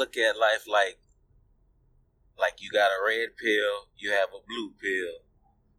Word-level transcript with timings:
look 0.00 0.16
at 0.16 0.38
life 0.38 0.64
like 0.66 0.98
like 2.38 2.54
you 2.58 2.70
got 2.70 2.88
a 2.88 3.04
red 3.06 3.36
pill, 3.36 3.88
you 3.98 4.10
have 4.10 4.30
a 4.30 4.40
blue 4.48 4.72
pill. 4.80 5.20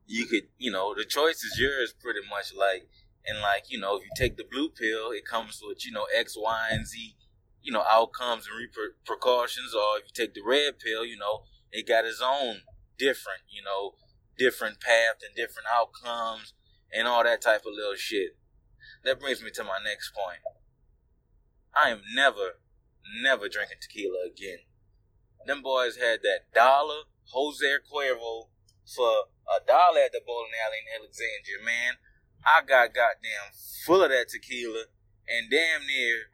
You 0.05 0.27
could, 0.27 0.47
you 0.59 0.71
know, 0.71 0.93
the 0.95 1.05
choice 1.05 1.43
is 1.43 1.57
yours 1.59 1.93
pretty 1.99 2.19
much 2.29 2.53
like 2.53 2.87
and 3.25 3.39
like, 3.39 3.65
you 3.69 3.79
know, 3.79 3.97
if 3.97 4.03
you 4.03 4.09
take 4.15 4.37
the 4.37 4.43
blue 4.43 4.69
pill, 4.69 5.11
it 5.11 5.25
comes 5.25 5.61
with, 5.63 5.85
you 5.85 5.91
know, 5.91 6.05
X, 6.15 6.35
Y, 6.37 6.67
and 6.71 6.85
Z, 6.85 7.15
you 7.63 7.71
know, 7.71 7.83
outcomes 7.89 8.47
and 8.47 8.69
precautions. 9.05 9.73
Or 9.73 9.97
if 9.97 10.05
you 10.05 10.11
take 10.13 10.33
the 10.33 10.43
red 10.45 10.79
pill, 10.79 11.03
you 11.03 11.17
know, 11.17 11.43
it 11.71 11.87
got 11.87 12.05
its 12.05 12.21
own 12.23 12.61
different, 12.97 13.41
you 13.49 13.63
know, 13.63 13.95
different 14.37 14.79
path 14.79 15.17
and 15.25 15.35
different 15.35 15.67
outcomes 15.71 16.53
and 16.93 17.07
all 17.07 17.23
that 17.23 17.41
type 17.41 17.61
of 17.61 17.73
little 17.75 17.95
shit. 17.95 18.37
That 19.03 19.19
brings 19.19 19.41
me 19.41 19.49
to 19.51 19.63
my 19.63 19.79
next 19.83 20.11
point. 20.13 20.41
I 21.73 21.89
am 21.89 22.01
never, 22.13 22.59
never 23.21 23.49
drinking 23.49 23.77
tequila 23.81 24.25
again. 24.25 24.59
Them 25.45 25.61
boys 25.61 25.97
had 25.97 26.21
that 26.21 26.51
dollar 26.53 27.03
Jose 27.33 27.65
Cuervo 27.91 28.49
for 28.85 29.25
a 29.47 29.65
dollar 29.65 30.01
at 30.05 30.11
the 30.11 30.21
bowling 30.25 30.51
alley 30.65 30.77
in 30.83 31.01
Alexandria, 31.01 31.63
man. 31.63 31.95
I 32.45 32.61
got 32.61 32.93
goddamn 32.93 33.53
full 33.85 34.03
of 34.03 34.09
that 34.09 34.29
tequila, 34.29 34.85
and 35.27 35.49
damn 35.49 35.85
near 35.85 36.31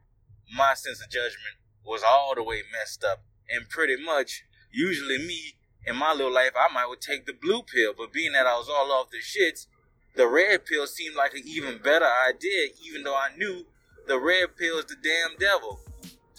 my 0.56 0.74
sense 0.74 1.02
of 1.04 1.10
judgment 1.10 1.60
was 1.86 2.04
all 2.04 2.34
the 2.36 2.44
way 2.44 2.64
messed 2.72 3.04
up. 3.04 3.24
And 3.50 3.70
pretty 3.70 3.96
much, 4.02 4.44
usually 4.72 5.18
me 5.18 5.56
in 5.86 5.96
my 5.96 6.12
little 6.14 6.34
life, 6.34 6.52
I 6.56 6.74
might 6.74 6.88
would 6.88 7.02
take 7.02 7.26
the 7.26 7.34
blue 7.34 7.64
pill, 7.64 7.94
but 7.98 8.12
being 8.12 8.34
that 8.34 8.46
I 8.46 8.58
was 8.58 8.70
all 8.70 8.92
off 8.92 9.10
the 9.10 9.20
shits, 9.20 9.68
the 10.16 10.28
red 10.28 10.66
pill 10.66 10.88
seemed 10.88 11.16
like 11.16 11.34
an 11.34 11.44
even 11.46 11.78
better 11.78 12.08
idea, 12.28 12.70
even 12.84 13.04
though 13.04 13.16
I 13.16 13.36
knew 13.38 13.66
the 14.08 14.20
red 14.20 14.58
pill 14.58 14.80
is 14.80 14.86
the 14.86 14.96
damn 15.02 15.38
devil. 15.38 15.80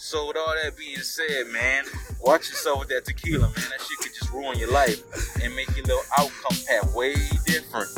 So 0.01 0.27
with 0.27 0.37
all 0.37 0.55
that 0.63 0.77
being 0.77 0.95
said, 0.99 1.47
man, 1.51 1.83
watch 2.21 2.47
yourself 2.47 2.79
with 2.79 2.87
that 2.87 3.03
tequila, 3.03 3.47
man. 3.47 3.53
That 3.53 3.81
shit 3.81 3.97
could 3.99 4.13
just 4.13 4.31
ruin 4.31 4.57
your 4.57 4.71
life 4.71 5.03
and 5.43 5.53
make 5.57 5.67
your 5.75 5.83
little 5.83 6.03
outcome 6.17 6.57
path 6.65 6.93
way 6.95 7.15
different. 7.45 7.89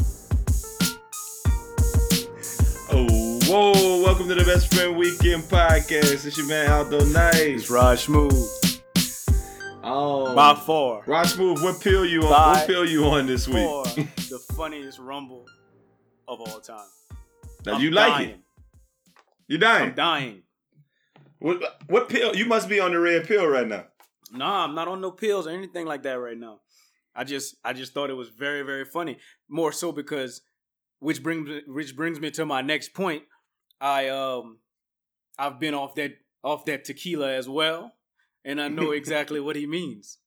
Oh, 2.89 3.39
whoa! 3.45 4.01
Welcome 4.03 4.27
to 4.29 4.33
the 4.33 4.43
Best 4.43 4.73
Friend 4.73 4.97
Weekend 4.97 5.43
Podcast. 5.43 6.25
It's 6.25 6.39
your 6.39 6.47
man 6.47 6.71
Aldo 6.71 7.05
Nice. 7.05 7.35
It's 7.35 7.69
Raj 7.69 7.99
Smooth. 7.99 8.49
Oh, 9.83 10.33
By 10.33 10.55
far. 10.55 11.03
Rod 11.05 11.27
Smooth, 11.27 11.61
what 11.61 11.79
pill 11.81 12.03
you 12.03 12.23
on? 12.23 12.31
By 12.31 12.51
what 12.53 12.67
pill 12.67 12.89
you 12.89 13.05
on 13.05 13.27
this 13.27 13.47
week? 13.47 13.55
the 13.95 14.41
funniest 14.55 14.97
rumble 14.97 15.45
of 16.27 16.41
all 16.41 16.59
time. 16.61 16.79
Now, 17.63 17.75
I'm 17.75 17.81
you 17.81 17.91
like 17.91 18.13
dying. 18.13 18.29
it? 18.29 18.39
You 19.47 19.57
dying? 19.59 19.89
I'm 19.89 19.95
dying. 19.95 20.41
What, 21.41 21.81
what 21.87 22.07
pill? 22.07 22.35
You 22.35 22.45
must 22.45 22.69
be 22.69 22.79
on 22.79 22.91
the 22.91 22.99
red 22.99 23.27
pill 23.27 23.47
right 23.47 23.67
now. 23.67 23.85
Nah, 24.31 24.63
I'm 24.63 24.75
not 24.75 24.87
on 24.87 25.01
no 25.01 25.09
pills 25.09 25.47
or 25.47 25.49
anything 25.49 25.87
like 25.87 26.03
that 26.03 26.19
right 26.19 26.37
now. 26.37 26.61
I 27.15 27.23
just 27.23 27.55
I 27.65 27.73
just 27.73 27.93
thought 27.93 28.11
it 28.11 28.15
was 28.15 28.29
very 28.29 28.61
very 28.61 28.85
funny. 28.85 29.17
More 29.49 29.71
so 29.71 29.91
because 29.91 30.41
which 30.99 31.23
brings 31.23 31.49
me- 31.49 31.63
which 31.65 31.95
brings 31.95 32.19
me 32.19 32.29
to 32.31 32.45
my 32.45 32.61
next 32.61 32.93
point. 32.93 33.23
I 33.81 34.07
um 34.09 34.59
I've 35.37 35.59
been 35.59 35.73
off 35.73 35.95
that 35.95 36.11
off 36.43 36.65
that 36.65 36.85
tequila 36.85 37.33
as 37.33 37.49
well, 37.49 37.91
and 38.45 38.61
I 38.61 38.67
know 38.67 38.91
exactly 39.01 39.39
what 39.39 39.55
he 39.55 39.65
means. 39.65 40.19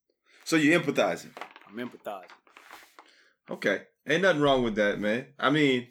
So 0.43 0.57
you 0.57 0.77
empathizing? 0.77 1.31
I'm 1.67 1.77
empathizing. 1.77 2.25
Okay, 3.49 3.83
ain't 4.07 4.23
nothing 4.23 4.41
wrong 4.41 4.63
with 4.63 4.75
that, 4.75 4.99
man. 4.99 5.27
I 5.39 5.49
mean, 5.49 5.87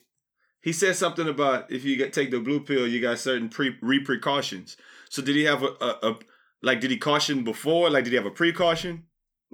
he 0.60 0.72
said 0.72 0.96
something 0.96 1.28
about 1.28 1.72
if 1.72 1.82
you 1.84 1.96
get, 1.96 2.12
take 2.12 2.30
the 2.30 2.40
blue 2.40 2.60
pill, 2.60 2.86
you 2.86 3.00
got 3.00 3.18
certain 3.18 3.48
pre 3.48 3.76
repercussions. 3.80 4.76
So 5.14 5.22
did 5.22 5.36
he 5.36 5.44
have 5.44 5.62
a, 5.62 5.72
a, 5.80 5.98
a 6.10 6.18
like? 6.62 6.80
Did 6.80 6.90
he 6.90 6.96
caution 6.96 7.44
before? 7.44 7.88
Like, 7.88 8.02
did 8.04 8.10
he 8.10 8.16
have 8.16 8.26
a 8.26 8.30
precaution? 8.30 9.04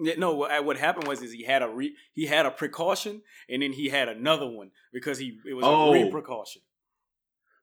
Yeah, 0.03 0.15
no, 0.17 0.35
what, 0.35 0.65
what 0.65 0.79
happened 0.79 1.07
was 1.07 1.21
is 1.21 1.33
he 1.33 1.45
had 1.45 1.63
a 1.63 1.69
re, 1.69 1.95
he 2.15 2.25
had 2.25 2.47
a 2.47 2.51
precaution 2.51 3.21
and 3.51 3.61
then 3.63 3.73
he 3.73 3.91
had 3.91 4.09
another 4.09 4.49
one 4.49 4.71
because 4.93 5.19
he 5.19 5.39
it 5.45 5.53
was 5.53 5.65
Oh. 5.67 5.93
a 5.95 6.11
precaution 6.11 6.63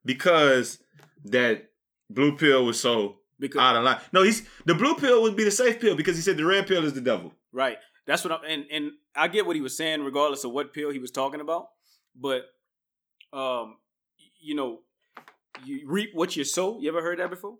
Because 0.05 0.77
that 1.25 1.69
blue 2.09 2.37
pill 2.37 2.65
was 2.65 2.79
so 2.79 3.17
because 3.39 3.59
out 3.59 3.75
of 3.75 3.83
line. 3.83 3.99
No, 4.13 4.21
he's 4.23 4.47
the 4.65 4.75
blue 4.75 4.95
pill 4.95 5.23
would 5.23 5.35
be 5.35 5.43
the 5.45 5.51
safe 5.51 5.79
pill 5.79 5.95
because 5.95 6.15
he 6.15 6.21
said 6.21 6.37
the 6.37 6.45
red 6.45 6.67
pill 6.67 6.85
is 6.85 6.93
the 6.93 7.01
devil. 7.01 7.33
right 7.51 7.77
that's 8.05 8.23
what 8.23 8.31
I'm 8.33 8.41
and 8.47 8.65
and 8.71 8.91
I 9.15 9.27
get 9.27 9.47
what 9.47 9.55
he 9.55 9.61
was 9.63 9.75
saying 9.75 10.03
regardless 10.03 10.43
of 10.43 10.51
what 10.51 10.73
pill 10.73 10.91
he 10.91 10.99
was 10.99 11.11
talking 11.11 11.41
about, 11.41 11.69
but 12.15 12.43
um 13.33 13.77
you 14.39 14.53
know 14.53 14.81
you 15.65 15.75
reap 15.87 16.11
what 16.13 16.35
you 16.35 16.43
sow. 16.43 16.79
You 16.79 16.89
ever 16.89 17.01
heard 17.01 17.17
that 17.19 17.31
before? 17.31 17.57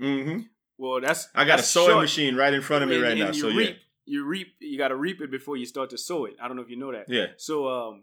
Mm-hmm. 0.00 0.40
Well, 0.78 1.00
that's 1.00 1.28
I 1.34 1.44
got 1.44 1.54
a 1.54 1.56
that's 1.62 1.68
sewing 1.68 1.88
short. 1.90 2.02
machine 2.02 2.36
right 2.36 2.52
in 2.52 2.62
front 2.62 2.82
of 2.84 2.88
me 2.90 2.96
And- 2.96 3.04
right 3.04 3.12
and 3.12 3.20
now. 3.20 3.26
You 3.28 3.32
So 3.34 3.48
yeah, 3.48 3.70
you 4.06 4.24
reap. 4.24 4.54
You 4.60 4.76
got 4.78 4.88
to 4.88 4.96
reap 4.96 5.20
it 5.20 5.30
before 5.30 5.56
you 5.56 5.66
start 5.66 5.90
to 5.90 5.98
sow 5.98 6.24
it. 6.26 6.34
I 6.42 6.48
don't 6.48 6.56
know 6.56 6.62
if 6.62 6.70
you 6.70 6.76
know 6.76 6.92
that. 6.92 7.06
yeah. 7.08 7.26
So 7.36 7.68
um, 7.68 8.02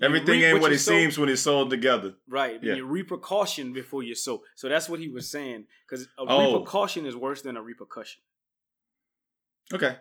Everything 0.00 0.42
ain't 0.42 0.60
what 0.60 0.70
you 0.70 0.76
it 0.76 0.78
sow. 0.80 0.92
seems 0.92 1.18
when 1.18 1.28
it's 1.28 1.42
sold 1.42 1.70
together. 1.70 2.14
Right. 2.28 2.62
Yeah. 2.62 2.74
You 2.74 2.86
repercussion 2.86 3.72
before 3.72 4.04
you 4.04 4.14
sow. 4.14 4.42
So 4.54 4.68
that's 4.68 4.88
what 4.88 5.00
he 5.00 5.08
was 5.08 5.28
saying. 5.28 5.64
Because 5.88 6.04
a 6.18 6.22
Oh. 6.28 6.52
repercussion 6.54 7.04
is 7.04 7.16
worse 7.16 7.42
than 7.42 7.56
a 7.56 7.62
repercussion. 7.62 8.22
Okay. 9.74 9.96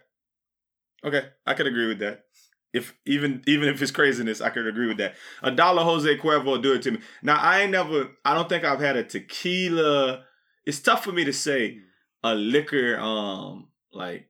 Okay, 1.04 1.30
I 1.48 1.56
could 1.56 1.66
agree 1.66 1.88
with 1.88 1.98
that. 2.00 2.26
If 2.74 2.94
even 3.08 3.42
even 3.48 3.68
if 3.70 3.82
it's 3.82 3.90
craziness, 3.92 4.40
I 4.40 4.50
could 4.52 4.68
agree 4.68 4.88
with 4.88 4.98
that. 4.98 5.16
A 5.42 5.50
dollar 5.52 5.84
Jose 5.84 6.16
Cuervo 6.18 6.62
do 6.62 6.74
it 6.74 6.84
to 6.84 6.92
me. 6.92 7.00
Now 7.24 7.38
I 7.38 7.62
ain't 7.62 7.72
never. 7.72 8.12
I 8.24 8.36
don't 8.36 8.48
think 8.48 8.64
I've 8.64 8.80
had 8.80 8.96
a 8.98 9.04
tequila. 9.04 10.24
It's 10.66 10.80
tough 10.80 11.04
for 11.04 11.12
me 11.12 11.24
to 11.26 11.34
say 11.34 11.80
a 12.24 12.36
liquor 12.36 12.98
um 13.00 13.68
like 13.94 14.30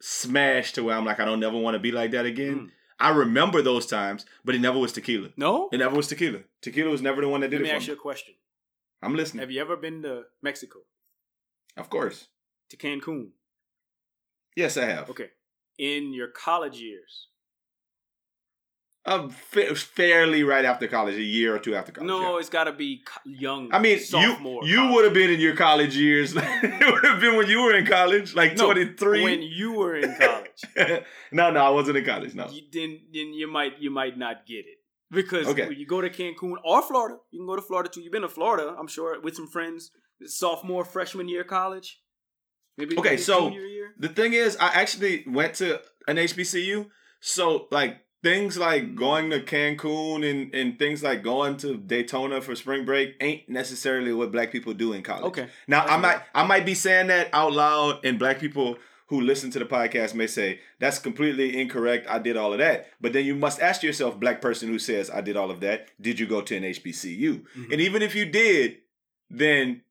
smash 0.00 0.72
to 0.74 0.84
where 0.84 0.96
I'm 0.96 1.04
like 1.04 1.20
I 1.20 1.24
don't 1.24 1.40
never 1.40 1.58
want 1.58 1.74
to 1.74 1.78
be 1.78 1.92
like 1.92 2.10
that 2.12 2.26
again. 2.26 2.56
Mm. 2.56 2.70
I 2.98 3.10
remember 3.10 3.60
those 3.60 3.86
times, 3.86 4.24
but 4.44 4.54
it 4.54 4.60
never 4.60 4.78
was 4.78 4.92
tequila. 4.92 5.28
No? 5.36 5.68
It 5.70 5.78
never 5.78 5.94
was 5.94 6.08
tequila. 6.08 6.40
Tequila 6.62 6.90
was 6.90 7.02
never 7.02 7.20
the 7.20 7.28
one 7.28 7.42
that 7.42 7.50
did 7.50 7.60
Let 7.60 7.62
me 7.64 7.68
it 7.68 7.72
for 7.72 7.76
ask 7.76 7.82
me. 7.88 7.92
you 7.92 7.98
a 7.98 8.00
question. 8.00 8.34
I'm 9.02 9.14
listening. 9.14 9.40
Have 9.40 9.50
you 9.50 9.60
ever 9.60 9.76
been 9.76 10.02
to 10.02 10.22
Mexico? 10.42 10.78
Of 11.76 11.90
course. 11.90 12.28
To 12.70 12.76
Cancun? 12.78 13.28
Yes, 14.56 14.78
I 14.78 14.86
have. 14.86 15.10
Okay. 15.10 15.28
In 15.78 16.14
your 16.14 16.28
college 16.28 16.78
years. 16.78 17.28
Um, 19.08 19.30
fairly 19.30 20.42
right 20.42 20.64
after 20.64 20.88
college, 20.88 21.14
a 21.14 21.22
year 21.22 21.54
or 21.54 21.60
two 21.60 21.76
after 21.76 21.92
college. 21.92 22.08
no, 22.08 22.32
yeah. 22.32 22.38
it's 22.40 22.48
got 22.48 22.64
to 22.64 22.72
be 22.72 23.02
young. 23.24 23.72
I 23.72 23.78
mean, 23.78 24.00
sophomore 24.00 24.64
you 24.66 24.82
you 24.82 24.92
would 24.92 25.04
have 25.04 25.14
been 25.14 25.30
in 25.30 25.38
your 25.38 25.54
college 25.54 25.96
years. 25.96 26.34
it 26.36 26.92
would 26.92 27.04
have 27.04 27.20
been 27.20 27.36
when 27.36 27.46
you 27.48 27.62
were 27.62 27.74
in 27.76 27.86
college, 27.86 28.34
like 28.34 28.56
No, 28.56 28.64
twenty 28.64 28.86
three. 28.94 29.22
When 29.22 29.42
you 29.42 29.72
were 29.74 29.94
in 29.96 30.12
college. 30.16 31.02
no, 31.32 31.50
no, 31.50 31.60
I 31.64 31.70
wasn't 31.70 31.98
in 31.98 32.04
college. 32.04 32.34
No. 32.34 32.48
you, 32.48 32.62
then 32.72 33.00
then 33.12 33.32
you 33.32 33.46
might 33.46 33.78
you 33.78 33.90
might 33.92 34.18
not 34.18 34.44
get 34.44 34.64
it 34.66 34.78
because 35.10 35.46
Okay. 35.46 35.68
when 35.68 35.78
you 35.78 35.86
go 35.86 36.00
to 36.00 36.10
Cancun 36.10 36.54
or 36.64 36.82
Florida, 36.82 37.18
you 37.30 37.38
can 37.38 37.46
go 37.46 37.54
to 37.54 37.62
Florida 37.62 37.88
too. 37.88 38.00
You've 38.00 38.12
been 38.12 38.22
to 38.22 38.28
Florida, 38.28 38.74
I'm 38.76 38.88
sure, 38.88 39.20
with 39.20 39.36
some 39.36 39.46
friends, 39.46 39.92
sophomore, 40.24 40.84
freshman 40.84 41.28
year 41.28 41.42
of 41.42 41.46
college, 41.46 42.00
maybe 42.76 42.98
Okay, 42.98 43.10
maybe 43.10 43.22
so- 43.22 43.50
year. 43.50 43.94
The 43.98 44.08
thing 44.08 44.32
is, 44.32 44.56
I 44.56 44.68
actually 44.74 45.24
went 45.28 45.54
to 45.54 45.80
an 46.08 46.16
HBCU, 46.16 46.88
so 47.20 47.68
like 47.70 47.98
things 48.22 48.56
like 48.56 48.94
going 48.96 49.30
to 49.30 49.40
Cancun 49.40 50.28
and 50.28 50.54
and 50.54 50.78
things 50.78 51.02
like 51.02 51.22
going 51.22 51.56
to 51.58 51.76
Daytona 51.76 52.40
for 52.40 52.54
spring 52.56 52.84
break 52.84 53.14
ain't 53.20 53.48
necessarily 53.48 54.12
what 54.12 54.32
Black 54.32 54.50
people 54.52 54.72
do 54.74 54.92
in 54.92 55.02
college. 55.02 55.24
Okay, 55.26 55.48
Now 55.68 55.84
I 55.84 55.96
might 55.96 56.20
I 56.34 56.44
might 56.46 56.66
be 56.66 56.74
saying 56.74 57.08
that 57.08 57.28
out 57.32 57.52
loud, 57.52 58.04
and 58.04 58.18
black 58.18 58.38
people 58.38 58.78
who 59.08 59.20
listen 59.20 59.50
to 59.52 59.60
the 59.60 59.64
podcast 59.64 60.14
may 60.14 60.26
say 60.26 60.58
that's 60.80 60.98
completely 60.98 61.60
incorrect. 61.60 62.08
I 62.08 62.18
did 62.18 62.36
all 62.36 62.52
of 62.52 62.58
that, 62.58 62.88
but 63.00 63.12
then 63.12 63.24
you 63.24 63.36
must 63.36 63.60
ask 63.60 63.82
yourself, 63.84 64.18
black 64.18 64.40
person 64.40 64.68
who 64.68 64.80
says 64.80 65.10
I 65.10 65.20
did 65.20 65.36
all 65.36 65.50
of 65.50 65.60
that, 65.60 65.88
did 66.00 66.18
you 66.18 66.26
go 66.26 66.40
to 66.40 66.56
an 66.56 66.64
HBCU? 66.64 67.44
Mhm. 67.56 67.72
And 67.72 67.80
even 67.80 68.02
if 68.02 68.16
you 68.16 68.24
did, 68.26 68.78
then 69.30 69.82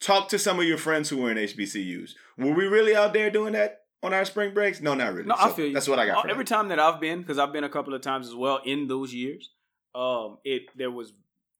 talk 0.00 0.28
to 0.30 0.38
some 0.40 0.58
of 0.58 0.64
your 0.66 0.78
friends 0.78 1.08
who 1.08 1.18
were 1.18 1.30
in 1.30 1.38
HBCUs. 1.38 2.14
Were 2.36 2.52
we 2.52 2.66
really 2.66 2.96
out 2.96 3.12
there 3.12 3.30
doing 3.30 3.52
that 3.52 3.82
on 4.02 4.14
our 4.14 4.24
spring 4.24 4.54
breaks? 4.54 4.80
No, 4.80 4.94
not 4.94 5.12
really. 5.12 5.26
No, 5.26 5.34
I 5.38 5.50
feel 5.52 5.66
you. 5.66 5.74
That's 5.74 5.88
what 5.88 5.98
I 5.98 6.06
got. 6.06 6.24
Uh, 6.26 6.30
Every 6.30 6.44
that. 6.44 6.48
time 6.54 6.68
that 6.68 6.78
I've 6.78 7.00
been, 7.00 7.20
because 7.20 7.38
I've 7.38 7.52
been 7.52 7.64
a 7.64 7.68
couple 7.68 7.94
of 7.94 8.00
times 8.00 8.28
as 8.28 8.34
well 8.34 8.60
in 8.64 8.88
those 8.88 9.12
years, 9.12 9.50
um, 9.94 10.38
it 10.44 10.62
there 10.76 10.90
was 10.90 11.12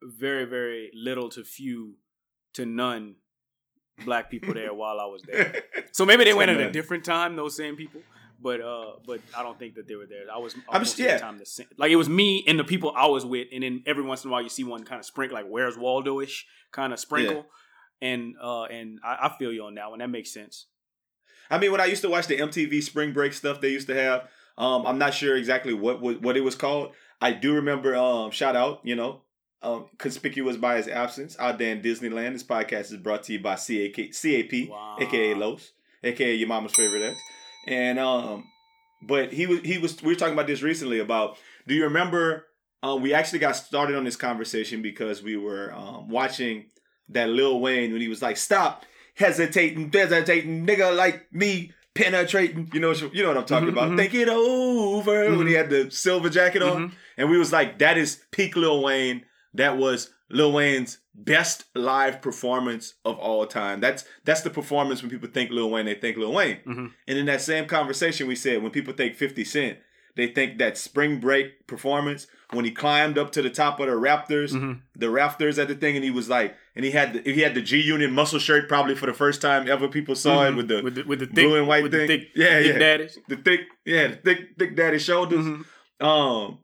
very 0.02 0.44
very 0.44 0.90
little 0.94 1.28
to 1.30 1.42
few 1.44 1.94
to 2.54 2.64
none 2.64 3.16
black 4.04 4.30
people 4.30 4.54
there 4.54 4.72
while 4.82 5.00
I 5.00 5.06
was 5.06 5.22
there. 5.22 5.62
So 5.92 6.04
maybe 6.10 6.24
they 6.24 6.34
went 6.34 6.50
at 6.50 6.60
a 6.60 6.70
different 6.70 7.04
time, 7.04 7.36
those 7.36 7.56
same 7.56 7.76
people. 7.76 8.00
But 8.40 8.60
uh, 8.60 8.92
but 9.04 9.20
I 9.36 9.42
don't 9.42 9.58
think 9.58 9.74
that 9.74 9.88
they 9.88 9.96
were 9.96 10.06
there. 10.06 10.22
I 10.32 10.38
was 10.38 10.54
I'm 10.68 10.82
just- 10.84 10.98
yeah. 10.98 11.18
time 11.18 11.38
the 11.38 11.46
same. 11.46 11.66
Like 11.76 11.90
it 11.90 11.96
was 11.96 12.08
me 12.08 12.44
and 12.46 12.56
the 12.56 12.62
people 12.64 12.92
I 12.96 13.06
was 13.06 13.26
with, 13.26 13.48
and 13.52 13.64
then 13.64 13.82
every 13.84 14.04
once 14.04 14.22
in 14.22 14.30
a 14.30 14.32
while 14.32 14.42
you 14.42 14.48
see 14.48 14.62
one 14.62 14.84
kind 14.84 15.00
of 15.00 15.04
sprinkle, 15.04 15.34
like 15.36 15.46
"Where's 15.48 15.76
Waldo" 15.76 16.20
ish 16.20 16.46
kind 16.70 16.92
of 16.92 17.00
sprinkle. 17.00 17.46
And 18.00 18.36
uh, 18.40 18.62
and 18.64 19.00
I, 19.02 19.26
I 19.26 19.36
feel 19.36 19.52
you 19.52 19.64
on 19.64 19.74
that 19.74 19.90
one. 19.90 19.98
That 19.98 20.10
makes 20.10 20.32
sense. 20.32 20.66
I 21.50 21.58
mean, 21.58 21.72
when 21.72 21.80
I 21.80 21.86
used 21.86 22.02
to 22.02 22.10
watch 22.10 22.26
the 22.26 22.36
MTV 22.38 22.82
spring 22.82 23.12
break 23.12 23.32
stuff 23.32 23.60
they 23.60 23.70
used 23.70 23.86
to 23.88 23.94
have, 23.94 24.28
um, 24.56 24.86
I'm 24.86 24.98
not 24.98 25.14
sure 25.14 25.36
exactly 25.36 25.72
what 25.74 26.00
what, 26.00 26.20
what 26.22 26.36
it 26.36 26.42
was 26.42 26.54
called. 26.54 26.92
I 27.20 27.32
do 27.32 27.54
remember. 27.54 27.96
Um, 27.96 28.30
shout 28.30 28.54
out, 28.56 28.80
you 28.84 28.94
know, 28.96 29.22
um, 29.62 29.86
conspicuous 29.98 30.56
by 30.56 30.76
his 30.76 30.88
absence 30.88 31.36
out 31.38 31.58
there 31.58 31.72
in 31.72 31.82
Disneyland. 31.82 32.32
This 32.32 32.42
podcast 32.44 32.92
is 32.92 32.96
brought 32.96 33.24
to 33.24 33.32
you 33.32 33.40
by 33.40 33.54
CAK, 33.56 34.12
CAP, 34.12 34.68
Wow. 34.70 34.96
aka 35.00 35.34
Los. 35.34 35.72
aka 36.04 36.34
your 36.34 36.48
mama's 36.48 36.74
favorite 36.74 37.02
ex. 37.02 37.20
And 37.66 37.98
um, 37.98 38.44
but 39.02 39.32
he 39.32 39.46
was 39.46 39.60
he 39.60 39.78
was 39.78 40.00
we 40.02 40.12
were 40.12 40.18
talking 40.18 40.34
about 40.34 40.46
this 40.46 40.62
recently 40.62 40.98
about. 41.00 41.36
Do 41.66 41.74
you 41.74 41.84
remember? 41.84 42.44
Um, 42.82 43.02
we 43.02 43.12
actually 43.12 43.40
got 43.40 43.56
started 43.56 43.96
on 43.96 44.04
this 44.04 44.14
conversation 44.16 44.82
because 44.82 45.20
we 45.22 45.36
were 45.36 45.72
um 45.74 46.08
watching 46.08 46.66
that 47.08 47.28
Lil 47.28 47.58
Wayne 47.60 47.92
when 47.92 48.00
he 48.00 48.06
was 48.08 48.22
like, 48.22 48.36
"Stop 48.36 48.84
hesitating, 49.18 49.90
hesitating, 49.92 50.66
nigga 50.66 50.94
like 50.96 51.32
me." 51.32 51.72
Penetrating, 51.94 52.70
you 52.72 52.78
know, 52.78 52.92
you 52.92 53.22
know 53.24 53.28
what 53.30 53.38
I'm 53.38 53.44
talking 53.44 53.68
Mhm, 53.68 53.72
about. 53.72 53.90
mhm. 53.90 53.96
Think 53.96 54.14
it 54.14 54.28
over 54.28 55.36
when 55.36 55.48
he 55.48 55.54
had 55.54 55.68
the 55.68 55.90
silver 55.90 56.28
jacket 56.28 56.62
on, 56.62 56.90
Mhm. 56.90 56.92
and 57.16 57.28
we 57.30 57.36
was 57.38 57.52
like, 57.52 57.78
"That 57.80 57.98
is 57.98 58.22
peak 58.30 58.54
Lil 58.54 58.80
Wayne. 58.84 59.24
That 59.54 59.76
was 59.76 60.10
Lil 60.30 60.52
Wayne's 60.52 60.98
best 61.12 61.64
live 61.74 62.22
performance 62.22 62.94
of 63.04 63.18
all 63.18 63.44
time. 63.46 63.80
That's 63.80 64.04
that's 64.24 64.42
the 64.42 64.50
performance 64.50 65.02
when 65.02 65.10
people 65.10 65.28
think 65.28 65.50
Lil 65.50 65.70
Wayne, 65.70 65.86
they 65.86 65.94
think 65.94 66.16
Lil 66.16 66.32
Wayne. 66.32 66.58
Mhm. 66.64 66.92
And 67.08 67.18
in 67.18 67.26
that 67.26 67.40
same 67.40 67.66
conversation, 67.66 68.28
we 68.28 68.36
said 68.36 68.62
when 68.62 68.70
people 68.70 68.94
think 68.94 69.16
50 69.16 69.42
Cent, 69.44 69.78
they 70.14 70.28
think 70.28 70.58
that 70.58 70.78
spring 70.78 71.18
break 71.18 71.66
performance 71.66 72.28
when 72.52 72.64
he 72.64 72.70
climbed 72.70 73.18
up 73.18 73.32
to 73.32 73.42
the 73.42 73.50
top 73.50 73.80
of 73.80 73.86
the 73.88 73.92
Raptors, 73.94 74.52
Mhm. 74.52 74.82
the 74.94 75.10
rafters 75.10 75.58
at 75.58 75.66
the 75.66 75.74
thing, 75.74 75.96
and 75.96 76.04
he 76.04 76.10
was 76.12 76.28
like, 76.28 76.54
and 76.78 76.84
he 76.84 76.92
had 76.92 77.12
the, 77.12 77.32
he 77.34 77.40
had 77.40 77.54
the 77.56 77.60
G 77.60 77.80
Unit 77.80 78.10
muscle 78.10 78.38
shirt 78.38 78.68
probably 78.68 78.94
for 78.94 79.06
the 79.06 79.12
first 79.12 79.42
time 79.42 79.68
ever. 79.68 79.88
People 79.88 80.14
saw 80.14 80.46
it 80.46 80.52
Mhm. 80.52 80.56
with 80.56 80.68
the 80.68 80.80
with 80.82 80.94
the 80.94 81.02
with 81.02 81.18
the 81.18 81.26
thick, 81.26 81.34
blue 81.34 81.56
and 81.56 81.66
white 81.68 81.82
with 81.82 81.92
thing. 81.92 82.06
The 82.06 82.18
thick, 82.18 82.28
yeah, 82.36 82.58
thick 82.60 82.66
yeah, 82.72 82.78
daddies. 82.78 83.18
the 83.28 83.36
thick, 83.36 83.60
yeah, 83.84 84.06
the 84.08 84.16
thick, 84.16 84.38
thick 84.58 84.76
daddy 84.76 84.98
shoulders. 85.00 85.44
Mhm. 85.44 85.64
Um, 86.00 86.58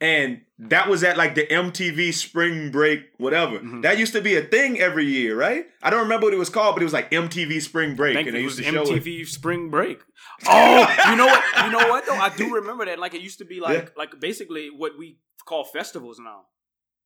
and 0.00 0.40
that 0.58 0.88
was 0.88 1.04
at 1.04 1.16
like 1.16 1.36
the 1.36 1.46
MTV 1.46 2.12
Spring 2.12 2.72
Break, 2.72 3.04
whatever. 3.18 3.60
Mhm. 3.60 3.82
That 3.82 3.98
used 3.98 4.12
to 4.14 4.20
be 4.20 4.34
a 4.36 4.42
thing 4.42 4.80
every 4.80 5.04
year, 5.06 5.36
right? 5.36 5.66
I 5.80 5.90
don't 5.90 6.02
remember 6.02 6.26
what 6.26 6.34
it 6.34 6.38
was 6.38 6.50
called, 6.50 6.74
but 6.74 6.82
it 6.82 6.86
was 6.86 6.92
like 6.92 7.12
MTV 7.12 7.60
Spring 7.60 7.94
Break, 7.94 8.16
and 8.16 8.36
it 8.36 8.40
used 8.42 8.58
was 8.58 8.66
to 8.66 8.72
show 8.72 8.82
it. 8.82 8.88
MTV 8.88 9.24
Spring 9.28 9.70
Break. 9.70 10.00
Oh, 10.48 10.96
you 11.08 11.14
know 11.16 11.26
what? 11.26 11.44
You 11.64 11.70
know 11.70 11.88
what 11.88 12.04
though? 12.04 12.16
I 12.16 12.28
do 12.36 12.52
remember 12.52 12.84
that. 12.86 12.98
Like 12.98 13.14
it 13.14 13.20
used 13.20 13.38
to 13.38 13.44
be 13.44 13.60
like 13.60 13.78
Yeah. 13.78 13.88
like 13.96 14.18
basically 14.18 14.70
what 14.70 14.98
we 14.98 15.18
call 15.44 15.62
festivals 15.64 16.18
now. 16.18 16.46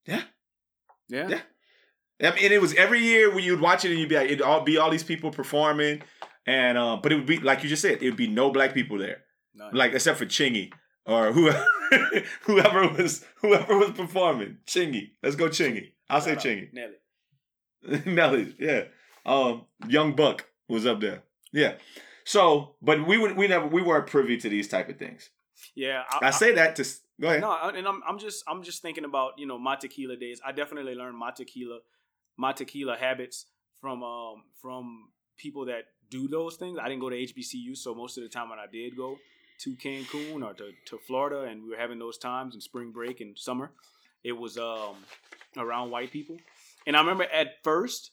Yeah. 0.07 0.23
Yeah. 1.07 1.27
Yeah. 1.29 1.41
I 2.21 2.31
mean, 2.33 2.45
and 2.45 2.53
it 2.53 2.61
was 2.61 2.73
every 2.75 2.99
year 2.99 3.33
when 3.33 3.43
you'd 3.43 3.61
watch 3.61 3.85
it, 3.85 3.91
and 3.91 3.99
you'd 3.99 4.09
be 4.09 4.15
like, 4.15 4.25
it'd 4.25 4.41
all 4.41 4.61
be 4.63 4.77
all 4.77 4.89
these 4.89 5.03
people 5.03 5.29
performing, 5.31 6.01
and 6.45 6.77
uh, 6.77 6.97
but 7.01 7.11
it 7.11 7.15
would 7.15 7.25
be 7.27 7.37
like 7.37 7.63
you 7.63 7.69
just 7.69 7.81
said, 7.81 8.01
it 8.01 8.05
would 8.05 8.17
be 8.17 8.27
no 8.27 8.49
black 8.51 8.73
people 8.73 8.97
there, 8.97 9.21
No. 9.53 9.69
like 9.71 9.93
except 9.93 10.17
for 10.17 10.25
Chingy 10.25 10.71
or 11.05 11.31
whoever, 11.31 11.63
whoever 12.41 12.87
was 12.89 13.23
whoever 13.41 13.77
was 13.77 13.91
performing. 13.91 14.57
Chingy, 14.65 15.11
let's 15.21 15.35
go 15.35 15.47
Chingy. 15.47 15.91
I'll 16.09 16.21
say 16.21 16.31
Shout 16.31 16.37
out, 16.37 16.43
Chingy. 16.45 16.73
Nelly. 16.73 18.03
Nelly, 18.05 18.55
yeah. 18.59 18.83
Um, 19.25 19.65
Young 19.87 20.15
Buck 20.15 20.45
was 20.67 20.85
up 20.85 20.99
there. 21.01 21.23
Yeah. 21.53 21.75
So, 22.23 22.75
but 22.81 23.05
we 23.07 23.17
would 23.17 23.37
we 23.37 23.47
never 23.47 23.67
we 23.67 23.81
weren't 23.81 24.07
privy 24.07 24.37
to 24.37 24.49
these 24.49 24.67
type 24.67 24.89
of 24.89 24.97
things. 24.97 25.29
Yeah. 25.75 26.03
I 26.21 26.31
say 26.31 26.53
that 26.53 26.75
to 26.77 26.85
go 27.21 27.27
ahead. 27.27 27.41
No, 27.41 27.51
and 27.73 27.87
I'm 27.87 28.01
I'm 28.07 28.19
just 28.19 28.43
I'm 28.47 28.63
just 28.63 28.81
thinking 28.81 29.05
about 29.05 29.33
you 29.37 29.45
know 29.45 29.57
my 29.57 29.75
tequila 29.75 30.15
days. 30.17 30.41
I 30.45 30.51
definitely 30.51 30.95
learned 30.95 31.17
my 31.17 31.31
tequila 31.31 31.79
my 32.37 32.53
tequila 32.53 32.95
habits 32.95 33.45
from 33.81 34.03
um 34.03 34.43
from 34.61 35.09
people 35.37 35.65
that 35.65 35.85
do 36.09 36.27
those 36.27 36.55
things. 36.55 36.79
I 36.81 36.87
didn't 36.87 37.01
go 37.01 37.09
to 37.09 37.15
HBCU, 37.15 37.75
so 37.75 37.93
most 37.93 38.17
of 38.17 38.23
the 38.23 38.29
time 38.29 38.49
when 38.49 38.59
I 38.59 38.65
did 38.71 38.95
go 38.95 39.17
to 39.59 39.75
Cancun 39.75 40.43
or 40.43 40.53
to, 40.53 40.71
to 40.85 40.97
Florida, 40.99 41.41
and 41.41 41.63
we 41.63 41.71
were 41.71 41.77
having 41.77 41.99
those 41.99 42.17
times 42.17 42.55
in 42.55 42.61
spring 42.61 42.91
break 42.91 43.21
and 43.21 43.37
summer, 43.37 43.71
it 44.23 44.33
was 44.33 44.57
um 44.57 44.95
around 45.57 45.91
white 45.91 46.11
people. 46.11 46.37
And 46.85 46.95
I 46.95 46.99
remember 46.99 47.25
at 47.25 47.63
first. 47.63 48.11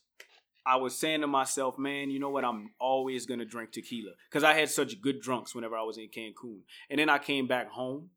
I 0.67 0.77
was 0.77 0.97
saying 0.97 1.21
to 1.21 1.27
myself, 1.27 1.77
man, 1.77 2.09
you 2.09 2.19
know 2.19 2.31
what? 2.31 2.43
I'm 2.43 2.71
always 2.79 3.27
gonna 3.27 3.45
drink 3.45 3.71
tequila 3.71 4.13
because 4.27 4.43
I 4.43 4.55
had 4.55 4.67
such 4.67 4.99
good 4.99 5.21
drunks 5.21 5.53
whenever 5.53 5.77
I 5.77 5.83
was 5.83 5.99
in 5.99 6.07
Cancun. 6.09 6.61
And 6.89 6.99
then 6.99 7.07
I 7.07 7.19
came 7.19 7.45
back 7.45 7.69
home 7.69 8.09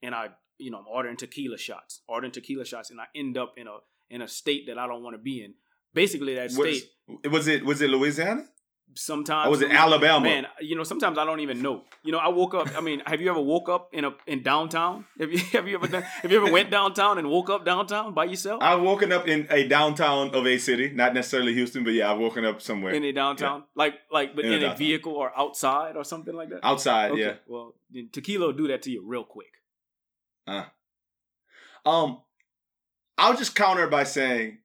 and 0.00 0.14
I, 0.14 0.28
you 0.58 0.70
know, 0.70 0.78
I'm 0.78 0.86
ordering 0.86 1.16
tequila 1.16 1.58
shots, 1.58 2.02
ordering 2.06 2.30
tequila 2.30 2.64
shots, 2.64 2.90
and 2.90 3.00
I 3.00 3.06
end 3.16 3.36
up 3.36 3.54
in 3.56 3.66
a 3.66 3.78
in 4.10 4.22
a 4.22 4.28
state 4.28 4.66
that 4.66 4.78
I 4.78 4.86
don't 4.86 5.02
want 5.02 5.14
to 5.14 5.22
be 5.22 5.42
in. 5.44 5.54
Basically, 5.94 6.34
that 6.34 6.50
state. 6.50 6.84
was 7.30 7.48
it 7.48 7.64
was 7.64 7.80
it 7.80 7.90
Louisiana? 7.90 8.44
Sometimes 8.94 9.48
Or 9.48 9.50
was 9.50 9.60
it 9.60 9.70
Alabama? 9.70 10.24
Man, 10.24 10.46
you 10.60 10.74
know, 10.74 10.82
sometimes 10.82 11.18
I 11.18 11.24
don't 11.26 11.40
even 11.40 11.60
know. 11.60 11.84
You 12.02 12.10
know, 12.10 12.18
I 12.18 12.28
woke 12.28 12.54
up. 12.54 12.74
I 12.76 12.80
mean, 12.80 13.02
have 13.06 13.20
you 13.20 13.28
ever 13.30 13.40
woke 13.40 13.68
up 13.68 13.90
in 13.92 14.04
a 14.06 14.14
in 14.26 14.42
downtown? 14.42 15.04
Have 15.20 15.30
you 15.30 15.38
have 15.52 15.68
you 15.68 15.74
ever 15.76 15.86
done, 15.86 16.02
have 16.02 16.32
you 16.32 16.42
ever 16.42 16.50
went 16.50 16.70
downtown 16.70 17.18
and 17.18 17.28
woke 17.28 17.50
up 17.50 17.66
downtown 17.66 18.14
by 18.14 18.24
yourself 18.24 18.62
I've 18.62 18.80
woken 18.80 19.12
up 19.12 19.28
in 19.28 19.46
a 19.50 19.68
downtown 19.68 20.34
of 20.34 20.46
a 20.46 20.56
city, 20.56 20.90
not 20.90 21.12
necessarily 21.12 21.52
Houston, 21.52 21.84
but 21.84 21.92
yeah, 21.92 22.10
I've 22.10 22.18
woken 22.18 22.46
up 22.46 22.62
somewhere 22.62 22.94
in 22.94 23.04
a 23.04 23.12
downtown, 23.12 23.64
like 23.74 23.94
like 24.10 24.34
but 24.34 24.46
In 24.46 24.52
a 24.52 24.54
in 24.54 24.58
a, 24.58 24.62
downtown. 24.62 24.78
vehicle 24.78 25.12
or 25.12 25.38
outside 25.38 25.94
or 25.96 26.02
something 26.04 26.34
like 26.34 26.48
that? 26.48 26.60
outside. 26.62 27.10
Okay, 27.12 27.20
Yeah. 27.20 27.34
Well, 27.46 27.74
tequila 28.12 28.46
will 28.46 28.52
do 28.54 28.68
that 28.68 28.80
to 28.82 28.90
you 28.90 29.02
real 29.06 29.24
quick. 29.24 29.52
Um, 31.86 32.18
I'll 33.18 33.36
just 33.36 33.56
counter 33.56 33.88
by 33.88 34.04
saying 34.04 34.58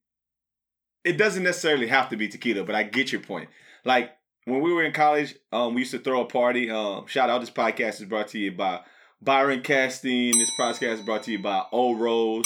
it 1.04 1.18
doesn't 1.18 1.44
necessarily 1.44 1.88
have 1.88 2.10
to 2.10 2.18
be 2.18 2.28
tequila, 2.28 2.64
but 2.64 2.76
I 2.76 2.84
get 2.84 3.12
your 3.12 3.22
point. 3.22 3.50
Like 3.84 4.12
when 4.46 4.62
we 4.62 4.72
were 4.72 4.84
in 4.84 4.94
college, 4.94 5.36
um, 5.52 5.74
we 5.74 5.82
used 5.82 5.92
to 5.92 6.00
throw 6.00 6.22
a 6.22 6.26
party. 6.26 6.70
Um, 6.70 7.08
shout 7.08 7.30
out! 7.30 7.42
This 7.42 7.50
podcast 7.50 8.00
is 8.00 8.06
brought 8.06 8.28
to 8.30 8.40
you 8.40 8.52
by 8.52 8.82
Byron 9.22 9.62
Casting. 9.62 10.38
This 10.38 10.52
podcast 10.60 10.94
is 10.94 11.02
brought 11.02 11.24
to 11.24 11.32
you 11.32 11.40
by 11.42 11.64
O 11.72 11.96
Rose, 11.96 12.46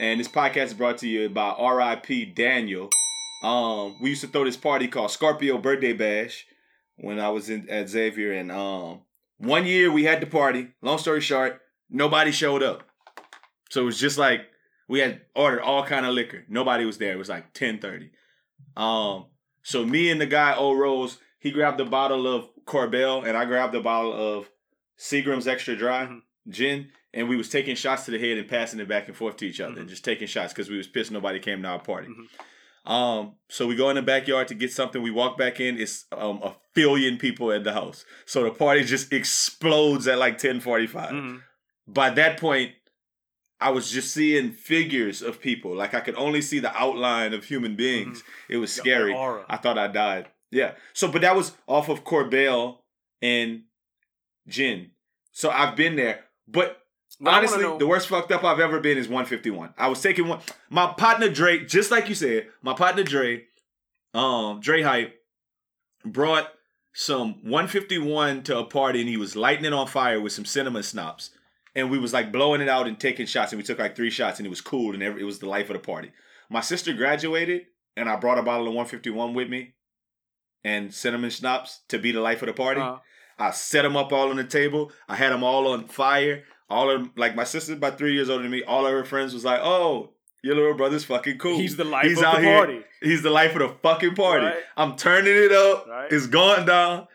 and 0.00 0.20
this 0.20 0.28
podcast 0.28 0.66
is 0.66 0.74
brought 0.74 0.98
to 0.98 1.08
you 1.08 1.30
by 1.30 1.48
R.I.P. 1.50 2.26
Daniel. 2.26 2.90
Um, 3.42 3.96
we 4.02 4.10
used 4.10 4.20
to 4.20 4.28
throw 4.28 4.44
this 4.44 4.56
party 4.56 4.86
called 4.86 5.12
Scorpio 5.12 5.58
Birthday 5.58 5.94
Bash 5.94 6.46
when 6.96 7.18
I 7.18 7.30
was 7.30 7.48
in 7.48 7.70
at 7.70 7.88
Xavier, 7.88 8.32
and 8.32 8.52
um, 8.52 9.00
one 9.38 9.64
year 9.64 9.90
we 9.90 10.04
had 10.04 10.20
the 10.20 10.26
party. 10.26 10.68
Long 10.82 10.98
story 10.98 11.22
short, 11.22 11.62
nobody 11.88 12.32
showed 12.32 12.62
up. 12.62 12.82
So 13.70 13.82
it 13.82 13.84
was 13.84 13.98
just 13.98 14.18
like 14.18 14.42
we 14.88 15.00
had 15.00 15.20
ordered 15.36 15.60
all 15.62 15.84
kind 15.84 16.04
of 16.06 16.14
liquor. 16.14 16.44
Nobody 16.48 16.84
was 16.84 16.98
there. 16.98 17.12
It 17.12 17.18
was 17.18 17.28
like 17.28 17.52
ten 17.52 17.78
thirty. 17.78 18.10
Um, 18.76 19.26
so 19.62 19.84
me 19.84 20.10
and 20.10 20.20
the 20.20 20.26
guy 20.26 20.54
O 20.56 20.72
Rose, 20.74 21.18
he 21.38 21.50
grabbed 21.50 21.80
a 21.80 21.84
bottle 21.84 22.26
of 22.26 22.48
Korbel 22.64 23.26
and 23.26 23.36
I 23.36 23.44
grabbed 23.44 23.74
a 23.74 23.80
bottle 23.80 24.12
of 24.12 24.50
Seagram's 24.98 25.46
Extra 25.46 25.76
Dry 25.76 26.06
Mhm. 26.06 26.22
gin, 26.48 26.90
and 27.14 27.28
we 27.28 27.36
was 27.36 27.48
taking 27.48 27.76
shots 27.76 28.04
to 28.06 28.10
the 28.10 28.18
head 28.18 28.38
and 28.38 28.48
passing 28.48 28.80
it 28.80 28.88
back 28.88 29.06
and 29.08 29.16
forth 29.16 29.36
to 29.38 29.46
each 29.46 29.60
other, 29.60 29.74
Mhm. 29.74 29.80
and 29.80 29.88
just 29.88 30.04
taking 30.04 30.26
shots 30.26 30.52
because 30.52 30.68
we 30.70 30.76
was 30.76 30.86
pissed 30.88 31.10
nobody 31.12 31.38
came 31.38 31.62
to 31.62 31.68
our 31.68 31.78
party. 31.80 32.08
Mhm. 32.08 32.90
Um, 32.90 33.34
so 33.48 33.66
we 33.66 33.76
go 33.76 33.90
in 33.90 33.96
the 33.96 34.02
backyard 34.02 34.48
to 34.48 34.54
get 34.54 34.72
something. 34.72 35.02
We 35.02 35.10
walk 35.10 35.36
back 35.36 35.60
in. 35.60 35.78
It's 35.78 36.06
um, 36.12 36.40
a 36.42 36.56
billion 36.74 37.18
people 37.18 37.52
at 37.52 37.62
the 37.64 37.72
house. 37.74 38.04
So 38.24 38.44
the 38.44 38.50
party 38.50 38.82
just 38.84 39.12
explodes 39.12 40.08
at 40.08 40.18
like 40.18 40.38
ten 40.38 40.60
forty 40.60 40.86
five 40.86 41.10
Mhm. 41.12 41.42
by 41.86 42.10
that 42.10 42.38
point, 42.40 42.72
I 43.60 43.70
was 43.70 43.90
just 43.90 44.12
seeing 44.14 44.52
figures 44.52 45.20
of 45.22 45.40
people. 45.40 45.74
Like 45.74 45.94
I 45.94 46.00
could 46.00 46.14
only 46.16 46.40
see 46.42 46.58
the 46.60 46.74
outline 46.76 47.32
of 47.34 47.44
human 47.44 47.74
beings. 47.76 48.22
It 48.48 48.58
was 48.58 48.72
scary. 48.72 49.12
I 49.48 49.56
thought 49.56 49.78
I 49.78 49.88
died. 49.88 50.28
Yeah. 50.50 50.72
So, 50.92 51.08
but 51.10 51.22
that 51.22 51.34
was 51.36 51.52
off 51.66 51.88
of 51.88 52.04
Korbel 52.04 52.78
and 53.20 53.62
Gin. 54.46 54.90
So 55.32 55.50
I've 55.50 55.76
been 55.76 55.96
there. 55.96 56.24
But 56.46 56.80
But 57.20 57.34
honestly, 57.34 57.64
the 57.78 57.86
worst 57.86 58.08
fucked 58.08 58.30
up 58.32 58.44
I've 58.44 58.60
ever 58.60 58.80
been 58.80 58.96
is 58.96 59.08
151. 59.08 59.74
I 59.76 59.88
was 59.88 60.00
taking 60.00 60.28
one. 60.28 60.40
My 60.70 60.86
partner 60.96 61.28
Dre, 61.28 61.64
just 61.64 61.90
like 61.90 62.08
you 62.08 62.14
said, 62.14 62.46
my 62.62 62.74
partner 62.74 63.02
Dre, 63.02 63.44
um, 64.14 64.60
Dre 64.60 64.82
Hype, 64.82 65.20
brought 66.04 66.48
some 66.94 67.34
151 67.42 68.42
to 68.44 68.58
a 68.58 68.64
party 68.64 69.00
and 69.00 69.08
he 69.08 69.16
was 69.16 69.36
lighting 69.36 69.64
it 69.64 69.72
on 69.72 69.86
fire 69.86 70.20
with 70.20 70.32
some 70.32 70.44
cinnamon 70.44 70.82
schnapps. 70.82 71.30
And 71.74 71.90
we 71.90 71.98
was 71.98 72.12
like 72.12 72.32
blowing 72.32 72.60
it 72.60 72.68
out 72.68 72.86
and 72.88 72.98
taking 72.98 73.26
shots. 73.26 73.52
And 73.52 73.58
we 73.58 73.62
took 73.64 73.78
like 73.78 73.94
three 73.94 74.10
shots 74.10 74.38
and 74.38 74.46
it 74.46 74.50
was 74.50 74.60
cool 74.60 74.94
and 74.94 75.02
every, 75.02 75.22
it 75.22 75.24
was 75.24 75.38
the 75.38 75.48
life 75.48 75.68
of 75.70 75.74
the 75.74 75.80
party. 75.80 76.12
My 76.50 76.60
sister 76.60 76.92
graduated 76.92 77.62
and 77.96 78.08
I 78.08 78.16
brought 78.16 78.38
a 78.38 78.42
bottle 78.42 78.66
of 78.68 78.74
151 78.74 79.34
with 79.34 79.48
me 79.48 79.74
and 80.64 80.92
cinnamon 80.92 81.30
schnapps 81.30 81.80
to 81.88 81.98
be 81.98 82.12
the 82.12 82.20
life 82.20 82.42
of 82.42 82.46
the 82.46 82.52
party. 82.54 82.80
Uh, 82.80 82.96
I 83.38 83.50
set 83.52 83.82
them 83.82 83.96
up 83.96 84.12
all 84.12 84.30
on 84.30 84.36
the 84.36 84.44
table. 84.44 84.90
I 85.08 85.14
had 85.16 85.30
them 85.32 85.44
all 85.44 85.68
on 85.68 85.86
fire. 85.86 86.44
All 86.70 86.90
of 86.90 87.10
like 87.16 87.34
my 87.36 87.44
sister's 87.44 87.76
about 87.76 87.96
three 87.98 88.14
years 88.14 88.28
older 88.28 88.42
than 88.42 88.50
me. 88.52 88.62
All 88.64 88.86
of 88.86 88.92
her 88.92 89.04
friends 89.04 89.32
was 89.32 89.44
like, 89.44 89.60
"Oh, 89.62 90.10
your 90.42 90.54
little 90.56 90.74
brother's 90.74 91.04
fucking 91.04 91.38
cool. 91.38 91.56
he's 91.56 91.76
the 91.76 91.84
life 91.84 92.04
He's 92.04 92.18
of 92.18 92.24
out 92.24 92.36
the 92.36 92.42
here. 92.42 92.56
party. 92.56 92.80
He's 93.00 93.22
the 93.22 93.30
life 93.30 93.52
of 93.54 93.60
the 93.60 93.68
fucking 93.82 94.14
party. 94.16 94.46
Right. 94.46 94.56
I'm 94.76 94.96
turning 94.96 95.32
it 95.34 95.52
up. 95.52 95.86
Right. 95.86 96.12
It's 96.12 96.26
going 96.26 96.66
down. 96.66 97.06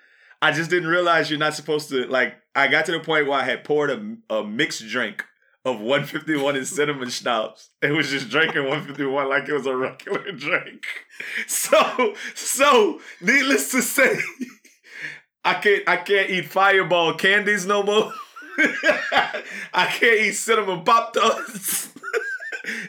I 0.42 0.52
just 0.52 0.70
didn't 0.70 0.90
realize 0.90 1.30
you're 1.30 1.40
not 1.40 1.54
supposed 1.54 1.90
to 1.90 2.06
like. 2.08 2.36
I 2.56 2.68
got 2.68 2.86
to 2.86 2.92
the 2.92 3.00
point 3.00 3.28
where 3.28 3.40
I 3.40 3.44
had 3.44 3.64
poured 3.64 3.90
a, 3.90 4.16
a 4.30 4.44
mixed 4.44 4.88
drink 4.88 5.26
of 5.66 5.80
151 5.80 6.56
and 6.56 6.68
cinnamon 6.68 7.10
schnapps. 7.10 7.70
It 7.82 7.92
was 7.92 8.10
just 8.10 8.30
drinking 8.30 8.64
151 8.64 9.30
like 9.30 9.48
it 9.48 9.54
was 9.54 9.66
a 9.66 9.76
regular 9.76 10.32
drink. 10.38 10.84
So, 11.48 12.16
so 12.36 13.00
needless 13.22 13.72
to 13.72 13.82
say, 13.82 14.20
I 15.46 15.56
can't 15.56 15.88
I 15.88 15.98
can't 15.98 16.30
eat 16.30 16.46
fireball 16.46 17.16
candies 17.16 17.66
no 17.66 17.84
more. 17.84 18.14
I 19.74 19.88
can't 19.88 20.22
eat 20.22 20.34
cinnamon 20.34 20.84
pop 20.84 21.14
tarts. 21.14 21.90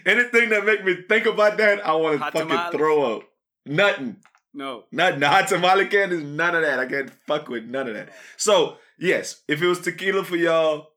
Anything 0.06 0.50
that 0.50 0.64
make 0.64 0.84
me 0.84 0.96
think 1.08 1.26
about 1.26 1.56
that, 1.56 1.84
I 1.84 1.94
want 1.94 2.14
to 2.14 2.18
fucking 2.20 2.42
tamales? 2.42 2.74
throw 2.74 3.16
up. 3.16 3.22
Nothing. 3.66 4.16
No. 4.52 4.84
Not 4.92 5.18
no 5.18 5.26
hot 5.26 5.48
tamale 5.48 5.86
candies, 5.86 6.22
none 6.22 6.54
of 6.54 6.62
that. 6.62 6.78
I 6.78 6.86
can't 6.86 7.10
fuck 7.26 7.48
with 7.48 7.64
none 7.64 7.88
of 7.88 7.94
that. 7.94 8.10
So 8.36 8.76
yes, 8.98 9.42
if 9.48 9.62
it 9.62 9.66
was 9.66 9.80
tequila 9.80 10.24
for 10.24 10.36
y'all, 10.36 10.88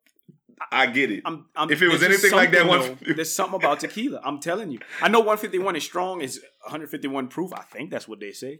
I 0.71 0.87
get 0.87 1.11
it. 1.11 1.21
I'm, 1.25 1.45
I'm, 1.55 1.69
If 1.71 1.81
it 1.81 1.87
was 1.87 2.01
anything 2.03 2.31
like 2.31 2.51
that 2.51 2.65
one- 2.67 2.97
there's 3.15 3.33
something 3.33 3.55
about 3.59 3.79
tequila. 3.79 4.19
I'm 4.23 4.39
telling 4.39 4.71
you. 4.71 4.79
I 5.01 5.07
know 5.07 5.19
151 5.19 5.75
is 5.75 5.83
strong. 5.83 6.21
Is 6.21 6.41
151 6.63 7.27
proof? 7.27 7.53
I 7.53 7.61
think 7.61 7.91
that's 7.91 8.07
what 8.07 8.19
they 8.19 8.31
say. 8.31 8.59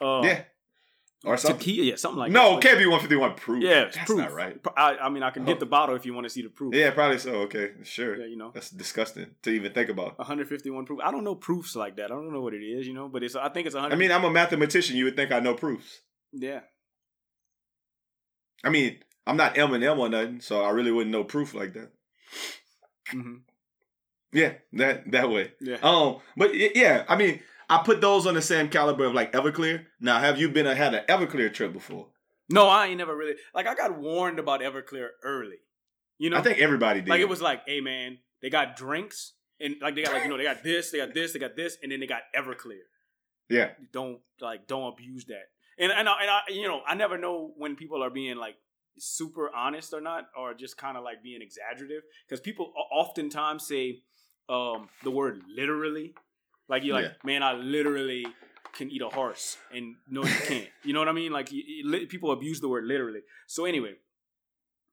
Uh, 0.00 0.22
yeah. 0.24 0.42
Or 1.26 1.36
something. 1.36 1.58
tequila. 1.58 1.84
Yeah, 1.86 1.96
something 1.96 2.18
like 2.18 2.32
no, 2.32 2.42
that. 2.44 2.50
No, 2.52 2.58
it 2.58 2.62
can't 2.62 2.78
be 2.78 2.86
151 2.86 3.34
proof. 3.36 3.62
Yeah, 3.62 3.82
it's 3.82 3.96
That's 3.96 4.06
proof. 4.06 4.18
not 4.20 4.32
right. 4.32 4.58
I, 4.76 4.96
I 4.96 5.08
mean, 5.10 5.22
I 5.22 5.30
can 5.30 5.44
get 5.44 5.56
Oh. 5.56 5.60
the 5.60 5.66
bottle 5.66 5.94
if 5.96 6.04
you 6.06 6.12
want 6.14 6.24
to 6.24 6.30
see 6.30 6.42
the 6.42 6.48
proof. 6.48 6.74
Yeah, 6.74 6.90
probably 6.92 7.18
so. 7.18 7.32
Okay, 7.42 7.70
sure. 7.82 8.16
Yeah, 8.16 8.26
you 8.26 8.36
know. 8.36 8.50
That's 8.52 8.70
disgusting 8.70 9.26
to 9.42 9.50
even 9.50 9.72
think 9.72 9.88
about. 9.90 10.18
151 10.18 10.84
proof. 10.86 11.00
I 11.02 11.10
don't 11.10 11.24
know 11.24 11.34
proofs 11.34 11.76
like 11.76 11.96
that. 11.96 12.06
I 12.06 12.08
don't 12.14 12.32
know 12.32 12.40
what 12.42 12.52
it 12.54 12.62
is, 12.62 12.86
you 12.86 12.92
know, 12.94 13.08
but 13.08 13.22
it's. 13.22 13.36
I 13.36 13.48
think 13.50 13.66
it's 13.66 13.74
100. 13.74 13.94
I 13.94 13.98
mean, 13.98 14.12
I'm 14.12 14.24
a 14.24 14.30
mathematician. 14.30 14.96
You 14.96 15.04
would 15.04 15.16
think 15.16 15.30
I 15.32 15.40
know 15.40 15.54
proofs. 15.54 16.00
yeah. 16.32 16.60
I 18.64 18.70
mean, 18.70 18.98
I'm 19.26 19.36
not 19.36 19.54
Eminem 19.54 19.98
or 19.98 20.08
nothing, 20.08 20.40
so 20.40 20.62
I 20.64 20.70
really 20.70 20.90
wouldn't 20.92 21.12
know 21.12 21.24
proof 21.24 21.54
like 21.54 21.74
that. 21.74 21.90
hmm 23.10 23.36
Yeah, 24.32 24.54
that 24.74 25.10
that 25.12 25.30
way. 25.30 25.52
Yeah. 25.60 25.76
Um, 25.82 26.18
but 26.36 26.54
yeah, 26.54 27.04
I 27.08 27.16
mean, 27.16 27.40
I 27.68 27.82
put 27.84 28.00
those 28.00 28.26
on 28.26 28.34
the 28.34 28.42
same 28.42 28.68
caliber 28.68 29.04
of 29.04 29.14
like 29.14 29.32
Everclear. 29.32 29.86
Now, 30.00 30.18
have 30.18 30.38
you 30.38 30.48
been 30.48 30.66
had 30.66 30.94
an 30.94 31.04
Everclear 31.08 31.52
trip 31.52 31.72
before? 31.72 32.08
No, 32.50 32.68
I 32.68 32.86
ain't 32.86 32.98
never 32.98 33.16
really 33.16 33.34
like. 33.54 33.66
I 33.66 33.74
got 33.74 33.98
warned 33.98 34.38
about 34.38 34.60
Everclear 34.60 35.08
early. 35.22 35.58
You 36.18 36.30
know, 36.30 36.36
I 36.38 36.42
think 36.42 36.58
everybody 36.58 37.00
did. 37.00 37.08
like 37.10 37.20
it 37.20 37.28
was 37.28 37.40
like, 37.42 37.62
hey 37.66 37.80
man, 37.80 38.18
they 38.42 38.50
got 38.50 38.76
drinks 38.76 39.32
and 39.60 39.76
like 39.80 39.94
they 39.94 40.02
got 40.02 40.12
like 40.12 40.24
you 40.24 40.28
know 40.30 40.36
they 40.36 40.44
got 40.44 40.62
this, 40.62 40.90
they 40.90 40.98
got 40.98 41.14
this, 41.14 41.32
they 41.32 41.38
got 41.38 41.56
this, 41.56 41.78
and 41.82 41.90
then 41.90 42.00
they 42.00 42.06
got 42.06 42.22
Everclear. 42.36 42.84
yeah, 43.48 43.70
Don't 43.92 44.20
like 44.40 44.66
don't 44.66 44.92
abuse 44.92 45.24
that. 45.26 45.48
And 45.78 45.90
and 45.92 46.08
I, 46.08 46.14
and 46.22 46.30
I 46.30 46.40
you 46.50 46.68
know 46.68 46.80
I 46.86 46.94
never 46.94 47.18
know 47.18 47.52
when 47.56 47.76
people 47.76 48.02
are 48.02 48.10
being 48.10 48.36
like 48.36 48.56
super 48.98 49.50
honest 49.54 49.92
or 49.92 50.00
not, 50.00 50.26
or 50.38 50.54
just 50.54 50.76
kind 50.76 50.96
of 50.96 51.02
like 51.04 51.22
being 51.22 51.42
exaggerative 51.42 52.02
because 52.28 52.40
people 52.40 52.72
oftentimes 52.92 53.66
say 53.66 54.00
um 54.48 54.88
the 55.02 55.10
word 55.10 55.42
literally, 55.48 56.14
like 56.68 56.84
you're 56.84 56.94
like 56.94 57.04
Yeah. 57.06 57.12
man, 57.24 57.42
I 57.42 57.52
literally 57.54 58.26
can 58.72 58.90
eat 58.90 59.02
a 59.02 59.08
horse, 59.08 59.56
and 59.72 59.96
no, 60.08 60.22
you 60.24 60.34
can't. 60.46 60.68
You 60.84 60.92
know 60.92 61.00
what 61.00 61.08
I 61.08 61.12
mean? 61.12 61.32
Like 61.32 61.50
you, 61.52 62.06
people 62.08 62.30
abuse 62.32 62.60
the 62.60 62.68
word 62.68 62.84
literally. 62.84 63.20
So 63.46 63.64
anyway, 63.64 63.94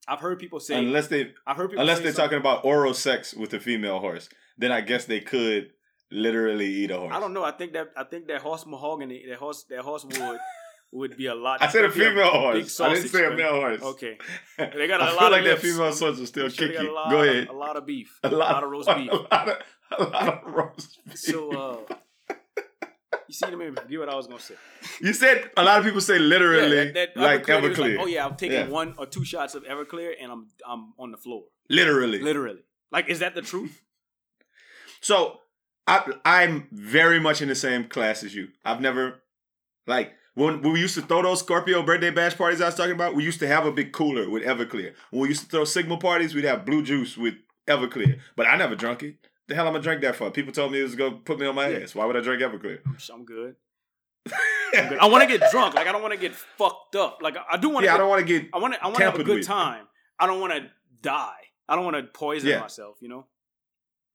I've 0.08 0.20
heard 0.20 0.40
people 0.40 0.60
say 0.60 0.76
unless 0.80 1.08
they 1.08 1.34
I've 1.46 1.58
heard 1.58 1.70
people 1.70 1.82
unless 1.82 2.00
they're 2.00 2.12
something- 2.12 2.24
talking 2.24 2.38
about 2.40 2.66
oral 2.66 2.94
sex 2.94 3.34
with 3.34 3.54
a 3.54 3.60
female 3.60 4.00
horse, 4.00 4.30
then 4.58 4.72
I 4.72 4.82
guess 4.82 5.06
they 5.06 5.20
could 5.20 5.72
literally 6.12 6.68
eat 6.68 6.92
a 6.92 6.98
horse. 6.98 7.14
I 7.16 7.20
don't 7.20 7.34
know. 7.34 7.44
I 7.44 7.52
think 7.52 7.74
that 7.74 7.92
I 7.96 8.04
think 8.04 8.28
that 8.28 8.42
horse 8.42 8.66
mahogany, 8.66 9.26
that 9.30 9.38
horse, 9.38 9.64
that 9.70 9.80
horse 9.82 10.06
wood 10.06 10.40
would 10.92 11.16
be 11.18 11.28
a 11.28 11.36
lot. 11.36 11.62
I 11.62 11.68
said 11.70 11.86
a 11.86 11.92
female 11.92 12.32
big 12.32 12.42
horse. 12.42 12.80
I 12.82 12.94
didn't 12.94 13.10
say 13.10 13.26
a 13.26 13.32
male 13.36 13.56
horse. 13.56 13.82
Okay, 13.82 14.18
they 14.58 14.88
got 14.88 15.02
a 15.02 15.06
I 15.06 15.12
lot 15.12 15.18
feel 15.20 15.26
of 15.28 15.32
like 15.32 15.44
that 15.46 15.60
female 15.60 15.78
horse 15.94 16.02
will 16.02 16.26
still 16.26 16.46
I'm 16.46 16.52
sure 16.52 16.68
kick 16.68 16.78
they 16.78 16.84
got 16.84 16.84
you. 16.84 16.92
a 16.92 16.94
lot, 16.94 17.10
Go 17.12 17.22
ahead. 17.24 17.48
A 17.48 17.54
lot 17.54 17.78
of 17.78 17.86
beef. 17.86 18.20
A 18.24 18.30
lot, 18.30 18.64
of 18.64 18.70
roast 18.70 18.90
beef. 18.96 19.12
A 19.14 19.16
lot 19.16 19.50
of, 19.50 19.58
a 19.98 20.04
lot 20.04 20.44
of 20.46 20.54
roast 20.54 21.00
beef. 21.06 21.18
So, 21.18 21.52
uh, 21.90 21.94
you 23.28 23.34
see, 23.34 23.46
let 23.46 23.58
me 23.58 23.70
forget 23.70 24.00
what 24.00 24.10
I 24.10 24.16
was 24.16 24.28
gonna 24.28 24.40
say. 24.40 24.56
you 25.02 25.14
said 25.14 25.50
a 25.58 25.64
lot 25.64 25.80
of 25.80 25.86
people 25.86 26.02
say 26.02 26.20
literally 26.20 26.76
Yeah, 26.78 26.92
that, 26.92 27.16
that 27.16 27.18
like 27.18 27.46
Everclear, 27.46 27.98
was 27.98 28.06
oh 28.06 28.06
yeah, 28.08 28.26
I'm 28.26 28.36
taking 28.36 28.58
Yeah. 28.58 28.68
one 28.68 28.94
or 28.98 29.06
two 29.06 29.24
shots 29.26 29.56
of 29.56 29.64
Everclear 29.64 30.14
and 30.22 30.32
I'm 30.32 30.48
I'm 30.68 30.94
on 31.00 31.12
the 31.12 31.18
floor. 31.18 31.44
Literally. 31.70 32.20
Literally. 32.20 32.64
Like, 32.92 33.08
is 33.10 33.20
that 33.20 33.36
the 33.36 33.42
truth? 33.42 33.82
So 35.04 35.40
I 35.88 36.14
I'm 36.24 36.68
very 36.72 37.20
much 37.20 37.42
in 37.42 37.48
the 37.48 37.56
same 37.56 37.86
class 37.86 38.24
as 38.24 38.36
you. 38.36 38.50
I've 38.64 38.82
never 38.82 39.24
like 39.88 40.14
when, 40.36 40.62
when 40.62 40.74
we 40.74 40.80
used 40.80 40.96
to 40.96 41.02
throw 41.02 41.22
those 41.22 41.40
Scorpio 41.40 41.84
birthday 41.84 42.10
bash 42.12 42.38
parties 42.38 42.62
I 42.62 42.66
was 42.68 42.76
talking 42.76 42.94
about, 42.94 43.16
we 43.16 43.24
used 43.24 43.40
to 43.40 43.48
have 43.48 43.66
a 43.66 43.72
big 43.72 43.92
cooler 43.92 44.30
with 44.30 44.44
Everclear. 44.44 44.94
When 45.12 45.22
we 45.24 45.28
used 45.30 45.44
to 45.44 45.48
throw 45.50 45.66
Sigma 45.66 45.98
parties, 45.98 46.34
we'd 46.34 46.46
have 46.46 46.66
blue 46.66 46.84
juice 46.84 47.18
with 47.18 47.36
Everclear. 47.68 48.20
But 48.36 48.48
I 48.48 48.56
never 48.56 48.76
drunk 48.76 49.04
it. 49.04 49.16
The 49.48 49.56
hell 49.56 49.68
I'm 49.68 49.74
going 49.74 49.82
to 49.84 49.88
drink 49.88 50.02
that 50.02 50.16
for? 50.16 50.32
People 50.32 50.54
told 50.54 50.72
me 50.72 50.80
it 50.80 50.84
was 50.84 50.96
gonna 50.96 51.18
put 51.18 51.38
me 51.40 51.46
on 51.46 51.56
my 51.56 51.68
Yeah. 51.68 51.80
ass. 51.80 51.94
Why 51.96 52.06
would 52.06 52.16
I 52.16 52.22
drink 52.22 52.42
Everclear? 52.42 52.80
I'm 53.14 53.26
good. 53.26 53.56
I'm 54.74 54.88
good. 54.90 55.00
I 55.00 55.08
want 55.08 55.30
to 55.30 55.38
get 55.38 55.50
drunk. 55.52 55.74
Like, 55.76 55.88
I 55.88 55.92
don't 55.92 56.02
want 56.02 56.14
to 56.14 56.20
get 56.20 56.34
fucked 56.34 56.96
up. 56.96 57.20
Like, 57.22 57.36
I 57.52 57.58
do 57.58 57.70
want 57.70 57.84
to. 57.84 57.88
yeah, 57.88 57.96
I 57.96 57.98
don't 57.98 58.08
want 58.10 58.26
to 58.26 58.40
get 58.40 58.50
I 58.54 58.60
want 58.60 58.74
to. 58.76 58.82
I 58.82 58.86
want 58.88 58.98
to 59.00 59.04
have 59.04 59.16
a 59.20 59.24
good 59.24 59.40
with. 59.40 59.48
time. 59.48 59.86
I 60.18 60.28
don't 60.28 60.40
want 60.40 60.54
to 60.54 60.70
die. 61.02 61.34
I 61.68 61.76
don't 61.76 61.84
want 61.84 61.98
to 61.98 62.04
poison 62.04 62.50
Yeah. 62.50 62.60
myself. 62.62 62.98
You 63.02 63.10
know. 63.10 63.26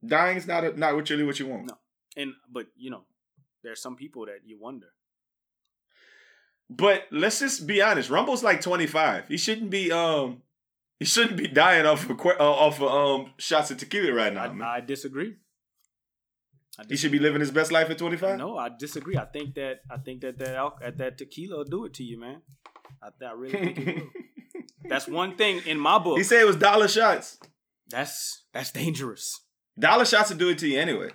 dying 0.06 0.36
is 0.38 0.46
not 0.46 0.64
a, 0.64 0.78
not 0.78 0.94
what 0.94 1.10
really 1.10 1.24
what 1.24 1.38
you 1.38 1.46
want. 1.48 1.66
No. 1.66 1.76
And 2.16 2.32
but 2.50 2.68
you 2.76 2.90
know, 2.90 3.02
there's 3.62 3.82
some 3.82 3.96
people 3.96 4.24
that 4.26 4.40
you 4.46 4.58
wonder. 4.58 4.86
But 6.68 7.04
let's 7.10 7.38
just 7.40 7.66
be 7.66 7.80
honest. 7.80 8.10
Rumble's 8.10 8.42
like 8.42 8.60
25. 8.60 9.28
He 9.28 9.36
shouldn't 9.36 9.70
be 9.70 9.92
um 9.92 10.42
he 10.98 11.04
shouldn't 11.04 11.36
be 11.36 11.46
dying 11.48 11.86
off 11.86 12.08
of 12.08 12.18
uh, 12.20 12.32
off 12.38 12.80
of 12.80 12.90
um 12.90 13.32
shots 13.38 13.70
of 13.70 13.78
tequila 13.78 14.12
right 14.12 14.32
now. 14.32 14.52
man. 14.52 14.66
I, 14.66 14.76
I 14.76 14.80
disagree. 14.80 15.36
I 16.78 16.84
he 16.88 16.96
should 16.96 17.12
be 17.12 17.18
living 17.18 17.40
his 17.40 17.50
best 17.50 17.72
life 17.72 17.88
at 17.90 17.98
25. 17.98 18.38
No, 18.38 18.58
I 18.58 18.68
disagree. 18.78 19.16
I 19.16 19.24
think 19.26 19.54
that 19.54 19.80
I 19.90 19.96
think 19.98 20.20
that 20.22 20.38
that 20.38 20.54
al- 20.56 20.78
at 20.82 20.98
that 20.98 21.18
tequila 21.18 21.58
will 21.58 21.64
do 21.64 21.84
it 21.86 21.94
to 21.94 22.04
you, 22.04 22.18
man. 22.20 22.42
I, 23.02 23.08
I 23.24 23.32
really 23.32 23.52
think 23.74 23.78
it 23.78 23.86
will. 23.96 24.10
That's 24.88 25.08
one 25.08 25.36
thing 25.36 25.62
in 25.66 25.78
my 25.78 25.98
book. 25.98 26.18
he 26.18 26.24
said 26.24 26.40
it 26.42 26.46
was 26.46 26.56
dollar 26.56 26.88
shots. 26.88 27.38
That's 27.88 28.44
that's 28.52 28.72
dangerous. 28.72 29.40
Dollar 29.78 30.04
shots 30.04 30.30
will 30.30 30.38
do 30.38 30.48
it 30.48 30.58
to 30.58 30.68
you 30.68 30.78
anyway. 30.80 31.10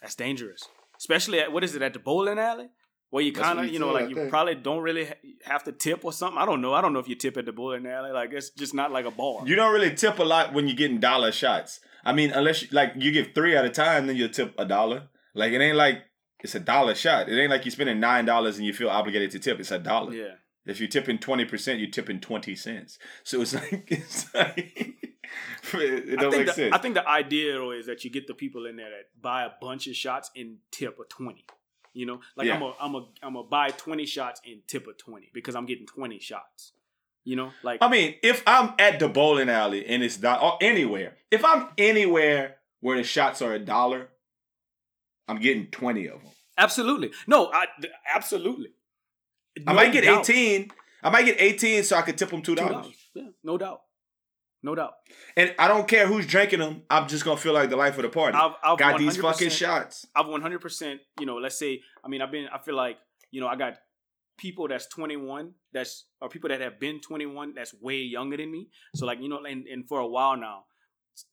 That's 0.00 0.14
dangerous, 0.14 0.62
especially 0.98 1.40
at 1.40 1.52
what 1.52 1.64
is 1.64 1.74
it 1.74 1.82
at 1.82 1.92
the 1.92 1.98
bowling 1.98 2.38
alley, 2.38 2.68
where 3.14 3.22
you 3.22 3.32
kind 3.32 3.60
of 3.60 3.68
you 3.68 3.78
know 3.78 3.92
like 3.92 4.06
I 4.06 4.08
you 4.08 4.14
think. 4.16 4.28
probably 4.28 4.56
don't 4.56 4.82
really 4.82 5.08
have 5.44 5.62
to 5.64 5.70
tip 5.72 6.04
or 6.04 6.12
something. 6.12 6.36
I 6.36 6.44
don't 6.44 6.60
know. 6.60 6.74
I 6.74 6.80
don't 6.80 6.92
know 6.92 6.98
if 6.98 7.08
you 7.08 7.14
tip 7.14 7.36
at 7.36 7.44
the 7.44 7.52
bowling 7.52 7.86
alley. 7.86 8.10
Like 8.10 8.32
it's 8.32 8.50
just 8.50 8.74
not 8.74 8.90
like 8.90 9.06
a 9.06 9.12
bar. 9.12 9.46
You 9.46 9.54
don't 9.54 9.72
really 9.72 9.94
tip 9.94 10.18
a 10.18 10.24
lot 10.24 10.52
when 10.52 10.66
you're 10.66 10.74
getting 10.74 10.98
dollar 10.98 11.30
shots. 11.30 11.78
I 12.04 12.12
mean, 12.12 12.32
unless 12.32 12.62
you, 12.62 12.68
like 12.72 12.94
you 12.96 13.12
give 13.12 13.28
three 13.32 13.56
at 13.56 13.64
a 13.64 13.70
time, 13.70 14.08
then 14.08 14.16
you'll 14.16 14.30
tip 14.30 14.52
a 14.58 14.64
dollar. 14.64 15.10
Like 15.32 15.52
it 15.52 15.60
ain't 15.60 15.76
like 15.76 16.02
it's 16.40 16.56
a 16.56 16.60
dollar 16.60 16.96
shot. 16.96 17.28
It 17.28 17.40
ain't 17.40 17.52
like 17.52 17.64
you're 17.64 17.70
spending 17.70 18.00
nine 18.00 18.24
dollars 18.24 18.56
and 18.56 18.66
you 18.66 18.72
feel 18.72 18.90
obligated 18.90 19.30
to 19.30 19.38
tip. 19.38 19.60
It's 19.60 19.70
a 19.70 19.78
dollar. 19.78 20.12
yeah. 20.12 20.34
If 20.66 20.80
you're 20.80 20.88
tipping 20.88 21.18
twenty 21.18 21.44
percent, 21.44 21.78
you're 21.78 21.90
tipping 21.90 22.18
twenty 22.18 22.56
cents. 22.56 22.98
So 23.22 23.42
it's 23.42 23.54
like 23.60 23.84
it's 23.92 24.34
like 24.34 24.56
it, 25.72 26.18
don't 26.18 26.32
think 26.32 26.36
make 26.36 26.46
the, 26.46 26.52
sense. 26.52 26.74
I 26.74 26.78
think 26.78 26.96
the 26.96 27.08
idea 27.08 27.52
though 27.52 27.70
is 27.70 27.86
that 27.86 28.02
you 28.02 28.10
get 28.10 28.26
the 28.26 28.34
people 28.34 28.66
in 28.66 28.74
there 28.74 28.90
that 28.90 29.22
buy 29.22 29.44
a 29.44 29.50
bunch 29.60 29.86
of 29.86 29.94
shots 29.94 30.32
and 30.34 30.56
tip 30.72 30.98
a 30.98 31.04
twenty. 31.04 31.44
You 31.94 32.06
know, 32.06 32.20
like 32.36 32.48
Yeah. 32.48 32.56
I'm 32.56 32.62
a 32.62 32.74
I'm 32.80 32.94
a 32.94 33.06
I'm 33.22 33.36
a 33.36 33.44
buy 33.44 33.70
twenty 33.70 34.04
shots 34.04 34.40
and 34.44 34.60
tip 34.66 34.86
a 34.88 34.92
twenty 34.92 35.30
because 35.32 35.54
I'm 35.54 35.64
getting 35.64 35.86
twenty 35.86 36.18
shots. 36.18 36.72
You 37.24 37.36
know, 37.36 37.52
like 37.62 37.78
I 37.80 37.88
mean, 37.88 38.16
if 38.22 38.42
I'm 38.46 38.74
at 38.78 38.98
the 38.98 39.08
bowling 39.08 39.48
alley 39.48 39.86
and 39.86 40.02
it's 40.02 40.20
not 40.20 40.42
or 40.42 40.58
anywhere, 40.60 41.16
if 41.30 41.42
I'm 41.44 41.68
anywhere 41.78 42.56
where 42.80 42.98
the 42.98 43.04
shots 43.04 43.40
are 43.40 43.54
a 43.54 43.58
dollar, 43.58 44.08
I'm 45.26 45.38
getting 45.38 45.68
twenty 45.68 46.06
of 46.06 46.20
them. 46.20 46.32
absolutely 46.58 47.12
no, 47.26 47.50
I 47.52 47.66
absolutely. 48.14 48.72
I 49.66 49.72
might 49.72 49.92
get 49.92 50.04
doubt. 50.04 50.28
eighteen. 50.28 50.70
I 51.02 51.10
might 51.10 51.24
get 51.24 51.40
eighteen 51.40 51.84
so 51.84 51.96
I 51.96 52.02
could 52.02 52.18
tip 52.18 52.30
them 52.30 52.42
two 52.42 52.56
dollars. 52.56 52.92
Yeah, 53.14 53.28
no 53.44 53.56
doubt, 53.56 53.82
no 54.64 54.74
doubt. 54.74 54.94
And 55.36 55.54
I 55.58 55.68
don't 55.68 55.86
care 55.86 56.06
who's 56.06 56.26
drinking 56.26 56.60
them. 56.60 56.82
I'm 56.88 57.06
just 57.06 57.22
gonna 57.22 57.36
feel 57.36 57.52
like 57.52 57.68
the 57.68 57.76
life 57.76 57.96
of 57.98 58.02
the 58.02 58.08
party. 58.08 58.36
I've, 58.36 58.52
I've 58.64 58.78
Got 58.78 58.98
these 58.98 59.18
fucking 59.18 59.50
shots. 59.50 60.06
I've 60.16 60.24
100%, 60.24 60.96
you 61.20 61.26
know, 61.26 61.36
let's 61.36 61.58
say, 61.58 61.82
I 62.02 62.08
mean, 62.08 62.22
I've 62.22 62.32
been, 62.32 62.48
I 62.52 62.58
feel 62.58 62.74
like, 62.74 62.96
you 63.30 63.42
know, 63.42 63.46
I 63.46 63.56
got 63.56 63.74
people 64.38 64.66
that's 64.66 64.86
21, 64.88 65.52
that's, 65.72 66.06
or 66.22 66.30
people 66.30 66.48
that 66.48 66.62
have 66.62 66.80
been 66.80 67.00
21 67.00 67.52
that's 67.54 67.74
way 67.78 67.98
younger 67.98 68.38
than 68.38 68.50
me. 68.50 68.68
So, 68.96 69.04
like, 69.04 69.20
you 69.20 69.28
know, 69.28 69.44
and, 69.44 69.66
and 69.66 69.86
for 69.86 70.00
a 70.00 70.08
while 70.08 70.36
now, 70.38 70.64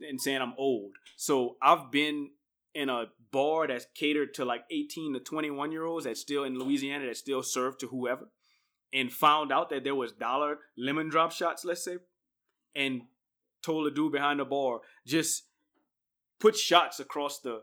and 0.02 0.20
saying 0.20 0.42
I'm 0.42 0.54
old. 0.58 0.92
So, 1.16 1.56
I've 1.64 1.90
been 1.90 2.32
in 2.76 2.90
a 2.90 3.06
bar 3.32 3.68
that's 3.68 3.86
catered 3.96 4.34
to 4.34 4.46
like 4.46 4.64
18 4.70 5.14
to 5.14 5.20
21 5.22 5.72
year 5.72 5.86
olds 5.86 6.06
that's 6.06 6.20
still 6.20 6.44
in 6.44 6.60
Louisiana 6.60 7.06
that 7.06 7.18
still 7.18 7.44
serve 7.44 7.78
to 7.78 7.88
whoever, 7.88 8.30
and 8.94 9.10
found 9.12 9.54
out 9.54 9.70
that 9.70 9.86
there 9.86 9.96
was 9.96 10.12
dollar 10.12 10.60
lemon 10.78 11.08
drop 11.08 11.32
shots, 11.32 11.64
let's 11.64 11.84
say, 11.86 11.98
and 12.76 13.04
told 13.62 13.86
the 13.86 13.92
dude 13.92 14.12
behind 14.12 14.40
the 14.40 14.46
bar, 14.46 14.80
just 15.06 15.44
put 16.40 16.56
shots 16.58 17.00
across 17.00 17.40
the 17.40 17.62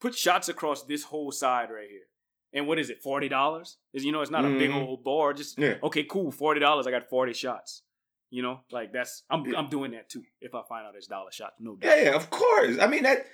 put 0.00 0.14
shots 0.16 0.48
across 0.48 0.84
this 0.84 1.04
whole 1.04 1.32
side 1.32 1.68
right 1.70 1.88
here. 1.88 2.06
And 2.52 2.66
what 2.66 2.78
is 2.78 2.90
it? 2.90 3.02
Forty 3.02 3.28
dollars? 3.28 3.78
Is 3.92 4.04
you 4.04 4.12
know 4.12 4.22
it's 4.22 4.30
not 4.30 4.44
a 4.44 4.48
big 4.48 4.70
Mhm. 4.70 4.86
old 4.86 5.04
bar. 5.04 5.32
Just 5.32 5.58
Yeah. 5.58 5.76
okay, 5.82 6.04
cool. 6.04 6.30
Forty 6.32 6.60
dollars. 6.60 6.86
I 6.86 6.90
got 6.90 7.08
forty 7.08 7.32
shots. 7.32 7.82
You 8.30 8.42
know, 8.42 8.60
like 8.70 8.92
that's 8.92 9.24
I'm 9.30 9.44
Yeah. 9.44 9.58
I'm 9.58 9.68
doing 9.68 9.90
that 9.92 10.08
too. 10.08 10.22
If 10.40 10.54
I 10.54 10.62
find 10.68 10.86
out 10.86 10.94
it's 10.96 11.06
dollar 11.06 11.32
shots, 11.32 11.56
no 11.60 11.76
doubt. 11.76 11.96
Yeah, 11.96 12.02
yeah, 12.04 12.14
of 12.16 12.30
course. 12.30 12.78
I 12.78 12.86
mean 12.86 13.02
that 13.04 13.26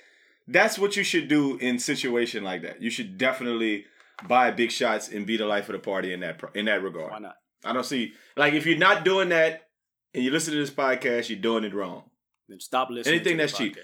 that's 0.47 0.79
what 0.79 0.95
you 0.95 1.03
should 1.03 1.27
do 1.27 1.57
in 1.57 1.77
situation 1.79 2.43
like 2.43 2.61
that. 2.63 2.81
You 2.81 2.89
should 2.89 3.17
definitely 3.17 3.85
buy 4.27 4.49
big 4.51 4.71
shots 4.71 5.09
and 5.09 5.25
be 5.27 5.37
the 5.37 5.45
life 5.45 5.69
of 5.69 5.73
the 5.73 5.79
party 5.79 6.13
in 6.13 6.21
that 6.21 6.39
pro- 6.39 6.51
in 6.53 6.65
that 6.65 6.81
regard. 6.81 7.11
Why 7.11 7.19
not? 7.19 7.35
I 7.63 7.73
don't 7.73 7.85
see 7.85 8.13
like 8.35 8.53
if 8.53 8.65
you're 8.65 8.77
not 8.77 9.03
doing 9.05 9.29
that 9.29 9.66
and 10.17 10.25
you 10.25 10.31
listen 10.31 10.53
to 10.53 10.59
this 10.59 10.69
podcast, 10.71 11.29
you're 11.29 11.39
doing 11.39 11.63
it 11.63 11.73
wrong. 11.73 12.03
Then 12.49 12.59
stop 12.59 12.89
listening. 12.89 13.15
Anything 13.15 13.37
that's 13.37 13.57
cheap. 13.57 13.77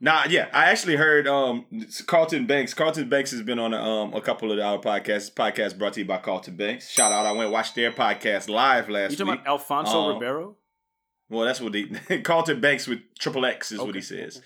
Nah, 0.00 0.24
yeah, 0.28 0.48
I 0.52 0.66
actually 0.66 0.96
heard 0.96 1.26
um 1.26 1.64
Carlton 2.06 2.46
Banks. 2.46 2.74
Carlton 2.74 3.08
Banks 3.08 3.30
has 3.30 3.42
been 3.42 3.58
on 3.58 3.72
a, 3.72 3.80
um 3.82 4.12
a 4.14 4.20
couple 4.20 4.52
of 4.52 4.58
our 4.58 4.78
podcasts. 4.78 5.32
Podcast 5.32 5.78
brought 5.78 5.94
to 5.94 6.00
you 6.00 6.06
by 6.06 6.18
Carlton 6.18 6.56
Banks. 6.56 6.90
Shout 6.90 7.12
out! 7.12 7.24
I 7.24 7.30
went 7.32 7.44
and 7.44 7.52
watched 7.52 7.74
their 7.74 7.92
podcast 7.92 8.48
live 8.48 8.88
last 8.88 9.10
week. 9.10 9.18
You 9.18 9.24
talking 9.24 9.30
week. 9.32 9.40
about 9.42 9.52
Alfonso 9.52 9.98
Um, 10.00 10.14
Ribeiro? 10.14 10.56
Well, 11.30 11.44
that's 11.46 11.60
what 11.60 11.74
he 11.74 11.86
Carlton 12.22 12.60
Banks 12.60 12.86
with 12.86 12.98
triple 13.18 13.46
X 13.46 13.72
is 13.72 13.80
what 13.80 13.94
he 13.94 14.00
says. 14.02 14.42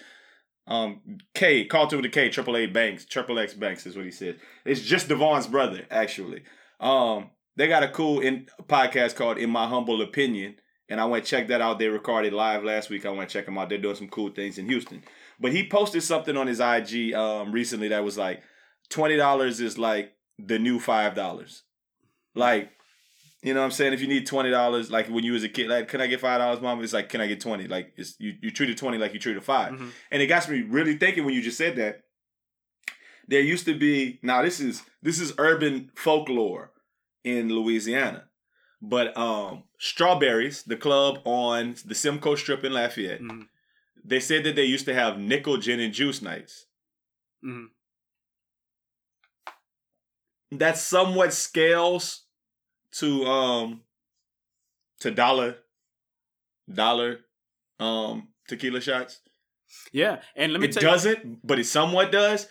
Um, 0.67 1.01
K 1.35 1.65
Carlton 1.65 1.99
with 1.99 2.07
a 2.07 2.11
K, 2.11 2.29
triple 2.29 2.57
A 2.57 2.67
Banks, 2.67 3.05
triple 3.07 3.39
X 3.39 3.55
Banks 3.55 3.87
is 3.87 3.97
what 3.97 4.05
he 4.05 4.11
says. 4.11 4.37
It's 4.67 4.83
just 4.83 5.09
Devon's 5.09 5.47
brother, 5.47 5.87
actually. 5.91 6.43
Um, 6.79 7.31
they 7.57 7.67
got 7.69 7.83
a 7.83 7.89
cool 7.89 8.21
in 8.21 8.47
podcast 8.69 9.17
called 9.17 9.39
"In 9.39 9.51
My 9.51 9.67
Humble 9.67 10.03
Opinion," 10.03 10.57
and 10.89 11.01
I 11.01 11.05
went 11.05 11.25
check 11.25 11.49
that 11.49 11.61
out. 11.61 11.79
They 11.79 11.89
recorded 11.89 12.33
live 12.33 12.65
last 12.65 12.91
week. 12.91 13.05
I 13.07 13.11
went 13.11 13.31
check 13.31 13.47
them 13.47 13.59
out. 13.59 13.69
They're 13.69 13.79
doing 13.79 13.97
some 13.97 14.09
cool 14.09 14.31
things 14.31 14.59
in 14.59 14.67
Houston. 14.69 15.03
But 15.41 15.53
he 15.53 15.69
posted 15.69 16.03
something 16.03 16.37
on 16.37 16.47
his 16.47 16.61
IG 16.61 17.15
um 17.15 17.53
recently 17.53 17.89
that 17.89 18.05
was 18.05 18.17
like 18.19 18.43
twenty 18.89 19.17
dollars 19.17 19.61
is 19.61 19.79
like 19.79 20.13
the 20.39 20.59
new 20.59 20.79
five 20.81 21.15
dollars. 21.15 21.63
Like, 22.35 22.71
you 23.43 23.55
know 23.55 23.61
what 23.61 23.67
I'm 23.67 23.73
saying? 23.73 23.93
If 23.93 24.01
you 24.01 24.09
need 24.09 24.27
twenty 24.27 24.51
dollars, 24.51 24.91
like 24.91 25.09
when 25.09 25.25
you 25.25 25.33
was 25.33 25.45
a 25.45 25.49
kid, 25.49 25.69
like, 25.69 25.89
can 25.89 26.01
I 26.01 26.07
get 26.07 26.21
five 26.21 26.41
dollars, 26.41 26.61
mom? 26.61 26.83
It's 26.83 26.93
like, 26.93 27.09
can 27.09 27.21
I 27.21 27.27
get 27.27 27.41
twenty? 27.41 27.67
Like 27.69 27.93
it's 27.97 28.15
you, 28.19 28.35
you 28.41 28.51
treated 28.51 28.79
twenty 28.79 28.99
like 28.99 29.13
you 29.15 29.21
treated 29.21 29.43
5 29.45 29.73
Mhm. 29.73 29.91
And 30.11 30.23
it 30.23 30.27
got 30.27 30.49
me 30.49 30.63
really 30.63 30.97
thinking 30.97 31.25
when 31.25 31.35
you 31.35 31.43
just 31.43 31.59
said 31.59 31.77
that. 31.77 32.03
There 33.27 33.41
used 33.43 33.67
to 33.67 33.79
be 33.79 34.19
now 34.23 34.43
this 34.43 34.59
is 34.59 34.83
this 35.03 35.21
is 35.21 35.35
urban 35.37 35.91
folklore 35.95 36.73
in 37.25 37.51
Louisiana. 37.51 38.28
But 38.81 39.17
um 39.17 39.65
Strawberries, 39.79 40.63
the 40.63 40.77
club 40.77 41.21
on 41.25 41.77
the 41.85 41.95
Simcoe 41.95 42.37
Strip 42.37 42.65
in 42.65 42.73
Lafayette, 42.73 43.21
Mhm. 43.21 43.49
they 44.05 44.21
said 44.21 44.45
that 44.45 44.55
they 44.57 44.65
used 44.65 44.85
to 44.87 44.95
have 44.95 45.19
nickel 45.19 45.57
gin 45.57 45.81
and 45.81 45.93
juice 45.93 46.23
nights. 46.23 46.67
Mhm. 47.45 47.71
That 50.53 50.79
somewhat 50.79 51.33
scales 51.35 52.23
to 52.93 53.25
um 53.27 53.83
to 55.01 55.11
dollar 55.11 55.59
dollar 56.73 57.21
um 57.79 58.29
tequila 58.47 58.81
shots. 58.81 59.21
Yeah, 59.93 60.23
and 60.35 60.53
let 60.53 60.61
me 60.61 60.69
it 60.69 60.75
doesn't, 60.77 61.47
but 61.47 61.59
it 61.59 61.65
somewhat 61.65 62.11
does. 62.11 62.49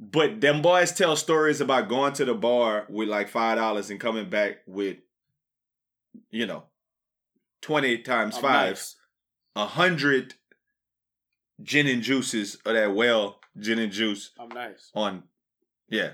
But 0.00 0.40
them 0.40 0.62
boys 0.62 0.92
tell 0.92 1.16
stories 1.16 1.60
about 1.60 1.88
going 1.88 2.12
to 2.14 2.24
the 2.24 2.34
bar 2.34 2.86
with 2.88 3.08
like 3.08 3.28
five 3.28 3.58
dollars 3.58 3.90
and 3.90 4.00
coming 4.00 4.28
back 4.28 4.58
with, 4.66 4.98
you 6.30 6.46
know, 6.46 6.64
twenty 7.60 7.98
times 7.98 8.34
you, 8.34 8.38
I'm 8.38 8.42
five, 8.42 8.70
nice. 8.70 8.96
a 9.56 9.66
hundred 9.66 10.34
gin 11.62 11.86
and 11.86 12.02
juices 12.02 12.54
of 12.64 12.74
that 12.74 12.94
well 12.94 13.40
gin 13.58 13.78
and 13.78 13.92
juice 13.92 14.30
I'm 14.38 14.48
nice. 14.50 14.90
on, 14.94 15.24
yeah. 15.88 16.12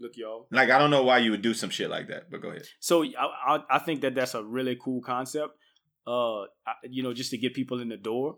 Look, 0.00 0.16
y'all. 0.16 0.46
Like 0.50 0.70
I 0.70 0.78
don't 0.78 0.90
know 0.90 1.02
why 1.04 1.18
you 1.18 1.30
would 1.30 1.42
do 1.42 1.54
some 1.54 1.70
shit 1.70 1.88
like 1.90 2.08
that, 2.08 2.30
but 2.30 2.42
go 2.42 2.48
ahead. 2.50 2.66
So 2.80 3.04
I, 3.04 3.08
I 3.56 3.58
I 3.70 3.78
think 3.78 4.00
that 4.02 4.14
that's 4.14 4.34
a 4.34 4.42
really 4.42 4.76
cool 4.80 5.00
concept. 5.00 5.56
Uh, 6.06 6.42
I, 6.66 6.74
you 6.88 7.02
know, 7.02 7.14
just 7.14 7.30
to 7.30 7.38
get 7.38 7.54
people 7.54 7.80
in 7.80 7.88
the 7.88 7.96
door. 7.96 8.36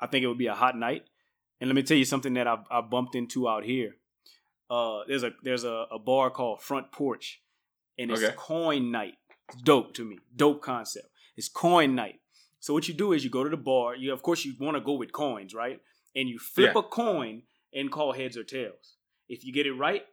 I 0.00 0.06
think 0.08 0.24
it 0.24 0.28
would 0.28 0.38
be 0.38 0.48
a 0.48 0.54
hot 0.54 0.76
night. 0.76 1.04
And 1.60 1.68
let 1.68 1.76
me 1.76 1.82
tell 1.82 1.96
you 1.96 2.04
something 2.04 2.34
that 2.34 2.46
I 2.48 2.56
I 2.70 2.80
bumped 2.80 3.14
into 3.14 3.48
out 3.48 3.64
here. 3.64 3.96
Uh, 4.68 5.00
there's 5.06 5.22
a 5.22 5.30
there's 5.42 5.64
a, 5.64 5.86
a 5.92 5.98
bar 5.98 6.30
called 6.30 6.62
Front 6.62 6.90
Porch, 6.90 7.42
and 7.98 8.10
it's 8.10 8.22
Okay. 8.22 8.34
coin 8.36 8.90
night. 8.90 9.14
It's 9.48 9.62
dope 9.62 9.94
to 9.94 10.04
me. 10.04 10.18
Dope 10.34 10.62
concept. 10.62 11.08
It's 11.36 11.48
coin 11.48 11.94
night. 11.94 12.20
So 12.60 12.72
what 12.72 12.88
you 12.88 12.94
do 12.94 13.12
is 13.12 13.24
you 13.24 13.30
go 13.30 13.44
to 13.44 13.50
the 13.50 13.56
bar. 13.56 13.94
You 13.94 14.12
of 14.12 14.22
course 14.22 14.44
you 14.44 14.54
want 14.58 14.76
to 14.76 14.80
go 14.80 14.94
with 14.94 15.12
coins, 15.12 15.54
right? 15.54 15.80
And 16.16 16.28
you 16.28 16.38
flip 16.38 16.72
Yeah. 16.74 16.80
a 16.80 16.82
coin 16.82 17.42
and 17.72 17.90
call 17.90 18.12
heads 18.12 18.36
or 18.36 18.44
tails. 18.44 18.96
If 19.28 19.44
you 19.44 19.52
get 19.52 19.66
it 19.66 19.72
right, 19.74 20.06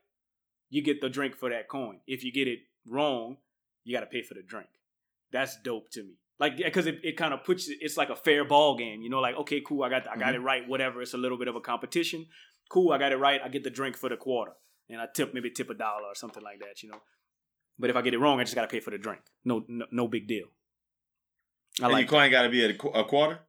you 0.69 0.81
get 0.81 1.01
the 1.01 1.09
drink 1.09 1.35
for 1.35 1.49
that 1.49 1.67
coin. 1.67 2.01
If 2.07 2.23
you 2.23 2.31
get 2.31 2.47
it 2.47 2.59
wrong, 2.87 3.37
you 3.83 3.93
got 3.95 4.01
to 4.01 4.07
pay 4.07 4.21
for 4.23 4.33
the 4.33 4.41
drink. 4.41 4.67
That's 5.31 5.55
dope 5.61 5.89
to 5.91 6.03
me. 6.03 6.15
Like, 6.39 6.57
because 6.57 6.87
it, 6.87 6.99
it 7.03 7.17
kind 7.17 7.33
of 7.33 7.43
puts 7.43 7.67
it's 7.69 7.97
like 7.97 8.09
a 8.09 8.15
fair 8.15 8.43
ball 8.43 8.75
game. 8.75 9.01
You 9.01 9.09
know, 9.09 9.19
like, 9.19 9.35
okay, 9.35 9.61
cool, 9.61 9.83
I 9.83 9.89
got 9.89 10.07
I 10.09 10.17
got 10.17 10.33
Mhm. 10.33 10.35
it 10.35 10.39
right, 10.39 10.67
whatever. 10.67 11.01
It's 11.01 11.13
a 11.13 11.17
little 11.17 11.37
bit 11.37 11.47
of 11.47 11.55
a 11.55 11.61
competition. 11.61 12.27
Cool, 12.69 12.91
I 12.91 12.97
got 12.97 13.11
it 13.11 13.17
right. 13.17 13.39
I 13.43 13.47
get 13.49 13.63
the 13.63 13.69
drink 13.69 13.95
for 13.95 14.09
the 14.09 14.17
quarter. 14.17 14.53
And 14.89 14.99
I 14.99 15.05
tip, 15.13 15.33
maybe 15.33 15.49
tip 15.51 15.69
a 15.69 15.73
dollar 15.73 16.07
or 16.07 16.15
something 16.15 16.43
like 16.43 16.59
that, 16.59 16.81
you 16.83 16.89
know. 16.89 17.01
But 17.81 17.89
if 17.89 17.95
I 17.95 18.01
get 18.03 18.13
it 18.13 18.19
wrong, 18.19 18.39
I 18.39 18.43
just 18.43 18.55
got 18.55 18.61
to 18.61 18.67
pay 18.67 18.79
for 18.79 18.91
the 18.91 18.97
drink. 18.99 19.21
No, 19.43 19.65
no, 19.67 19.85
no 19.91 20.07
big 20.07 20.27
deal. 20.27 20.45
I 21.81 21.85
and 21.85 21.93
like 21.93 22.03
your 22.03 22.19
coin 22.19 22.29
got 22.29 22.43
to 22.43 22.49
be 22.49 22.63
a, 22.63 22.73
qu- 22.75 22.89
a 22.89 23.03
quarter. 23.03 23.39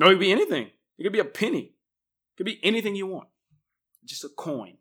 No, 0.00 0.06
it 0.08 0.10
could 0.10 0.20
be 0.20 0.32
anything. 0.32 0.70
It 0.98 1.04
could 1.04 1.12
be 1.12 1.20
a 1.20 1.24
penny. 1.24 1.60
It 1.60 2.36
could 2.36 2.46
be 2.46 2.58
anything 2.64 2.96
you 2.96 3.06
want. 3.06 3.28
Just 4.04 4.24
a 4.24 4.28
coin. 4.28 4.78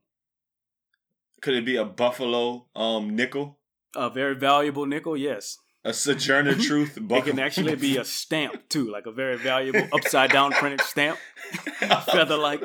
Could 1.41 1.53
it 1.53 1.65
be 1.65 1.75
a 1.75 1.85
buffalo 1.85 2.65
um 2.75 3.15
nickel? 3.15 3.59
A 3.95 4.09
very 4.09 4.35
valuable 4.35 4.85
nickel, 4.85 5.15
yes. 5.15 5.57
A 5.83 5.93
Sojourner 5.93 6.55
Truth 6.59 6.97
It 6.97 7.25
can 7.25 7.39
actually 7.39 7.75
be 7.75 7.97
a 7.97 8.05
stamp 8.05 8.69
too, 8.69 8.89
like 8.91 9.05
a 9.05 9.11
very 9.11 9.37
valuable 9.37 9.87
upside 9.93 10.31
down 10.31 10.51
printed 10.51 10.81
stamp, 10.81 11.19
feather 12.05 12.37
like. 12.37 12.61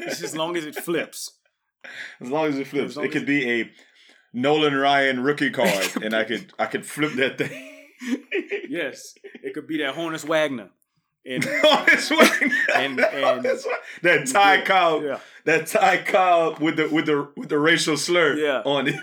Just 0.00 0.22
as 0.22 0.36
long 0.36 0.56
as 0.56 0.64
it 0.64 0.74
flips. 0.74 1.32
As 2.20 2.30
long 2.30 2.46
as 2.46 2.58
it 2.58 2.66
flips, 2.66 2.96
As 2.96 3.04
it 3.04 3.12
could 3.12 3.26
be 3.26 3.60
a 3.60 3.70
Nolan 4.32 4.74
Ryan 4.74 5.22
rookie 5.22 5.50
card, 5.60 5.90
and 6.02 6.14
I 6.14 6.24
could 6.24 6.52
I 6.58 6.66
could 6.66 6.84
flip 6.86 7.12
that 7.14 7.38
thing. 7.38 7.68
Yes, 8.68 9.14
it 9.42 9.52
could 9.54 9.66
be 9.68 9.78
that 9.78 9.94
Honus 9.94 10.24
Wagner. 10.24 10.70
And 11.24 11.46
On 11.46 11.86
this 11.86 12.10
one, 12.10 12.26
And- 12.74 13.00
On 13.00 13.36
and- 13.36 13.44
that 14.02 14.26
Ty 14.32 14.54
Yeah, 14.56 14.64
Cobb, 14.64 15.02
yeah. 15.04 15.18
that 15.44 15.66
Ty 15.68 15.98
Cobb 15.98 16.58
with 16.58 16.76
the 16.76 16.88
with 16.88 17.06
the 17.06 17.28
with 17.36 17.48
the 17.50 17.58
racial 17.58 17.96
slur 17.96 18.34
Yeah. 18.36 18.62
on 18.64 18.88
it. 18.88 18.96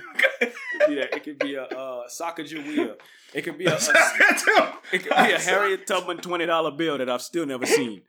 Yeah, 0.89 1.05
it 1.15 1.23
could 1.23 1.39
be 1.39 1.55
a 1.55 1.63
uh, 1.63 2.07
Sacagawea. 2.09 2.95
It 3.33 3.43
could 3.43 3.57
be 3.57 3.65
a, 3.67 3.75
a 3.75 3.77
it 4.91 5.03
could 5.03 5.15
be 5.15 5.31
a 5.33 5.39
Harriet 5.39 5.85
Tubman 5.87 6.17
twenty 6.17 6.45
dollar 6.47 6.71
bill 6.71 6.97
that 6.97 7.09
I've 7.09 7.21
still 7.21 7.45
never 7.45 7.65
seen. 7.67 8.01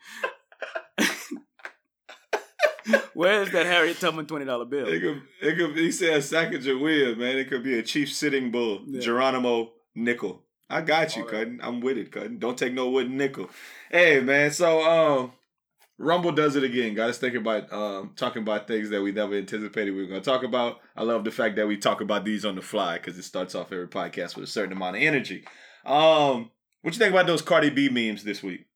Where 3.14 3.42
is 3.42 3.50
that 3.52 3.66
Harriet 3.66 3.98
Tubman 4.00 4.26
twenty 4.26 4.44
dollar 4.44 4.64
bill? 4.64 4.86
It 4.88 5.00
could, 5.00 5.22
it 5.40 5.56
could, 5.56 5.76
he 5.76 5.90
said 5.92 6.20
Sacagawea, 6.22 7.16
man. 7.16 7.36
It 7.38 7.48
could 7.48 7.62
be 7.62 7.78
a 7.78 7.82
Chief 7.82 8.12
Sitting 8.12 8.50
Bull, 8.50 8.82
Yeah. 8.86 9.00
Geronimo 9.00 9.72
Nickel. 9.94 10.42
I 10.68 10.82
got 10.82 11.16
you, 11.16 11.22
All 11.22 11.28
right. 11.28 11.38
Cutting. 11.38 11.60
I'm 11.62 11.80
with 11.80 11.98
it, 11.98 12.12
Cutting. 12.12 12.38
Don't 12.38 12.56
take 12.56 12.72
no 12.72 12.88
wooden 12.90 13.16
nickel. 13.16 13.50
Hey, 13.90 14.20
man. 14.20 14.52
So, 14.52 14.82
um, 14.88 15.32
Rumble 15.98 16.32
does 16.32 16.56
it 16.56 16.62
again. 16.64 16.94
Got 16.94 17.10
us 17.10 17.18
thinking 17.18 17.40
about 17.42 17.70
um 17.72 18.12
talking 18.16 18.40
about 18.42 18.66
things 18.66 18.88
that 18.88 19.02
we 19.02 19.12
never 19.12 19.34
anticipated 19.34 19.90
we 19.90 20.00
were 20.02 20.08
going 20.08 20.22
to 20.22 20.24
talk 20.24 20.44
about. 20.44 20.78
I 20.96 21.02
love 21.02 21.24
the 21.24 21.30
fact 21.30 21.56
that 21.56 21.66
we 21.68 21.76
talk 21.76 22.00
about 22.00 22.24
these 22.24 22.44
on 22.46 22.54
the 22.54 22.62
fly 22.62 22.96
because 22.96 23.18
it 23.18 23.24
starts 23.24 23.54
off 23.54 23.70
every 23.72 23.88
podcast 23.88 24.34
with 24.36 24.44
a 24.44 24.50
certain 24.50 24.72
amount 24.72 24.96
of 24.96 25.02
energy. 25.02 25.44
Um, 25.84 26.50
what 26.80 26.94
you 26.94 26.98
think 26.98 27.12
about 27.12 27.26
those 27.26 27.42
Cardi 27.42 27.68
B 27.68 27.90
memes 27.90 28.24
this 28.24 28.42
week? 28.42 28.66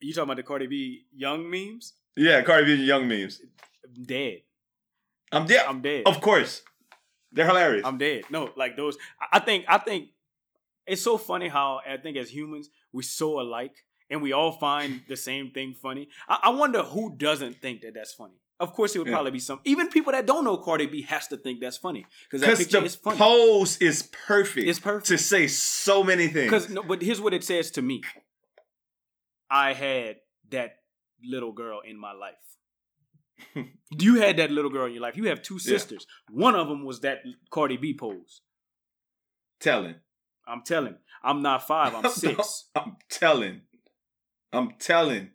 You 0.00 0.14
talking 0.14 0.24
about 0.28 0.36
the 0.36 0.42
Cardi 0.44 0.68
B 0.68 1.02
young 1.14 1.50
memes? 1.50 1.92
Yeah, 2.18 2.42
Cardi 2.42 2.66
B 2.66 2.72
and 2.74 2.82
Young 2.82 3.08
memes. 3.08 3.40
I'm 3.96 4.02
dead. 4.04 4.38
I'm 5.32 5.46
yeah, 5.48 5.64
I'm 5.68 5.80
dead. 5.80 6.02
of 6.06 6.20
course. 6.20 6.62
They're 7.32 7.46
hilarious. 7.46 7.84
I'm 7.86 7.98
dead. 7.98 8.24
No, 8.30 8.50
like 8.56 8.76
those. 8.76 8.96
I- 9.32 9.38
think. 9.40 9.64
I 9.68 9.78
think 9.78 10.08
it's 10.86 11.02
so 11.02 11.18
funny 11.18 11.48
how 11.48 11.80
I 11.88 11.96
think 11.98 12.16
as 12.16 12.30
humans 12.30 12.70
we're 12.92 13.02
so 13.02 13.38
alike 13.40 13.74
and 14.10 14.22
we 14.22 14.32
all 14.32 14.52
find 14.52 15.02
the 15.08 15.16
same 15.16 15.50
thing 15.50 15.74
funny. 15.74 16.08
I, 16.28 16.38
I 16.44 16.48
wonder 16.50 16.82
who 16.82 17.14
doesn't 17.16 17.60
think 17.60 17.82
that 17.82 17.94
that's 17.94 18.14
funny. 18.14 18.40
Of 18.60 18.72
course, 18.72 18.96
it 18.96 18.98
would 18.98 19.06
Yeah. 19.08 19.14
probably 19.14 19.30
be 19.32 19.38
some. 19.38 19.60
Even 19.64 19.88
people 19.88 20.12
that 20.12 20.26
don't 20.26 20.42
know 20.44 20.56
Cardi 20.56 20.86
B 20.86 21.02
has 21.02 21.28
to 21.28 21.36
think 21.36 21.60
that's 21.60 21.76
funny 21.76 22.06
because 22.24 22.40
that 22.40 22.56
picture 22.58 22.80
the 22.80 22.86
is 22.86 22.96
funny. 22.96 23.16
pose 23.18 23.76
is 23.78 24.02
perfect. 24.26 24.66
It's 24.66 24.80
perfect. 24.80 25.06
to 25.08 25.18
say 25.18 25.46
so 25.46 26.02
many 26.02 26.26
things. 26.26 26.50
Because 26.50 26.68
no, 26.70 26.82
but 26.82 27.00
here's 27.02 27.20
what 27.20 27.34
it 27.34 27.44
says 27.44 27.70
to 27.72 27.82
me. 27.82 28.02
I 29.50 29.74
had 29.74 30.16
that 30.50 30.77
little 31.24 31.52
girl 31.52 31.80
in 31.80 31.98
my 31.98 32.12
life. 32.12 32.34
you 33.98 34.16
had 34.16 34.36
that 34.38 34.50
little 34.50 34.70
girl 34.70 34.86
in 34.86 34.92
your 34.92 35.02
life. 35.02 35.16
You 35.16 35.24
have 35.28 35.42
two 35.42 35.54
Yeah. 35.54 35.58
sisters. 35.78 36.06
One 36.30 36.54
of 36.54 36.68
them 36.68 36.84
was 36.84 37.00
that 37.00 37.18
Cardi 37.50 37.76
B 37.76 37.94
pose. 37.94 38.42
telling, 39.60 39.96
I'm 40.46 40.62
telling. 40.62 40.96
I'm 41.22 41.42
not 41.42 41.66
five. 41.66 41.94
I'm 41.94 42.08
six. 42.10 42.68
I'm 42.74 42.96
telling, 43.10 43.62
I'm 44.52 44.72
telling. 44.78 45.30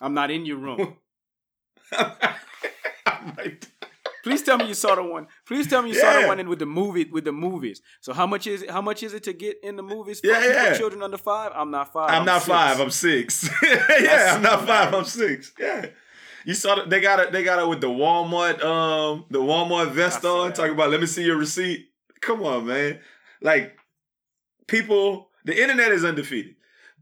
I'm 0.00 0.14
not 0.14 0.30
in 0.30 0.46
your 0.46 0.56
room. 0.58 0.96
I'm 1.92 3.34
like, 3.36 3.66
Please 4.22 4.42
tell 4.42 4.58
me 4.58 4.66
you 4.68 4.74
saw 4.74 4.94
the 4.94 5.02
one. 5.02 5.26
Please 5.46 5.66
tell 5.66 5.82
me 5.82 5.90
you 5.90 5.94
saw 5.94 6.20
the 6.20 6.26
one 6.26 6.40
in 6.40 6.48
with 6.48 6.58
the 6.58 6.66
movie 6.66 7.04
with 7.04 7.24
the 7.24 7.32
movies. 7.32 7.80
So 8.00 8.12
how 8.12 8.26
much 8.26 8.46
is 8.46 8.62
it? 8.62 8.70
How 8.70 8.82
much 8.82 9.02
is 9.02 9.14
it 9.14 9.22
to 9.24 9.32
get 9.32 9.58
in 9.62 9.76
the 9.76 9.82
movies? 9.82 10.20
for 10.20 10.26
Yeah, 10.26 10.46
yeah. 10.46 10.76
Children 10.76 11.02
under 11.02 11.18
five. 11.18 11.52
I'm 11.54 11.70
not 11.70 11.92
five. 11.92 12.10
I'm 12.10 12.26
not 12.26 12.42
six. 12.42 12.48
five. 12.48 12.80
I'm 12.80 12.90
six. 12.90 13.50
yeah, 13.62 14.34
I'm 14.34 14.42
not 14.42 14.66
five. 14.66 14.94
I'm 14.94 15.04
six. 15.04 15.52
Yeah. 15.58 15.86
You 16.44 16.54
saw 16.54 16.76
that 16.76 16.90
they 16.90 17.00
got 17.00 17.20
it. 17.20 17.32
They 17.32 17.42
got 17.42 17.58
it 17.58 17.68
with 17.68 17.80
the 17.80 17.88
Walmart, 17.88 18.62
um, 18.64 19.26
the 19.30 19.40
Walmart 19.40 19.92
vest 19.92 20.24
on. 20.24 20.52
Talking 20.52 20.72
about, 20.72 20.90
let 20.90 21.00
me 21.00 21.06
see 21.06 21.24
your 21.24 21.36
receipt. 21.36 21.88
Come 22.20 22.42
on, 22.42 22.66
man. 22.66 22.98
Like 23.42 23.76
people, 24.66 25.28
the 25.44 25.60
internet 25.60 25.92
is 25.92 26.04
undefeated. 26.04 26.56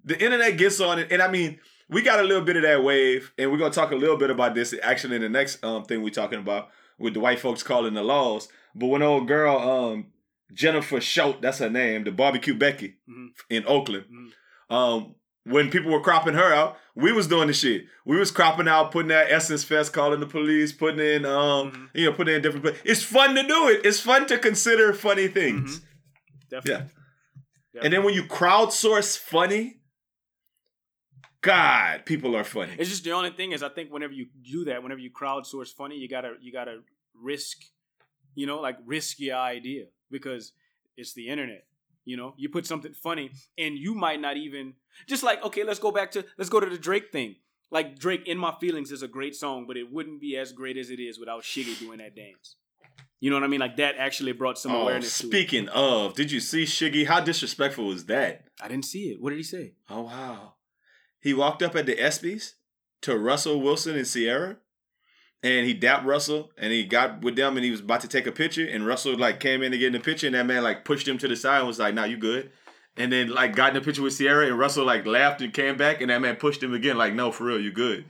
The 0.05 0.23
internet 0.23 0.57
gets 0.57 0.81
on 0.81 0.99
it, 0.99 1.13
and 1.13 1.21
I 1.21 1.31
mean, 1.31 1.61
we 1.89 2.03
got 2.03 2.21
a 2.21 2.23
little 2.23 2.45
bit 2.45 2.57
of 2.57 2.63
that 2.63 2.83
wave, 2.83 3.33
and 3.39 3.51
we're 3.51 3.59
gonna 3.59 3.73
talk 3.73 3.93
a 3.93 3.97
little 3.97 4.17
bit 4.17 4.31
about 4.31 4.55
this 4.55 4.75
actually 4.83 5.17
in 5.17 5.23
the 5.23 5.29
next 5.29 5.63
um 5.65 5.85
thing 5.85 6.03
we're 6.03 6.11
talking 6.11 6.39
about 6.39 6.71
with 6.99 7.15
the 7.15 7.21
white 7.21 7.41
folks 7.41 7.63
calling 7.63 7.95
the 7.95 8.03
laws. 8.03 8.49
But 8.75 8.87
when 8.87 9.03
old 9.03 9.29
girl 9.29 9.57
um 9.59 10.07
Jennifer 10.53 11.01
Schulte, 11.01 11.43
that's 11.43 11.59
her 11.59 11.71
name, 11.71 12.05
the 12.05 12.11
barbecue 12.13 12.55
Becky 12.55 12.97
Mhm. 13.09 13.29
in 13.51 13.65
Oakland, 13.67 14.07
Mhm. 14.11 14.75
um. 14.75 15.15
When 15.45 15.71
people 15.71 15.91
were 15.91 16.03
cropping 16.03 16.35
her 16.35 16.53
out, 16.53 16.77
we 16.95 17.11
was 17.11 17.27
doing 17.27 17.47
the 17.47 17.55
shit. 17.55 17.87
We 18.05 18.19
was 18.19 18.31
cropping 18.31 18.69
out, 18.69 18.93
putting 18.93 19.09
that 19.09 19.33
Essence 19.33 19.65
Fest, 19.65 19.95
calling 19.95 20.21
the 20.21 20.27
police, 20.27 20.73
putting 20.73 21.01
in, 21.01 21.25
um, 21.25 21.71
Mhm. 21.73 21.89
you 21.95 22.05
know, 22.05 22.13
putting 22.13 22.35
in 22.35 22.43
different. 22.43 22.77
It's 22.85 23.03
fun 23.03 23.35
to 23.35 23.43
do 23.43 23.69
it. 23.69 23.81
It's 23.83 23.99
fun 23.99 24.27
to 24.27 24.37
consider 24.37 24.93
funny 24.93 25.27
things. 25.27 25.81
Definitely. 26.51 26.91
And 27.81 27.93
then 27.95 28.03
when 28.03 28.13
you 28.13 28.25
crowdsource 28.25 29.17
funny, 29.19 29.78
God, 31.41 32.05
people 32.05 32.37
are 32.37 32.45
funny. 32.45 32.73
It's 32.79 32.91
just 32.91 33.05
the 33.05 33.13
only 33.13 33.31
thing 33.31 33.53
is 33.53 33.63
I 33.63 33.69
think 33.69 33.93
whenever 33.93 34.13
you 34.13 34.27
do 34.43 34.65
that, 34.65 34.83
whenever 34.83 35.01
you 35.01 35.11
crowdsource 35.11 35.73
funny, 35.73 35.97
you 35.97 36.09
gotta 36.09 36.35
you 36.41 36.53
gotta 36.53 36.81
risk, 37.15 37.59
you 38.35 38.47
know, 38.47 38.61
like 38.61 38.77
risk 38.85 39.21
your 39.21 39.37
idea 39.37 39.87
because 40.11 40.53
it's 40.97 41.15
the 41.15 41.29
internet. 41.29 41.65
You 42.05 42.17
know, 42.17 42.35
you 42.37 42.49
put 42.49 42.67
something 42.67 42.93
funny 42.95 43.31
and 43.57 43.77
you 43.79 43.95
might 43.95 44.21
not 44.21 44.37
even 44.37 44.75
just 45.07 45.23
like 45.23 45.43
okay, 45.45 45.63
let's 45.63 45.79
go 45.79 45.93
back 45.93 46.11
to 46.13 46.25
let's 46.39 46.51
go 46.51 46.59
to 46.59 46.69
the 46.69 46.79
Drake 46.79 47.13
thing. 47.13 47.37
Like 47.71 47.99
Drake 47.99 48.27
in 48.27 48.39
My 48.39 48.55
Feelings 48.59 48.91
is 48.91 49.03
a 49.03 49.09
great 49.09 49.37
song, 49.37 49.67
but 49.67 49.77
it 49.77 49.93
wouldn't 49.93 50.21
be 50.21 50.37
as 50.37 50.53
great 50.53 50.77
as 50.79 50.91
it 50.91 50.99
is 50.99 51.19
without 51.21 51.43
Shiggy 51.43 51.79
doing 51.79 51.99
that 51.99 52.17
dance. 52.17 52.57
You 53.21 53.31
know 53.31 53.37
what 53.37 53.45
I 53.45 53.49
mean? 53.49 53.61
Like 53.61 53.77
that 53.77 53.97
actually 53.99 54.33
brought 54.33 54.59
some 54.59 54.73
Oh, 54.73 54.83
awareness 54.83 55.13
speaking 55.13 55.69
of, 55.69 56.15
did 56.15 56.33
you 56.33 56.41
see 56.41 56.65
Shiggy? 56.65 57.07
How 57.07 57.21
disrespectful 57.21 57.87
was 57.87 58.07
that? 58.07 58.47
I 58.61 58.69
didn't 58.69 58.87
see 58.87 59.11
it. 59.11 59.21
What 59.21 59.31
did 59.31 59.37
he 59.37 59.43
say? 59.43 59.75
Oh 59.91 60.03
wow. 60.03 60.55
He 61.21 61.35
walked 61.35 61.63
up 61.63 61.75
at 61.77 61.87
the 61.87 61.97
ESPYs 61.97 62.55
to 63.03 63.19
Russell 63.19 63.61
Wilson 63.61 63.97
and 63.97 64.07
Ciara. 64.07 64.57
And 65.43 65.67
he 65.67 65.75
dapped 65.75 66.05
Russell 66.05 66.51
and 66.59 66.73
he 66.73 66.85
got 66.85 67.23
with 67.23 67.37
them 67.37 67.57
and 67.57 67.65
he 67.65 67.71
was 67.71 67.79
about 67.79 68.01
to 68.01 68.09
take 68.09 68.27
a 68.27 68.33
picture. 68.33 68.67
And 68.67 68.85
Russell 68.85 69.17
like 69.17 69.39
came 69.39 69.63
in 69.63 69.71
to 69.71 69.79
get 69.79 69.89
in 69.89 69.93
the 69.93 70.01
picture 70.01 70.27
and 70.27 70.35
that 70.35 70.47
man 70.47 70.65
like 70.65 70.85
pushed 70.85 71.07
him 71.07 71.17
to 71.19 71.29
the 71.29 71.37
side 71.37 71.59
and 71.59 71.69
was 71.69 71.79
like, 71.79 71.95
nah, 71.95 72.05
you 72.05 72.17
good. 72.17 72.51
And 72.97 73.13
then 73.13 73.29
like 73.29 73.55
got 73.55 73.69
in 73.69 73.75
the 73.75 73.81
picture 73.81 74.03
with 74.03 74.19
Ciara 74.19 74.49
and 74.49 74.59
Russell 74.59 74.85
like 74.85 75.07
laughed 75.07 75.41
and 75.41 75.55
came 75.55 75.77
back 75.77 76.01
and 76.01 76.11
that 76.11 76.21
man 76.21 76.37
pushed 76.37 76.61
him 76.61 76.75
again, 76.75 76.99
like, 76.99 77.15
no, 77.15 77.31
for 77.31 77.45
real, 77.45 77.61
you 77.61 77.71
good. 77.71 78.05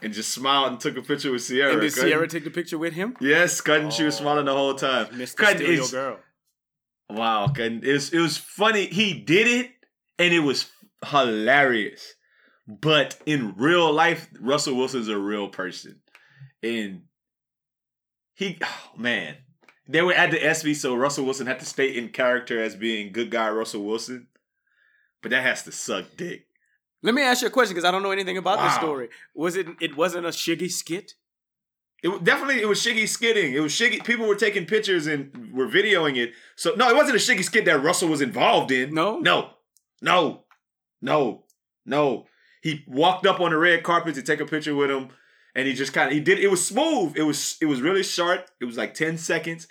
And 0.00 0.14
just 0.14 0.32
smiled 0.32 0.72
and 0.72 0.80
took 0.80 0.96
a 0.96 1.02
picture 1.02 1.30
with 1.30 1.46
Ciara. 1.46 1.72
and 1.72 1.82
did 1.82 1.94
Ciara 1.94 2.26
take 2.26 2.44
the 2.44 2.50
picture 2.50 2.78
with 2.78 2.94
him? 2.94 3.14
Yes, 3.20 3.60
Cutting, 3.60 3.90
she 3.90 4.04
was 4.04 4.16
oh, 4.16 4.22
smiling 4.22 4.46
the 4.46 4.54
whole 4.54 4.74
time. 4.74 5.08
Mr. 5.08 5.60
Your 5.60 5.88
Girl. 5.88 6.18
Wow, 7.10 7.48
Cutting. 7.48 7.82
It 7.84 7.92
was, 7.92 8.14
it 8.14 8.20
was 8.20 8.38
funny. 8.38 8.86
He 8.86 9.12
did 9.12 9.46
it 9.46 9.70
and 10.18 10.32
it 10.32 10.40
was 10.40 10.70
hilarious. 11.04 12.14
But 12.70 13.18
in 13.26 13.54
real 13.56 13.92
life, 13.92 14.28
Russell 14.40 14.76
Wilson's 14.76 15.08
a 15.08 15.18
real 15.18 15.48
person. 15.48 16.00
And 16.62 17.02
he, 18.34 18.58
oh 18.62 18.90
man, 18.96 19.38
they 19.88 20.02
were 20.02 20.12
at 20.12 20.30
the 20.30 20.44
ESPY, 20.44 20.74
so 20.74 20.94
Russell 20.94 21.24
Wilson 21.24 21.48
had 21.48 21.58
to 21.58 21.66
stay 21.66 21.88
in 21.96 22.10
character 22.10 22.62
as 22.62 22.76
being 22.76 23.12
good 23.12 23.30
guy 23.30 23.50
Russell 23.50 23.84
Wilson. 23.84 24.28
But 25.20 25.32
that 25.32 25.42
has 25.42 25.64
to 25.64 25.72
suck 25.72 26.04
dick. 26.16 26.46
Let 27.02 27.14
me 27.14 27.22
ask 27.22 27.42
you 27.42 27.48
a 27.48 27.50
question 27.50 27.74
because 27.74 27.84
I 27.84 27.90
don't 27.90 28.02
know 28.02 28.12
anything 28.12 28.36
about 28.36 28.62
this 28.62 28.74
story. 28.74 29.08
Was 29.34 29.56
it? 29.56 29.66
It 29.80 29.96
wasn't 29.96 30.26
a 30.26 30.30
Shiggy 30.30 30.70
skit. 30.70 31.14
It 32.02 32.24
definitely 32.24 32.62
it 32.62 32.68
was 32.68 32.80
Shiggy 32.80 33.08
skidding. 33.08 33.52
It 33.52 33.60
was 33.60 33.72
Shiggy. 33.72 34.04
People 34.04 34.26
were 34.26 34.36
taking 34.36 34.64
pictures 34.64 35.06
and 35.06 35.52
were 35.52 35.66
videoing 35.66 36.16
it. 36.16 36.32
So 36.56 36.74
no, 36.76 36.88
it 36.88 36.96
wasn't 36.96 37.16
a 37.16 37.18
Shiggy 37.18 37.42
skit 37.42 37.64
that 37.64 37.82
Russell 37.82 38.08
was 38.08 38.20
involved 38.20 38.70
in. 38.70 38.94
No? 38.94 39.18
no, 39.18 39.50
no, 40.00 40.44
no, 41.02 41.44
no. 41.84 42.26
He 42.60 42.84
walked 42.86 43.26
up 43.26 43.40
on 43.40 43.50
the 43.50 43.58
red 43.58 43.82
carpet 43.82 44.14
to 44.14 44.22
take 44.22 44.40
a 44.40 44.46
picture 44.46 44.74
with 44.74 44.90
him, 44.90 45.08
and 45.54 45.66
he 45.66 45.74
just 45.74 45.92
kind 45.92 46.08
of 46.08 46.14
he 46.14 46.20
did. 46.20 46.38
It 46.38 46.50
was 46.50 46.64
smooth. 46.66 47.16
It 47.16 47.22
was 47.22 47.56
it 47.60 47.66
was 47.66 47.80
really 47.80 48.02
short. 48.02 48.50
It 48.60 48.64
was 48.64 48.76
like 48.76 48.94
ten 48.94 49.18
seconds. 49.18 49.66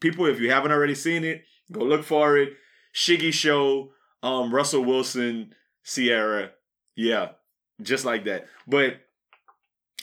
People, 0.00 0.26
if 0.26 0.40
you 0.40 0.50
haven't 0.50 0.72
already 0.72 0.94
seen 0.94 1.24
it, 1.24 1.42
go 1.72 1.80
look 1.80 2.04
for 2.04 2.36
it. 2.36 2.54
Shiggy 2.94 3.32
show. 3.32 3.92
Um, 4.22 4.52
Russell 4.54 4.84
Wilson, 4.84 5.54
Ciara. 5.84 6.50
Yeah, 6.96 7.30
just 7.80 8.04
like 8.04 8.24
that. 8.24 8.46
But 8.66 9.00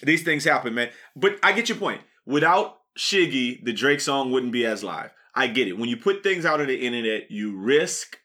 these 0.01 0.23
things 0.23 0.45
happen, 0.45 0.73
man. 0.73 0.89
But 1.15 1.37
I 1.43 1.51
get 1.51 1.69
your 1.69 1.77
point. 1.77 2.01
Without 2.25 2.77
Shiggy, 2.97 3.63
the 3.63 3.73
Drake 3.73 4.01
song 4.01 4.31
wouldn't 4.31 4.53
be 4.53 4.65
as 4.65 4.83
live. 4.83 5.11
I 5.33 5.47
get 5.47 5.67
it. 5.67 5.77
When 5.77 5.89
you 5.89 5.97
put 5.97 6.23
things 6.23 6.45
out 6.45 6.61
on 6.61 6.67
the 6.67 6.85
internet, 6.85 7.29
you 7.29 7.57
risk 7.57 8.17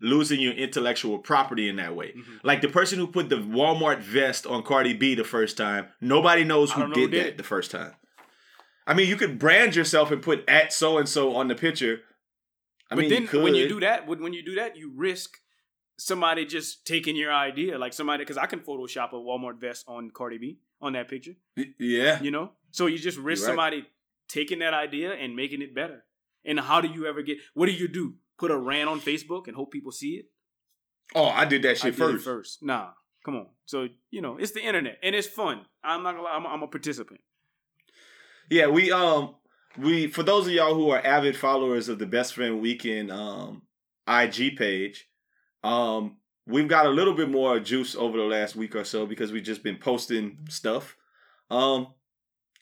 losing 0.00 0.40
your 0.40 0.52
intellectual 0.52 1.18
property 1.18 1.68
in 1.68 1.76
that 1.76 1.94
way. 1.94 2.12
Mhm. 2.12 2.40
Like 2.42 2.60
the 2.60 2.68
person 2.68 2.98
who 2.98 3.06
put 3.06 3.28
the 3.28 3.36
Walmart 3.36 4.00
vest 4.00 4.46
on 4.46 4.62
Cardi 4.62 4.94
B 4.94 5.14
the 5.14 5.24
first 5.24 5.56
time, 5.56 5.88
nobody 6.00 6.44
knows 6.44 6.72
who 6.72 6.86
did 6.88 6.96
who 6.96 7.08
did 7.08 7.26
that 7.26 7.36
the 7.36 7.42
first 7.42 7.70
time. 7.70 7.94
I 8.86 8.94
mean, 8.94 9.08
you 9.08 9.16
could 9.16 9.38
brand 9.38 9.76
yourself 9.76 10.10
and 10.10 10.22
put 10.22 10.48
at 10.48 10.72
so 10.72 10.98
and 10.98 11.08
so 11.08 11.36
on 11.36 11.48
the 11.48 11.54
picture. 11.54 12.00
I 12.90 12.94
but 12.94 13.02
mean, 13.02 13.10
then 13.10 13.28
you 13.32 13.42
when 13.42 13.54
you 13.54 13.68
do 13.68 13.80
that, 13.80 14.06
when 14.06 14.22
when 14.22 14.32
you 14.32 14.42
do 14.42 14.54
that, 14.54 14.76
you 14.76 14.92
risk 14.94 15.38
somebody 15.98 16.46
just 16.46 16.86
taking 16.86 17.16
your 17.16 17.32
idea, 17.32 17.78
like 17.78 17.92
somebody 17.92 18.22
because 18.22 18.38
I 18.38 18.46
can 18.46 18.60
Photoshop 18.60 19.12
a 19.12 19.16
Walmart 19.16 19.60
vest 19.60 19.84
on 19.88 20.10
Cardi 20.10 20.38
B 20.38 20.58
on 20.80 20.92
that 20.94 21.08
picture, 21.08 21.34
yeah, 21.78 22.22
you 22.22 22.30
know. 22.30 22.52
So 22.70 22.86
you 22.86 22.98
just 22.98 23.18
risk 23.18 23.42
right. 23.42 23.48
somebody 23.48 23.86
taking 24.28 24.60
that 24.60 24.74
idea 24.74 25.12
and 25.12 25.36
making 25.36 25.60
it 25.60 25.74
better. 25.74 26.04
And 26.44 26.58
how 26.60 26.80
do 26.80 26.88
you 26.88 27.06
ever 27.06 27.22
get? 27.22 27.38
What 27.52 27.66
do 27.66 27.72
you 27.72 27.88
do? 27.88 28.14
Put 28.38 28.50
a 28.50 28.56
rant 28.56 28.88
on 28.88 29.00
Facebook 29.00 29.48
and 29.48 29.56
hope 29.56 29.72
people 29.72 29.92
see 29.92 30.14
it? 30.14 30.26
Oh, 31.14 31.26
I 31.26 31.44
did 31.44 31.62
that 31.62 31.78
shit 31.78 31.96
did 31.96 31.98
first. 31.98 32.24
first. 32.24 32.62
Nah, 32.62 32.90
come 33.24 33.36
on. 33.36 33.46
So 33.66 33.88
you 34.10 34.20
know, 34.20 34.36
it's 34.38 34.52
the 34.52 34.64
internet 34.64 34.98
and 35.02 35.14
it's 35.14 35.26
fun. 35.26 35.62
I'm 35.82 36.02
not 36.02 36.12
gonna 36.12 36.22
lie. 36.22 36.32
I'm, 36.32 36.46
I'm 36.46 36.62
a 36.62 36.68
participant. 36.68 37.20
Yeah, 38.50 38.68
we 38.68 38.92
um 38.92 39.34
we 39.76 40.06
for 40.06 40.22
those 40.22 40.46
of 40.46 40.52
y'all 40.52 40.74
who 40.74 40.90
are 40.90 41.04
avid 41.04 41.36
followers 41.36 41.88
of 41.88 41.98
the 41.98 42.06
Best 42.06 42.34
Friend 42.34 42.60
Weekend 42.60 43.10
um 43.10 43.62
IG 44.06 44.56
page, 44.56 45.06
um 45.64 46.18
we've 46.46 46.68
got 46.68 46.86
a 46.86 46.90
little 46.90 47.14
bit 47.14 47.30
more 47.30 47.58
juice 47.60 47.94
over 47.94 48.16
the 48.16 48.24
last 48.24 48.56
week 48.56 48.74
or 48.74 48.84
so 48.84 49.06
because 49.06 49.32
we've 49.32 49.42
just 49.42 49.62
been 49.62 49.76
posting 49.76 50.46
stuff. 50.48 50.96
Um 51.50 51.88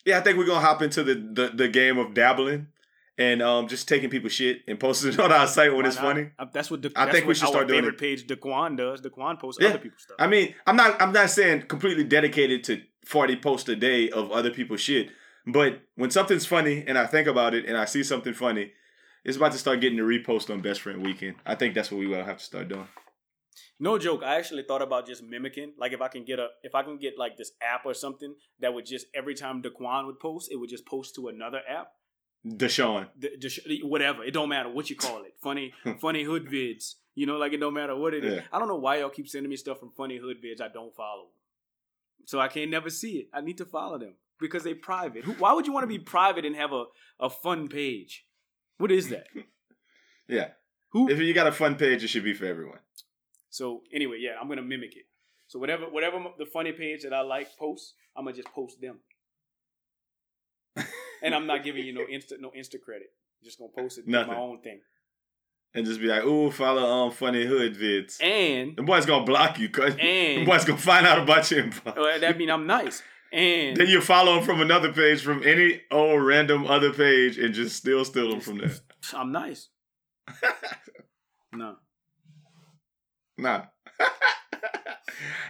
yeah, 0.05 0.19
I 0.19 0.21
think 0.21 0.39
we're 0.39 0.47
gonna 0.47 0.61
hop 0.61 0.83
into 0.83 1.03
the 1.03 1.15
the, 1.15 1.53
the 1.55 1.69
game 1.69 1.99
of 1.99 2.15
dabbling 2.15 2.69
and 3.19 3.41
um 3.43 3.67
just 3.69 3.89
taking 3.89 4.11
people's 4.11 4.33
shit 4.33 4.63
and 4.69 4.79
posting 4.79 5.13
it 5.13 5.19
on 5.27 5.33
our 5.33 5.47
site 5.47 5.73
when 5.73 5.83
Why 5.83 5.89
it's 5.89 5.97
not? 5.97 6.05
funny. 6.05 6.31
That's 6.53 6.71
what 6.71 6.83
the, 6.83 6.93
I 6.97 7.05
that's 7.07 7.17
think 7.17 7.27
we 7.29 7.35
should 7.35 7.49
start 7.49 7.67
doing 7.69 7.81
favorite 7.81 7.95
it. 7.95 8.01
page, 8.01 8.27
Daquan 8.27 8.77
does. 8.77 9.01
Daquan 9.01 9.39
posts 9.41 9.61
Yeah. 9.63 9.71
other 9.71 9.79
people's 9.79 10.03
stuff. 10.03 10.17
I 10.19 10.27
mean, 10.27 10.55
I'm 10.67 10.77
not 10.77 11.01
I'm 11.01 11.13
not 11.13 11.31
saying 11.31 11.63
completely 11.63 12.05
dedicated 12.05 12.65
to 12.65 12.83
40 13.07 13.37
posts 13.37 13.69
a 13.69 13.77
day 13.77 14.11
of 14.11 14.31
other 14.33 14.51
people's 14.51 14.81
shit, 14.81 15.11
but 15.47 15.81
when 15.95 16.11
something's 16.11 16.45
funny 16.47 16.85
and 16.87 16.99
I 16.99 17.07
think 17.07 17.27
about 17.29 17.55
it 17.55 17.65
and 17.67 17.77
I 17.77 17.85
see 17.85 18.03
something 18.03 18.35
funny, 18.35 18.73
it's 19.25 19.37
about 19.37 19.53
to 19.53 19.59
start 19.59 19.81
getting 19.81 19.99
the 19.99 20.05
repost 20.05 20.51
on 20.53 20.61
Best 20.61 20.81
Friend 20.83 21.03
Weekend. 21.05 21.37
I 21.47 21.55
think 21.55 21.75
that's 21.75 21.91
what 21.91 21.99
we 21.99 22.07
will 22.07 22.25
have 22.25 22.39
to 22.39 22.45
start 22.45 22.69
doing. 22.69 22.89
No 23.79 23.99
joke. 23.99 24.23
I 24.25 24.37
actually 24.37 24.63
thought 24.67 24.83
about 24.83 25.07
just 25.07 25.23
mimicking. 25.23 25.73
Like 25.79 25.93
if 25.93 26.01
I 26.01 26.09
can 26.09 26.25
get 26.25 26.39
a, 26.39 26.49
if 26.63 26.75
I 26.75 26.83
can 26.83 26.99
get 26.99 27.15
like 27.19 27.37
this 27.37 27.53
app 27.63 27.85
or 27.87 27.95
something 27.95 28.35
that 28.61 28.73
would 28.75 28.87
just 28.87 29.07
every 29.15 29.35
time 29.35 29.63
Daquan 29.63 30.07
would 30.07 30.19
post, 30.19 30.51
it 30.51 30.57
would 30.57 30.71
just 30.71 30.87
post 30.87 31.15
to 31.17 31.29
another 31.29 31.61
app. 31.69 31.89
Deshaun. 32.47 33.09
The, 33.19 33.81
whatever. 33.83 34.23
It 34.25 34.33
don't 34.33 34.49
matter 34.49 34.69
what 34.69 34.89
you 34.91 34.97
call 34.97 35.23
it. 35.25 35.35
Funny, 35.43 35.73
funny 36.01 36.25
hood 36.25 36.47
vids. 36.47 36.95
You 37.15 37.27
know, 37.27 37.37
like 37.39 37.53
it 37.53 37.59
don't 37.59 37.75
matter 37.75 37.97
what 37.97 38.15
it 38.15 38.25
is. 38.25 38.35
Yeah. 38.37 38.41
I 38.53 38.59
don't 38.59 38.69
know 38.69 38.77
why 38.77 38.99
y'all 38.99 39.09
keep 39.09 39.29
sending 39.29 39.49
me 39.51 39.57
stuff 39.57 39.81
from 39.81 39.91
funny 39.97 40.19
hood 40.19 40.37
vids. 40.43 40.61
I 40.61 40.69
don't 40.69 40.95
follow. 40.95 41.23
them. 41.25 41.31
So 42.27 42.41
I 42.41 42.49
can't 42.49 42.71
never 42.71 42.91
see 42.91 43.19
it. 43.19 43.29
I 43.33 43.41
need 43.41 43.57
to 43.59 43.65
follow 43.65 43.99
them 43.99 44.15
because 44.39 44.65
they 44.65 44.75
private. 44.75 45.25
Who, 45.25 45.33
why 45.35 45.53
would 45.53 45.67
you 45.67 45.73
want 45.73 45.85
to 45.85 45.89
be 45.89 45.99
private 46.17 46.45
and 46.45 46.55
have 46.57 46.73
a, 46.73 46.85
a 47.19 47.31
fun 47.31 47.69
page? 47.69 48.27
What 48.79 48.91
is 48.91 49.09
that? 49.09 49.27
Yeah. 50.29 50.49
Who? 50.89 51.09
If 51.09 51.21
you 51.21 51.33
got 51.33 51.47
a 51.47 51.53
fun 51.53 51.77
page, 51.77 52.03
it 52.03 52.09
should 52.09 52.25
be 52.25 52.35
for 52.35 52.47
everyone. 52.47 52.81
So 53.49 53.83
anyway, 53.95 54.17
yeah, 54.21 54.33
I'm 54.41 54.49
gonna 54.49 54.61
mimic 54.61 54.97
it. 54.97 55.05
So 55.47 55.61
whatever, 55.61 55.85
whatever 55.85 56.19
the 56.37 56.47
funny 56.47 56.73
page 56.73 57.05
that 57.05 57.13
I 57.13 57.21
like 57.21 57.57
post, 57.57 57.95
I'm 58.17 58.25
gonna 58.25 58.37
just 58.37 58.49
post 58.49 58.81
them, 58.81 58.99
and 61.23 61.35
I'm 61.35 61.47
not 61.47 61.65
giving 61.65 61.85
you 61.85 61.93
no 61.93 62.03
insta 62.07 62.41
no 62.41 62.51
insta 62.51 62.81
credit. 62.81 63.09
just 63.45 63.59
gonna 63.59 63.71
post 63.77 63.99
it 63.99 64.07
Nothing. 64.09 64.33
my 64.35 64.39
own 64.39 64.61
thing. 64.61 64.81
And 65.75 65.85
just 65.85 66.01
be 66.01 66.07
like, 66.07 66.25
ooh, 66.25 66.51
follow 66.51 66.83
um 66.85 67.11
funny 67.13 67.45
hood 67.45 67.75
vids. 67.77 68.23
And 68.23 68.77
the 68.77 68.83
boy's 68.83 69.05
gonna 69.07 69.27
block 69.27 69.59
you, 69.59 69.69
cause 69.69 69.95
the 69.97 70.03
and 70.03 70.47
boy's 70.47 70.65
gonna 70.65 70.79
find 70.79 71.07
out 71.07 71.19
about 71.19 71.51
you. 71.51 71.59
and 71.65 71.75
well, 71.97 72.19
that 72.21 72.39
mean 72.39 72.51
I'm 72.51 72.67
nice. 72.67 73.03
And 73.33 73.77
Then 73.77 73.89
you 73.89 74.01
follow 74.01 74.39
him 74.39 74.45
from 74.45 74.61
another 74.61 74.93
page 74.93 75.21
from 75.21 75.43
any 75.45 75.83
old 75.91 76.23
random 76.25 76.67
other 76.67 76.93
page 76.93 77.37
and 77.39 77.53
just 77.53 77.77
still 77.77 78.05
steal 78.05 78.31
them 78.31 78.41
from 78.41 78.59
there. 78.59 78.71
I'm 79.15 79.33
nice. 79.33 79.69
no, 81.53 81.77
Nah. 83.39 83.65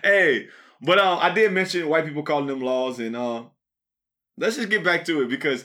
hey, 0.02 0.48
but 0.80 0.98
um, 0.98 1.18
I 1.20 1.30
did 1.30 1.52
mention 1.52 1.88
white 1.88 2.04
people 2.06 2.22
calling 2.22 2.46
them 2.46 2.60
laws, 2.60 2.98
and 2.98 3.14
um, 3.16 3.50
let's 4.38 4.56
just 4.56 4.70
get 4.70 4.84
back 4.84 5.04
to 5.06 5.22
it 5.22 5.28
because 5.28 5.64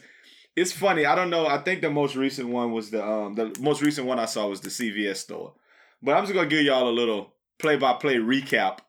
it's 0.56 0.72
funny. 0.72 1.06
I 1.06 1.16
don't 1.16 1.30
know. 1.30 1.48
I 1.48 1.58
think 1.60 1.82
the 1.82 1.90
most 1.90 2.16
recent 2.16 2.50
one 2.50 2.72
was 2.72 2.92
the 2.92 3.06
um, 3.06 3.36
the 3.36 3.56
most 3.60 3.82
recent 3.82 4.08
one 4.08 4.20
I 4.20 4.26
saw 4.26 4.48
was 4.48 4.62
the 4.62 4.70
CVS 4.70 5.18
store. 5.18 5.54
But 6.02 6.16
I'm 6.16 6.24
just 6.24 6.34
gonna 6.34 6.48
give 6.48 6.64
y'all 6.64 6.90
a 6.90 6.92
little 6.92 7.34
play 7.60 7.78
by 7.78 7.94
play 7.94 8.16
recap 8.16 8.80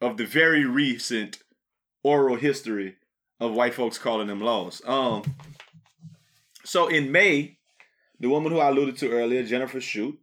of 0.00 0.16
the 0.16 0.26
very 0.26 0.64
recent 0.64 1.38
oral 2.02 2.36
history 2.36 2.96
of 3.40 3.52
white 3.52 3.74
folks 3.74 3.98
calling 3.98 4.28
them 4.28 4.40
laws. 4.40 4.80
Um, 4.86 5.22
so 6.64 6.88
in 6.88 7.12
May, 7.12 7.58
the 8.18 8.28
woman 8.28 8.52
who 8.52 8.58
I 8.58 8.68
alluded 8.68 8.96
to 8.98 9.10
earlier, 9.10 9.42
Jennifer 9.42 9.80
Schulte, 9.80 10.18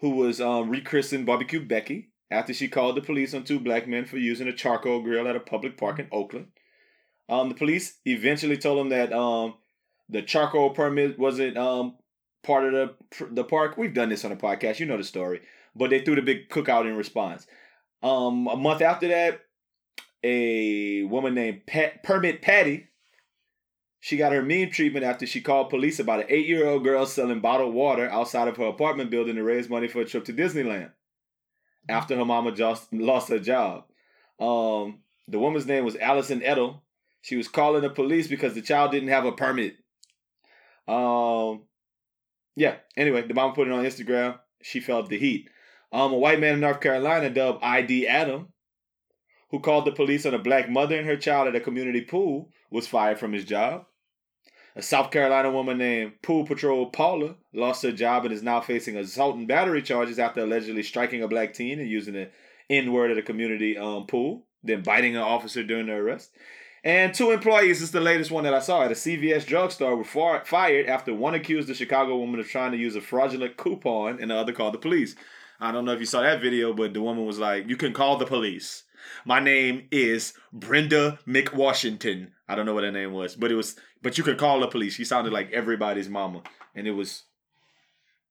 who 0.00 0.10
was 0.10 0.40
um, 0.40 0.70
rechristened 0.70 1.26
Barbecue 1.26 1.64
Becky 1.64 2.10
after 2.30 2.52
she 2.52 2.68
called 2.68 2.96
the 2.96 3.00
police 3.00 3.34
on 3.34 3.44
two 3.44 3.60
black 3.60 3.86
men 3.86 4.04
for 4.04 4.18
using 4.18 4.48
a 4.48 4.52
charcoal 4.52 5.02
grill 5.02 5.28
at 5.28 5.36
a 5.36 5.40
public 5.40 5.76
park 5.76 5.98
in 5.98 6.08
Oakland. 6.12 6.48
Um, 7.28 7.48
the 7.48 7.54
police 7.54 7.98
eventually 8.04 8.56
told 8.56 8.78
them 8.78 8.88
that 8.90 9.12
um, 9.12 9.54
the 10.08 10.22
charcoal 10.22 10.70
permit 10.70 11.18
wasn't 11.18 11.56
um, 11.56 11.96
part 12.42 12.64
of 12.64 12.72
the 12.72 13.26
the 13.30 13.44
park. 13.44 13.76
We've 13.76 13.94
done 13.94 14.08
this 14.08 14.24
on 14.24 14.30
the 14.30 14.36
podcast, 14.36 14.80
you 14.80 14.86
know 14.86 14.96
the 14.96 15.04
story. 15.04 15.40
But 15.76 15.90
they 15.90 16.00
threw 16.00 16.14
the 16.14 16.22
big 16.22 16.48
cookout 16.48 16.86
in 16.86 16.96
response. 16.96 17.46
Um, 18.02 18.48
a 18.48 18.56
month 18.56 18.80
after 18.80 19.08
that, 19.08 19.40
a 20.24 21.04
woman 21.04 21.34
named 21.34 21.66
Pat, 21.66 22.02
Permit 22.02 22.42
Patty 22.42 22.88
she 24.00 24.16
got 24.16 24.32
her 24.32 24.42
mean 24.42 24.70
treatment 24.70 25.04
after 25.04 25.26
she 25.26 25.40
called 25.40 25.70
police 25.70 25.98
about 25.98 26.20
an 26.20 26.26
eight 26.28 26.46
year 26.46 26.66
old 26.66 26.84
girl 26.84 27.04
selling 27.06 27.40
bottled 27.40 27.74
water 27.74 28.08
outside 28.08 28.48
of 28.48 28.56
her 28.56 28.66
apartment 28.66 29.10
building 29.10 29.34
to 29.36 29.42
raise 29.42 29.68
money 29.68 29.88
for 29.88 30.00
a 30.00 30.04
trip 30.04 30.24
to 30.26 30.32
Disneyland. 30.32 30.92
After 31.88 32.16
her 32.16 32.24
mama 32.24 32.52
just 32.52 32.92
lost 32.92 33.28
her 33.28 33.38
job. 33.38 33.84
Um, 34.38 35.00
the 35.26 35.38
woman's 35.38 35.66
name 35.66 35.84
was 35.84 35.96
Alison 35.96 36.40
Ettel. 36.40 36.80
She 37.22 37.36
was 37.36 37.48
calling 37.48 37.82
the 37.82 37.90
police 37.90 38.28
because 38.28 38.54
the 38.54 38.62
child 38.62 38.92
didn't 38.92 39.08
have 39.08 39.24
a 39.24 39.32
permit. 39.32 39.76
Um, 40.86 41.64
yeah. 42.56 42.76
Anyway, 42.96 43.26
the 43.26 43.34
mom 43.34 43.52
put 43.54 43.68
it 43.68 43.72
on 43.72 43.84
Instagram. 43.84 44.38
She 44.62 44.80
felt 44.80 45.08
the 45.08 45.18
heat. 45.18 45.48
Um, 45.92 46.12
a 46.12 46.18
white 46.18 46.40
man 46.40 46.54
in 46.54 46.60
North 46.60 46.80
Carolina 46.80 47.30
dubbed 47.30 47.62
ID 47.62 48.06
Adam, 48.06 48.48
who 49.50 49.60
called 49.60 49.84
the 49.84 49.92
police 49.92 50.26
on 50.26 50.34
a 50.34 50.38
black 50.38 50.68
mother 50.68 50.98
and 50.98 51.06
her 51.06 51.16
child 51.16 51.48
at 51.48 51.56
a 51.56 51.60
community 51.60 52.02
pool, 52.02 52.50
was 52.70 52.86
fired 52.86 53.18
from 53.18 53.32
his 53.32 53.44
job. 53.44 53.86
A 54.76 54.82
South 54.82 55.10
Carolina 55.10 55.50
woman 55.50 55.78
named 55.78 56.22
Pool 56.22 56.46
Patrol 56.46 56.90
Paula 56.90 57.34
lost 57.52 57.82
her 57.82 57.90
job 57.90 58.24
and 58.24 58.32
is 58.32 58.42
now 58.42 58.60
facing 58.60 58.96
assault 58.96 59.34
and 59.36 59.48
battery 59.48 59.82
charges 59.82 60.18
after 60.18 60.42
allegedly 60.42 60.82
striking 60.82 61.22
a 61.22 61.28
black 61.28 61.54
teen 61.54 61.80
and 61.80 61.90
using 61.90 62.14
the 62.14 62.30
N 62.70 62.92
word 62.92 63.10
at 63.10 63.18
a 63.18 63.22
community 63.22 63.76
um, 63.76 64.06
pool, 64.06 64.46
then 64.62 64.82
biting 64.82 65.16
an 65.16 65.22
officer 65.22 65.64
during 65.64 65.86
the 65.86 65.94
arrest. 65.94 66.30
And 66.84 67.12
two 67.12 67.32
employees, 67.32 67.82
is 67.82 67.90
the 67.90 68.00
latest 68.00 68.30
one 68.30 68.44
that 68.44 68.54
I 68.54 68.60
saw 68.60 68.82
at 68.82 68.92
a 68.92 68.94
CVS 68.94 69.46
drugstore, 69.46 69.96
were 69.96 70.04
far- 70.04 70.44
fired 70.44 70.86
after 70.86 71.12
one 71.12 71.34
accused 71.34 71.68
the 71.68 71.74
Chicago 71.74 72.16
woman 72.16 72.40
of 72.40 72.48
trying 72.48 72.72
to 72.72 72.78
use 72.78 72.94
a 72.94 73.00
fraudulent 73.00 73.56
coupon 73.56 74.20
and 74.20 74.30
the 74.30 74.36
other 74.36 74.52
called 74.52 74.74
the 74.74 74.78
police. 74.78 75.16
I 75.60 75.72
don't 75.72 75.84
know 75.84 75.92
if 75.92 76.00
you 76.00 76.06
saw 76.06 76.22
that 76.22 76.40
video, 76.40 76.72
but 76.72 76.94
the 76.94 77.02
woman 77.02 77.26
was 77.26 77.38
like, 77.38 77.68
You 77.68 77.76
can 77.76 77.92
call 77.92 78.16
the 78.16 78.26
police. 78.26 78.84
My 79.24 79.40
name 79.40 79.88
is 79.90 80.34
Brenda 80.52 81.18
McWashington. 81.26 82.30
I 82.48 82.54
don't 82.54 82.66
know 82.66 82.74
what 82.74 82.84
her 82.84 82.92
name 82.92 83.12
was, 83.12 83.34
but 83.34 83.50
it 83.50 83.56
was. 83.56 83.76
But 84.02 84.16
you 84.16 84.24
could 84.24 84.38
call 84.38 84.60
the 84.60 84.68
police. 84.68 84.94
She 84.94 85.04
sounded 85.04 85.32
like 85.32 85.50
everybody's 85.50 86.08
mama, 86.08 86.42
and 86.74 86.86
it 86.86 86.92
was. 86.92 87.24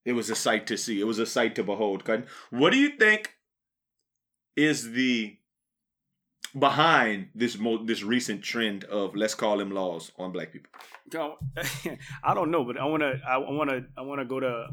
It 0.06 0.14
was 0.14 0.30
a 0.30 0.36
sight 0.36 0.68
to 0.68 0.78
see. 0.78 1.02
It 1.02 1.06
was 1.06 1.20
a 1.20 1.26
sight 1.26 1.56
to 1.56 1.64
behold. 1.64 2.08
What 2.50 2.72
do 2.72 2.78
you 2.78 2.92
think 2.98 3.34
is 4.56 4.92
the 4.92 5.37
behind 6.58 7.30
this 7.36 7.58
mo- 7.58 7.84
this 7.84 8.04
recent 8.04 8.44
trend 8.44 8.84
of 8.86 9.16
let's 9.16 9.36
call 9.36 9.58
them 9.58 9.72
laws 9.72 10.12
on 10.18 10.32
black 10.32 10.52
people? 10.52 10.70
I 12.24 12.34
don't 12.34 12.52
know, 12.52 12.64
but 12.64 12.78
I 12.78 12.86
want 12.86 13.02
to 13.02 13.20
I 13.28 13.38
want 13.38 13.70
to 13.70 13.86
I 13.98 14.02
want 14.02 14.20
to 14.20 14.26
go 14.26 14.40
to 14.40 14.68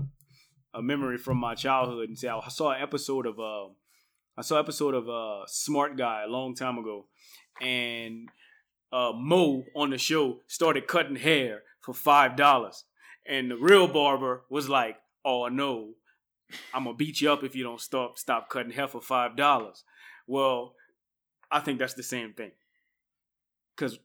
a 0.74 0.82
memory 0.82 1.18
from 1.18 1.38
my 1.38 1.54
childhood 1.54 2.08
and 2.08 2.18
say 2.18 2.28
I 2.28 2.48
saw 2.48 2.72
an 2.72 2.82
episode 2.82 3.26
of 3.26 3.38
uh, 3.38 3.66
I 4.36 4.42
saw 4.42 4.56
an 4.56 4.64
episode 4.64 4.94
of 4.94 5.08
uh, 5.08 5.46
Smart 5.46 5.96
Guy 5.96 6.24
a 6.26 6.30
long 6.30 6.54
time 6.54 6.78
ago, 6.78 7.06
and 7.60 8.28
uh, 8.92 9.12
Mo 9.14 9.64
on 9.76 9.90
the 9.90 9.98
show 9.98 10.40
started 10.46 10.86
cutting 10.86 11.16
hair 11.16 11.62
for 11.80 11.94
five 11.94 12.36
dollars, 12.36 12.84
and 13.26 13.50
the 13.50 13.56
real 13.56 13.86
barber 13.86 14.42
was 14.50 14.68
like, 14.68 14.96
"Oh 15.24 15.48
no, 15.48 15.94
I'm 16.72 16.84
gonna 16.84 16.96
beat 16.96 17.20
you 17.20 17.30
up 17.32 17.44
if 17.44 17.54
you 17.54 17.62
don't 17.62 17.80
stop 17.80 18.18
stop 18.18 18.48
cutting 18.48 18.72
hair 18.72 18.88
for 18.88 19.00
five 19.00 19.36
dollars." 19.36 19.84
Well, 20.26 20.74
I 21.56 21.60
think 21.60 21.78
that's 21.78 21.94
the 21.94 22.02
same 22.02 22.32
thing, 22.32 22.52
because 23.76 23.98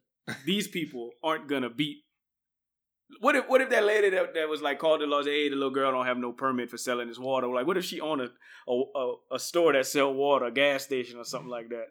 these 0.45 0.67
people 0.77 1.11
aren't 1.23 1.47
gonna 1.47 1.69
beat. 1.69 1.97
What 3.21 3.35
if 3.35 3.47
what 3.49 3.59
if 3.61 3.69
that 3.71 3.83
lady 3.85 4.09
that, 4.11 4.35
that 4.35 4.47
was 4.49 4.61
like 4.61 4.77
called 4.79 5.01
the 5.01 5.07
laws? 5.07 5.25
Hey, 5.25 5.49
the 5.49 5.55
little 5.55 5.71
girl 5.71 5.91
don't 5.91 6.05
have 6.05 6.17
no 6.17 6.31
permit 6.31 6.69
for 6.69 6.77
selling 6.77 7.07
this 7.07 7.17
water. 7.17 7.47
Like, 7.47 7.65
what 7.65 7.77
if 7.77 7.83
she 7.85 7.99
own 7.99 8.21
a 8.21 8.29
a, 8.71 8.83
a, 8.95 9.15
a 9.33 9.39
store 9.39 9.73
that 9.73 9.87
sell 9.87 10.13
water, 10.13 10.45
a 10.45 10.51
gas 10.51 10.83
station 10.83 11.17
or 11.17 11.23
something 11.25 11.49
like 11.49 11.69
that? 11.69 11.87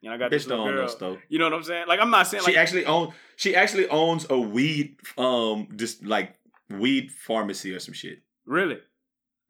You 0.00 0.08
know, 0.10 0.16
I 0.16 0.18
got 0.18 0.28
Bitch 0.28 0.30
this 0.30 0.46
little 0.46 0.64
don't 0.64 0.72
own 0.72 0.76
no 0.76 0.86
girl. 0.86 0.96
store. 0.96 1.22
You 1.28 1.38
know 1.38 1.46
what 1.46 1.54
I'm 1.54 1.62
saying? 1.64 1.86
Like, 1.86 2.00
I'm 2.00 2.10
not 2.10 2.26
saying 2.26 2.44
She 2.44 2.52
like 2.52 2.58
actually 2.58 2.86
own. 2.86 3.12
She 3.36 3.54
actually 3.54 3.88
owns 3.88 4.26
a 4.30 4.38
weed, 4.38 4.96
um, 5.18 5.68
just 5.76 6.04
like 6.04 6.34
weed 6.70 7.10
pharmacy 7.10 7.74
or 7.74 7.78
some 7.80 7.94
shit. 7.94 8.18
really. 8.46 8.78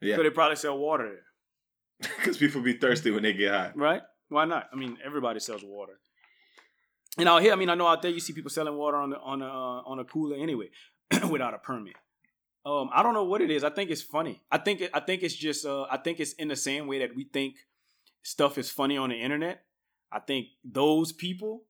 Yeah, 0.00 0.16
So 0.16 0.22
they 0.24 0.30
probably 0.30 0.56
sell 0.56 0.76
water 0.76 1.08
there, 1.08 2.10
because 2.18 2.36
people 2.36 2.60
be 2.60 2.74
thirsty 2.74 3.10
when 3.10 3.22
they 3.22 3.32
get 3.32 3.52
high. 3.52 3.72
right? 3.74 4.02
Why 4.28 4.44
not? 4.44 4.68
I 4.72 4.76
mean, 4.76 4.98
everybody 5.04 5.40
sells 5.40 5.62
water. 5.64 6.00
And 7.16 7.28
out 7.28 7.42
here, 7.42 7.52
I 7.52 7.56
mean, 7.56 7.68
I 7.68 7.74
know 7.74 7.87
out 7.87 8.02
there 8.02 8.10
you 8.10 8.20
see 8.20 8.32
people 8.32 8.50
selling 8.50 8.76
water 8.76 8.96
on 8.96 9.10
the 9.10 9.18
on 9.20 9.42
a 9.42 9.46
uh, 9.46 9.82
on 9.87 9.98
a 10.00 10.04
cooler 10.04 10.37
anyway, 10.37 10.70
without 11.30 11.54
a 11.54 11.58
permit. 11.58 11.94
Um, 12.66 12.88
I 12.92 13.02
don't 13.02 13.14
know 13.14 13.24
what 13.24 13.42
it 13.42 13.50
is. 13.50 13.62
I 13.62 13.70
think 13.70 13.90
it's 13.90 14.02
funny. 14.02 14.42
I 14.50 14.58
think 14.58 14.82
I 14.92 15.00
think 15.00 15.22
it's 15.22 15.34
just 15.34 15.64
uh, 15.66 15.87
I 15.90 15.98
think 15.98 16.18
it's 16.18 16.32
in 16.34 16.48
the 16.48 16.56
same 16.56 16.87
way 16.87 16.98
that 17.00 17.14
we 17.14 17.24
think 17.24 17.56
stuff 18.22 18.58
is 18.58 18.70
funny 18.70 18.96
on 18.96 19.10
the 19.10 19.16
internet. 19.16 19.62
I 20.10 20.18
think 20.20 20.48
those 20.64 21.12
people 21.12 21.64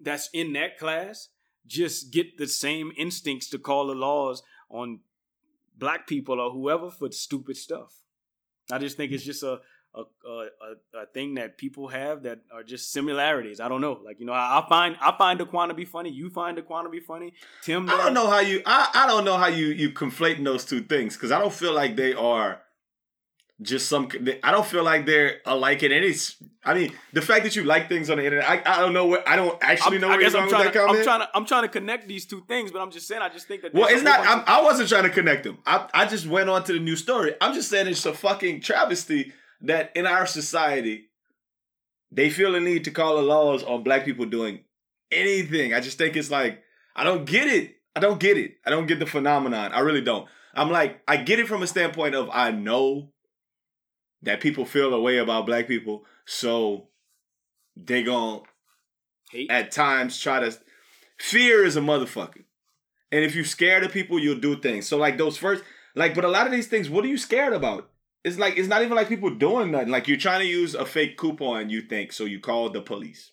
that's 0.00 0.30
in 0.32 0.52
that 0.54 0.78
class 0.78 1.28
just 1.66 2.12
get 2.12 2.38
the 2.38 2.46
same 2.46 2.92
instincts 2.96 3.48
to 3.50 3.58
call 3.58 3.86
the 3.86 3.94
laws 3.94 4.42
on 4.68 5.00
black 5.76 6.06
people 6.06 6.40
or 6.40 6.50
whoever 6.50 6.90
for 6.90 7.10
stupid 7.12 7.56
stuff. 7.56 8.02
I 8.70 8.78
just 8.78 8.96
think 8.96 9.12
it's 9.12 9.24
just 9.24 9.42
a 9.42 9.60
a, 9.94 10.02
a, 10.28 11.02
a, 11.02 11.06
thing 11.06 11.34
that 11.34 11.56
people 11.56 11.88
have 11.88 12.24
that 12.24 12.40
are 12.52 12.62
just 12.62 12.92
similarities. 12.92 13.60
I 13.60 13.68
don't 13.68 13.80
know. 13.80 14.00
Like 14.04 14.18
you 14.18 14.26
know, 14.26 14.32
I, 14.32 14.60
I 14.60 14.68
find 14.68 14.96
I 15.00 15.16
find 15.16 15.38
Daquan 15.38 15.68
to 15.68 15.74
be 15.74 15.84
funny. 15.84 16.10
You 16.10 16.30
find 16.30 16.58
Daquan 16.58 16.84
to 16.84 16.88
be 16.90 17.00
funny. 17.00 17.32
Tim, 17.62 17.88
I 17.88 17.96
don't 17.96 18.14
know 18.14 18.28
how 18.28 18.40
you. 18.40 18.62
I, 18.66 18.90
I 18.94 19.06
don't 19.06 19.24
know 19.24 19.36
how 19.36 19.46
you 19.46 19.66
you 19.66 19.90
conflating 19.90 20.44
those 20.44 20.64
two 20.64 20.82
things 20.82 21.16
because 21.16 21.30
I 21.30 21.38
don't 21.38 21.52
feel 21.52 21.72
like 21.72 21.96
they 21.96 22.12
are 22.12 22.60
just 23.62 23.88
some. 23.88 24.08
I 24.42 24.50
don't 24.50 24.66
feel 24.66 24.82
like 24.82 25.06
they're 25.06 25.36
alike 25.46 25.82
in 25.84 25.92
any. 25.92 26.12
I 26.64 26.74
mean, 26.74 26.92
the 27.12 27.22
fact 27.22 27.44
that 27.44 27.54
you 27.54 27.62
like 27.62 27.88
things 27.88 28.10
on 28.10 28.18
the 28.18 28.24
internet, 28.24 28.48
I, 28.48 28.62
I 28.66 28.80
don't 28.80 28.94
know 28.94 29.06
what 29.06 29.28
I 29.28 29.36
don't 29.36 29.56
actually 29.62 29.96
I'm, 29.96 30.00
know 30.00 30.08
I 30.08 30.10
where 30.10 30.20
you're 30.22 30.30
guess 30.30 30.34
I'm 30.36 30.44
with 30.46 30.50
trying 30.50 30.64
that 30.64 30.72
to 30.72 30.82
I'm 30.82 31.04
trying 31.04 31.20
to 31.20 31.28
I'm 31.34 31.46
trying 31.46 31.62
to 31.62 31.68
connect 31.68 32.08
these 32.08 32.26
two 32.26 32.42
things, 32.48 32.72
but 32.72 32.80
I'm 32.80 32.90
just 32.90 33.06
saying 33.06 33.22
I 33.22 33.28
just 33.28 33.46
think 33.46 33.62
that 33.62 33.74
well, 33.74 33.86
it's 33.88 34.02
not. 34.02 34.20
I'm, 34.20 34.42
I 34.46 34.62
wasn't 34.62 34.88
trying 34.88 35.04
to 35.04 35.10
connect 35.10 35.44
them. 35.44 35.58
I 35.64 35.88
I 35.94 36.06
just 36.06 36.26
went 36.26 36.50
on 36.50 36.64
to 36.64 36.72
the 36.72 36.80
new 36.80 36.96
story. 36.96 37.34
I'm 37.40 37.54
just 37.54 37.70
saying 37.70 37.86
it's 37.86 38.04
a 38.06 38.12
fucking 38.12 38.60
travesty 38.60 39.32
that 39.60 39.92
in 39.94 40.06
our 40.06 40.26
society 40.26 41.08
they 42.14 42.30
feel 42.30 42.52
the 42.52 42.60
need 42.60 42.84
to 42.84 42.90
call 42.92 43.16
the 43.16 43.22
laws 43.22 43.64
on 43.64 43.82
black 43.82 44.04
people 44.04 44.24
doing 44.24 44.60
anything. 45.10 45.74
I 45.74 45.80
just 45.80 45.98
think 45.98 46.16
it's 46.16 46.30
like 46.30 46.62
I 46.94 47.04
don't 47.04 47.24
get 47.24 47.48
it. 47.48 47.76
I 47.96 48.00
don't 48.00 48.20
get 48.20 48.38
it. 48.38 48.56
I 48.64 48.70
don't 48.70 48.86
get 48.86 48.98
the 49.00 49.06
phenomenon. 49.06 49.72
I 49.72 49.80
really 49.80 50.00
don't. 50.00 50.28
I'm 50.54 50.70
like 50.70 51.00
I 51.08 51.16
get 51.16 51.40
it 51.40 51.48
from 51.48 51.62
a 51.62 51.66
standpoint 51.66 52.14
of 52.14 52.30
I 52.32 52.52
know 52.52 53.10
that 54.22 54.40
people 54.40 54.64
feel 54.64 54.94
a 54.94 55.00
way 55.00 55.18
about 55.18 55.46
black 55.46 55.68
people, 55.68 56.04
so 56.24 56.88
they 57.76 58.02
gon' 58.02 58.42
hate. 59.30 59.50
at 59.50 59.70
times 59.70 60.18
try 60.18 60.40
to 60.40 60.56
fear 61.18 61.64
is 61.64 61.76
a 61.76 61.80
motherfucker. 61.80 62.44
And 63.10 63.24
if 63.24 63.34
you're 63.34 63.44
scared 63.44 63.84
of 63.84 63.92
people, 63.92 64.18
you'll 64.18 64.40
do 64.40 64.56
things. 64.56 64.86
So 64.86 64.96
like 64.96 65.18
those 65.18 65.36
first 65.36 65.64
like 65.96 66.14
but 66.14 66.24
a 66.24 66.28
lot 66.28 66.46
of 66.46 66.52
these 66.52 66.68
things, 66.68 66.88
what 66.88 67.04
are 67.04 67.08
you 67.08 67.18
scared 67.18 67.52
about? 67.52 67.90
It's 68.24 68.38
like 68.38 68.56
it's 68.56 68.68
not 68.68 68.80
even 68.82 68.96
like 68.96 69.08
people 69.08 69.30
doing 69.30 69.70
nothing. 69.70 69.90
Like 69.90 70.08
you're 70.08 70.16
trying 70.16 70.40
to 70.40 70.46
use 70.46 70.74
a 70.74 70.86
fake 70.86 71.16
coupon, 71.18 71.68
you 71.68 71.82
think, 71.82 72.12
so 72.12 72.24
you 72.24 72.40
call 72.40 72.70
the 72.70 72.80
police. 72.80 73.32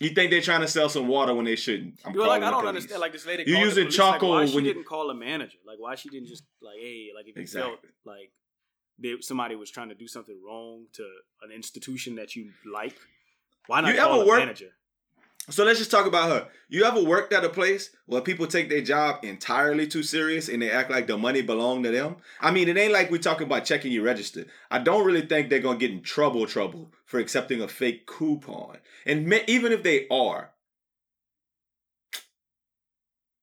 You 0.00 0.10
think 0.10 0.30
they're 0.30 0.40
trying 0.40 0.60
to 0.60 0.68
sell 0.68 0.88
some 0.88 1.08
water 1.08 1.34
when 1.34 1.44
they 1.44 1.56
shouldn't. 1.56 1.98
I'm 2.04 2.12
Well, 2.14 2.28
like 2.28 2.42
I 2.42 2.50
don't 2.50 2.60
police. 2.60 2.68
understand. 2.68 3.00
Like 3.00 3.12
this 3.12 3.26
lady, 3.26 3.44
You're 3.46 3.58
using 3.58 3.84
police, 3.84 3.98
like, 3.98 4.10
charcoal 4.12 4.30
why 4.30 4.46
she 4.46 4.54
when 4.54 4.64
you- 4.64 4.74
didn't 4.74 4.86
call 4.86 5.10
a 5.10 5.14
manager? 5.14 5.58
Like 5.66 5.78
why 5.78 5.94
she 5.96 6.08
didn't 6.08 6.28
just 6.28 6.44
like, 6.62 6.78
hey, 6.78 7.08
like 7.14 7.26
if 7.26 7.34
you 7.36 7.42
Exactly. 7.42 7.70
felt 7.72 7.80
like 8.04 8.30
they, 8.98 9.14
somebody 9.20 9.56
was 9.56 9.70
trying 9.70 9.88
to 9.88 9.94
do 9.96 10.06
something 10.06 10.40
wrong 10.44 10.86
to 10.94 11.02
an 11.42 11.50
institution 11.50 12.14
that 12.16 12.36
you 12.36 12.52
like, 12.72 12.96
why 13.66 13.80
not 13.80 13.92
You 13.94 14.00
call 14.00 14.14
ever 14.14 14.22
a 14.22 14.26
work- 14.26 14.38
manager? 14.40 14.70
So 15.50 15.64
let's 15.64 15.78
just 15.78 15.90
talk 15.90 16.06
about 16.06 16.30
her. 16.30 16.48
You 16.68 16.84
ever 16.84 17.02
worked 17.02 17.32
at 17.32 17.44
a 17.44 17.48
place 17.48 17.90
where 18.06 18.20
people 18.20 18.46
take 18.46 18.68
their 18.68 18.82
job 18.82 19.24
entirely 19.24 19.86
too 19.86 20.02
serious 20.02 20.48
and 20.48 20.60
they 20.60 20.70
act 20.70 20.90
like 20.90 21.06
the 21.06 21.16
money 21.16 21.40
belong 21.40 21.82
to 21.82 21.90
them? 21.90 22.16
I 22.40 22.50
mean, 22.50 22.68
it 22.68 22.76
ain't 22.76 22.92
like 22.92 23.10
we 23.10 23.18
talking 23.18 23.46
about 23.46 23.64
checking 23.64 23.92
your 23.92 24.04
register. 24.04 24.44
I 24.70 24.78
don't 24.78 25.06
really 25.06 25.26
think 25.26 25.48
they're 25.48 25.60
gonna 25.60 25.78
get 25.78 25.90
in 25.90 26.02
trouble, 26.02 26.46
trouble 26.46 26.92
for 27.06 27.18
accepting 27.18 27.62
a 27.62 27.68
fake 27.68 28.06
coupon. 28.06 28.76
And 29.06 29.32
even 29.48 29.72
if 29.72 29.82
they 29.82 30.06
are, 30.10 30.52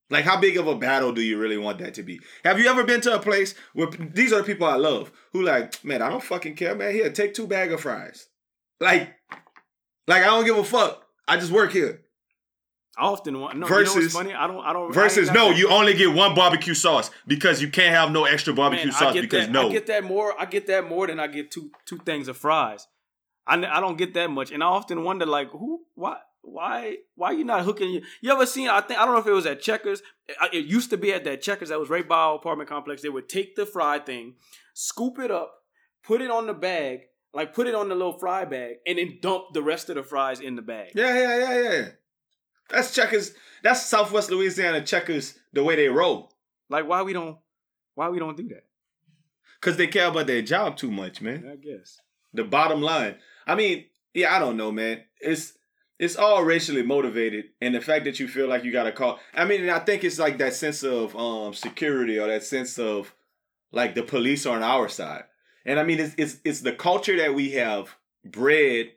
Like, 0.09 0.23
how 0.25 0.39
big 0.39 0.57
of 0.57 0.67
a 0.67 0.75
battle 0.75 1.11
do 1.11 1.21
you 1.21 1.37
really 1.37 1.57
want 1.57 1.79
that 1.79 1.95
to 1.95 2.03
be? 2.03 2.19
Have 2.43 2.59
you 2.59 2.67
ever 2.67 2.83
been 2.83 3.01
to 3.01 3.15
a 3.15 3.19
place 3.19 3.55
where 3.73 3.87
these 3.87 4.31
are 4.31 4.37
the 4.37 4.43
people 4.43 4.67
I 4.67 4.75
love 4.75 5.11
who 5.33 5.41
like, 5.41 5.83
man, 5.83 6.01
I 6.01 6.09
don't 6.09 6.23
fucking 6.23 6.55
care, 6.55 6.75
man. 6.75 6.93
Here, 6.93 7.11
take 7.11 7.33
two 7.33 7.47
bag 7.47 7.71
of 7.71 7.81
fries. 7.81 8.27
Like, 8.79 9.15
like 10.07 10.21
I 10.21 10.27
don't 10.27 10.45
give 10.45 10.57
a 10.57 10.63
fuck. 10.63 11.04
I 11.27 11.37
just 11.37 11.51
work 11.51 11.71
here. 11.71 12.01
I 12.97 13.07
often 13.07 13.39
want 13.39 13.57
no. 13.57 13.67
Versus- 13.67 13.95
you 13.95 14.01
know 14.03 14.09
funny? 14.09 14.33
I 14.33 14.47
don't. 14.47 14.63
I 14.65 14.73
don't. 14.73 14.93
Versus, 14.93 15.27
got 15.27 15.35
no, 15.35 15.49
you 15.49 15.69
only 15.69 15.93
get 15.93 16.13
one 16.13 16.33
barbecue 16.33 16.73
sauce 16.73 17.11
because 17.27 17.61
you 17.61 17.69
can't 17.69 17.93
have 17.93 18.11
no 18.11 18.23
extra 18.23 18.53
barbecue 18.53 18.85
Man, 18.85 18.93
sauce 18.93 19.13
because 19.13 19.47
that, 19.47 19.51
no. 19.51 19.69
I 19.69 19.71
get 19.71 19.87
that 19.87 20.03
more. 20.03 20.33
I 20.39 20.45
get 20.45 20.67
that 20.67 20.87
more 20.87 21.07
than 21.07 21.19
I 21.19 21.27
get 21.27 21.51
two 21.51 21.71
two 21.85 21.97
things 21.99 22.27
of 22.27 22.37
fries. 22.37 22.87
I, 23.45 23.55
I 23.57 23.79
don't 23.79 23.97
get 23.97 24.13
that 24.13 24.29
much, 24.29 24.51
and 24.51 24.63
I 24.63 24.67
often 24.67 25.03
wonder 25.03 25.25
like 25.25 25.51
who 25.51 25.81
why 25.95 26.17
why 26.41 26.97
why 27.15 27.31
you 27.31 27.43
not 27.43 27.65
hooking 27.65 27.89
you? 27.89 28.01
You 28.21 28.31
ever 28.31 28.45
seen? 28.45 28.69
I 28.69 28.79
think 28.81 28.99
I 28.99 29.05
don't 29.05 29.13
know 29.13 29.21
if 29.21 29.27
it 29.27 29.31
was 29.31 29.45
at 29.45 29.61
Checkers. 29.61 30.01
It 30.53 30.65
used 30.65 30.89
to 30.91 30.97
be 30.97 31.11
at 31.11 31.25
that 31.25 31.41
Checkers 31.41 31.69
that 31.69 31.79
was 31.79 31.89
right 31.89 32.07
by 32.07 32.15
our 32.15 32.35
apartment 32.35 32.69
complex. 32.69 33.01
They 33.01 33.09
would 33.09 33.27
take 33.27 33.55
the 33.55 33.65
fry 33.65 33.99
thing, 33.99 34.35
scoop 34.73 35.19
it 35.19 35.31
up, 35.31 35.53
put 36.01 36.21
it 36.21 36.31
on 36.31 36.47
the 36.47 36.53
bag, 36.53 37.01
like 37.35 37.53
put 37.53 37.67
it 37.67 37.75
on 37.75 37.89
the 37.89 37.95
little 37.95 38.17
fry 38.17 38.45
bag, 38.45 38.77
and 38.87 38.97
then 38.97 39.19
dump 39.21 39.53
the 39.53 39.61
rest 39.61 39.89
of 39.89 39.95
the 39.95 40.03
fries 40.03 40.39
in 40.39 40.55
the 40.55 40.61
bag. 40.61 40.91
Yeah, 40.95 41.13
yeah, 41.13 41.37
yeah, 41.37 41.61
yeah. 41.61 41.85
That's 42.69 42.95
checkers. 42.95 43.33
That's 43.61 43.85
Southwest 43.85 44.31
Louisiana 44.31 44.81
checkers 44.81 45.37
the 45.53 45.63
way 45.63 45.75
they 45.75 45.89
roll. 45.89 46.31
Like 46.69 46.87
why 46.87 47.03
we 47.03 47.13
don't 47.13 47.37
why 47.93 48.09
we 48.09 48.19
don't 48.19 48.37
do 48.37 48.47
that? 48.47 48.63
Cause 49.61 49.77
they 49.77 49.87
care 49.87 50.07
about 50.07 50.27
their 50.27 50.41
job 50.41 50.77
too 50.77 50.91
much, 50.91 51.21
man. 51.21 51.47
I 51.51 51.55
guess. 51.55 51.99
The 52.33 52.43
bottom 52.43 52.81
line. 52.81 53.15
I 53.45 53.55
mean, 53.55 53.85
yeah, 54.13 54.35
I 54.35 54.39
don't 54.39 54.57
know, 54.57 54.71
man. 54.71 55.03
It's 55.19 55.53
it's 55.99 56.15
all 56.15 56.43
racially 56.43 56.83
motivated, 56.83 57.45
and 57.61 57.75
the 57.75 57.81
fact 57.81 58.05
that 58.05 58.19
you 58.19 58.27
feel 58.27 58.47
like 58.47 58.63
you 58.63 58.71
got 58.71 58.83
to 58.83 58.91
call. 58.91 59.19
I 59.33 59.45
mean, 59.45 59.69
I 59.69 59.79
think 59.79 60.03
it's 60.03 60.19
like 60.19 60.37
that 60.37 60.53
sense 60.53 60.83
of 60.83 61.15
um 61.17 61.53
security 61.53 62.17
or 62.17 62.27
that 62.27 62.43
sense 62.43 62.79
of 62.79 63.13
like 63.71 63.93
the 63.93 64.03
police 64.03 64.45
are 64.45 64.55
on 64.55 64.63
our 64.63 64.87
side. 64.87 65.25
And 65.65 65.79
I 65.79 65.83
mean, 65.83 65.99
it's 65.99 66.15
it's 66.17 66.37
it's 66.43 66.61
the 66.61 66.71
culture 66.71 67.17
that 67.17 67.33
we 67.33 67.51
have 67.51 67.95
bred 68.23 68.91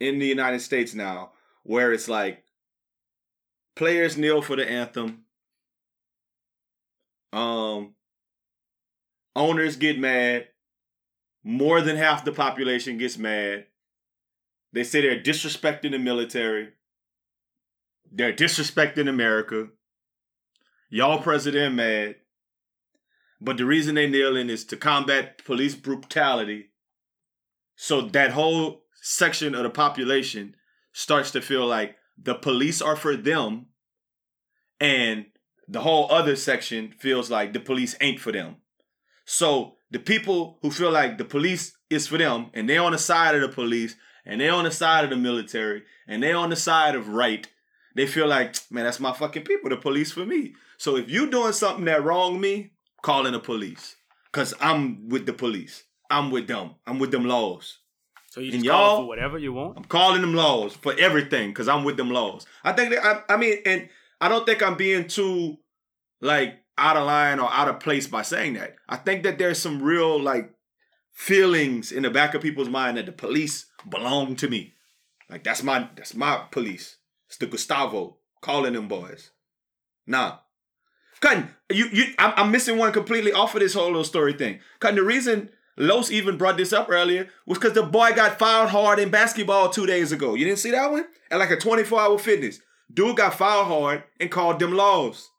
in 0.00 0.18
the 0.18 0.26
United 0.26 0.60
States 0.60 0.94
now, 0.94 1.32
where 1.62 1.92
it's 1.92 2.08
like 2.08 2.42
players 3.76 4.16
kneel 4.16 4.42
for 4.42 4.56
the 4.56 4.68
anthem. 4.68 5.24
Um, 7.32 7.94
owners 9.36 9.76
get 9.76 9.98
mad. 9.98 10.48
More 11.42 11.80
than 11.80 11.96
half 11.96 12.24
the 12.24 12.32
population 12.32 12.98
gets 12.98 13.16
mad. 13.16 13.66
They 14.72 14.84
say 14.84 15.00
they're 15.00 15.22
disrespecting 15.22 15.92
the 15.92 15.98
military. 15.98 16.70
They're 18.12 18.32
disrespecting 18.32 19.08
America. 19.08 19.68
Y'all 20.90 21.22
president 21.22 21.76
mad. 21.76 22.16
But 23.40 23.56
the 23.56 23.64
reason 23.64 23.94
they 23.94 24.08
kneeling 24.08 24.50
is 24.50 24.64
to 24.66 24.76
combat 24.76 25.44
police 25.44 25.74
brutality. 25.74 26.70
So 27.74 28.02
that 28.02 28.32
whole 28.32 28.84
section 29.00 29.54
of 29.54 29.62
the 29.62 29.70
population 29.70 30.54
starts 30.92 31.30
to 31.30 31.40
feel 31.40 31.66
like 31.66 31.96
the 32.22 32.34
police 32.34 32.82
are 32.82 32.96
for 32.96 33.16
them 33.16 33.66
and 34.78 35.26
the 35.66 35.80
whole 35.80 36.10
other 36.10 36.36
section 36.36 36.92
feels 36.98 37.30
like 37.30 37.52
the 37.52 37.60
police 37.60 37.96
ain't 38.00 38.20
for 38.20 38.32
them. 38.32 38.56
So 39.24 39.76
the 39.90 39.98
people 39.98 40.58
who 40.62 40.70
feel 40.70 40.90
like 40.90 41.16
the 41.16 41.24
police 41.24 41.76
is 41.88 42.06
for 42.06 42.18
them 42.18 42.50
and 42.52 42.68
they're 42.68 42.82
on 42.82 42.92
the 42.92 42.98
side 42.98 43.34
of 43.34 43.40
the 43.40 43.48
police 43.48 43.96
and 44.26 44.40
they're 44.40 44.52
on 44.52 44.64
the 44.64 44.70
side 44.70 45.04
of 45.04 45.10
the 45.10 45.16
military 45.16 45.84
and 46.06 46.22
they're 46.22 46.36
on 46.36 46.50
the 46.50 46.56
side 46.56 46.94
of 46.94 47.08
right, 47.08 47.48
they 47.94 48.06
feel 48.06 48.26
like, 48.26 48.56
man, 48.70 48.84
that's 48.84 49.00
my 49.00 49.12
fucking 49.12 49.44
people, 49.44 49.70
the 49.70 49.76
police 49.76 50.12
for 50.12 50.26
me. 50.26 50.54
So 50.76 50.96
if 50.96 51.10
you 51.10 51.30
doing 51.30 51.52
something 51.52 51.84
that 51.86 52.04
wrong 52.04 52.40
me, 52.40 52.72
call 53.02 53.26
in 53.26 53.32
the 53.32 53.40
police. 53.40 53.96
Cause 54.32 54.54
I'm 54.60 55.08
with 55.08 55.26
the 55.26 55.32
police. 55.32 55.84
I'm 56.10 56.30
with 56.30 56.46
them. 56.46 56.74
I'm 56.86 56.98
with 56.98 57.10
them 57.10 57.24
laws. 57.24 57.78
So 58.30 58.40
you 58.40 58.52
And 58.52 58.62
just 58.62 58.70
call 58.72 58.86
y'all- 58.86 59.02
for 59.02 59.08
whatever 59.08 59.38
you 59.38 59.52
want. 59.52 59.76
I'm 59.76 59.84
calling 59.84 60.20
them 60.20 60.34
laws 60.34 60.76
for 60.76 60.94
everything 60.98 61.50
because 61.50 61.66
I'm 61.68 61.82
with 61.84 61.96
them 61.96 62.10
laws. 62.10 62.46
I 62.62 62.72
think 62.72 62.90
that 62.90 63.04
I, 63.04 63.34
I 63.34 63.36
mean, 63.36 63.58
and 63.66 63.88
I 64.20 64.28
don't 64.28 64.46
think 64.46 64.62
I'm 64.62 64.76
being 64.76 65.08
too 65.08 65.56
like 66.20 66.60
out 66.78 66.96
of 66.96 67.06
line 67.06 67.40
or 67.40 67.52
out 67.52 67.68
of 67.68 67.80
place 67.80 68.06
by 68.06 68.22
saying 68.22 68.54
that. 68.54 68.76
I 68.88 68.96
think 68.96 69.24
that 69.24 69.38
there's 69.38 69.58
some 69.58 69.82
real 69.82 70.20
like 70.20 70.52
feelings 71.12 71.90
in 71.92 72.02
the 72.04 72.10
back 72.10 72.34
of 72.34 72.42
people's 72.42 72.68
mind 72.68 72.96
that 72.96 73.06
the 73.06 73.12
police 73.12 73.66
belong 73.88 74.36
to 74.36 74.48
me. 74.48 74.74
Like 75.28 75.42
that's 75.44 75.62
my 75.62 75.88
that's 75.96 76.14
my 76.14 76.44
police. 76.50 76.96
It's 77.28 77.36
the 77.38 77.46
Gustavo 77.46 78.18
calling 78.40 78.74
them 78.74 78.88
boys. 78.88 79.30
Nah. 80.06 80.38
Cutting, 81.20 81.48
you 81.70 81.86
you 81.92 82.04
I'm, 82.18 82.32
I'm 82.36 82.50
missing 82.50 82.78
one 82.78 82.92
completely 82.92 83.32
off 83.32 83.54
of 83.54 83.60
this 83.60 83.74
whole 83.74 83.86
little 83.86 84.04
story 84.04 84.32
thing. 84.32 84.60
Cutting 84.78 84.96
the 84.96 85.02
reason 85.04 85.50
Los 85.76 86.10
even 86.10 86.36
brought 86.36 86.56
this 86.56 86.72
up 86.72 86.88
earlier 86.90 87.28
was 87.46 87.58
because 87.58 87.74
the 87.74 87.82
boy 87.82 88.12
got 88.14 88.38
fouled 88.38 88.70
hard 88.70 88.98
in 88.98 89.10
basketball 89.10 89.70
two 89.70 89.86
days 89.86 90.12
ago. 90.12 90.34
You 90.34 90.44
didn't 90.44 90.58
see 90.58 90.70
that 90.72 90.90
one? 90.90 91.04
At 91.30 91.38
like 91.38 91.50
a 91.50 91.56
24 91.56 92.00
hour 92.00 92.18
fitness. 92.18 92.60
Dude 92.92 93.16
got 93.16 93.34
fouled 93.34 93.66
hard 93.66 94.04
and 94.18 94.30
called 94.30 94.58
them 94.58 94.72
laws. 94.72 95.30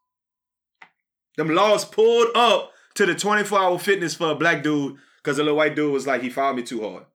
Them 1.37 1.49
laws 1.49 1.85
pulled 1.85 2.35
up 2.35 2.71
to 2.95 3.05
the 3.05 3.15
24 3.15 3.59
hour 3.59 3.79
fitness 3.79 4.15
for 4.15 4.31
a 4.31 4.35
black 4.35 4.63
dude 4.63 4.97
because 5.17 5.37
the 5.37 5.43
little 5.43 5.57
white 5.57 5.75
dude 5.75 5.93
was 5.93 6.07
like, 6.07 6.21
he 6.21 6.29
fouled 6.29 6.55
me 6.55 6.63
too 6.63 6.81
hard. 6.81 7.05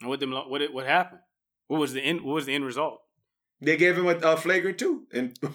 And 0.00 0.08
what 0.08 0.20
them 0.20 0.32
what 0.32 0.72
what 0.72 0.86
happened? 0.86 1.20
What 1.68 1.80
was 1.80 1.92
the 1.92 2.00
end? 2.00 2.22
What 2.22 2.34
was 2.34 2.46
the 2.46 2.54
end 2.54 2.64
result? 2.64 3.00
They 3.60 3.76
gave 3.76 3.96
him 3.96 4.06
a, 4.06 4.16
a 4.16 4.36
flagrant 4.36 4.78
two. 4.78 5.04
And 5.12 5.38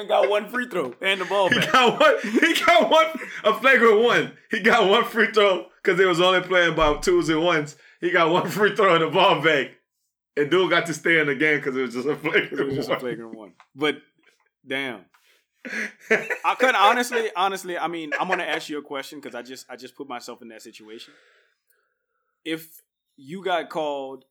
He 0.00 0.06
got 0.08 0.28
one 0.28 0.48
free 0.48 0.66
throw 0.68 0.94
and 1.00 1.20
the 1.20 1.24
ball 1.24 1.48
he 1.48 1.60
got 1.60 2.00
one, 2.00 2.14
he 2.22 2.54
got 2.64 2.90
one, 2.90 3.06
a 3.44 3.54
flagrant 3.60 4.02
one. 4.02 4.32
He 4.50 4.60
got 4.60 4.88
one 4.88 5.04
free 5.04 5.30
throw 5.32 5.66
because 5.82 5.98
they 5.98 6.06
was 6.06 6.20
only 6.20 6.40
playing 6.40 6.72
about 6.72 7.02
twos 7.02 7.28
and 7.28 7.42
ones. 7.42 7.76
He 8.00 8.10
got 8.10 8.30
one 8.30 8.48
free 8.50 8.74
throw 8.74 8.94
and 8.94 9.04
the 9.04 9.08
ball 9.10 9.42
back. 9.42 9.72
And 10.36 10.50
dude 10.50 10.70
got 10.70 10.86
to 10.86 10.94
stay 10.94 11.18
in 11.20 11.26
the 11.26 11.34
game 11.34 11.58
because 11.58 11.76
it 11.76 11.82
was 11.82 11.94
just 11.94 12.06
a 12.08 12.16
flagrant 12.16 12.52
It 12.60 12.66
was 12.66 12.74
just 12.76 12.88
a 12.88 12.92
one. 12.92 13.00
flagrant 13.00 13.34
one. 13.36 13.52
But 13.74 13.96
damn. 14.66 15.00
I 16.10 16.54
could 16.58 16.74
honestly, 16.74 17.30
honestly, 17.36 17.76
I 17.76 17.86
mean, 17.88 18.12
I'm 18.18 18.28
gonna 18.28 18.44
ask 18.44 18.70
you 18.70 18.78
a 18.78 18.82
question 18.82 19.20
because 19.20 19.34
I 19.34 19.42
just 19.42 19.66
I 19.68 19.76
just 19.76 19.94
put 19.94 20.08
myself 20.08 20.40
in 20.40 20.48
that 20.48 20.62
situation. 20.62 21.12
If 22.44 22.80
you 23.16 23.44
got 23.44 23.68
called, 23.68 24.24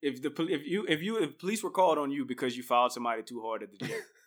if 0.00 0.22
the 0.22 0.30
if 0.48 0.66
you 0.66 0.86
if 0.88 1.02
you 1.02 1.18
if 1.18 1.38
police 1.38 1.62
were 1.62 1.70
called 1.70 1.98
on 1.98 2.10
you 2.10 2.24
because 2.24 2.56
you 2.56 2.62
fouled 2.62 2.92
somebody 2.92 3.22
too 3.22 3.42
hard 3.42 3.62
at 3.62 3.72
the 3.72 3.86
gym, 3.86 4.00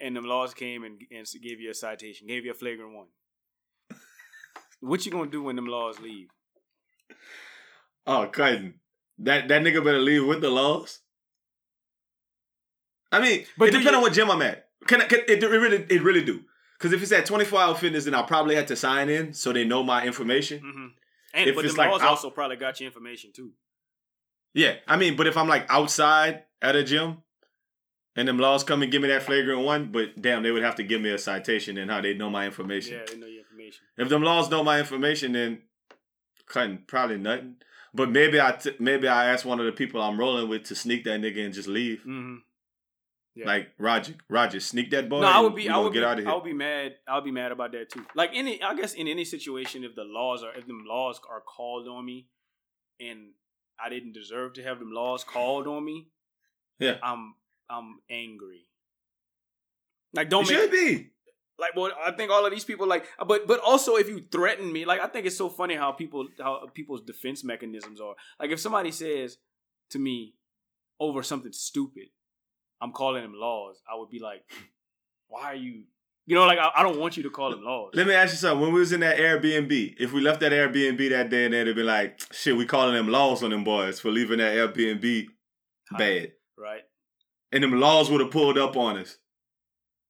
and 0.00 0.16
the 0.16 0.20
laws 0.20 0.54
came 0.54 0.84
and, 0.84 1.00
and 1.10 1.26
gave 1.42 1.60
you 1.60 1.70
a 1.70 1.74
citation, 1.74 2.26
gave 2.26 2.44
you 2.44 2.50
a 2.50 2.54
flagrant 2.54 2.94
one, 2.94 3.06
what 4.80 5.04
you 5.04 5.12
gonna 5.12 5.30
do 5.30 5.42
when 5.42 5.56
them 5.56 5.66
laws 5.66 5.98
leave? 6.00 6.28
Oh, 8.06 8.26
cousin. 8.28 8.74
That 9.18 9.48
that 9.48 9.62
nigga 9.62 9.82
better 9.84 9.98
leave 9.98 10.26
with 10.26 10.40
the 10.40 10.50
laws. 10.50 11.00
I 13.10 13.20
mean, 13.20 13.44
But 13.56 13.68
it 13.68 13.72
depends 13.72 13.94
on 13.96 14.02
what 14.02 14.12
gym 14.12 14.30
I'm 14.30 14.42
at. 14.42 14.68
Can, 14.86 15.00
I, 15.02 15.06
can 15.06 15.20
it, 15.28 15.42
it 15.42 15.46
really 15.48 15.84
it 15.88 16.02
really 16.02 16.22
do? 16.22 16.42
Because 16.78 16.92
if 16.92 17.02
it's 17.02 17.10
at 17.12 17.26
24 17.26 17.60
hour 17.60 17.74
fitness, 17.74 18.04
then 18.04 18.14
I 18.14 18.22
probably 18.22 18.54
had 18.54 18.68
to 18.68 18.76
sign 18.76 19.08
in 19.08 19.32
so 19.34 19.52
they 19.52 19.64
know 19.64 19.82
my 19.82 20.04
information. 20.06 20.60
hmm 20.60 20.86
And 21.34 21.50
If 21.50 21.56
but 21.56 21.64
it's 21.64 21.74
the 21.74 21.80
like 21.80 21.90
laws 21.90 22.02
out- 22.02 22.08
also 22.10 22.30
probably 22.30 22.56
got 22.56 22.78
your 22.80 22.86
information 22.86 23.32
too. 23.34 23.52
Yeah, 24.54 24.74
I 24.86 24.96
mean, 24.96 25.16
but 25.16 25.26
if 25.26 25.36
I'm 25.36 25.48
like 25.48 25.66
outside 25.68 26.44
at 26.62 26.74
a 26.76 26.82
gym, 26.84 27.18
and 28.18 28.26
them 28.28 28.38
laws 28.38 28.64
come 28.64 28.82
and 28.82 28.90
give 28.90 29.00
me 29.02 29.08
that 29.08 29.22
flagrant 29.22 29.62
one, 29.62 29.92
but 29.92 30.20
damn, 30.20 30.42
they 30.42 30.50
would 30.50 30.62
have 30.62 30.74
to 30.76 30.82
give 30.82 31.00
me 31.00 31.10
a 31.10 31.18
citation 31.18 31.78
and 31.78 31.90
how 31.90 32.00
they 32.00 32.14
know 32.14 32.28
my 32.28 32.46
information. 32.46 32.94
Yeah, 32.98 33.04
they 33.06 33.16
know 33.16 33.26
your 33.26 33.40
information. 33.42 33.84
If 33.96 34.08
them 34.08 34.22
laws 34.22 34.50
know 34.50 34.62
my 34.64 34.78
information, 34.80 35.32
then 35.32 35.62
cutting 36.46 36.84
probably 36.86 37.18
nothing. 37.18 37.56
But 37.94 38.10
maybe 38.10 38.40
I 38.40 38.52
t- 38.52 38.76
maybe 38.78 39.08
I 39.08 39.26
ask 39.26 39.46
one 39.46 39.60
of 39.60 39.66
the 39.66 39.72
people 39.72 40.00
I'm 40.02 40.18
rolling 40.18 40.48
with 40.48 40.64
to 40.64 40.74
sneak 40.74 41.04
that 41.04 41.20
nigga 41.20 41.44
and 41.44 41.54
just 41.54 41.68
leave. 41.68 42.02
hmm 42.02 42.36
Yeah. 43.34 43.46
Like 43.46 43.68
Roger, 43.78 44.14
Roger, 44.28 44.60
sneak 44.60 44.90
that 44.90 45.08
boy. 45.08 45.20
no, 45.22 45.28
I 45.28 45.40
would 45.40 45.54
be. 45.54 45.68
I 45.68 45.78
would 45.78 45.92
get 45.92 46.00
be. 46.00 46.04
out 46.06 46.18
of 46.18 46.24
here. 46.24 46.30
I 46.30 46.34
would 46.34 46.44
be 46.44 46.52
mad. 46.52 46.96
I 47.08 47.14
would 47.14 47.24
be 47.24 47.30
mad 47.30 47.52
about 47.52 47.72
that 47.72 47.88
too. 47.90 48.04
Like 48.14 48.30
any, 48.34 48.60
I 48.62 48.74
guess 48.74 48.94
in 48.94 49.08
any 49.08 49.24
situation, 49.24 49.84
if 49.84 49.94
the 49.94 50.04
laws 50.04 50.42
are, 50.42 50.52
if 50.54 50.66
them 50.66 50.84
laws 50.86 51.20
are 51.30 51.40
called 51.40 51.86
on 51.88 52.04
me, 52.04 52.26
and 53.00 53.30
I 53.82 53.88
didn't 53.88 54.12
deserve 54.12 54.54
to 54.54 54.62
have 54.64 54.80
them 54.80 54.90
laws 54.92 55.22
called 55.24 55.66
on 55.68 55.84
me, 55.84 56.08
Yeah. 56.80 56.96
I'm, 57.02 57.34
I'm 57.70 57.98
angry. 58.10 58.66
Like 60.14 60.30
don't 60.30 60.48
make 60.48 60.56
should 60.58 60.70
be. 60.70 61.10
like 61.58 61.76
well 61.76 61.90
i 62.04 62.10
think 62.12 62.30
all 62.30 62.44
of 62.46 62.50
these 62.50 62.64
people 62.64 62.86
like 62.86 63.04
but 63.26 63.46
but 63.46 63.60
also 63.60 63.96
if 63.96 64.08
you 64.08 64.24
threaten 64.32 64.72
me 64.72 64.86
like 64.86 65.00
i 65.00 65.06
think 65.06 65.26
it's 65.26 65.36
so 65.36 65.50
funny 65.50 65.74
how 65.74 65.92
people 65.92 66.26
how 66.40 66.66
people's 66.72 67.02
defense 67.02 67.44
mechanisms 67.44 68.00
are 68.00 68.14
like 68.40 68.50
if 68.50 68.58
somebody 68.58 68.90
says 68.90 69.36
to 69.90 69.98
me 69.98 70.34
over 70.98 71.22
something 71.22 71.52
stupid 71.52 72.04
i'm 72.80 72.90
calling 72.92 73.22
them 73.22 73.34
laws 73.34 73.82
i 73.92 73.94
would 73.98 74.08
be 74.08 74.18
like 74.18 74.42
why 75.28 75.42
are 75.52 75.54
you 75.54 75.82
you 76.24 76.34
know 76.34 76.46
like 76.46 76.58
i, 76.58 76.70
I 76.76 76.82
don't 76.82 76.98
want 76.98 77.18
you 77.18 77.22
to 77.24 77.30
call 77.30 77.50
them 77.50 77.62
laws 77.62 77.90
Let 77.94 78.06
me 78.06 78.14
ask 78.14 78.32
you 78.32 78.38
something. 78.38 78.60
When 78.62 78.72
we 78.72 78.80
was 78.80 78.92
in 78.92 79.00
that 79.00 79.18
Airbnb, 79.18 79.96
if 79.98 80.12
we 80.14 80.20
left 80.22 80.40
that 80.40 80.52
Airbnb 80.52 81.10
that 81.10 81.28
day 81.28 81.44
and 81.44 81.52
they'd 81.54 81.74
be 81.76 81.82
like, 81.82 82.20
shit, 82.32 82.56
we 82.56 82.64
calling 82.64 82.94
them 82.94 83.08
laws 83.08 83.42
on 83.42 83.50
them 83.50 83.64
boys 83.64 84.00
for 84.00 84.10
leaving 84.10 84.38
that 84.38 84.54
Airbnb 84.56 85.26
bad. 85.98 86.32
right 86.56 86.82
and 87.52 87.62
them 87.62 87.78
laws 87.80 88.10
would 88.10 88.20
have 88.20 88.30
pulled 88.30 88.58
up 88.58 88.76
on 88.76 88.98
us. 88.98 89.18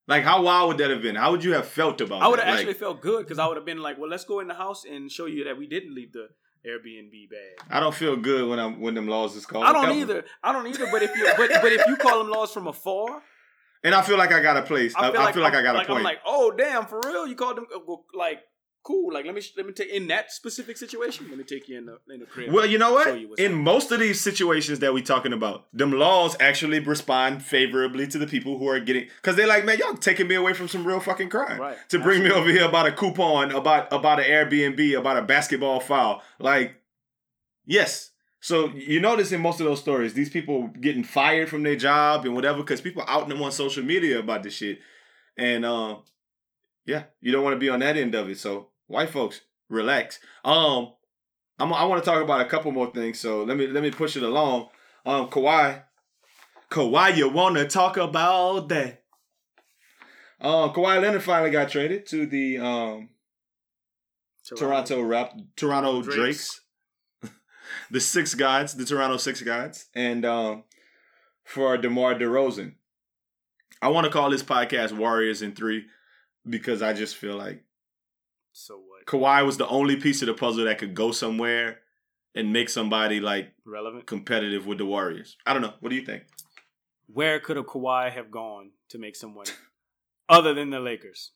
Like, 0.07 0.23
how 0.23 0.41
wild 0.41 0.69
would 0.69 0.77
that 0.79 0.89
have 0.89 1.03
been? 1.03 1.15
How 1.15 1.31
would 1.31 1.43
you 1.43 1.53
have 1.53 1.67
felt 1.67 2.01
about? 2.01 2.23
I 2.23 2.27
would 2.27 2.39
have 2.39 2.47
actually 2.47 2.67
Like, 2.67 2.77
felt 2.77 3.01
good 3.01 3.25
because 3.25 3.37
I 3.37 3.47
would 3.47 3.57
have 3.57 3.65
been 3.65 3.77
like, 3.77 3.99
well, 3.99 4.09
let's 4.09 4.25
go 4.25 4.39
in 4.39 4.47
the 4.47 4.55
house 4.55 4.83
and 4.83 5.11
show 5.11 5.27
you 5.27 5.43
that 5.43 5.57
we 5.57 5.67
didn't 5.67 5.93
leave 5.93 6.13
the 6.13 6.29
Airbnb 6.67 7.29
bag. 7.29 7.67
I 7.69 7.79
don't 7.79 7.93
feel 7.93 8.15
good 8.17 8.49
when 8.49 8.59
I'm 8.59 8.81
when 8.81 8.95
them 8.95 9.07
laws 9.07 9.35
is 9.35 9.45
called. 9.45 9.65
I 9.65 9.71
don't 9.71 9.95
either. 9.95 10.25
I 10.43 10.51
don't 10.51 10.67
either. 10.67 10.87
But 10.91 11.03
if 11.03 11.15
you 11.15 11.25
but 11.37 11.51
but 11.61 11.71
if 11.71 11.87
you 11.87 11.95
call 11.95 12.17
them 12.17 12.29
laws 12.29 12.51
from 12.51 12.67
afar, 12.67 13.21
And 13.83 13.95
I 13.95 14.01
feel 14.01 14.17
like 14.17 14.31
I 14.31 14.41
got 14.41 14.57
a 14.57 14.63
place. 14.63 14.93
I, 14.95 15.09
I 15.09 15.31
feel 15.31 15.41
like, 15.41 15.53
I 15.53 15.61
got 15.61 15.75
like, 15.75 15.85
a 15.85 15.87
point. 15.87 15.99
I'm 15.99 16.03
like, 16.03 16.19
oh 16.25 16.51
damn, 16.51 16.85
for 16.85 16.99
real? 17.05 17.25
You 17.27 17.35
called 17.35 17.57
them 17.57 17.67
uh, 17.73 17.95
like 18.13 18.39
cool? 18.83 19.13
Like 19.13 19.25
let 19.25 19.35
me 19.35 19.41
let 19.57 19.65
me 19.65 19.73
take 19.73 19.89
in 19.89 20.07
that 20.07 20.31
specific 20.31 20.77
situation. 20.77 21.27
Let 21.29 21.37
me 21.37 21.43
take 21.43 21.67
you 21.69 21.77
in 21.77 21.85
the 21.85 21.97
in 22.13 22.19
the 22.21 22.25
crib. 22.25 22.51
Well, 22.51 22.65
you 22.65 22.77
know 22.77 22.93
what? 22.93 23.19
you 23.19 23.33
In 23.37 23.53
up. 23.53 23.57
most 23.59 23.91
of 23.91 23.99
these 23.99 24.19
situations 24.21 24.79
that 24.79 24.93
we 24.93 25.01
talking 25.01 25.33
about, 25.33 25.67
them 25.73 25.91
laws 25.91 26.35
actually 26.39 26.79
respond 26.79 27.43
favorably 27.43 28.07
to 28.07 28.17
the 28.17 28.27
people 28.27 28.57
who 28.57 28.67
are 28.67 28.79
getting 28.79 29.07
because 29.17 29.35
they're 29.35 29.47
like, 29.47 29.65
man, 29.65 29.77
y'all 29.77 29.93
taking 29.95 30.27
me 30.27 30.35
away 30.35 30.53
from 30.53 30.67
some 30.67 30.85
real 30.85 30.99
fucking 30.99 31.29
crime 31.29 31.59
Right. 31.59 31.77
to 31.89 31.99
bring 31.99 32.23
me 32.23 32.31
over 32.31 32.49
here 32.49 32.65
about 32.65 32.87
a 32.87 32.91
coupon, 32.91 33.51
about 33.51 33.91
about 33.93 34.19
an 34.19 34.25
Airbnb, 34.25 34.97
about 34.97 35.17
a 35.17 35.21
basketball 35.23 35.79
foul. 35.79 36.21
Like, 36.39 36.75
yes. 37.65 38.11
So 38.41 38.69
you 38.69 39.01
notice 39.01 39.33
in 39.33 39.41
most 39.41 39.59
of 39.59 39.65
those 39.65 39.81
stories, 39.81 40.13
these 40.13 40.29
people 40.29 40.67
getting 40.79 41.03
fired 41.03 41.49
from 41.49 41.63
their 41.63 41.75
job 41.75 42.25
and 42.25 42.33
whatever 42.33 42.59
because 42.59 42.79
people 42.79 43.03
outing 43.07 43.29
them 43.29 43.41
on 43.41 43.51
social 43.51 43.83
media 43.83 44.19
about 44.19 44.43
this 44.43 44.53
shit, 44.53 44.79
and 45.37 45.65
um, 45.65 46.03
yeah, 46.85 47.03
you 47.21 47.31
don't 47.31 47.43
want 47.43 47.55
to 47.55 47.59
be 47.59 47.69
on 47.69 47.79
that 47.79 47.97
end 47.97 48.15
of 48.15 48.29
it. 48.29 48.39
So 48.39 48.69
white 48.87 49.09
folks, 49.09 49.41
relax. 49.69 50.19
Um, 50.43 50.93
I'm, 51.59 51.73
I 51.73 51.85
want 51.85 52.03
to 52.03 52.09
talk 52.09 52.23
about 52.23 52.41
a 52.41 52.45
couple 52.45 52.71
more 52.71 52.91
things. 52.91 53.19
So 53.19 53.43
let 53.43 53.57
me 53.57 53.67
let 53.67 53.83
me 53.83 53.91
push 53.91 54.15
it 54.15 54.23
along. 54.23 54.69
Um, 55.05 55.29
Kawhi, 55.29 55.83
Kawhi, 56.69 57.17
you 57.17 57.29
want 57.29 57.57
to 57.57 57.67
talk 57.67 57.97
about 57.97 58.69
that? 58.69 59.03
Um, 60.41 60.71
Kawhi 60.71 61.01
Leonard 61.01 61.23
finally 61.23 61.51
got 61.51 61.69
traded 61.69 62.05
to 62.07 62.25
the 62.25 62.57
um 62.59 63.09
Toronto 64.57 65.01
Rap 65.01 65.33
Toronto 65.55 66.01
Drakes. 66.01 66.61
Drakes. 67.21 67.33
the 67.91 67.99
six 67.99 68.35
guys, 68.35 68.73
the 68.73 68.85
Toronto 68.85 69.17
six 69.17 69.41
guys, 69.41 69.87
and 69.93 70.25
um 70.25 70.63
for 71.43 71.77
DeMar 71.77 72.15
DeRozan. 72.15 72.75
I 73.81 73.87
want 73.89 74.05
to 74.05 74.11
call 74.11 74.29
this 74.29 74.43
podcast 74.43 74.91
Warriors 74.91 75.41
in 75.41 75.53
Three 75.53 75.85
because 76.47 76.81
I 76.81 76.93
just 76.93 77.15
feel 77.15 77.35
like 77.37 77.63
So 78.51 78.77
what? 78.77 79.05
Kawhi 79.05 79.45
was 79.45 79.57
the 79.57 79.67
only 79.67 79.95
piece 79.95 80.21
of 80.21 80.27
the 80.27 80.33
puzzle 80.33 80.65
that 80.65 80.77
could 80.77 80.93
go 80.93 81.11
somewhere 81.11 81.79
and 82.35 82.53
make 82.53 82.69
somebody 82.69 83.19
like 83.19 83.53
Relevant. 83.65 84.05
competitive 84.05 84.65
with 84.67 84.77
the 84.77 84.85
Warriors. 84.85 85.35
I 85.45 85.53
don't 85.53 85.61
know. 85.61 85.73
What 85.79 85.89
do 85.89 85.95
you 85.95 86.05
think? 86.05 86.23
Where 87.07 87.39
could 87.39 87.57
a 87.57 87.63
Kawhi 87.63 88.11
have 88.11 88.29
gone 88.29 88.71
to 88.89 88.97
make 88.99 89.15
some 89.15 89.33
money 89.33 89.49
other 90.29 90.53
than 90.53 90.69
the 90.69 90.79
Lakers? 90.79 91.31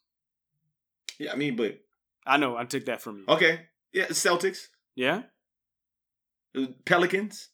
Yeah, 1.19 1.33
I 1.33 1.35
mean, 1.35 1.55
but 1.55 1.79
I 2.25 2.37
know. 2.37 2.55
I 2.57 2.65
took 2.65 2.85
that 2.85 3.01
from 3.01 3.17
you. 3.19 3.25
okay. 3.27 3.61
Yeah, 3.91 4.05
Celtics, 4.07 4.67
Yeah. 4.95 5.23
Pelicans. 6.85 7.49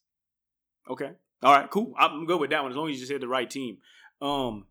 Okay. 0.89 1.11
All 1.43 1.53
right. 1.53 1.69
Cool. 1.69 1.93
I'm 1.97 2.25
good 2.25 2.39
with 2.39 2.49
that 2.51 2.61
one 2.63 2.71
as 2.71 2.77
long 2.77 2.89
as 2.89 2.93
you 2.95 2.99
just 2.99 3.11
said 3.11 3.21
the 3.21 3.27
right 3.27 3.49
team. 3.49 3.77
Um. 4.21 4.65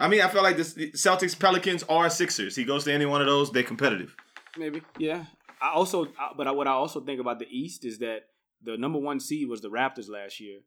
I 0.00 0.08
mean, 0.08 0.22
I 0.22 0.28
feel 0.28 0.42
like 0.42 0.56
this 0.56 0.74
Celtics, 0.74 1.38
Pelicans, 1.38 1.84
or 1.88 2.08
Sixers. 2.08 2.56
He 2.56 2.64
goes 2.64 2.84
to 2.84 2.92
any 2.92 3.06
one 3.06 3.20
of 3.20 3.26
those, 3.26 3.52
they're 3.52 3.62
competitive. 3.62 4.16
Maybe. 4.56 4.82
Yeah. 4.98 5.26
I 5.62 5.72
also, 5.72 6.06
but 6.36 6.48
I, 6.48 6.52
what 6.52 6.66
I 6.66 6.70
also 6.72 7.00
think 7.02 7.20
about 7.20 7.38
the 7.38 7.46
East 7.50 7.84
is 7.84 7.98
that 7.98 8.20
the 8.62 8.76
number 8.78 8.98
one 8.98 9.20
seed 9.20 9.48
was 9.48 9.60
the 9.60 9.68
Raptors 9.68 10.08
last 10.08 10.40
year. 10.40 10.60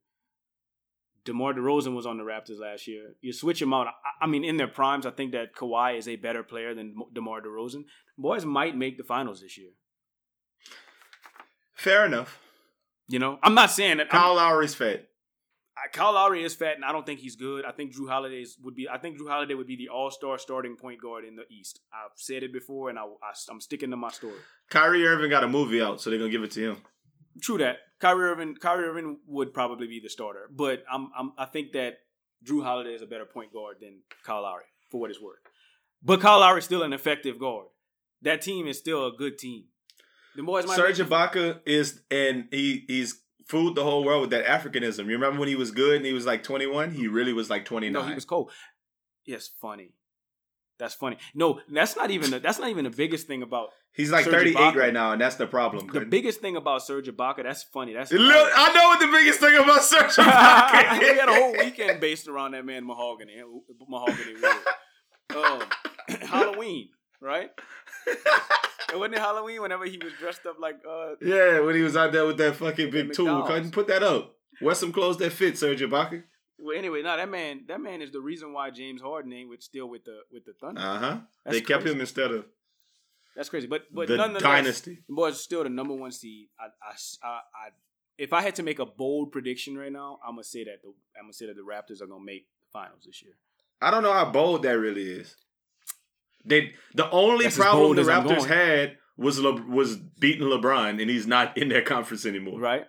DeMar 1.25 1.53
DeRozan 1.53 1.95
was 1.95 2.05
on 2.05 2.17
the 2.17 2.23
Raptors 2.23 2.59
last 2.59 2.86
year. 2.86 3.15
You 3.21 3.34
switch 3.34 3.59
them 3.59 3.73
out. 3.73 3.88
I, 3.88 4.25
I 4.25 4.27
mean, 4.27 4.43
in 4.43 4.57
their 4.57 4.67
primes, 4.67 5.05
I 5.05 5.11
think 5.11 5.31
that 5.31 5.55
Kawhi 5.55 5.97
is 5.97 6.07
a 6.07 6.15
better 6.17 6.43
player 6.43 6.75
than 6.75 6.95
DeMar 7.13 7.41
DeRozan. 7.41 7.86
Boys 8.17 8.45
might 8.45 8.75
make 8.77 8.97
the 8.97 9.03
finals 9.03 9.41
this 9.41 9.57
year. 9.57 9.71
Fair 11.73 12.05
enough. 12.05 12.39
You 13.07 13.19
know, 13.19 13.39
I'm 13.41 13.53
not 13.55 13.71
saying 13.71 13.97
that. 13.97 14.13
I'm- 14.13 14.21
Kyle 14.21 14.36
Lowry's 14.36 14.75
fat. 14.75 15.07
Kyle 15.91 16.13
Lowry 16.13 16.43
is 16.43 16.55
fat, 16.55 16.75
and 16.75 16.86
I 16.86 16.91
don't 16.91 17.05
think 17.05 17.19
he's 17.19 17.36
good. 17.36 17.65
I 17.65 17.71
think 17.71 17.95
Jrue 17.95 18.07
Holiday 18.07 18.45
would 18.61 18.75
be. 18.75 18.88
I 18.88 18.97
think 18.97 19.19
Jrue 19.19 19.29
Holiday 19.29 19.53
would 19.53 19.67
be 19.67 19.75
the 19.75 19.89
All 19.89 20.11
Star 20.11 20.38
starting 20.38 20.75
point 20.75 21.01
guard 21.01 21.25
in 21.25 21.36
the 21.36 21.43
East. 21.49 21.81
I've 21.93 22.11
said 22.15 22.43
it 22.43 22.53
before, 22.53 22.89
and 22.89 22.99
I, 22.99 23.03
am 23.49 23.59
sticking 23.59 23.89
to 23.91 23.97
my 23.97 24.09
story. 24.09 24.39
Kyrie 24.69 25.05
Irving 25.05 25.29
got 25.29 25.43
a 25.43 25.47
movie 25.47 25.81
out, 25.81 25.99
so 25.99 26.09
they're 26.09 26.19
gonna 26.19 26.31
give 26.31 26.43
it 26.43 26.51
to 26.51 26.71
him. 26.71 26.77
True 27.41 27.57
that. 27.57 27.77
Kyrie 27.99 28.29
Irving, 28.29 28.55
Kyrie 28.55 28.86
Irving 28.86 29.19
would 29.27 29.53
probably 29.53 29.88
be 29.88 29.99
the 29.99 30.09
starter, 30.09 30.49
but 30.51 30.84
I'm, 30.91 31.09
I'm, 31.17 31.31
I 31.38 31.45
think 31.45 31.71
that 31.71 31.99
Jrue 32.45 32.63
Holiday 32.63 32.91
is 32.91 33.01
a 33.01 33.07
better 33.07 33.25
point 33.25 33.53
guard 33.53 33.77
than 33.81 34.01
Kyle 34.25 34.43
Lowry 34.43 34.65
for 34.91 34.99
what 34.99 35.09
it's 35.09 35.21
worth. 35.21 35.39
But 36.03 36.19
Kyle 36.19 36.39
Lowry 36.39 36.59
is 36.59 36.65
still 36.65 36.84
an 36.84 36.93
effective 36.93 37.39
guard. 37.39 37.67
That 38.21 38.41
team 38.41 38.67
is 38.67 38.77
still 38.77 39.07
a 39.07 39.11
good 39.15 39.38
team. 39.38 39.65
The 40.36 40.43
boys 40.43 40.65
Serge 40.73 40.97
Ibaka 40.97 41.59
is, 41.65 42.01
and 42.09 42.47
he 42.51 42.86
he's 42.88 43.21
fooled 43.47 43.75
the 43.75 43.83
whole 43.83 44.03
world 44.03 44.21
with 44.21 44.29
that 44.31 44.45
Africanism. 44.45 45.05
You 45.05 45.13
remember 45.13 45.39
when 45.39 45.49
he 45.49 45.55
was 45.55 45.71
good 45.71 45.97
and 45.97 46.05
he 46.05 46.13
was 46.13 46.25
like 46.25 46.43
21? 46.43 46.91
He 46.91 47.07
really 47.07 47.33
was 47.33 47.49
like 47.49 47.65
29. 47.65 47.93
No, 47.93 48.07
he 48.07 48.15
was 48.15 48.25
cold. 48.25 48.51
Yes, 49.25 49.49
funny. 49.61 49.93
That's 50.79 50.95
funny. 50.95 51.17
No, 51.33 51.61
that's 51.69 51.95
not 51.95 52.11
even 52.11 52.31
the, 52.31 52.39
that's 52.39 52.59
not 52.59 52.69
even 52.69 52.83
the 52.83 52.89
biggest 52.89 53.27
thing 53.27 53.43
about 53.43 53.69
He's 53.93 54.11
like 54.11 54.25
Serge 54.25 54.53
38 54.53 54.55
Ibaka. 54.55 54.75
right 54.75 54.93
now, 54.93 55.11
and 55.11 55.21
that's 55.21 55.35
the 55.35 55.45
problem. 55.45 55.87
the 55.93 56.01
biggest 56.01 56.41
thing 56.41 56.55
about 56.55 56.81
Serge 56.81 57.07
Ibaka. 57.07 57.43
That's 57.43 57.61
funny. 57.61 57.93
That's 57.93 58.11
Look, 58.11 58.51
I 58.55 58.73
know 58.73 58.87
what 58.87 58.99
the 58.99 59.07
biggest 59.07 59.39
thing 59.39 59.55
about 59.55 59.83
Serge 59.83 60.09
Ibaka 60.17 60.99
we 60.99 61.05
had 61.19 61.29
a 61.29 61.33
whole 61.33 61.51
weekend 61.51 62.01
based 62.01 62.27
around 62.27 62.51
that 62.51 62.65
man 62.65 62.85
Mahogany. 62.85 63.33
Mahogany 63.87 64.33
Wood. 64.41 65.37
Um, 65.37 65.61
Halloween, 66.27 66.89
right? 67.21 67.51
It 68.07 68.99
wasn't 68.99 69.17
Halloween 69.17 69.61
whenever 69.61 69.85
he 69.85 69.97
was 69.97 70.13
dressed 70.19 70.45
up 70.45 70.57
like 70.59 70.75
uh 70.87 71.15
Yeah, 71.19 71.61
when 71.61 71.75
he 71.75 71.81
was 71.81 71.97
out 71.97 72.11
there 72.11 72.25
with 72.27 72.37
that 72.37 72.55
fucking 72.55 72.91
big 72.91 73.13
tool. 73.13 73.41
Couldn't 73.43 73.71
put 73.71 73.87
that 73.87 74.03
up. 74.03 74.35
Wear 74.61 74.75
some 74.75 74.91
clothes 74.91 75.17
that 75.17 75.31
fit, 75.31 75.57
Serge 75.57 75.81
Ibaka. 75.81 76.23
well 76.59 76.77
anyway, 76.77 77.01
no, 77.01 77.17
that 77.17 77.29
man 77.29 77.63
that 77.67 77.81
man 77.81 78.01
is 78.03 78.11
the 78.11 78.21
reason 78.21 78.53
why 78.53 78.69
James 78.69 79.01
Harden 79.01 79.33
ain't 79.33 79.49
with 79.49 79.63
still 79.63 79.87
with 79.89 80.05
the 80.05 80.19
with 80.31 80.45
the 80.45 80.53
Thunder. 80.53 80.79
Uh 80.79 80.99
huh. 80.99 81.17
They 81.45 81.61
kept 81.61 81.85
him 81.87 81.99
instead 82.01 82.31
of 82.31 82.45
That's 83.35 83.49
crazy. 83.49 83.65
But 83.65 83.85
but 83.91 84.07
the 84.07 84.17
nonetheless 84.17 84.43
dynasty. 84.43 84.99
the 85.07 85.13
boys 85.15 85.41
still 85.41 85.63
the 85.63 85.69
number 85.69 85.95
one 85.95 86.11
seed. 86.11 86.49
I, 86.59 86.65
I, 86.65 87.27
I, 87.27 87.29
I 87.29 87.69
if 88.19 88.31
I 88.31 88.41
had 88.43 88.53
to 88.55 88.63
make 88.63 88.77
a 88.77 88.85
bold 88.85 89.31
prediction 89.31 89.75
right 89.75 89.91
now, 89.91 90.19
I'm 90.23 90.35
gonna 90.35 90.43
say 90.43 90.63
that 90.65 90.83
the 90.83 90.89
I'm 91.17 91.23
gonna 91.23 91.33
say 91.33 91.47
that 91.47 91.55
the 91.55 91.63
Raptors 91.63 91.99
are 92.03 92.05
gonna 92.07 92.23
make 92.23 92.45
the 92.61 92.67
finals 92.71 93.05
this 93.07 93.23
year. 93.23 93.33
I 93.81 93.89
don't 93.89 94.03
know 94.03 94.13
how 94.13 94.29
bold 94.29 94.61
that 94.63 94.77
really 94.77 95.09
is. 95.09 95.35
They 96.45 96.73
the 96.93 97.09
only 97.09 97.45
That's 97.45 97.57
problem 97.57 97.95
the 97.95 98.03
Raptors 98.03 98.45
had 98.45 98.97
was 99.17 99.39
Le, 99.39 99.61
was 99.61 99.95
beating 99.95 100.47
LeBron, 100.47 101.01
and 101.01 101.09
he's 101.09 101.27
not 101.27 101.57
in 101.57 101.69
their 101.69 101.81
conference 101.81 102.25
anymore. 102.25 102.59
Right? 102.59 102.85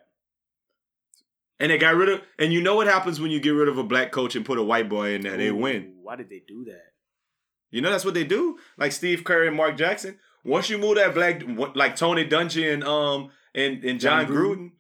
And 1.61 1.71
they 1.71 1.79
got 1.79 1.95
rid 1.95 2.09
of. 2.09 2.21
And 2.39 2.53
you 2.53 2.61
know 2.61 2.75
what 2.75 2.87
happens 2.87 3.21
when 3.21 3.31
you 3.31 3.41
get 3.41 3.51
rid 3.51 3.69
of 3.69 3.79
a 3.79 3.85
black 3.85 4.11
coach 4.11 4.35
and 4.35 4.45
put 4.45 4.59
a 4.59 4.63
white 4.63 4.89
boy 4.89 5.15
in 5.15 5.23
there? 5.23 5.37
They 5.37 5.53
win. 5.53 5.95
Why 6.03 6.17
did 6.17 6.29
they 6.29 6.43
do 6.47 6.65
that? 6.65 6.93
You 7.71 7.81
know 7.81 7.91
that's 7.91 8.05
what 8.05 8.15
they 8.15 8.25
do. 8.25 8.59
Like 8.77 8.93
Steve 8.93 9.25
Kerr 9.25 9.45
and 9.45 9.57
Mark 9.57 9.77
Jackson. 9.77 10.19
Once 10.45 10.69
you 10.69 10.79
move 10.79 10.97
that 10.97 11.15
black, 11.15 11.43
like 11.75 11.97
Tony 11.97 12.27
Dungy 12.27 12.73
and 12.73 12.85
um 12.85 13.31
and 13.55 13.83
and 13.85 14.01
John, 14.01 14.27
Jon 14.27 14.35
Gruden. 14.35 14.57
Gruden. 14.57 14.71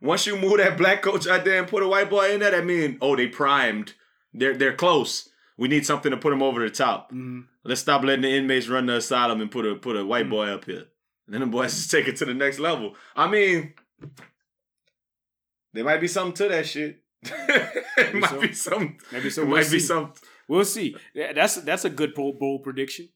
Once 0.00 0.26
you 0.26 0.38
move 0.38 0.58
that 0.58 0.78
black 0.78 1.02
coach 1.02 1.26
out 1.26 1.44
there 1.44 1.58
and 1.58 1.66
put 1.68 1.82
a 1.82 1.88
white 1.88 2.08
boy 2.08 2.32
in 2.32 2.40
there, 2.40 2.52
that 2.52 2.64
mean 2.64 2.98
oh 3.00 3.16
they 3.16 3.26
primed. 3.26 3.94
They're 4.32 4.56
they're 4.56 4.76
close. 4.76 5.28
We 5.58 5.68
need 5.68 5.84
something 5.84 6.10
to 6.12 6.16
put 6.16 6.30
them 6.30 6.42
over 6.42 6.60
the 6.66 6.70
top. 6.74 7.10
Mm-hmm. 7.10 7.40
Let's 7.64 7.80
stop 7.82 8.02
letting 8.04 8.22
the 8.22 8.30
inmates 8.34 8.68
run 8.68 8.86
the 8.86 8.96
asylum 8.96 9.40
and 9.40 9.50
put 9.50 9.66
a 9.66 9.74
put 9.74 9.96
a 9.96 10.04
white 10.06 10.26
Mm. 10.26 10.30
boy 10.30 10.46
up 10.48 10.64
here. 10.64 10.84
And 11.26 11.34
then 11.34 11.40
the 11.42 11.46
boys 11.48 11.74
just 11.76 11.90
take 11.90 12.06
it 12.08 12.16
to 12.16 12.24
the 12.24 12.32
next 12.34 12.58
level. 12.58 12.94
I 13.16 13.28
mean, 13.28 13.74
there 15.74 15.84
might 15.84 16.00
be 16.00 16.08
something 16.08 16.34
to 16.34 16.48
that 16.54 16.66
shit. 16.66 17.02
it 17.22 17.74
Maybe 17.96 18.20
might 18.20 18.30
so. 18.30 18.40
be 18.40 18.52
some. 18.52 18.96
Maybe 19.12 19.30
so. 19.30 19.42
It 19.42 19.44
We'll 19.48 19.56
might 19.56 19.70
be 19.70 19.78
see. 19.80 19.86
some. 19.86 20.12
We'll 20.46 20.64
see. 20.64 20.96
That's 21.14 21.56
that's 21.56 21.84
a 21.84 21.90
good 21.90 22.14
bold, 22.14 22.38
bold 22.38 22.62
prediction. 22.62 23.08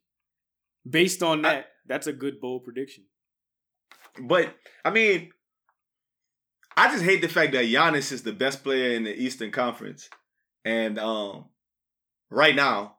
Based 0.89 1.23
on 1.23 1.43
that, 1.43 1.67
that's 1.87 2.09
a 2.09 2.13
good 2.13 2.41
bold 2.41 2.65
prediction. 2.65 3.05
But 4.21 4.55
I 4.85 4.91
mean, 4.91 5.31
I 6.77 6.89
just 6.91 7.05
hate 7.05 7.21
the 7.23 7.29
fact 7.29 7.53
that 7.53 7.65
Giannis 7.67 8.11
is 8.13 8.23
the 8.25 8.33
best 8.33 8.65
player 8.65 8.91
in 8.97 9.05
the 9.05 9.15
Eastern 9.15 9.53
Conference, 9.53 10.11
and 10.65 10.99
um, 10.99 11.45
right 12.33 12.55
now, 12.57 12.97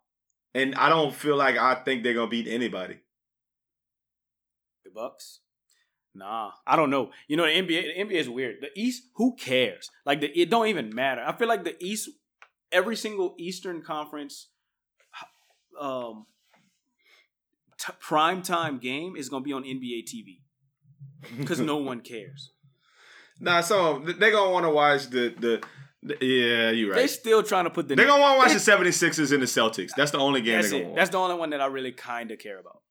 and 0.53 0.75
I 0.75 0.89
don't 0.89 1.13
feel 1.13 1.35
like 1.35 1.57
I 1.57 1.75
think 1.75 2.03
they're 2.03 2.13
gonna 2.13 2.27
beat 2.27 2.47
anybody. 2.47 2.99
The 4.83 4.91
Bucks. 4.91 5.39
Nah, 6.15 6.51
I 6.67 6.75
don't 6.75 6.91
know. 6.91 7.09
You 7.27 7.37
know 7.37 7.45
the 7.45 7.51
NBA. 7.51 7.95
The 7.95 8.03
NBA 8.03 8.19
is 8.19 8.29
weird. 8.29 8.57
The 8.61 8.69
East, 8.75 9.03
who 9.15 9.35
cares? 9.35 9.89
Like 10.05 10.21
the, 10.21 10.39
it 10.39 10.49
don't 10.49 10.67
even 10.67 10.93
matter. 10.93 11.23
I 11.25 11.35
feel 11.35 11.47
like 11.47 11.63
the 11.63 11.75
East, 11.83 12.09
every 12.71 12.95
single 12.95 13.33
Eastern 13.39 13.81
Conference, 13.81 14.49
um, 15.79 16.27
t- 17.79 17.93
prime 17.99 18.43
time 18.43 18.77
game 18.77 19.15
is 19.15 19.29
gonna 19.29 19.43
be 19.43 19.53
on 19.53 19.63
NBA 19.63 20.03
TV 20.03 20.41
because 21.37 21.59
no 21.59 21.77
one 21.77 22.01
cares. 22.01 22.51
Nah, 23.39 23.61
so 23.61 23.99
they're 23.99 24.31
gonna 24.31 24.51
want 24.51 24.65
to 24.65 24.69
watch 24.69 25.07
the 25.07 25.33
the 25.39 25.63
Yeah, 26.03 26.71
you're 26.71 26.89
right. 26.89 26.95
They 26.95 27.01
right. 27.01 27.09
still 27.09 27.43
trying 27.43 27.63
to 27.63 27.69
put 27.69 27.87
the 27.87 27.95
They're 27.95 28.05
gonna 28.05 28.21
want 28.21 28.35
to 28.35 28.55
watch 28.55 28.65
the 28.65 28.71
76ers 28.71 29.31
and 29.31 29.41
the 29.41 29.47
Celtics. 29.47 29.91
That's 29.95 30.11
the 30.11 30.17
only 30.17 30.41
game 30.41 30.57
That's 30.57 30.71
they're 30.71 30.83
it. 30.83 30.95
That's 30.95 31.09
the 31.09 31.17
only 31.17 31.35
one 31.35 31.51
that 31.51 31.61
I 31.61 31.67
really 31.67 31.91
kind 31.91 32.31
of 32.31 32.39
care 32.39 32.59
about. 32.59 32.81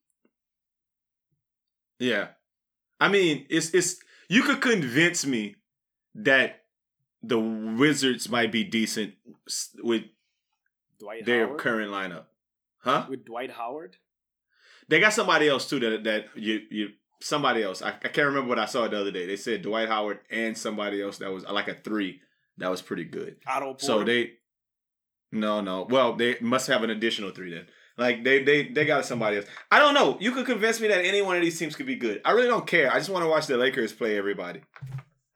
Yeah. 1.98 2.28
I 3.00 3.08
mean, 3.08 3.46
it's 3.50 3.74
it's 3.74 3.96
you 4.28 4.42
could 4.42 4.60
convince 4.60 5.26
me 5.26 5.56
that 6.14 6.64
the 7.22 7.38
Wizards 7.38 8.28
might 8.28 8.50
be 8.50 8.64
decent 8.64 9.14
with 9.82 10.04
Dwight 10.98 11.26
their 11.26 11.46
Howard 11.46 11.60
current 11.60 11.90
lineup. 11.90 12.24
Huh? 12.78 13.06
with 13.08 13.24
Dwight 13.24 13.52
Howard. 13.52 13.96
They 14.88 14.98
got 14.98 15.12
somebody 15.12 15.48
else 15.48 15.68
too 15.68 15.78
that 15.80 16.04
that 16.04 16.26
you 16.34 16.60
you 16.70 16.88
somebody 17.20 17.62
else. 17.62 17.82
I, 17.82 17.90
I 17.90 18.08
can't 18.08 18.26
remember 18.26 18.48
what 18.48 18.58
I 18.58 18.64
saw 18.64 18.88
the 18.88 18.98
other 18.98 19.12
day. 19.12 19.26
They 19.26 19.36
said 19.36 19.62
Dwight 19.62 19.88
Howard 19.88 20.20
and 20.30 20.56
somebody 20.56 21.02
else 21.02 21.18
that 21.18 21.30
was 21.30 21.44
like 21.44 21.68
a 21.68 21.74
three 21.74 22.20
that 22.58 22.70
was 22.70 22.82
pretty 22.82 23.04
good. 23.04 23.36
Otto 23.46 23.66
Porter. 23.66 23.84
So 23.84 24.04
they 24.04 24.32
no 25.30 25.60
no. 25.60 25.86
Well, 25.88 26.14
they 26.14 26.36
must 26.40 26.66
have 26.68 26.82
an 26.82 26.90
additional 26.90 27.30
three 27.30 27.52
then. 27.52 27.66
Like 27.98 28.24
they 28.24 28.42
they 28.42 28.68
they 28.68 28.84
got 28.84 29.04
somebody 29.04 29.36
else. 29.38 29.46
I 29.70 29.78
don't 29.78 29.94
know. 29.94 30.16
You 30.20 30.32
could 30.32 30.46
convince 30.46 30.80
me 30.80 30.88
that 30.88 31.04
any 31.04 31.22
one 31.22 31.36
of 31.36 31.42
these 31.42 31.58
teams 31.58 31.76
could 31.76 31.86
be 31.86 31.96
good. 31.96 32.20
I 32.24 32.32
really 32.32 32.48
don't 32.48 32.66
care. 32.66 32.90
I 32.92 32.98
just 32.98 33.10
want 33.10 33.24
to 33.24 33.28
watch 33.28 33.46
the 33.46 33.56
Lakers 33.56 33.92
play 33.92 34.16
everybody. 34.16 34.60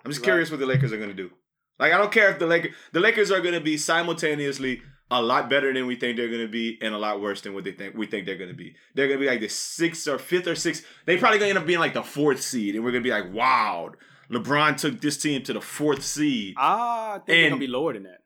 I'm 0.04 0.10
just 0.10 0.20
Right. 0.20 0.26
curious 0.26 0.50
what 0.50 0.60
the 0.60 0.66
Lakers 0.66 0.92
are 0.92 0.96
going 0.98 1.10
to 1.10 1.14
do. 1.14 1.30
Like 1.78 1.92
I 1.92 1.98
don't 1.98 2.12
care 2.12 2.30
if 2.30 2.38
the 2.38 2.46
Lakers 2.46 2.74
the 2.92 3.00
Lakers 3.00 3.30
are 3.30 3.40
going 3.40 3.54
to 3.54 3.60
be 3.60 3.76
simultaneously 3.76 4.82
a 5.10 5.22
lot 5.22 5.48
better 5.48 5.72
than 5.72 5.86
we 5.86 5.94
think 5.94 6.16
they're 6.16 6.28
going 6.28 6.40
to 6.46 6.48
be 6.50 6.78
and 6.82 6.92
a 6.94 6.98
lot 6.98 7.20
worse 7.20 7.40
than 7.42 7.54
what 7.54 7.62
they 7.64 7.72
think 7.72 7.94
we 7.94 8.06
think 8.06 8.26
they're 8.26 8.36
going 8.38 8.50
to 8.50 8.56
be. 8.56 8.74
They're 8.94 9.06
going 9.06 9.20
to 9.20 9.24
be 9.24 9.30
like 9.30 9.40
the 9.40 9.48
sixth 9.48 10.08
or 10.08 10.18
fifth 10.18 10.46
or 10.48 10.54
sixth. 10.54 10.84
They 11.04 11.16
probably 11.16 11.38
going 11.38 11.48
to 11.52 11.56
end 11.56 11.58
up 11.58 11.66
being 11.66 11.78
like 11.78 11.94
the 11.94 12.02
fourth 12.02 12.40
seed, 12.42 12.74
and 12.74 12.84
we're 12.84 12.90
going 12.90 13.04
to 13.04 13.08
be 13.08 13.12
like, 13.14 13.32
wow, 13.32 13.92
LeBron 14.30 14.76
took 14.76 15.00
this 15.00 15.16
team 15.16 15.42
to 15.44 15.52
the 15.52 15.60
fourth 15.60 16.02
seed. 16.04 16.54
Ah, 16.58 17.10
I 17.14 17.18
think 17.18 17.26
they're 17.26 17.48
gonna 17.50 17.60
be 17.60 17.66
lower 17.66 17.92
than 17.92 18.04
that. 18.04 18.20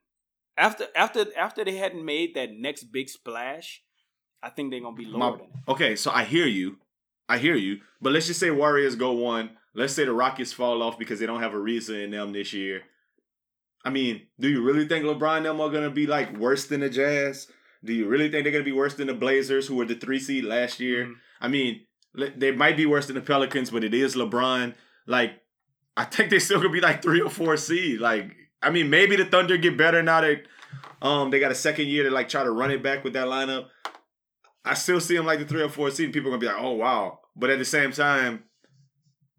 After 0.57 0.87
after 0.95 1.27
after 1.37 1.65
they 1.65 1.77
hadn't 1.77 2.05
made 2.05 2.35
that 2.35 2.51
next 2.53 2.85
big 2.85 3.09
splash, 3.09 3.83
I 4.43 4.51
think 4.51 4.71
they're 4.71 4.81
gonna 4.81 4.97
be 4.97 5.05
lower 5.05 5.19
My- 5.19 5.31
than 5.39 5.47
that. 5.67 5.73
Okay, 5.73 5.97
so 5.97 6.11
I 6.11 6.25
hear 6.25 6.47
you. 6.47 6.79
I 7.29 7.39
hear 7.39 7.55
you. 7.55 7.81
But 8.01 8.13
let's 8.13 8.27
just 8.27 8.41
say 8.41 8.51
Warriors 8.51 8.97
go 8.97 9.13
one. 9.13 9.51
Let's 9.75 9.93
say 9.93 10.05
the 10.05 10.13
Rockets 10.13 10.53
fall 10.53 10.83
off 10.83 10.99
because 10.99 11.21
they 11.21 11.27
don't 11.27 11.41
have 11.43 11.55
a 11.55 11.59
reason 11.61 11.97
in 11.97 12.11
them 12.11 12.33
this 12.33 12.53
year. 12.53 12.83
I 13.85 13.91
mean, 13.91 14.27
do 14.39 14.49
you 14.49 14.63
really 14.63 14.87
think 14.87 15.05
LeBron 15.05 15.39
and 15.39 15.47
them 15.47 15.61
are 15.61 15.71
gonna 15.71 15.91
be 15.91 16.07
like 16.07 16.37
worse 16.37 16.67
than 16.67 16.81
the 16.81 16.91
Jazz? 16.91 17.47
Do 17.85 17.93
you 17.95 18.07
really 18.09 18.29
think 18.31 18.43
they're 18.45 18.53
gonna 18.53 18.65
be 18.65 18.73
worse 18.73 18.95
than 18.95 19.07
the 19.07 19.15
Blazers, 19.15 19.67
who 19.69 19.77
were 19.77 19.87
the 19.87 19.95
three 19.95 20.19
seed 20.19 20.45
last 20.45 20.81
year? 20.81 21.07
Mhm. 21.07 21.15
I 21.41 21.49
mean, 21.49 21.87
they 22.15 22.51
might 22.51 22.77
be 22.77 22.85
worse 22.85 23.07
than 23.07 23.15
the 23.15 23.23
Pelicans, 23.23 23.71
but 23.71 23.85
it 23.85 23.95
is 23.95 24.17
LeBron. 24.17 24.75
Like, 25.07 25.40
I 26.01 26.05
think 26.05 26.31
they 26.31 26.39
still 26.39 26.63
could 26.63 26.73
be 26.73 26.81
like 26.81 27.03
three 27.03 27.21
or 27.21 27.29
four 27.29 27.59
seed. 27.59 28.01
Like, 28.01 28.35
I 28.63 28.71
mean, 28.71 28.89
maybe 28.89 29.17
the 29.17 29.27
Thunder 29.27 29.59
get 29.59 29.77
better 29.77 30.03
now 30.03 30.23
that 30.23 30.45
um 31.03 31.31
they 31.31 31.39
got 31.39 31.53
a 31.53 31.55
second 31.55 31.89
year 31.89 32.05
to 32.05 32.11
like 32.11 32.31
try 32.31 32.43
to 32.43 32.51
run 32.51 32.71
it 32.71 32.83
back 32.83 33.05
with 33.05 33.13
that 33.13 33.27
lineup. 33.27 33.67
I 34.65 34.73
still 34.73 34.99
see 34.99 35.15
them 35.15 35.27
like 35.27 35.41
the 35.41 35.45
three 35.45 35.61
or 35.61 35.69
four 35.69 35.91
seed. 35.91 36.15
People 36.15 36.31
are 36.31 36.39
gonna 36.39 36.41
be 36.41 36.47
like, 36.47 36.57
oh 36.59 36.73
wow. 36.73 37.21
But 37.37 37.51
at 37.51 37.59
the 37.59 37.67
same 37.67 37.93
time, 37.93 38.45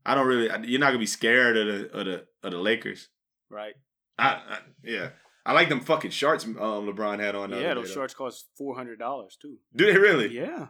I 0.06 0.14
don't 0.14 0.28
really. 0.28 0.50
You're 0.70 0.80
not 0.80 0.90
gonna 0.90 1.00
be 1.00 1.08
scared 1.08 1.58
of 1.58 1.66
the 1.66 1.98
of 1.98 2.06
the 2.06 2.26
of 2.44 2.52
the 2.52 2.60
Lakers. 2.60 3.10
Right? 3.50 3.74
I, 4.20 4.28
I 4.28 4.58
yeah. 4.84 5.10
I 5.44 5.54
like 5.54 5.70
them 5.70 5.80
fucking 5.80 6.12
shorts 6.12 6.46
um, 6.46 6.54
LeBron 6.56 7.20
had 7.20 7.34
on. 7.34 7.50
the 7.50 7.60
yeah, 7.60 7.74
those 7.74 7.88
day, 7.88 7.96
shorts 7.96 8.14
cost 8.14 8.50
four 8.56 8.76
hundred 8.76 9.00
dollars 9.00 9.36
too. 9.42 9.58
Do 9.76 9.92
they 9.92 9.98
really? 9.98 10.28
Yeah. 10.28 10.68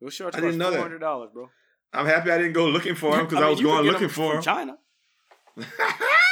Those 0.00 0.14
shorts 0.14 0.36
I 0.36 0.40
cost 0.40 0.46
didn't 0.46 0.58
know 0.58 0.70
that. 0.72 0.78
four 0.78 0.82
hundred 0.82 0.98
dollars, 0.98 1.30
bro. 1.32 1.50
I'm 1.92 2.06
happy 2.06 2.30
I 2.30 2.38
didn't 2.38 2.54
go 2.54 2.66
looking 2.66 2.94
for 2.94 3.18
him 3.18 3.26
because 3.26 3.38
I, 3.38 3.40
mean, 3.42 3.50
was 3.50 3.60
you 3.60 3.66
could 3.66 3.72
going 3.72 3.84
get 3.84 3.92
looking 3.92 4.08
for 4.08 4.34
from. 4.34 4.42
China. 4.42 4.78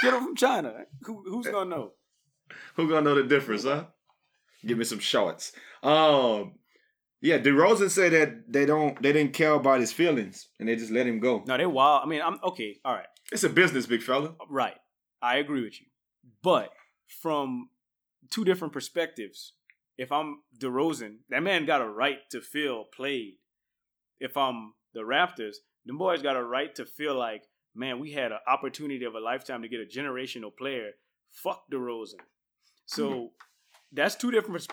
Get 0.03 0.15
him 0.15 0.25
from 0.25 0.37
China. 0.37 0.73
Who, 1.03 1.23
who's 1.29 1.47
gonna 1.47 1.69
know? 1.69 1.93
Who 2.77 2.89
gonna 2.89 3.03
know 3.03 3.15
the 3.15 3.25
difference, 3.25 3.65
huh? 3.65 3.85
Give 4.65 4.79
me 4.79 4.85
some 4.85 4.99
shorts. 4.99 5.53
Um, 5.83 6.55
yeah, 7.21 7.39
DeRozan 7.39 7.91
said 7.91 8.13
that 8.13 8.51
they 8.51 8.65
don't, 8.65 9.01
they 9.03 9.13
didn't 9.13 9.35
care 9.35 9.53
about 9.53 9.81
his 9.81 9.93
feelings 9.93 10.49
and 10.59 10.69
they 10.69 10.77
just 10.77 10.91
let 10.91 11.07
him 11.07 11.21
go. 11.21 11.45
No, 11.47 11.57
they 11.59 11.67
wild. 11.67 12.03
I 12.05 12.07
mean, 12.07 12.23
I'm 12.23 12.39
okay. 12.43 12.79
All 12.83 12.95
right. 12.95 13.07
It's 13.31 13.45
a 13.45 13.51
business, 13.51 13.87
big 13.87 14.03
fella. 14.03 14.35
Right. 14.49 14.77
I 15.21 15.37
agree 15.37 15.63
with 15.63 15.79
you. 15.81 15.87
But 16.43 16.71
from 17.07 17.69
two 18.31 18.45
different 18.45 18.73
perspectives, 18.73 19.53
if 19.99 20.11
I'm 20.11 20.39
DeRozan, 20.59 21.17
that 21.29 21.43
man 21.43 21.67
got 21.67 21.83
a 21.83 21.89
right 21.89 22.19
to 22.31 22.41
feel 22.41 22.85
played. 22.85 23.35
If 24.19 24.37
I'm 24.37 24.73
the 24.95 25.01
Raptors, 25.01 25.57
them 25.87 25.99
boys 25.99 26.23
got 26.23 26.37
a 26.37 26.43
right 26.43 26.75
to 26.77 26.85
feel 26.85 27.15
like, 27.15 27.45
man, 27.75 27.99
we 28.01 28.13
had 28.13 28.33
an 28.33 28.39
opportunity 28.47 29.05
of 29.05 29.15
a 29.15 29.21
lifetime 29.21 29.63
to 29.63 29.69
get 29.69 29.81
a 29.81 29.85
generational 29.85 30.55
player. 30.57 30.91
Fuck 31.31 31.65
DeRozan. 31.73 32.21
So 32.87 33.11
mm-hmm. 33.11 33.27
that's 33.93 34.17
two 34.17 34.31
different. 34.31 34.67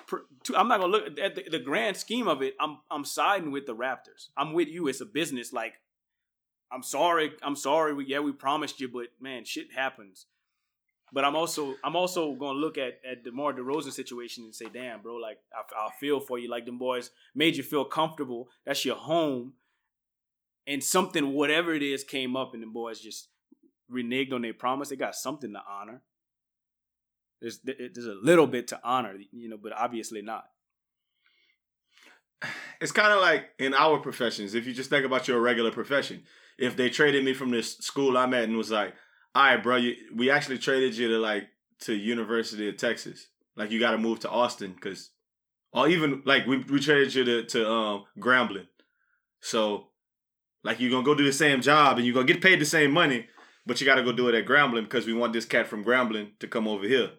Two, 0.44 0.56
I'm 0.56 0.68
not 0.68 0.80
gonna 0.80 0.92
look 0.92 1.20
at 1.20 1.36
the, 1.36 1.44
the 1.50 1.60
grand 1.60 1.98
scheme 1.98 2.28
of 2.28 2.42
it. 2.42 2.56
I'm 2.60 2.80
I'm 2.90 3.06
siding 3.06 3.52
with 3.52 3.68
the 3.68 3.76
Raptors. 3.76 4.30
I'm 4.36 4.54
with 4.54 4.68
you. 4.68 4.88
It's 4.88 5.02
a 5.02 5.06
business. 5.06 5.54
Like 5.54 5.74
I'm 6.72 6.84
sorry. 6.84 7.32
I'm 7.44 7.56
sorry. 7.56 7.94
We, 7.94 8.06
yeah, 8.08 8.20
we 8.20 8.32
promised 8.32 8.80
you, 8.80 8.90
but 8.90 9.08
man, 9.22 9.46
shit 9.46 9.68
happens. 9.74 10.26
But 11.14 11.24
I'm 11.24 11.36
also 11.36 11.76
I'm 11.84 11.96
also 11.96 12.34
gonna 12.34 12.60
look 12.60 12.78
at 12.78 13.00
at 13.10 13.24
the 13.24 13.32
more 13.32 13.54
DeRozan 13.54 13.94
situation 13.94 14.44
and 14.44 14.54
say, 14.54 14.66
damn, 14.74 15.02
bro, 15.02 15.16
like 15.16 15.38
I, 15.54 15.88
I 15.88 15.90
feel 16.00 16.20
for 16.20 16.38
you. 16.38 16.50
Like 16.50 16.66
them 16.66 16.78
boys 16.78 17.12
made 17.34 17.56
you 17.56 17.64
feel 17.64 17.86
comfortable. 17.86 18.50
That's 18.66 18.84
your 18.84 18.98
home. 18.98 19.54
And 20.68 20.84
something, 20.84 21.34
whatever 21.34 21.74
it 21.74 21.82
is, 21.82 22.04
came 22.04 22.36
up, 22.36 22.54
and 22.54 22.62
the 22.62 22.68
boys 22.68 23.00
just 23.00 23.30
reneged 23.92 24.34
on 24.34 24.42
their 24.42 24.54
promise. 24.54 24.90
They 24.90 24.98
got 24.98 25.16
something 25.16 25.54
to 25.54 25.62
honor. 25.68 26.02
There's 27.42 27.60
there's 27.64 28.06
a 28.06 28.18
little 28.22 28.48
bit 28.48 28.68
to 28.70 28.80
honor, 28.84 29.16
you 29.32 29.50
know, 29.50 29.58
but 29.62 29.74
obviously 29.74 30.22
not. 30.22 30.46
It's 32.80 32.92
kind 32.92 33.12
of 33.12 33.20
like 33.22 33.46
in 33.58 33.74
our 33.74 33.98
professions. 33.98 34.54
If 34.54 34.68
you 34.68 34.74
just 34.74 34.92
think 34.92 35.04
about 35.04 35.28
your 35.28 35.42
regular 35.42 35.72
profession, 35.72 36.22
if 36.60 36.78
they 36.78 36.92
traded 36.92 37.26
me 37.26 37.34
from 37.34 37.50
this 37.50 37.76
school 37.78 38.16
I'm 38.16 38.36
at 38.36 38.44
and 38.44 38.56
was 38.56 38.70
like, 38.70 38.94
"All 39.34 39.44
right, 39.44 39.64
bro, 39.64 39.78
you, 39.78 39.96
we 40.16 40.30
actually 40.30 40.60
traded 40.60 40.96
you 40.96 41.08
to 41.08 41.18
like 41.18 41.48
to 41.80 41.94
University 41.96 42.70
of 42.70 42.78
Texas. 42.78 43.30
Like 43.56 43.72
you 43.72 43.80
got 43.80 43.92
to 43.92 43.98
move 43.98 44.20
to 44.20 44.30
Austin 44.30 44.74
because, 44.74 45.10
or 45.74 45.88
even 45.90 46.22
like 46.26 46.46
we 46.46 46.60
we 46.60 46.80
traded 46.80 47.16
you 47.16 47.24
to 47.26 47.44
to 47.46 47.70
um 47.70 48.06
Grambling. 48.20 48.68
So, 49.42 49.88
like 50.68 50.82
you're 50.82 50.92
gonna 50.92 51.04
go 51.04 51.16
do 51.16 51.24
the 51.24 51.32
same 51.32 51.62
job 51.62 51.98
and 51.98 52.06
you're 52.06 52.14
gonna 52.14 52.28
get 52.28 52.42
paid 52.42 52.60
the 52.60 52.66
same 52.66 52.92
money, 52.92 53.28
but 53.66 53.80
you 53.80 53.88
got 53.88 53.96
to 53.96 54.04
go 54.04 54.12
do 54.12 54.28
it 54.28 54.36
at 54.36 54.46
Grambling 54.46 54.84
because 54.84 55.08
we 55.08 55.14
want 55.14 55.32
this 55.32 55.46
cat 55.46 55.66
from 55.66 55.84
Grambling 55.84 56.38
to 56.40 56.48
come 56.48 56.68
over 56.68 56.86
here. 56.86 57.12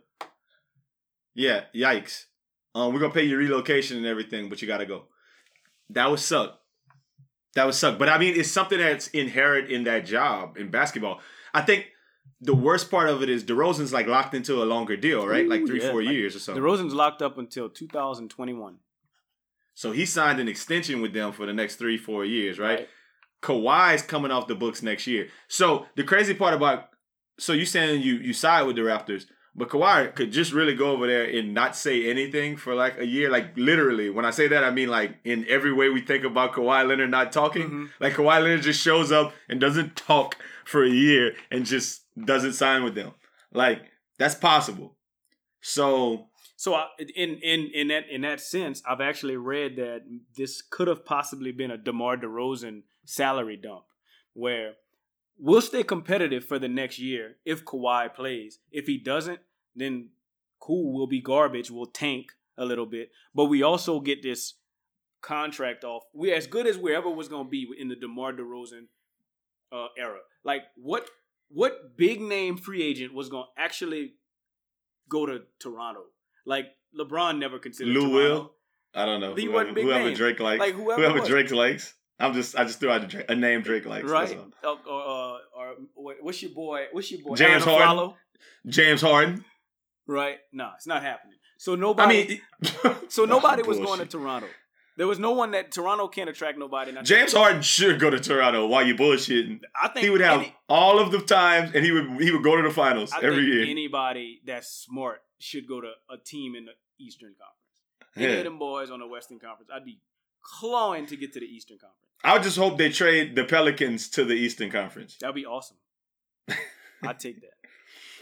Yeah, 1.35 1.63
yikes. 1.75 2.27
Um, 2.75 2.93
we're 2.93 3.01
gonna 3.01 3.15
pay 3.15 3.25
you 3.25 3.39
relocation 3.39 3.97
and 3.97 4.07
everything, 4.07 4.49
but 4.51 4.61
you 4.61 4.69
gotta 4.69 4.85
go. 4.87 5.07
That 5.91 6.11
would 6.11 6.21
suck. 6.21 6.61
That 7.55 7.65
would 7.65 7.75
suck. 7.75 7.99
But 7.99 8.11
I 8.11 8.19
mean, 8.19 8.39
it's 8.39 8.51
something 8.51 8.79
that's 8.79 9.09
inherent 9.09 9.71
in 9.71 9.85
that 9.85 10.05
job 10.05 10.59
in 10.59 10.71
basketball. 10.71 11.21
I 11.55 11.63
think 11.63 11.87
the 12.43 12.55
worst 12.55 12.91
part 12.91 13.09
of 13.09 13.23
it 13.23 13.31
is 13.31 13.43
DeRozan's 13.45 13.95
like 13.95 14.07
locked 14.07 14.35
into 14.35 14.63
a 14.63 14.67
longer 14.67 14.97
deal, 14.97 15.27
right? 15.27 15.49
like 15.49 15.67
three, 15.67 15.81
yeah, 15.83 15.91
four 15.91 16.03
like 16.03 16.13
years 16.13 16.37
or 16.37 16.41
something. 16.41 16.63
DeRozan's 16.63 16.93
locked 16.95 17.23
up 17.23 17.39
until 17.39 17.71
2021. 17.71 18.77
so 19.75 19.93
he 19.93 20.05
signed 20.05 20.39
an 20.39 20.49
extension 20.49 21.01
with 21.01 21.15
them 21.15 21.33
for 21.33 21.47
the 21.47 21.55
next 21.55 21.77
three, 21.77 21.97
four 21.97 22.25
years, 22.27 22.59
right? 22.59 22.89
Kawhi's 23.43 24.03
coming 24.03 24.31
off 24.31 24.49
the 24.49 24.55
books 24.55 24.83
next 24.83 25.07
year. 25.07 25.29
So 25.47 25.87
the 25.97 26.05
crazy 26.05 26.35
part 26.35 26.55
about 26.55 26.89
so 27.39 27.53
you 27.53 27.67
saying 27.67 28.03
you 28.03 28.15
you 28.15 28.33
side 28.33 28.63
with 28.67 28.77
the 28.77 28.83
Raptors, 28.83 29.27
but 29.55 29.69
Kawhi 29.69 30.15
could 30.15 30.33
just 30.33 30.53
really 30.53 30.75
go 30.75 30.91
over 30.91 31.07
there 31.07 31.25
and 31.25 31.55
not 31.55 31.77
say 31.77 32.11
anything 32.11 32.57
for 32.57 32.75
like 32.75 32.99
a 32.99 33.07
year. 33.07 33.31
Like 33.31 33.57
literally, 33.57 34.11
when 34.11 34.25
I 34.25 34.31
say 34.31 34.49
that, 34.49 34.65
I 34.65 34.71
mean 34.71 34.89
like 34.89 35.19
in 35.25 35.47
every 35.49 35.73
way 35.73 35.89
we 35.89 36.01
think 36.01 36.25
about 36.25 36.53
Kawhi 36.53 36.87
Leonard 36.87 37.11
not 37.11 37.31
talking. 37.33 37.71
Mhm. 37.71 37.89
Like 38.01 38.15
Kawhi 38.15 38.43
Leonard 38.43 38.63
just 38.63 38.83
shows 38.83 39.13
up 39.13 39.33
and 39.49 39.61
doesn't 39.61 39.95
talk 39.97 40.37
for 40.65 40.83
a 40.85 40.91
year 40.91 41.35
and 41.51 41.65
just 41.65 42.05
doesn't 42.23 42.55
sign 42.55 42.83
with 42.83 42.95
them. 42.97 43.13
Like 43.53 43.83
that's 44.19 44.35
possible. 44.35 44.97
So 45.61 46.27
So 46.57 46.75
I, 46.75 46.87
in 47.15 47.37
in 47.37 47.71
in 47.73 47.89
that 47.89 48.09
in 48.11 48.23
that 48.23 48.41
sense, 48.41 48.83
I've 48.85 49.01
actually 49.01 49.37
read 49.37 49.77
that 49.77 50.01
this 50.37 50.61
could 50.61 50.89
have 50.89 51.05
possibly 51.05 51.53
been 51.53 51.71
a 51.71 51.79
DeMar 51.79 52.17
DeRozan 52.17 52.83
salary 53.09 53.57
dump, 53.57 53.85
where 54.35 54.75
we'll 55.39 55.63
stay 55.63 55.83
competitive 55.83 56.45
for 56.45 56.59
the 56.59 56.69
next 56.69 56.99
year 56.99 57.37
if 57.45 57.65
Kawhi 57.65 58.15
plays. 58.15 58.59
If 58.71 58.87
he 58.87 58.99
doesn't, 58.99 59.41
then 59.75 60.11
cool, 60.61 60.93
we'll 60.93 61.07
be 61.07 61.23
garbage. 61.23 61.71
We'll 61.71 61.87
tank 61.87 62.33
a 62.59 62.67
little 62.67 62.87
bit, 62.87 63.11
but 63.35 63.47
we 63.47 63.63
also 63.63 64.01
get 64.01 64.23
this 64.23 64.55
contract 65.23 65.85
off. 65.85 66.05
We're 66.13 66.35
as 66.35 66.47
good 66.47 66.67
as 66.67 66.77
we 66.77 66.95
ever 66.95 67.09
was 67.09 67.29
gonna 67.29 67.49
be 67.49 67.67
in 67.79 67.89
the 67.89 67.97
DeMar 67.97 68.35
DeRozan 68.35 68.87
uh, 69.73 69.87
era. 69.97 70.21
Like 70.45 70.65
what 70.77 71.09
what 71.49 71.97
big 71.97 72.21
name 72.21 72.59
free 72.59 72.83
agent 72.83 73.15
was 73.15 73.31
gonna 73.31 73.47
actually 73.57 74.15
go 75.09 75.25
to 75.25 75.43
Toronto? 75.59 76.03
Like 76.45 76.67
LeBron 76.99 77.39
never 77.39 77.59
considered 77.59 77.95
Lou 77.95 78.11
Toronto. 78.11 78.17
Will? 78.17 78.53
I 78.95 79.07
don't 79.07 79.21
know. 79.21 79.35
He 79.35 79.47
whoever, 79.47 79.73
whoever. 79.73 80.15
Drake 80.15 80.41
likes. 80.41 80.61
Like 80.61 80.75
whoever, 80.75 81.11
whoever. 81.11 81.27
Drake 81.27 81.51
likes. 81.53 81.95
I'm 82.21 82.35
just 82.35 82.57
I 82.57 82.65
just 82.65 82.81
threw 82.81 82.91
out 82.91 83.05
a, 83.05 83.07
Drake, 83.07 83.27
a 83.29 83.35
name 83.35 83.63
Drake 83.63 83.87
likes. 83.87 84.09
right? 84.09 84.37
all. 84.65 84.79
Uh, 84.87 84.91
or, 84.91 85.39
uh, 85.69 85.73
or 85.95 86.15
what's 86.21 86.43
your 86.43 86.53
boy? 86.53 86.87
What's 86.93 87.11
your 87.11 87.23
boy? 87.23 87.35
James 87.37 87.65
Aaron 87.67 87.79
Harden. 87.83 87.97
Afflalo? 87.97 88.15
James 88.67 89.01
Harden. 89.01 89.45
right? 90.07 90.39
No, 90.53 90.71
it's 90.77 90.87
not 90.87 91.03
happening. 91.03 91.37
So 91.59 91.75
nobody. 91.75 92.41
I 92.63 92.87
mean, 92.87 92.97
so 93.09 93.25
nobody 93.25 93.63
was 93.63 93.79
going 93.79 93.99
to 94.01 94.07
Toronto. 94.07 94.47
There 94.97 95.07
was 95.07 95.21
no 95.21 95.31
one 95.31 95.53
that 95.53 95.71
Toronto 95.71 96.09
can't 96.09 96.29
attract 96.29 96.59
nobody. 96.59 96.93
James 97.05 97.33
Harden 97.33 97.63
should 97.63 98.01
go 98.01 98.11
to 98.11 98.19
Toronto 98.19 98.67
while 98.67 98.85
you 98.85 98.97
bullshitting. 98.97 99.61
I 99.81 99.87
think 99.89 100.03
He 100.05 100.11
would 100.11 100.21
have 100.21 100.41
any- 100.41 100.57
all 100.69 100.99
of 100.99 101.13
the 101.13 101.21
times, 101.21 101.71
and 101.73 101.85
he 101.85 101.93
would 101.93 102.21
he 102.21 102.33
would 102.33 102.43
go 102.43 102.57
to 102.57 102.63
the 102.67 102.75
finals 102.75 103.13
I 103.13 103.19
every 103.19 103.45
think 103.45 103.47
year. 103.55 103.63
anybody 103.67 104.41
that's 104.45 104.69
smart 104.69 105.23
should 105.39 105.69
go 105.69 105.81
to 105.81 105.93
a 106.11 106.17
team 106.17 106.57
in 106.57 106.65
the 106.65 106.73
Eastern 106.99 107.35
Conference. 107.39 108.15
Any 108.17 108.25
Yeah. 108.33 108.39
of 108.39 108.45
them 108.45 108.59
boys 108.59 108.91
on 108.91 108.99
the 108.99 109.07
Western 109.07 109.39
Conference, 109.39 109.71
I'd 109.73 109.85
be 109.85 110.01
clawing 110.43 111.07
to 111.07 111.17
get 111.17 111.33
to 111.35 111.41
the 111.41 111.47
Eastern 111.47 111.79
Conference. 111.79 111.95
I 112.25 112.39
just 112.39 112.57
hope 112.57 112.79
they 112.79 112.91
trade 112.91 113.37
the 113.37 113.45
Pelicans 113.45 114.09
to 114.11 114.25
the 114.25 114.35
Eastern 114.35 114.71
Conference. 114.71 115.17
That'd 115.21 115.35
be 115.35 115.47
awesome. 115.47 115.77
I'd 117.03 117.21
take 117.21 117.41
that. 117.43 117.53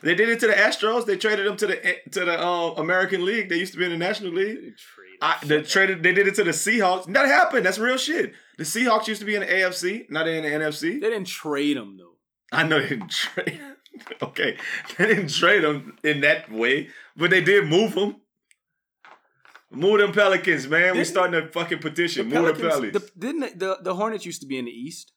They 0.03 0.15
did 0.15 0.29
it 0.29 0.41
to 0.41 0.47
the 0.47 0.53
Astros. 0.53 1.07
They 1.07 1.17
traded 1.17 1.47
them 1.47 1.57
to 1.57 1.67
the 1.67 1.97
to 2.11 2.25
the 2.27 2.47
um, 2.47 2.77
American 2.77 3.25
League. 3.25 3.49
They 3.49 3.57
used 3.57 3.73
to 3.73 3.79
be 3.79 3.87
in 3.87 3.91
the 3.91 3.97
National 3.97 4.33
League. 4.33 4.59
Trade. 4.59 5.19
I, 5.23 5.39
they 5.43 5.63
traded. 5.63 6.03
They 6.03 6.13
did 6.13 6.29
it 6.29 6.35
to 6.35 6.45
the 6.45 6.51
Seahawks. 6.51 7.11
That 7.13 7.27
happened. 7.27 7.65
That's 7.65 7.79
real 7.79 7.97
shit. 7.97 8.35
The 8.59 8.65
Seahawks 8.65 9.07
used 9.07 9.21
to 9.21 9.27
be 9.27 9.35
in 9.35 9.41
the 9.41 9.47
AFC, 9.47 10.11
not 10.11 10.29
in 10.29 10.43
the 10.43 10.51
NFC. 10.51 11.01
They 11.01 11.11
didn't 11.11 11.27
trade 11.27 11.77
them 11.77 11.97
though. 11.97 12.17
I 12.53 12.65
know 12.65 12.81
they 12.81 12.91
didn't 12.91 13.11
trade. 13.11 13.61
okay, 14.23 14.59
they 14.99 15.07
didn't 15.07 15.31
trade 15.31 15.65
them 15.65 15.97
in 16.05 16.21
that 16.21 16.53
way, 16.53 16.89
but 17.17 17.31
they 17.31 17.41
did 17.41 17.67
move 17.67 17.95
them. 17.95 18.17
Move 19.71 19.99
them 20.01 20.13
Pelicans, 20.13 20.69
man. 20.69 20.93
We 20.93 20.99
Didn't- 20.99 21.07
starting 21.09 21.43
a 21.43 21.49
fucking 21.49 21.79
petition. 21.79 22.29
The 22.29 22.35
Move 22.41 22.47
the 22.57 22.63
Pelicans, 22.63 22.93
Pelicans. 22.95 23.11
the, 23.15 23.19
didn't 23.21 23.41
the, 23.59 23.67
the 23.67 23.79
the 23.83 23.95
Hornets 23.95 24.25
used 24.25 24.41
to 24.43 24.47
be 24.47 24.59
in 24.59 24.65
the 24.67 24.71
East, 24.71 25.13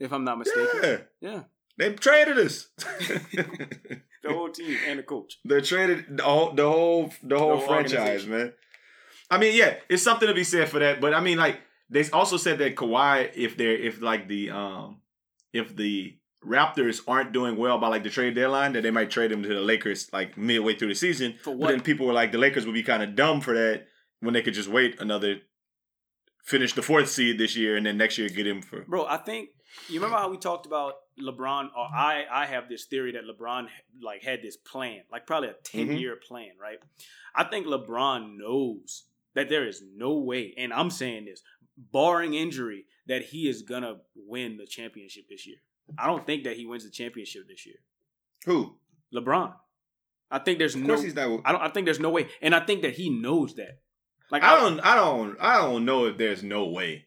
if 0.00 0.12
I'm 0.12 0.24
not 0.24 0.38
mistaken. 0.38 0.80
yeah, 0.82 0.96
Yeah, 1.20 1.42
they 1.78 1.92
traded 1.94 2.38
us. 2.38 2.68
the 2.78 4.28
whole 4.28 4.50
team 4.50 4.76
and 4.88 4.98
the 4.98 5.02
coach. 5.02 5.38
They 5.44 5.60
traded 5.60 6.16
the 6.16 6.22
whole 6.22 6.52
the 6.52 6.68
whole 6.68 7.12
the 7.22 7.38
whole 7.38 7.56
The 7.56 7.56
whole 7.58 7.66
franchise, 7.66 8.26
man. 8.26 8.52
I 9.30 9.38
mean, 9.38 9.54
yeah, 9.56 9.76
it's 9.88 10.02
something 10.02 10.28
to 10.28 10.34
be 10.34 10.44
said 10.44 10.68
for 10.68 10.78
that. 10.80 11.00
But 11.00 11.14
I 11.14 11.20
mean, 11.20 11.38
like 11.38 11.60
they 11.90 12.08
also 12.10 12.36
said 12.36 12.58
that 12.58 12.76
Kawhi, 12.76 13.30
if 13.34 13.56
they're 13.56 13.76
if 13.76 14.00
like 14.02 14.28
the 14.28 14.50
um 14.50 15.00
if 15.52 15.74
the 15.76 16.16
Raptors 16.46 17.00
aren't 17.06 17.32
doing 17.32 17.56
well 17.56 17.78
by 17.78 17.88
like 17.88 18.02
the 18.02 18.10
trade 18.10 18.34
deadline, 18.34 18.72
that 18.74 18.82
they 18.82 18.90
might 18.90 19.10
trade 19.10 19.32
him 19.32 19.42
to 19.42 19.48
the 19.48 19.60
Lakers 19.60 20.12
like 20.12 20.36
midway 20.36 20.74
through 20.74 20.88
the 20.88 20.94
season. 20.94 21.34
For 21.42 21.54
But 21.56 21.68
then 21.68 21.80
people 21.80 22.06
were 22.06 22.12
like, 22.12 22.32
the 22.32 22.38
Lakers 22.38 22.66
would 22.66 22.74
be 22.74 22.82
kind 22.82 23.02
of 23.02 23.14
dumb 23.14 23.40
for 23.40 23.54
that 23.54 23.86
when 24.20 24.34
they 24.34 24.42
could 24.42 24.54
just 24.54 24.68
wait 24.68 25.00
another 25.00 25.40
finish 26.44 26.74
the 26.74 26.82
fourth 26.82 27.08
seed 27.08 27.38
this 27.38 27.56
year 27.56 27.76
and 27.76 27.86
then 27.86 27.96
next 27.96 28.18
year 28.18 28.28
get 28.28 28.46
him 28.46 28.60
for 28.60 28.82
Bro, 28.82 29.06
I 29.06 29.16
think 29.16 29.48
you 29.88 29.94
remember 29.98 30.18
how 30.18 30.28
we 30.28 30.36
talked 30.36 30.66
about 30.66 30.94
LeBron. 31.20 31.68
Or 31.76 31.86
I 31.94 32.24
I 32.30 32.46
have 32.46 32.68
this 32.68 32.84
theory 32.84 33.12
that 33.12 33.22
LeBron 33.24 33.66
like 34.02 34.22
had 34.22 34.42
this 34.42 34.56
plan, 34.56 35.02
like 35.10 35.26
probably 35.26 35.48
a 35.48 35.54
10 35.64 35.88
Mhm. 35.88 36.00
year 36.00 36.16
plan, 36.16 36.50
right? 36.60 36.78
I 37.34 37.44
think 37.44 37.66
LeBron 37.66 38.36
knows 38.36 39.04
that 39.34 39.48
there 39.48 39.66
is 39.66 39.82
no 39.96 40.18
way, 40.18 40.54
and 40.56 40.72
I'm 40.72 40.90
saying 40.90 41.24
this, 41.24 41.42
barring 41.76 42.34
injury, 42.34 42.86
that 43.06 43.22
he 43.26 43.48
is 43.48 43.62
gonna 43.62 44.00
win 44.14 44.58
the 44.58 44.66
championship 44.66 45.24
this 45.28 45.46
year. 45.46 45.58
I 45.98 46.06
don't 46.06 46.26
think 46.26 46.44
that 46.44 46.56
he 46.56 46.66
wins 46.66 46.84
the 46.84 46.90
championship 46.90 47.46
this 47.48 47.66
year. 47.66 47.76
who? 48.46 48.76
LeBron. 49.14 49.54
I 50.30 50.38
think 50.40 50.58
there's 50.58 50.74
Of 50.74 50.82
no. 50.82 51.00
he's 51.00 51.14
not. 51.14 51.40
I 51.44 51.52
don't. 51.52 51.60
I 51.62 51.68
think 51.68 51.84
there's 51.86 52.00
no 52.00 52.10
way, 52.10 52.28
and 52.42 52.54
I 52.54 52.60
think 52.60 52.82
that 52.82 52.94
he 52.94 53.10
knows 53.10 53.54
that. 53.54 53.78
Like 54.30 54.42
I 54.42 54.56
don't. 54.58 54.80
I 54.80 54.94
don't. 54.96 55.36
I 55.40 55.58
don't 55.58 55.84
know 55.84 56.06
if 56.06 56.16
there's 56.16 56.42
no 56.42 56.66
way. 56.68 57.06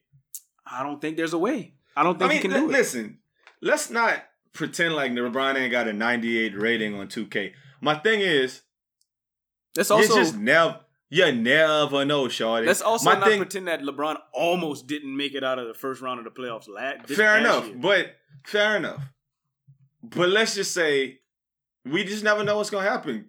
I 0.66 0.84
don't 0.84 1.02
think 1.02 1.18
there's 1.18 1.34
a 1.34 1.38
way. 1.38 1.74
I 1.96 2.04
don't 2.04 2.16
I 2.22 2.28
think 2.28 2.30
mean, 2.30 2.38
he 2.38 2.42
can 2.42 2.52
li- 2.54 2.60
do 2.60 2.70
it. 2.70 2.78
listen. 2.78 3.18
Let's 3.62 3.90
not 3.90 4.24
pretend 4.54 4.96
like 4.96 5.12
LeBron 5.12 5.56
ain't 5.56 5.72
got 5.72 5.88
a 5.88 5.94
98 5.94 6.56
rating 6.56 6.94
on 6.96 7.08
2K. 7.08 7.52
My 7.82 7.96
thing 7.96 8.22
is, 8.22 8.62
you 9.76 9.82
also 9.90 10.16
just 10.16 10.38
never, 10.38 10.80
you 11.10 11.32
never 11.32 12.04
know, 12.06 12.28
Shorty. 12.28 12.68
let's 12.68 12.82
also 12.82 13.06
My 13.12 13.20
not 13.20 13.28
thing, 13.28 13.40
pretend 13.40 13.68
that 13.68 13.82
LeBron 13.82 14.18
almost 14.34 14.88
didn't 14.88 15.16
make 15.16 15.34
it 15.36 15.44
out 15.44 15.60
of 15.60 15.68
the 15.68 15.74
first 15.74 16.02
round 16.02 16.20
of 16.20 16.26
the 16.26 16.32
playoffs. 16.42 16.68
Last 16.68 17.08
fair 17.08 17.38
enough, 17.38 17.70
but 17.76 18.16
fair 18.46 18.78
enough. 18.78 19.02
But 20.04 20.30
let's 20.30 20.56
just 20.56 20.74
say 20.74 21.20
we 21.86 22.04
just 22.04 22.24
never 22.24 22.44
know 22.44 22.58
what's 22.58 22.70
gonna 22.70 22.90
happen. 22.90 23.28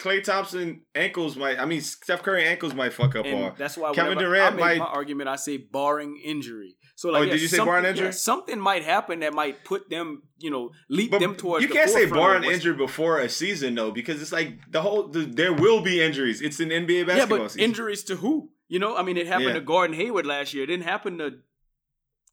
Klay 0.00 0.22
Thompson 0.24 0.82
ankles 0.94 1.36
might. 1.36 1.58
I 1.60 1.66
mean, 1.66 1.80
Steph 1.80 2.22
Curry 2.22 2.44
ankles 2.44 2.74
might 2.74 2.92
fuck 2.92 3.14
up. 3.14 3.24
and 3.26 3.56
that's 3.56 3.76
why 3.76 3.92
Kevin 3.94 4.18
Durant 4.18 4.54
I 4.54 4.56
make 4.56 4.60
might- 4.60 4.78
my 4.78 4.86
argument. 4.86 5.28
I 5.28 5.36
say 5.36 5.56
barring 5.56 6.16
injury. 6.22 6.76
So 6.96 7.10
like, 7.10 7.20
Oh, 7.20 7.24
yeah, 7.24 7.32
did 7.32 7.42
you 7.42 7.48
say 7.48 7.56
something- 7.56 7.70
barring 7.72 7.84
yeah, 7.84 7.90
injury? 7.90 8.12
something 8.12 8.60
might 8.60 8.84
happen 8.84 9.20
that 9.20 9.32
might 9.34 9.64
put 9.64 9.90
them, 9.90 10.22
you 10.38 10.50
know, 10.50 10.70
leap 10.88 11.10
But 11.10 11.20
them 11.20 11.34
towards. 11.34 11.64
you 11.64 11.68
can't 11.72 11.90
say 11.90 12.06
barring 12.06 12.44
injury 12.44 12.74
before 12.76 13.18
a 13.18 13.28
season 13.28 13.74
though, 13.74 13.90
because 13.90 14.22
it's 14.22 14.30
like 14.32 14.60
the 14.70 14.80
whole. 14.82 15.08
The, 15.08 15.20
there 15.24 15.52
will 15.52 15.80
be 15.82 16.00
injuries. 16.00 16.40
It's 16.40 16.60
an 16.60 16.68
NBA 16.70 17.06
basketball 17.06 17.38
Yeah, 17.38 17.42
but 17.44 17.50
season. 17.50 17.60
injuries 17.64 18.04
to 18.04 18.16
who? 18.16 18.50
You 18.68 18.78
know, 18.78 18.96
I 18.96 19.02
mean, 19.02 19.16
it 19.16 19.26
happened 19.26 19.48
Yeah. 19.48 19.54
to 19.54 19.60
Gordon 19.60 19.96
Hayward 19.96 20.24
last 20.26 20.54
year. 20.54 20.62
It 20.64 20.68
didn't 20.68 20.84
happen 20.84 21.18
to 21.18 21.32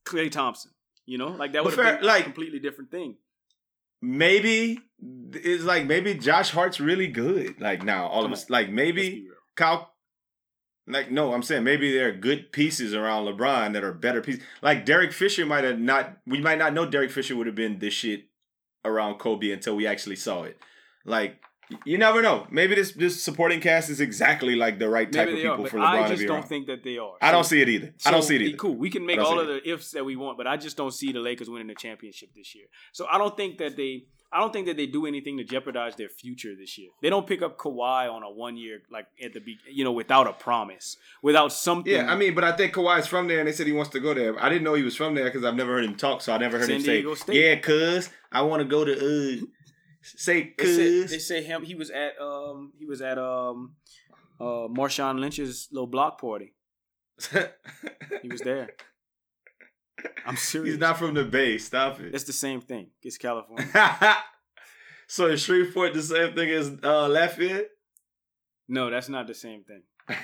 Klay 0.05 0.31
Thompson. 0.31 0.71
You 1.07 1.17
know, 1.17 1.29
like 1.29 1.53
that 1.53 1.63
would 1.65 1.73
have 1.73 1.99
been 1.99 2.05
like- 2.07 2.21
a 2.21 2.23
completely 2.25 2.59
different 2.59 2.91
thing. 2.91 3.17
maybe 4.01 4.79
it's 5.33 5.63
like 5.63 5.85
maybe 5.85 6.13
Josh 6.15 6.51
Hart's 6.51 6.79
really 6.79 7.07
good. 7.07 7.59
Like 7.59 7.83
now, 7.83 8.07
all 8.07 8.25
of 8.25 8.31
us, 8.31 8.49
like 8.49 8.69
maybe. 8.69 9.27
Kyle. 9.55 9.91
Like 10.91 11.11
no, 11.11 11.33
I'm 11.33 11.43
saying 11.43 11.63
maybe 11.63 11.93
there 11.93 12.09
are 12.09 12.13
good 12.13 12.51
pieces 12.51 12.93
around 12.93 13.25
LeBron 13.25 13.73
that 13.73 13.83
are 13.83 13.93
better 13.93 14.21
pieces. 14.21 14.43
Like 14.61 14.85
Derek 14.85 15.13
Fisher 15.13 15.45
might 15.45 15.63
have 15.63 15.79
not. 15.79 16.17
We 16.27 16.41
might 16.41 16.57
not 16.57 16.73
know 16.73 16.85
Derek 16.85 17.11
Fisher 17.11 17.35
would 17.35 17.47
have 17.47 17.55
been 17.55 17.79
this 17.79 17.93
shit 17.93 18.25
around 18.83 19.19
Kobe 19.19 19.51
until 19.51 19.75
we 19.75 19.87
actually 19.87 20.15
saw 20.15 20.43
it. 20.43 20.57
Like 21.05 21.39
you 21.85 21.97
never 21.97 22.21
know. 22.21 22.47
Maybe 22.51 22.75
this 22.75 22.91
this 22.91 23.21
supporting 23.21 23.61
cast 23.61 23.89
is 23.89 24.01
exactly 24.01 24.55
like 24.55 24.79
the 24.79 24.89
right 24.89 25.11
type 25.11 25.27
Maybe 25.27 25.45
of 25.45 25.45
are, 25.45 25.57
people 25.57 25.63
but 25.63 25.71
for 25.71 25.77
LeBron 25.77 25.83
I 25.85 26.03
to 26.03 26.09
just 26.09 26.19
be 26.21 26.27
don't 26.27 26.37
around. 26.37 26.47
think 26.47 26.67
that 26.67 26.83
they 26.83 26.97
are. 26.97 27.13
I 27.21 27.31
don't 27.31 27.45
see 27.45 27.61
it 27.61 27.69
either. 27.69 27.93
I 28.05 28.11
don't 28.11 28.23
see 28.23 28.35
it 28.35 28.41
either. 28.41 28.57
Cool. 28.57 28.75
We 28.75 28.89
can 28.89 29.05
make 29.05 29.19
all 29.19 29.39
of 29.39 29.47
the 29.47 29.67
ifs 29.69 29.91
that 29.91 30.03
we 30.03 30.15
want, 30.15 30.37
but 30.37 30.47
I 30.47 30.57
just 30.57 30.75
don't 30.77 30.91
see 30.93 31.11
the 31.11 31.19
Lakers 31.19 31.49
winning 31.49 31.67
the 31.67 31.75
championship 31.75 32.29
this 32.35 32.53
year. 32.55 32.65
So 32.91 33.05
I 33.09 33.17
don't 33.17 33.35
think 33.37 33.57
that 33.59 33.77
they. 33.77 34.05
I 34.33 34.39
don't 34.39 34.53
think 34.53 34.67
that 34.67 34.77
they 34.77 34.87
do 34.87 35.05
anything 35.05 35.37
to 35.37 35.43
jeopardize 35.43 35.95
their 35.95 36.07
future 36.07 36.55
this 36.55 36.77
year. 36.77 36.89
They 37.01 37.09
don't 37.09 37.27
pick 37.27 37.41
up 37.41 37.57
Kawhi 37.57 38.09
on 38.09 38.23
a 38.23 38.31
one 38.31 38.55
year 38.55 38.81
like 38.89 39.07
at 39.21 39.33
the 39.33 39.41
be, 39.41 39.57
you 39.69 39.83
know 39.83 39.91
without 39.91 40.25
a 40.27 40.33
promise, 40.33 40.95
without 41.21 41.51
something. 41.51 41.91
Yeah, 41.91 42.11
I 42.11 42.15
mean, 42.15 42.33
but 42.33 42.43
I 42.43 42.53
think 42.53 42.73
Kawhi's 42.73 43.07
from 43.07 43.27
there, 43.27 43.39
and 43.39 43.47
they 43.47 43.51
said 43.51 43.67
he 43.67 43.73
wants 43.73 43.91
to 43.91 43.99
go 43.99 44.13
there. 44.13 44.41
I 44.41 44.47
didn't 44.47 44.63
know 44.63 44.73
he 44.73 44.83
was 44.83 44.95
from 44.95 45.15
there 45.15 45.25
because 45.25 45.43
I've 45.43 45.55
never 45.55 45.73
heard 45.73 45.83
him 45.83 45.95
talk, 45.95 46.21
so 46.21 46.33
I 46.33 46.37
never 46.37 46.57
heard 46.57 46.67
San 46.67 46.77
him 46.77 46.83
Diego 46.83 47.15
say, 47.15 47.21
State. 47.21 47.35
"Yeah, 47.35 47.55
cuz 47.55 48.09
I 48.31 48.41
want 48.43 48.61
to 48.61 48.67
go 48.67 48.85
to 48.85 48.93
uh, 48.93 49.45
say 50.01 50.43
they 50.43 50.63
cuz." 50.63 51.11
they 51.11 51.19
say 51.19 51.43
him. 51.43 51.63
He 51.63 51.75
was 51.75 51.89
at 51.89 52.19
um 52.21 52.71
he 52.79 52.85
was 52.85 53.01
at 53.01 53.17
um 53.17 53.75
uh 54.39 54.67
Marshawn 54.69 55.19
Lynch's 55.19 55.67
little 55.71 55.87
block 55.87 56.21
party. 56.21 56.53
He 58.21 58.27
was 58.27 58.41
there. 58.41 58.69
I'm 60.25 60.35
serious. 60.37 60.73
He's 60.73 60.79
not 60.79 60.97
from 60.97 61.13
the 61.13 61.23
Bay. 61.23 61.57
Stop 61.57 61.99
it. 61.99 62.13
It's 62.13 62.23
the 62.25 62.33
same 62.33 62.61
thing. 62.61 62.87
It's 63.03 63.17
California. 63.17 63.67
so 65.07 65.27
is 65.27 65.41
Shreveport 65.41 65.93
the 65.93 66.01
same 66.01 66.33
thing 66.33 66.49
as 66.49 66.71
uh, 66.83 67.07
Lafayette? 67.07 67.69
no, 68.67 68.89
that's 68.89 69.09
not 69.09 69.27
the 69.27 69.33
same 69.33 69.63
thing. 69.63 69.83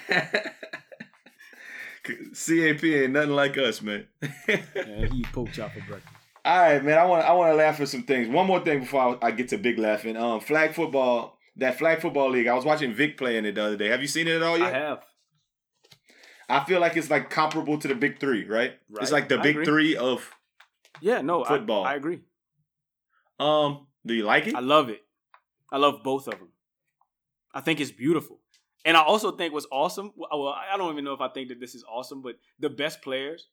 CAP 2.03 2.83
ain't 2.83 3.11
nothing 3.11 3.31
like 3.31 3.57
us, 3.57 3.81
man. 3.81 4.07
Yeah, 4.47 5.07
pork 5.33 5.51
chop 5.51 5.73
for 5.73 5.81
breakfast. 5.81 6.15
All 6.45 6.61
right, 6.61 6.83
man. 6.83 6.97
I 6.97 7.03
want 7.03 7.25
I 7.25 7.33
want 7.33 7.51
to 7.51 7.55
laugh 7.55 7.81
at 7.81 7.89
some 7.89 8.03
things. 8.03 8.29
One 8.29 8.47
more 8.47 8.61
thing 8.61 8.79
before 8.79 9.17
I, 9.21 9.27
I 9.27 9.31
get 9.31 9.49
to 9.49 9.57
big 9.57 9.77
laughing. 9.77 10.15
Um, 10.15 10.39
flag 10.39 10.73
football. 10.73 11.37
That 11.57 11.77
flag 11.77 11.99
football 11.99 12.29
league. 12.29 12.47
I 12.47 12.53
was 12.53 12.63
watching 12.63 12.93
Vic 12.93 13.17
playing 13.17 13.43
it 13.45 13.55
the 13.55 13.63
other 13.65 13.75
day. 13.77 13.87
Have 13.89 14.01
you 14.01 14.07
seen 14.07 14.27
it 14.27 14.37
at 14.37 14.43
all 14.43 14.61
I 14.63 14.69
have. 14.69 15.03
I 16.49 16.63
feel 16.63 16.79
like 16.79 16.95
it's 16.95 17.09
like 17.09 17.29
comparable 17.29 17.77
to 17.79 17.87
the 17.87 17.95
big 17.95 18.19
three, 18.19 18.45
right? 18.47 18.73
Right. 18.89 19.01
It's 19.03 19.11
like 19.11 19.27
the 19.29 19.39
I 19.39 19.41
big 19.43 19.55
agree. 19.55 19.65
three 19.65 19.95
of 19.97 20.29
Yeah, 21.01 21.21
no, 21.21 21.43
I- 21.43 21.47
Football. 21.47 21.83
I, 21.85 21.95
agree. 21.95 22.21
um. 23.39 23.87
Do 24.05 24.13
you 24.13 24.23
like 24.23 24.47
it? 24.47 24.55
I 24.55 24.61
love 24.61 24.89
it. 24.89 25.01
I 25.71 25.77
love 25.77 26.01
both 26.03 26.27
of 26.27 26.39
them. 26.39 26.47
I 27.53 27.59
think 27.59 27.81
it's 27.81 27.91
beautiful. 27.91 28.39
And 28.85 28.95
I 28.95 29.01
also 29.01 29.31
think 29.31 29.53
what's 29.53 29.67
awesome. 29.69 30.13
Well, 30.15 30.47
I 30.47 30.77
don't 30.77 30.93
even 30.93 31.03
know 31.03 31.11
if 31.13 31.19
I 31.19 31.27
think 31.27 31.49
that 31.49 31.59
this 31.59 31.75
is 31.75 31.83
awesome, 31.91 32.21
but 32.21 32.35
the 32.59 32.69
best 32.69 33.01
players 33.01 33.47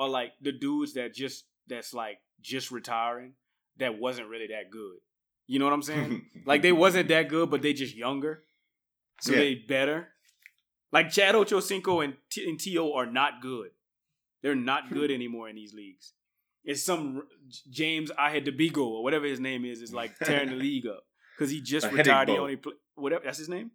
are 0.00 0.08
like 0.08 0.32
the 0.40 0.50
dudes 0.50 0.94
that 0.94 1.14
just 1.14 1.44
that's 1.68 1.94
like 1.94 2.18
just 2.40 2.72
retiring 2.72 3.34
that 3.76 4.00
wasn't 4.00 4.26
really 4.28 4.48
that 4.48 4.70
good. 4.72 4.96
You 5.46 5.60
know 5.60 5.66
what 5.66 5.74
I'm 5.74 5.82
saying? 5.82 6.26
like 6.46 6.62
they 6.62 6.72
wasn't 6.72 7.08
that 7.10 7.28
good, 7.28 7.50
but 7.50 7.62
they 7.62 7.72
just 7.72 7.94
younger, 7.94 8.42
so 9.20 9.30
Yeah. 9.32 9.38
they 9.38 9.54
better. 9.54 10.08
Like 10.92 11.10
Chad 11.10 11.34
Ochocinco 11.34 12.02
and 12.04 12.14
T- 12.30 12.48
and 12.48 12.58
To 12.60 12.92
are 12.92 13.06
not 13.06 13.40
good. 13.40 13.70
They're 14.42 14.54
not 14.56 14.90
good 14.90 15.10
anymore 15.10 15.48
in 15.48 15.56
these 15.56 15.74
leagues. 15.74 16.14
It's 16.64 16.82
some 16.82 17.22
James 17.70 18.10
r- 18.10 18.20
James 18.30 18.44
Ahedibigo 18.46 18.78
or 18.86 19.02
whatever 19.02 19.26
his 19.26 19.40
name 19.40 19.64
is 19.64 19.82
is 19.82 19.92
like 19.92 20.18
tearing 20.18 20.50
the 20.50 20.56
league 20.68 20.86
up 20.86 21.04
because 21.36 21.50
he 21.50 21.60
just 21.60 21.90
retired. 21.92 22.28
He 22.28 22.38
only 22.38 22.56
play, 22.56 22.74
whatever 22.94 23.24
that's 23.24 23.38
his 23.38 23.48
name. 23.48 23.70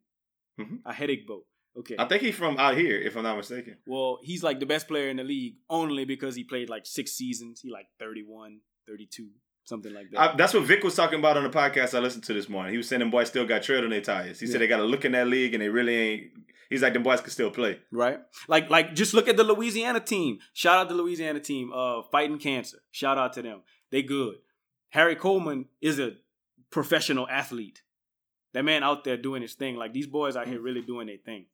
Mhm. 0.60 0.84
boat. 1.28 1.46
Okay. 1.78 1.96
I 2.00 2.06
think 2.06 2.22
he's 2.22 2.36
from 2.36 2.58
out 2.58 2.78
here, 2.78 2.98
if 2.98 3.18
I'm 3.18 3.24
not 3.24 3.36
mistaken. 3.36 3.78
Well, 3.86 4.20
he's 4.24 4.44
like 4.44 4.60
the 4.62 4.66
best 4.66 4.88
player 4.88 5.10
in 5.10 5.18
the 5.18 5.24
league 5.26 5.56
only 5.70 6.06
because 6.06 6.36
he 6.36 6.44
played 6.46 6.70
like 6.70 6.86
six 6.86 7.12
seasons. 7.12 7.60
He 7.62 7.70
like 7.70 7.88
31, 8.00 8.60
32. 8.88 9.28
something 9.66 9.94
like 9.94 10.12
that. 10.12 10.20
I, 10.20 10.36
that's 10.38 10.54
what 10.54 10.64
Vic 10.64 10.84
was 10.84 10.96
talking 10.96 11.20
about 11.20 11.36
on 11.38 11.44
the 11.44 11.50
podcast 11.50 11.94
I 11.98 12.00
listened 12.00 12.24
to 12.26 12.34
this 12.34 12.48
morning. 12.48 12.72
He 12.72 12.78
was 12.78 12.88
saying 12.88 13.00
them 13.02 13.10
boys 13.10 13.28
still 13.28 13.46
got 13.46 13.64
tread 13.64 13.84
on 13.84 13.90
their 13.90 14.00
tires. 14.00 14.40
He 14.40 14.46
Yeah. 14.46 14.54
said 14.54 14.62
they 14.62 14.68
got 14.68 14.78
to 14.78 14.84
look 14.84 15.04
in 15.06 15.12
that 15.14 15.28
league 15.28 15.54
and 15.54 15.62
they 15.62 15.70
really 15.70 15.96
ain't. 15.96 16.24
He's 16.70 16.82
like 16.82 16.94
them 16.94 17.04
boys 17.04 17.22
can 17.22 17.30
still 17.30 17.52
play. 17.52 17.80
right? 17.92 18.20
Like 18.48 18.70
like 18.70 18.96
just 18.96 19.14
look 19.14 19.28
at 19.28 19.38
the 19.38 19.44
Louisiana 19.44 20.00
team. 20.00 20.40
Shout 20.54 20.78
out 20.78 20.90
the 20.90 20.96
Louisiana 20.96 21.40
team 21.40 21.72
uh 21.74 22.02
fighting 22.12 22.40
cancer. 22.40 22.78
Shout 22.92 23.18
out 23.18 23.34
to 23.34 23.42
them. 23.42 23.62
They 23.92 24.02
good. 24.02 24.36
Harry 24.90 25.16
Coleman 25.16 25.66
is 25.82 26.00
a 26.00 26.14
professional 26.72 27.28
athlete. 27.30 27.82
That 28.54 28.64
man 28.66 28.84
out 28.84 29.04
there 29.04 29.18
doing 29.18 29.42
his 29.42 29.54
thing. 29.54 29.76
Like 29.76 29.94
these 29.94 30.08
boys 30.08 30.36
out 30.36 30.48
here 30.48 30.60
really 30.62 30.82
doing 30.82 31.08
their 31.08 31.18
thing. 31.18 31.46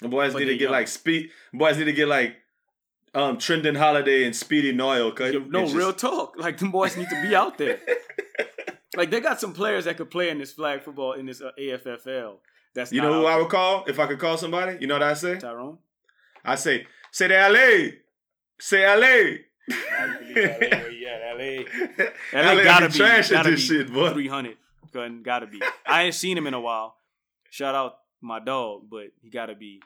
The 0.00 0.08
boys 0.08 0.32
But 0.32 0.40
need 0.40 0.46
to 0.46 0.52
get 0.54 0.62
young. 0.62 0.72
like 0.72 0.88
speed. 0.88 1.30
Boys 1.52 1.78
need 1.78 1.84
to 1.84 1.92
get 1.92 2.08
like 2.08 2.36
um 3.14 3.36
Trindon 3.36 3.76
Holliday 3.76 4.24
and 4.24 4.34
Speedy 4.34 4.72
Noil. 4.72 5.12
Cause 5.12 5.34
No, 5.48 5.62
just- 5.64 5.74
real 5.76 5.92
talk. 5.92 6.34
Like 6.38 6.58
them 6.58 6.70
boys 6.70 6.96
need 6.96 7.08
to 7.10 7.22
be 7.22 7.34
out 7.36 7.58
there. 7.58 7.78
like 8.96 9.10
they 9.10 9.20
got 9.20 9.38
some 9.40 9.52
players 9.52 9.84
that 9.84 9.96
could 9.96 10.10
play 10.10 10.30
in 10.30 10.38
this 10.38 10.52
flag 10.52 10.82
football 10.82 11.12
in 11.12 11.26
this 11.26 11.40
uh, 11.40 11.50
AFFL. 11.58 12.38
That's 12.74 12.92
You 12.92 13.02
not 13.02 13.10
know 13.10 13.20
who 13.20 13.26
I 13.26 13.36
would 13.36 13.48
call 13.48 13.84
if 13.86 13.98
I 13.98 14.06
could 14.06 14.18
call 14.18 14.36
somebody? 14.38 14.78
You 14.80 14.86
know 14.86 14.94
what 14.94 15.02
I 15.02 15.14
say? 15.14 15.38
Tyrone. 15.38 15.78
I 16.44 16.54
say, 16.56 16.86
say 17.10 17.28
the 17.28 17.34
LA. 17.34 17.98
Say 18.58 18.84
LA. 18.86 19.38
yeah, 20.34 21.34
LA. 21.36 21.62
LA 22.32 22.52
LA 22.54 22.62
gotta 22.64 22.86
be 22.88 22.92
be, 22.92 22.98
trash 22.98 23.30
gotta 23.30 23.50
this 23.50 23.68
be 23.68 23.78
shit, 23.78 23.92
boy. 23.92 24.12
300. 24.12 24.56
Gotta, 24.92 25.10
gotta 25.22 25.46
be. 25.46 25.62
I 25.86 26.04
ain't 26.04 26.14
seen 26.14 26.36
him 26.36 26.46
in 26.46 26.54
a 26.54 26.60
while. 26.60 26.96
Shout 27.50 27.74
out 27.74 27.98
my 28.20 28.40
dog, 28.40 28.82
but 28.90 29.06
he 29.20 29.30
gotta 29.30 29.54
be. 29.54 29.80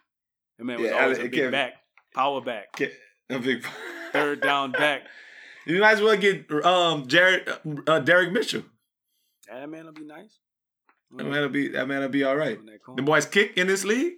That 0.59 0.64
man 0.64 0.80
was 0.80 0.91
Yeah, 0.91 1.03
always 1.03 1.18
LA 1.18 1.24
a 1.24 1.28
big 1.28 1.32
Kevin. 1.34 1.51
back, 1.53 1.72
power 2.14 2.41
back, 2.41 2.80
A 3.30 3.39
big- 3.39 3.66
third 4.12 4.41
down 4.41 4.72
back. 4.72 5.03
You 5.66 5.80
might 5.80 5.93
as 5.95 6.01
well 6.01 6.16
get 6.16 6.51
um 6.64 7.07
Jared 7.09 7.49
uh, 7.87 7.99
Derek 8.01 8.32
Mitchell. 8.32 8.62
That 9.51 9.68
man 9.68 9.84
will 9.87 9.93
be 9.93 10.05
nice. 10.05 10.39
That 11.13 11.25
man'll 11.25 11.49
be 11.49 11.69
that 11.69 11.87
man'll 11.89 12.09
be 12.09 12.25
all 12.25 12.37
right. 12.37 12.59
On 12.59 12.67
that 12.67 12.83
corner. 12.83 12.97
The 12.97 13.03
boys 13.07 13.27
kick 13.27 13.57
in 13.57 13.67
this 13.67 13.85
league. 13.85 14.15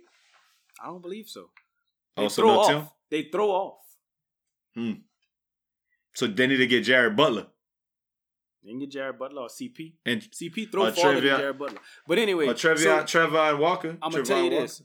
I 0.83 0.87
don't 0.87 1.03
believe 1.03 1.29
so. 1.29 1.51
Oh, 2.17 2.23
They 2.23 2.29
so 2.29 2.43
throw 2.43 2.55
no 2.55 2.61
off. 2.61 2.69
Tim. 2.69 2.89
They 3.11 3.23
throw 3.31 3.51
off. 3.51 3.79
Hmm. 4.75 4.93
So 6.15 6.27
they 6.27 6.47
need 6.47 6.57
to 6.59 6.67
get 6.67 6.83
Jared 6.85 7.17
Butler 7.17 7.47
They 8.65 8.71
can 8.71 8.81
get 8.81 8.91
Jared 8.91 9.19
Butler 9.19 9.43
or 9.43 9.49
CP. 9.49 9.95
and 10.05 10.23
CP 10.23 10.71
throw 10.71 10.91
farther 10.93 11.21
than 11.21 11.39
Jared 11.39 11.59
Butler. 11.59 11.79
But 12.07 12.19
anyway, 12.19 12.47
or 12.47 12.55
Trevion 12.55 13.07
so- 13.09 13.19
Trevon 13.27 13.59
Walker. 13.59 13.97
I'm 14.03 14.11
gonna 14.11 14.23
Trevon 14.25 14.27
tell 14.27 14.39
you 14.45 14.51
Walker. 14.51 14.63
this. 14.63 14.83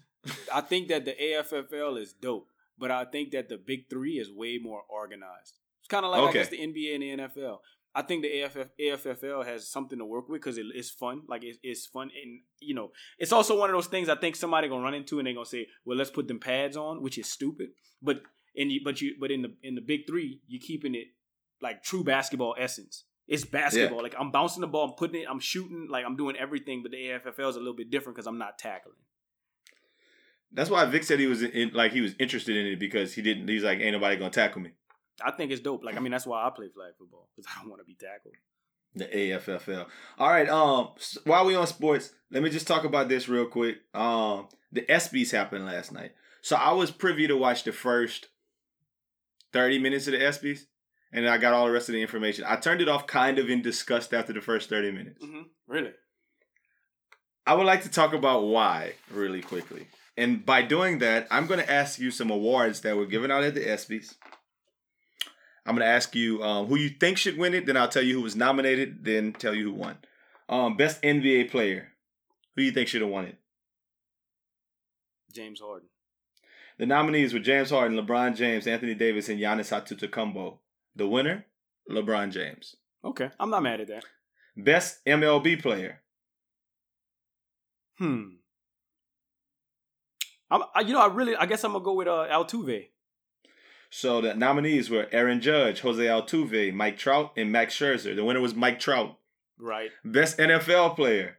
I 0.53 0.61
think 0.61 0.87
that 0.89 1.05
the 1.05 1.11
AFFL 1.21 1.99
is 1.99 2.13
dope, 2.13 2.47
but 2.77 2.91
I 2.91 3.05
think 3.05 3.31
that 3.31 3.49
the 3.49 3.57
Big 3.57 3.89
Three 3.89 4.19
is 4.19 4.31
way 4.31 4.57
more 4.57 4.81
organized. 4.89 5.59
It's 5.79 5.87
kind 5.89 6.05
of 6.05 6.11
like 6.11 6.29
I 6.29 6.31
guess 6.31 6.49
the 6.49 6.59
NBA 6.59 6.93
and 6.95 7.03
the 7.03 7.23
NFL. 7.27 7.59
I 7.95 8.01
think 8.01 8.23
the 8.23 8.41
AFF, 8.41 8.69
AFFL 8.79 9.45
has 9.45 9.67
something 9.67 9.99
to 9.99 10.05
work 10.05 10.27
with 10.27 10.41
because 10.41 10.57
it, 10.57 10.65
it's 10.73 10.89
fun. 10.89 11.21
Like 11.27 11.43
it, 11.43 11.57
it's 11.61 11.85
fun, 11.85 12.09
and 12.23 12.41
you 12.59 12.73
know, 12.73 12.91
it's 13.19 13.31
also 13.31 13.57
one 13.57 13.69
of 13.69 13.75
those 13.75 13.87
things 13.87 14.09
I 14.09 14.15
think 14.15 14.35
somebody 14.35 14.67
gonna 14.67 14.83
run 14.83 14.95
into 14.95 15.19
and 15.19 15.27
they 15.27 15.33
gonna 15.33 15.45
say, 15.45 15.67
"Well, 15.85 15.97
let's 15.97 16.09
put 16.09 16.27
them 16.27 16.39
pads 16.39 16.75
on," 16.75 17.03
which 17.03 17.17
is 17.17 17.29
stupid. 17.29 17.69
But 18.01 18.21
and 18.55 18.71
you, 18.71 18.81
but 18.83 19.01
you, 19.01 19.15
but 19.19 19.31
in 19.31 19.43
the 19.43 19.53
in 19.61 19.75
the 19.75 19.81
Big 19.81 20.07
Three, 20.07 20.41
you're 20.47 20.61
keeping 20.61 20.95
it 20.95 21.07
like 21.61 21.83
true 21.83 22.03
basketball 22.03 22.55
essence. 22.57 23.05
It's 23.27 23.45
basketball. 23.45 24.01
Like 24.03 24.15
I'm 24.19 24.31
bouncing 24.31 24.61
the 24.61 24.67
ball, 24.67 24.89
I'm 24.89 24.95
putting 24.95 25.21
it, 25.21 25.27
I'm 25.29 25.39
shooting, 25.39 25.87
like 25.89 26.05
I'm 26.05 26.15
doing 26.15 26.35
everything. 26.35 26.83
But 26.83 26.91
the 26.91 26.97
AFFL 26.97 27.49
is 27.49 27.55
a 27.55 27.59
little 27.59 27.75
bit 27.75 27.89
different 27.89 28.15
because 28.15 28.27
I'm 28.27 28.37
not 28.37 28.57
tackling. 28.57 28.95
That's 30.51 30.69
why 30.69 30.85
Vic 30.85 31.03
said 31.03 31.19
he 31.19 31.25
was 31.25 31.41
in, 31.41 31.71
like 31.73 31.93
he 31.93 32.01
was 32.01 32.13
interested 32.19 32.55
in 32.55 32.67
it 32.67 32.79
because 32.79 33.13
he 33.13 33.21
didn't. 33.21 33.47
He's 33.47 33.63
like, 33.63 33.79
ain't 33.79 33.93
nobody 33.93 34.17
gonna 34.17 34.29
tackle 34.29 34.61
me. 34.61 34.71
I 35.21 35.31
think 35.31 35.51
it's 35.51 35.61
dope. 35.61 35.83
Like 35.83 35.97
I 35.97 35.99
mean, 35.99 36.11
that's 36.11 36.25
why 36.25 36.45
I 36.45 36.49
play 36.49 36.69
flag 36.69 36.93
football 36.97 37.27
because 37.35 37.51
I 37.51 37.61
don't 37.61 37.69
want 37.69 37.81
to 37.81 37.85
be 37.85 37.95
tackled. 37.95 38.35
The 38.95 39.05
AFFL. 39.05 39.87
All 40.19 40.29
right. 40.29 40.47
Um. 40.49 40.89
While 41.25 41.45
we 41.45 41.55
on 41.55 41.67
sports, 41.67 42.11
let 42.31 42.43
me 42.43 42.49
just 42.49 42.67
talk 42.67 42.83
about 42.83 43.09
this 43.09 43.27
real 43.27 43.45
quick. 43.45 43.77
Um. 43.93 44.47
The 44.71 44.81
ESPYS 44.81 45.31
happened 45.31 45.65
last 45.65 45.91
night, 45.91 46.13
so 46.41 46.55
I 46.55 46.71
was 46.73 46.89
privy 46.89 47.27
to 47.27 47.37
watch 47.37 47.63
the 47.63 47.71
first 47.71 48.27
thirty 49.51 49.77
minutes 49.77 50.07
of 50.07 50.13
the 50.13 50.19
ESPYS, 50.19 50.65
and 51.11 51.29
I 51.29 51.37
got 51.37 51.53
all 51.53 51.67
the 51.67 51.71
rest 51.71 51.89
of 51.89 51.93
the 51.93 52.01
information. 52.01 52.43
I 52.47 52.55
turned 52.55 52.81
it 52.81 52.89
off 52.89 53.05
kind 53.05 53.37
of 53.37 53.49
in 53.49 53.61
disgust 53.61 54.13
after 54.13 54.33
the 54.33 54.41
first 54.41 54.69
thirty 54.69 54.91
minutes. 54.91 55.23
Mm-hmm. 55.23 55.41
Really? 55.67 55.91
I 57.45 57.55
would 57.55 57.65
like 57.65 57.83
to 57.83 57.89
talk 57.89 58.13
about 58.13 58.43
why 58.43 58.93
really 59.11 59.41
quickly. 59.41 59.87
And 60.15 60.45
by 60.45 60.61
doing 60.61 60.99
that, 60.99 61.27
I'm 61.31 61.47
going 61.47 61.59
to 61.59 61.71
ask 61.71 61.99
you 61.99 62.11
some 62.11 62.29
awards 62.29 62.81
that 62.81 62.95
were 62.95 63.05
given 63.05 63.31
out 63.31 63.43
at 63.43 63.55
the 63.55 63.61
ESPYS. 63.61 64.15
I'm 65.65 65.75
going 65.75 65.85
to 65.85 65.93
ask 65.93 66.13
you 66.15 66.43
um, 66.43 66.67
who 66.67 66.75
you 66.75 66.89
think 66.89 67.17
should 67.17 67.37
win 67.37 67.53
it. 67.53 67.65
Then 67.65 67.77
I'll 67.77 67.87
tell 67.87 68.03
you 68.03 68.15
who 68.15 68.21
was 68.21 68.35
nominated. 68.35 69.03
Then 69.03 69.33
tell 69.33 69.53
you 69.53 69.65
who 69.65 69.73
won. 69.73 69.97
Um, 70.49 70.75
best 70.75 71.01
NBA 71.01 71.51
player. 71.51 71.89
Who 72.55 72.63
you 72.63 72.71
think 72.71 72.87
should 72.87 73.01
have 73.01 73.09
won 73.09 73.25
it? 73.25 73.37
James 75.33 75.61
Harden. 75.61 75.89
The 76.77 76.85
nominees 76.85 77.33
were 77.33 77.39
James 77.39 77.69
Harden, 77.69 77.97
LeBron 77.97 78.35
James, 78.35 78.67
Anthony 78.67 78.93
Davis, 78.93 79.29
and 79.29 79.39
Giannis 79.39 79.71
Antetokounmpo. 79.71 80.57
The 80.95 81.07
winner, 81.07 81.45
LeBron 81.89 82.31
James. 82.31 82.75
Okay, 83.03 83.29
I'm 83.39 83.49
not 83.49 83.63
mad 83.63 83.81
at 83.81 83.87
that. 83.87 84.05
Best 84.55 85.03
MLB 85.05 85.61
player. 85.61 86.01
Hmm. 87.97 88.23
I'm, 90.49 90.61
I, 90.75 90.81
you 90.81 90.93
know, 90.93 91.01
I 91.01 91.07
really, 91.07 91.35
I 91.35 91.45
guess 91.45 91.63
I'm 91.63 91.73
gonna 91.73 91.83
go 91.83 91.93
with 91.93 92.07
uh, 92.07 92.27
Altuve. 92.29 92.87
So 93.95 94.21
the 94.21 94.33
nominees 94.33 94.89
were 94.89 95.07
Aaron 95.11 95.39
Judge, 95.39 95.81
Jose 95.81 96.03
Altuve, 96.03 96.73
Mike 96.73 96.97
Trout, 96.97 97.31
and 97.37 97.51
Max 97.51 97.77
Scherzer. 97.77 98.15
The 98.15 98.25
winner 98.25 98.41
was 98.41 98.55
Mike 98.55 98.79
Trout. 98.79 99.19
Right. 99.59 99.91
Best 100.03 100.39
NFL 100.39 100.95
player. 100.95 101.37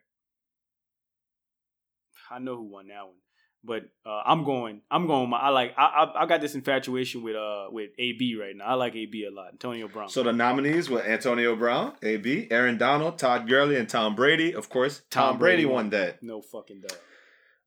I 2.31 2.39
know 2.39 2.55
who 2.55 2.63
won 2.63 2.87
that 2.87 3.07
one, 3.07 3.17
but 3.65 3.83
uh, 4.07 4.23
I'm 4.25 4.45
going. 4.45 4.83
I'm 4.89 5.09
going. 5.09 5.31
My, 5.31 5.39
I 5.39 5.49
like. 5.49 5.75
I, 5.77 5.83
I 5.85 6.23
I 6.23 6.27
got 6.27 6.41
this 6.41 6.55
infatuation 6.55 7.25
with 7.25 7.35
uh 7.35 7.67
with 7.71 7.91
AB 7.99 8.37
right 8.41 8.55
now. 8.55 8.67
I 8.67 8.75
like 8.75 8.95
AB 8.95 9.25
a 9.25 9.35
lot. 9.35 9.49
Antonio 9.51 9.89
Brown. 9.89 10.09
So 10.09 10.23
the 10.23 10.33
nominees 10.33 10.89
were 10.89 11.03
Antonio 11.03 11.57
Brown, 11.57 11.95
AB, 12.05 12.47
Aaron 12.53 12.79
Donald, 12.79 13.19
Todd 13.19 13.49
Gurley, 13.49 13.75
and 13.75 13.89
Tom 13.89 14.15
Brady. 14.15 14.55
Of 14.55 14.69
course, 14.69 15.03
Tom, 15.11 15.31
Tom 15.31 15.39
Brady, 15.39 15.65
Brady 15.65 15.67
won 15.67 15.75
won. 15.75 15.91
that. 15.91 16.23
no 16.23 16.41
fucking 16.41 16.83
doubt. 16.83 17.01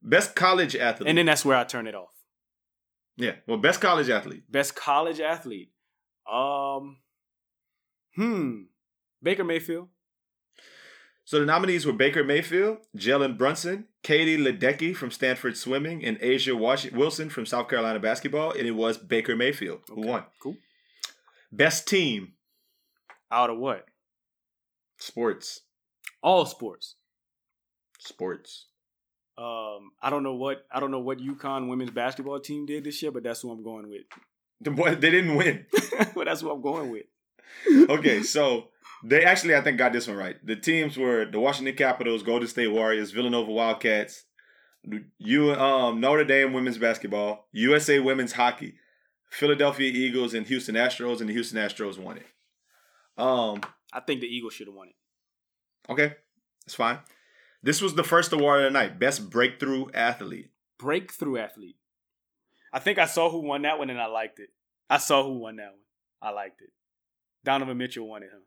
Best 0.01 0.33
college 0.33 0.77
athlete. 0.77 1.09
And 1.09 1.17
then 1.17 1.25
that's 1.25 1.43
where 1.43 1.57
I 1.57 1.65
turn 1.65 1.88
it 1.88 1.95
off. 1.95 2.16
Yeah, 3.18 3.34
well, 3.47 3.57
best 3.57 3.82
college 3.82 4.09
athlete. 4.09 4.43
Best 4.51 4.76
college 4.76 5.20
athlete. 5.20 5.72
Um. 6.32 6.97
Hmm. 8.15 8.63
Baker 9.22 9.43
Mayfield. 9.43 9.89
So 11.26 11.39
the 11.39 11.45
nominees 11.45 11.86
were 11.86 11.91
Baker 11.93 12.24
Mayfield, 12.24 12.78
Jalen 12.95 13.38
Brunson, 13.38 13.88
Katie 14.01 14.38
Ledecky 14.38 14.95
from 14.95 15.11
Stanford 15.11 15.57
Swimming, 15.57 16.05
and 16.05 16.18
A'ja 16.22 16.57
Wilson 16.93 17.30
from 17.30 17.45
South 17.45 17.68
Carolina 17.68 17.99
Basketball. 17.99 18.51
And 18.51 18.65
it 18.65 18.72
was 18.72 18.97
Baker 18.97 19.36
Mayfield 19.36 19.82
who 19.89 19.99
Okay, 20.01 20.09
won. 20.09 20.24
Cool. 20.41 20.55
Best 21.51 21.86
team, 21.88 22.34
Out 23.32 23.49
of 23.49 23.57
what? 23.57 23.86
sports. 24.99 25.61
All 26.24 26.45
sports. 26.45 26.95
Sports. 27.99 28.68
Um, 29.38 29.91
I 30.01 30.09
don't 30.09 30.23
know 30.23 30.33
what 30.33 30.65
I 30.71 30.79
don't 30.79 30.91
know 30.91 30.99
what 30.99 31.19
UConn 31.19 31.69
women's 31.69 31.91
basketball 31.91 32.39
team 32.39 32.65
did 32.65 32.83
this 32.83 33.01
year, 33.01 33.11
but 33.11 33.23
that's 33.23 33.41
who 33.41 33.51
I'm 33.51 33.63
going 33.63 33.89
with. 33.89 34.03
The 34.59 34.71
boy, 34.71 34.95
they 34.95 35.11
didn't 35.11 35.35
win. 35.35 35.67
but 36.15 36.25
that's 36.25 36.41
who 36.41 36.49
I'm 36.49 36.63
going 36.63 36.89
with. 36.89 37.05
okay, 37.91 38.23
so 38.23 38.69
they 39.03 39.23
actually, 39.23 39.55
I 39.55 39.61
think, 39.61 39.77
got 39.77 39.93
this 39.93 40.07
one 40.07 40.17
right. 40.17 40.35
The 40.43 40.55
teams 40.55 40.97
were 40.97 41.25
the 41.25 41.39
Washington 41.39 41.75
Capitals, 41.75 42.23
Golden 42.23 42.47
State 42.47 42.69
Warriors, 42.69 43.11
Villanova 43.11 43.51
Wildcats, 43.51 44.23
U 45.19 45.53
um, 45.53 45.99
Notre 45.99 46.23
Dame 46.23 46.53
women's 46.53 46.79
basketball, 46.79 47.47
USA 47.51 47.99
women's 47.99 48.31
hockey, 48.31 48.75
Philadelphia 49.29 49.91
Eagles, 49.91 50.33
and 50.33 50.47
Houston 50.47 50.73
Astros, 50.73 51.19
and 51.19 51.29
the 51.29 51.33
Houston 51.33 51.59
Astros 51.59 51.99
won 51.99 52.17
it. 52.17 52.25
Um, 53.15 53.61
I 53.93 53.99
think 53.99 54.21
the 54.21 54.27
Eagles 54.27 54.53
should 54.53 54.67
have 54.67 54.75
won 54.75 54.88
it. 54.88 55.91
okay, 55.91 56.15
that's 56.65 56.75
fine. 56.75 56.97
This 57.64 57.82
was 57.82 57.95
the 57.95 58.03
first 58.03 58.32
award 58.34 58.62
of 58.62 58.72
the 58.72 58.80
night, 58.80 58.99
best 58.99 59.30
breakthrough 59.30 59.88
athlete. 59.93 60.51
Breakthrough 60.78 61.38
athlete. 61.38 61.78
I 62.72 62.80
think 62.80 62.99
I 62.99 63.05
saw 63.05 63.30
who 63.30 63.41
won 63.41 63.64
that 63.64 63.80
one 63.80 63.89
and 63.89 63.99
I 63.99 64.08
liked 64.08 64.39
it. 64.39 64.49
I 64.89 64.97
saw 64.97 65.24
who 65.24 65.39
won 65.39 65.58
that 65.58 65.72
one. 65.72 65.82
I 66.22 66.32
liked 66.32 66.62
it. 66.62 66.70
Donovan 67.43 67.78
Mitchell 67.78 68.08
won 68.08 68.24
it, 68.24 68.30
huh? 68.32 68.41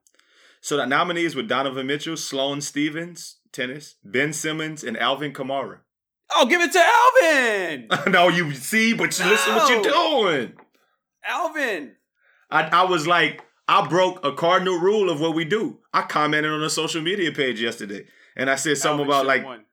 So 0.60 0.76
the 0.76 0.86
nominees 0.86 1.34
were 1.34 1.42
Donovan 1.42 1.86
Mitchell, 1.86 2.16
Sloane 2.16 2.60
Stephens, 2.60 3.38
tennis, 3.50 3.96
Ben 4.04 4.32
Simmons, 4.32 4.84
and 4.84 4.96
Alvin 4.98 5.32
Kamara. 5.32 5.78
Oh, 6.32 6.46
give 6.46 6.60
it 6.60 6.72
to 6.72 6.78
Alvin! 6.78 7.88
no, 8.12 8.28
you 8.28 8.52
see, 8.54 8.92
but 8.92 9.18
you 9.18 9.24
listen 9.24 9.54
what 9.54 9.68
you're 9.68 9.82
doing. 9.82 10.52
Alvin! 11.24 11.96
I, 12.50 12.62
I 12.62 12.82
was 12.84 13.06
like, 13.06 13.42
I 13.66 13.86
broke 13.86 14.24
a 14.24 14.32
cardinal 14.32 14.78
rule 14.78 15.10
of 15.10 15.20
what 15.20 15.34
we 15.34 15.44
do. 15.44 15.78
I 15.92 16.02
commented 16.02 16.52
on 16.52 16.62
a 16.62 16.70
social 16.70 17.00
media 17.02 17.32
page 17.32 17.60
yesterday, 17.60 18.06
and 18.40 18.50
I 18.50 18.56
said 18.56 18.78
something 18.78 19.06
Alvin 19.06 19.14
about 19.14 19.26
like 19.26 19.44
won. 19.44 19.64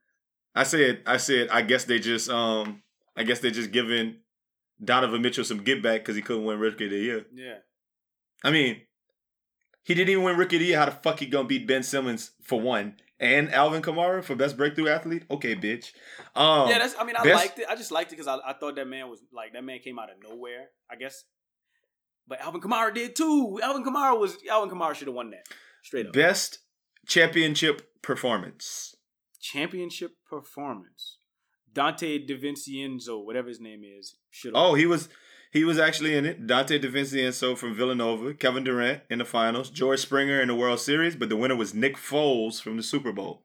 I 0.53 0.63
said 0.63 1.01
I 1.05 1.17
said 1.17 1.47
I 1.49 1.61
guess 1.61 1.85
they 1.85 1.99
just 1.99 2.29
um 2.29 2.83
I 3.15 3.23
guess 3.23 3.39
they 3.39 3.49
just 3.51 3.71
giving 3.71 4.17
Donovan 4.83 5.21
Mitchell 5.21 5.43
some 5.43 5.63
get 5.63 5.81
back 5.81 6.01
because 6.01 6.15
he 6.15 6.21
couldn't 6.21 6.45
win 6.45 6.59
Rookie 6.59 6.85
of 6.85 6.91
the 6.91 6.97
Year. 6.99 7.25
Yeah. 7.33 7.55
I 8.43 8.51
mean, 8.51 8.81
He 9.83 9.93
didn't 9.95 10.09
even 10.11 10.23
win 10.23 10.37
Rookie 10.37 10.57
of 10.57 10.59
the 10.59 10.65
Year. 10.67 10.77
How 10.77 10.85
the 10.85 10.91
fuck 10.91 11.19
he 11.19 11.25
gonna 11.25 11.47
beat 11.47 11.65
Ben 11.65 11.81
Simmons 11.81 12.31
for 12.43 12.59
one? 12.61 12.95
And 13.19 13.51
Alvin 13.51 13.81
Kamara 13.81 14.23
for 14.23 14.35
best 14.35 14.55
breakthrough 14.57 14.89
athlete? 14.89 15.23
Okay, 15.31 15.55
bitch. 15.55 15.91
Um, 16.35 16.69
yeah, 16.69 16.77
that's. 16.77 16.93
I 16.99 17.03
mean, 17.03 17.15
I 17.15 17.23
best- 17.23 17.35
liked 17.35 17.57
it. 17.59 17.65
I 17.67 17.75
just 17.75 17.91
liked 17.91 18.11
it 18.11 18.17
because 18.17 18.27
I, 18.27 18.37
I 18.47 18.53
thought 18.53 18.75
that 18.75 18.87
man 18.87 19.09
was 19.09 19.23
like 19.33 19.53
that 19.53 19.63
man 19.63 19.79
came 19.79 19.97
out 19.97 20.11
of 20.11 20.17
nowhere. 20.21 20.67
I 20.91 20.95
guess, 20.97 21.23
but 22.27 22.39
Alvin 22.41 22.61
Kamara 22.61 22.93
did 22.93 23.15
too. 23.15 23.59
Alvin 23.63 23.83
Kamara 23.83 24.19
was 24.19 24.37
Alvin 24.51 24.69
Kamara 24.69 24.93
should 24.93 25.07
have 25.07 25.15
won 25.15 25.31
that 25.31 25.45
straight 25.81 26.05
up. 26.07 26.13
best 26.13 26.59
championship 27.07 27.89
performance. 28.01 28.95
Championship 29.41 30.11
performance. 30.29 31.17
Donte 31.73 32.27
DiVincenzo, 32.27 33.23
whatever 33.23 33.47
his 33.49 33.59
name 33.59 33.81
is, 33.83 34.15
should. 34.29 34.53
Oh, 34.55 34.73
he 34.73 34.85
was 34.85 35.09
he 35.51 35.63
was 35.63 35.79
actually 35.79 36.15
in 36.15 36.25
it. 36.25 36.45
Donte 36.47 36.81
DiVincenzo 36.81 37.57
from 37.57 37.73
Villanova, 37.75 38.33
Kevin 38.33 38.63
Durant 38.63 39.03
in 39.09 39.19
the 39.19 39.25
finals, 39.25 39.69
George 39.69 39.99
Springer 39.99 40.41
in 40.41 40.47
the 40.47 40.55
World 40.55 40.79
Series, 40.79 41.15
but 41.15 41.29
the 41.29 41.37
winner 41.37 41.55
was 41.55 41.73
Nick 41.73 41.95
Foles 41.95 42.61
from 42.61 42.77
the 42.77 42.83
Super 42.83 43.11
Bowl. 43.11 43.43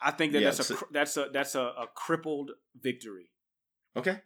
I 0.00 0.10
think 0.12 0.32
that 0.32 0.40
Yeah, 0.42 0.50
that's 0.50 0.60
a 0.60 0.64
so- 0.64 0.88
that's 0.92 1.16
a 1.16 1.28
that's 1.32 1.54
a, 1.54 1.60
a 1.62 1.86
crippled 1.94 2.52
victory. 2.80 3.30
Okay. 3.96 4.20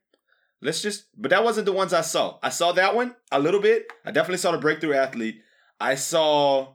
Let's 0.61 0.83
just 0.83 1.07
but 1.17 1.31
that 1.31 1.45
wasn't 1.45 1.67
the 1.67 1.73
ones 1.73 1.93
I 1.93 2.03
saw. 2.03 2.39
I 2.43 2.51
saw 2.51 2.73
that 2.73 2.95
one 2.95 3.15
a 3.31 3.41
little 3.41 3.61
bit. 3.61 3.87
I 4.05 4.11
definitely 4.11 4.39
saw 4.39 4.53
the 4.53 4.59
breakthrough 4.59 4.95
athlete. 4.95 5.41
I 5.81 5.95
saw 5.95 6.75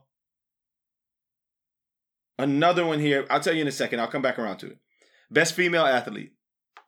another 2.38 2.84
one 2.86 3.00
here. 3.00 3.26
I'll 3.30 3.40
tell 3.40 3.54
you 3.54 3.62
in 3.62 3.68
a 3.68 3.72
second. 3.72 4.00
I'll 4.00 4.08
come 4.08 4.22
back 4.22 4.38
around 4.38 4.58
to 4.58 4.66
it. 4.68 4.78
Best 5.30 5.54
female 5.54 5.84
athlete. 5.84 6.32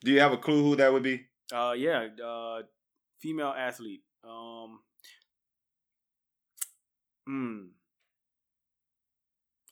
Do 0.02 0.10
you 0.10 0.20
have 0.20 0.32
a 0.32 0.36
clue 0.38 0.62
who 0.62 0.76
that 0.76 0.92
would 0.92 1.02
be? 1.02 1.26
Uh, 1.52 1.72
yeah, 1.76 2.06
uh, 2.24 2.60
female 3.20 3.54
athlete. 3.56 4.02
Um, 4.24 4.78
hmm. 7.26 7.58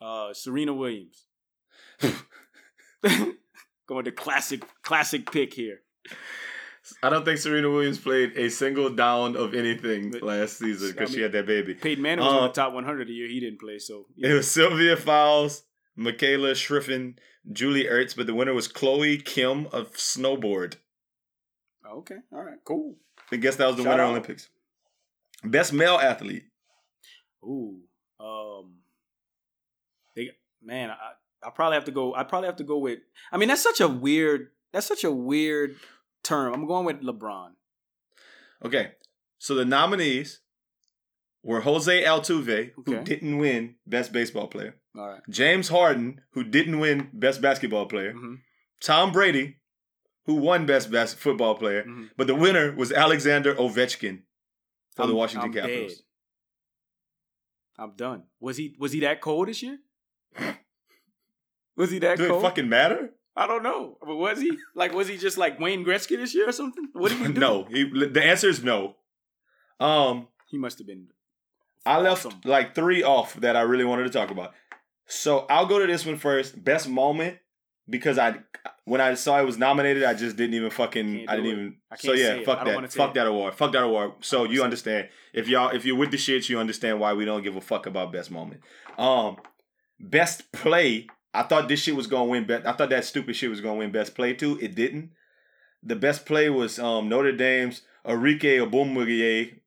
Uh, 0.00 0.32
Serena 0.34 0.74
Williams. 0.74 1.24
Going 3.88 4.04
to 4.04 4.12
classic, 4.12 4.62
classic 4.82 5.30
pick 5.32 5.54
here. 5.54 5.80
I 7.02 7.10
don't 7.10 7.24
think 7.24 7.38
Serena 7.38 7.70
Williams 7.70 7.98
played 7.98 8.32
a 8.36 8.48
single 8.50 8.90
down 8.90 9.36
of 9.36 9.54
anything 9.54 10.10
But- 10.10 10.22
last 10.22 10.58
season 10.58 10.88
I 10.88 10.92
because 10.92 11.12
she 11.14 11.20
had 11.20 11.32
that 11.32 11.46
baby. 11.46 11.74
Peyton 11.74 12.02
Manning 12.02 12.24
was 12.24 12.32
on 12.34 12.44
Uh, 12.44 12.46
the 12.48 12.52
top 12.52 12.72
100 12.72 13.08
a 13.08 13.12
year. 13.12 13.28
He 13.28 13.40
didn't 13.40 13.60
play, 13.60 13.78
so 13.78 14.06
It 14.16 14.32
was 14.32 14.50
Sylvia 14.50 14.96
Fowles, 14.96 15.64
Mikaela 15.98 16.52
Shiffrin, 16.52 17.16
Julie 17.50 17.84
Ertz, 17.84 18.14
but 18.16 18.26
the 18.26 18.34
winner 18.34 18.54
was 18.54 18.68
Chloe 18.68 19.18
Kim 19.18 19.66
of 19.72 19.92
snowboard. 19.94 20.76
okay, 21.90 22.16
all 22.32 22.42
right, 22.44 22.58
cool. 22.64 22.96
I 23.32 23.36
guess 23.36 23.56
that 23.56 23.66
was 23.66 23.76
the 23.76 23.82
Shout 23.82 23.90
winter 23.90 24.04
out. 24.04 24.10
Olympics. 24.10 24.48
Best 25.44 25.72
male 25.72 25.96
athlete. 25.96 26.44
Ooh, 27.44 27.80
um, 28.20 28.74
they 30.16 30.30
man, 30.62 30.90
I 30.90 31.46
I 31.46 31.50
probably 31.50 31.74
have 31.76 31.84
to 31.84 31.92
go. 31.92 32.14
I 32.14 32.24
probably 32.24 32.46
have 32.46 32.56
to 32.56 32.64
go 32.64 32.78
with. 32.78 32.98
I 33.30 33.36
mean, 33.36 33.48
that's 33.48 33.62
such 33.62 33.80
a 33.80 33.88
weird. 33.88 34.48
That's 34.72 34.86
such 34.86 35.04
a 35.04 35.10
weird 35.10 35.76
term. 36.22 36.52
I'm 36.52 36.66
going 36.66 36.84
with 36.84 37.00
LeBron. 37.02 37.50
Okay, 38.64 38.92
so 39.38 39.54
the 39.54 39.64
nominees 39.64 40.40
were 41.44 41.60
Jose 41.60 42.02
Altuve, 42.04 42.72
who 42.84 43.02
didn't 43.04 43.38
win 43.38 43.76
Best 43.86 44.12
Baseball 44.12 44.48
Player, 44.48 44.74
All 44.98 45.08
right. 45.08 45.20
James 45.30 45.68
Harden, 45.68 46.20
who 46.32 46.42
didn't 46.44 46.80
win 46.80 47.08
Best 47.12 47.40
Basketball 47.40 47.86
Player, 47.86 48.12
Mm-hmm. 48.12 48.34
Tom 48.80 49.12
Brady, 49.12 49.56
who 50.26 50.34
won 50.34 50.66
Best 50.66 50.90
Bas- 50.90 51.14
Football 51.14 51.54
Player, 51.56 51.82
Mm-hmm. 51.82 52.04
but 52.16 52.26
the 52.26 52.34
winner 52.34 52.74
was 52.74 52.90
Alexander 52.92 53.54
Ovechkin 53.54 54.22
for 54.96 55.02
the 55.06 55.12
I'm- 55.12 55.16
Washington 55.16 55.50
I'm 55.50 55.54
Capitals. 55.54 55.92
dead. 55.94 56.02
I'm 57.80 57.92
done. 57.96 58.24
Was 58.40 58.56
he 58.56 58.74
was 58.78 58.90
he 58.92 59.00
that 59.00 59.20
cold 59.20 59.46
this 59.48 59.62
year? 59.62 59.78
was 61.76 61.90
he 61.92 61.98
that 62.00 62.18
Does 62.18 62.28
it 62.28 62.40
fucking 62.42 62.68
matter? 62.68 63.10
I 63.36 63.46
don't 63.46 63.62
know. 63.62 63.98
But 64.04 64.16
was 64.16 64.40
he 64.40 64.58
like 64.74 64.92
was 64.92 65.06
he 65.08 65.16
just 65.16 65.38
like 65.38 65.60
Wayne 65.60 65.84
Gretzky 65.84 66.16
this 66.16 66.34
year 66.34 66.48
or 66.48 66.52
something? 66.52 66.88
What 66.92 67.10
did 67.10 67.18
he 67.18 67.32
do? 67.32 67.40
no. 67.40 67.64
He, 67.70 67.84
the 67.84 68.22
answer 68.24 68.48
is 68.48 68.64
no. 68.64 68.96
Um, 69.78 70.26
He 70.48 70.58
must 70.58 70.78
have 70.78 70.88
been. 70.88 71.06
I 71.86 72.00
left 72.00 72.26
awesome. 72.26 72.40
like 72.44 72.74
three 72.74 73.02
off 73.04 73.34
that 73.34 73.54
I 73.54 73.60
really 73.60 73.84
wanted 73.84 74.04
to 74.04 74.10
talk 74.10 74.30
about. 74.32 74.54
So 75.08 75.46
I'll 75.50 75.66
go 75.66 75.78
to 75.78 75.86
this 75.86 76.06
one 76.06 76.16
first. 76.16 76.62
Best 76.62 76.88
moment 76.88 77.38
because 77.88 78.18
I 78.18 78.36
when 78.84 79.00
I 79.00 79.14
saw 79.14 79.38
it 79.40 79.44
was 79.44 79.58
nominated, 79.58 80.04
I 80.04 80.14
just 80.14 80.36
didn't 80.36 80.54
even 80.54 80.70
fucking 80.70 81.26
I 81.28 81.36
didn't 81.36 81.50
it. 81.50 81.52
even. 81.52 81.76
I 81.90 81.96
So 81.96 82.12
yeah, 82.12 82.42
fuck 82.44 82.58
I 82.58 82.64
don't 82.64 82.74
wanna 82.74 82.86
that. 82.88 82.92
Fuck 82.92 83.10
it. 83.10 83.14
that 83.14 83.26
award. 83.26 83.54
Fuck 83.54 83.72
that 83.72 83.82
award. 83.82 84.12
So 84.20 84.44
you 84.44 84.62
understand 84.62 85.08
if 85.32 85.48
y'all 85.48 85.74
if 85.74 85.84
you're 85.84 85.96
with 85.96 86.10
the 86.10 86.18
shit, 86.18 86.48
you 86.48 86.58
understand 86.58 87.00
why 87.00 87.12
we 87.14 87.24
don't 87.24 87.42
give 87.42 87.56
a 87.56 87.60
fuck 87.60 87.86
about 87.86 88.12
best 88.12 88.30
moment. 88.30 88.60
Um, 88.96 89.36
best 89.98 90.52
play. 90.52 91.06
I 91.34 91.42
thought 91.42 91.68
this 91.68 91.80
shit 91.80 91.96
was 91.96 92.06
gonna 92.06 92.24
win. 92.26 92.44
Best, 92.44 92.66
I 92.66 92.72
thought 92.72 92.90
that 92.90 93.04
stupid 93.04 93.34
shit 93.36 93.50
was 93.50 93.60
gonna 93.60 93.78
win 93.78 93.92
best 93.92 94.14
play 94.14 94.34
too. 94.34 94.58
It 94.60 94.74
didn't. 94.74 95.10
The 95.82 95.96
best 95.96 96.26
play 96.26 96.50
was 96.50 96.78
um 96.78 97.08
Notre 97.08 97.32
Dame's 97.32 97.82
Arike 98.06 98.42
Ogunbowale 98.42 99.60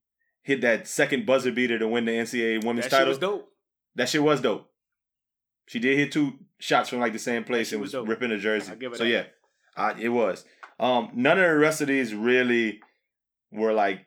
hit 0.43 0.61
that 0.61 0.87
second 0.87 1.25
buzzer 1.25 1.51
beater 1.51 1.77
to 1.79 1.87
win 1.87 2.05
the 2.05 2.11
NCAA 2.11 2.63
women's 2.63 2.87
title. 2.87 2.89
That 2.89 2.97
shit 2.99 3.07
was 3.07 3.17
dope. 3.17 3.49
That 3.95 4.09
shit 4.09 4.23
was 4.23 4.41
dope. 4.41 4.70
She 5.67 5.79
did 5.79 5.97
hit 5.97 6.11
two 6.11 6.33
shots 6.59 6.89
from 6.89 6.99
like 6.99 7.13
the 7.13 7.19
same 7.19 7.43
place 7.43 7.71
and 7.71 7.81
was 7.81 7.91
dope. 7.91 8.07
ripping 8.07 8.31
a 8.31 8.37
jersey. 8.37 8.73
So 8.79 8.89
that. 8.89 9.07
yeah, 9.07 9.23
I, 9.75 9.93
it 9.99 10.09
was. 10.09 10.43
Um, 10.79 11.11
none 11.13 11.37
of 11.37 11.49
the 11.49 11.57
rest 11.57 11.81
of 11.81 11.87
these 11.87 12.13
really 12.13 12.81
were 13.51 13.73
like 13.73 14.05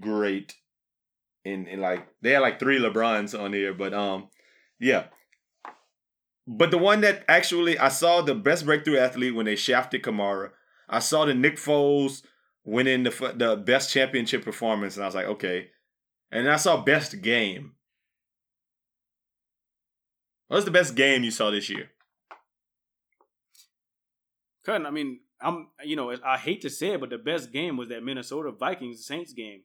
great. 0.00 0.54
In, 1.44 1.68
in 1.68 1.80
like 1.80 2.06
they 2.22 2.32
had 2.32 2.40
like 2.40 2.58
three 2.58 2.80
LeBrons 2.80 3.38
on 3.38 3.52
here, 3.52 3.72
but 3.72 3.94
um, 3.94 4.28
yeah. 4.80 5.04
But 6.46 6.70
the 6.72 6.78
one 6.78 7.00
that 7.02 7.24
actually 7.28 7.78
I 7.78 7.88
saw 7.88 8.20
the 8.20 8.34
best 8.34 8.64
breakthrough 8.64 8.98
athlete 8.98 9.34
when 9.34 9.46
they 9.46 9.56
shafted 9.56 10.02
Kamara. 10.02 10.50
I 10.88 10.98
saw 10.98 11.24
the 11.24 11.34
Nick 11.34 11.56
Foles 11.56 12.22
winning 12.64 13.04
the 13.04 13.32
the 13.36 13.56
best 13.56 13.92
championship 13.92 14.44
performance, 14.44 14.96
and 14.96 15.04
I 15.04 15.06
was 15.06 15.14
like, 15.14 15.26
okay. 15.26 15.68
And 16.32 16.46
then 16.46 16.52
I 16.52 16.56
saw 16.56 16.82
best 16.82 17.22
game. 17.22 17.75
What 20.48 20.56
was 20.56 20.64
the 20.64 20.70
best 20.70 20.94
game 20.94 21.24
you 21.24 21.30
saw 21.30 21.50
this 21.50 21.68
year? 21.68 21.90
Couldn't. 24.64 24.86
I 24.86 24.90
mean, 24.90 25.20
I'm. 25.40 25.68
You 25.84 25.96
know, 25.96 26.14
I 26.24 26.38
hate 26.38 26.60
to 26.62 26.70
say 26.70 26.88
it, 26.92 27.00
but 27.00 27.10
the 27.10 27.18
best 27.18 27.52
game 27.52 27.76
was 27.76 27.88
that 27.88 28.02
Minnesota 28.02 28.50
Vikings 28.52 29.04
Saints 29.06 29.32
game. 29.32 29.62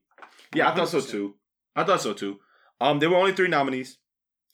Yeah, 0.54 0.70
I 0.72 0.76
thought 0.76 0.90
so 0.90 1.02
too. 1.02 1.36
I 1.76 1.84
thought 1.84 2.02
so 2.02 2.14
too. 2.14 2.40
Um, 2.80 3.00
there 3.00 3.10
were 3.10 3.16
only 3.18 3.34
three 3.34 3.48
nominees: 3.48 3.98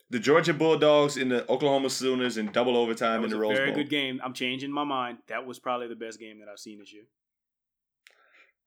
the 0.09 0.19
Georgia 0.19 0.53
Bulldogs 0.53 1.17
and 1.17 1.31
the 1.31 1.49
Oklahoma 1.49 1.89
Sooners 1.89 2.37
in 2.37 2.51
double 2.51 2.77
overtime 2.77 3.23
in 3.23 3.29
the 3.29 3.35
a 3.37 3.39
Rose 3.39 3.57
very 3.57 3.71
Bowl. 3.71 3.81
good 3.83 3.89
game. 3.89 4.21
I'm 4.23 4.33
changing 4.33 4.71
my 4.71 4.83
mind. 4.83 5.19
That 5.27 5.45
was 5.45 5.59
probably 5.59 5.87
the 5.87 5.95
best 5.95 6.19
game 6.19 6.39
that 6.39 6.47
I've 6.49 6.59
seen 6.59 6.79
this 6.79 6.93
year. 6.93 7.03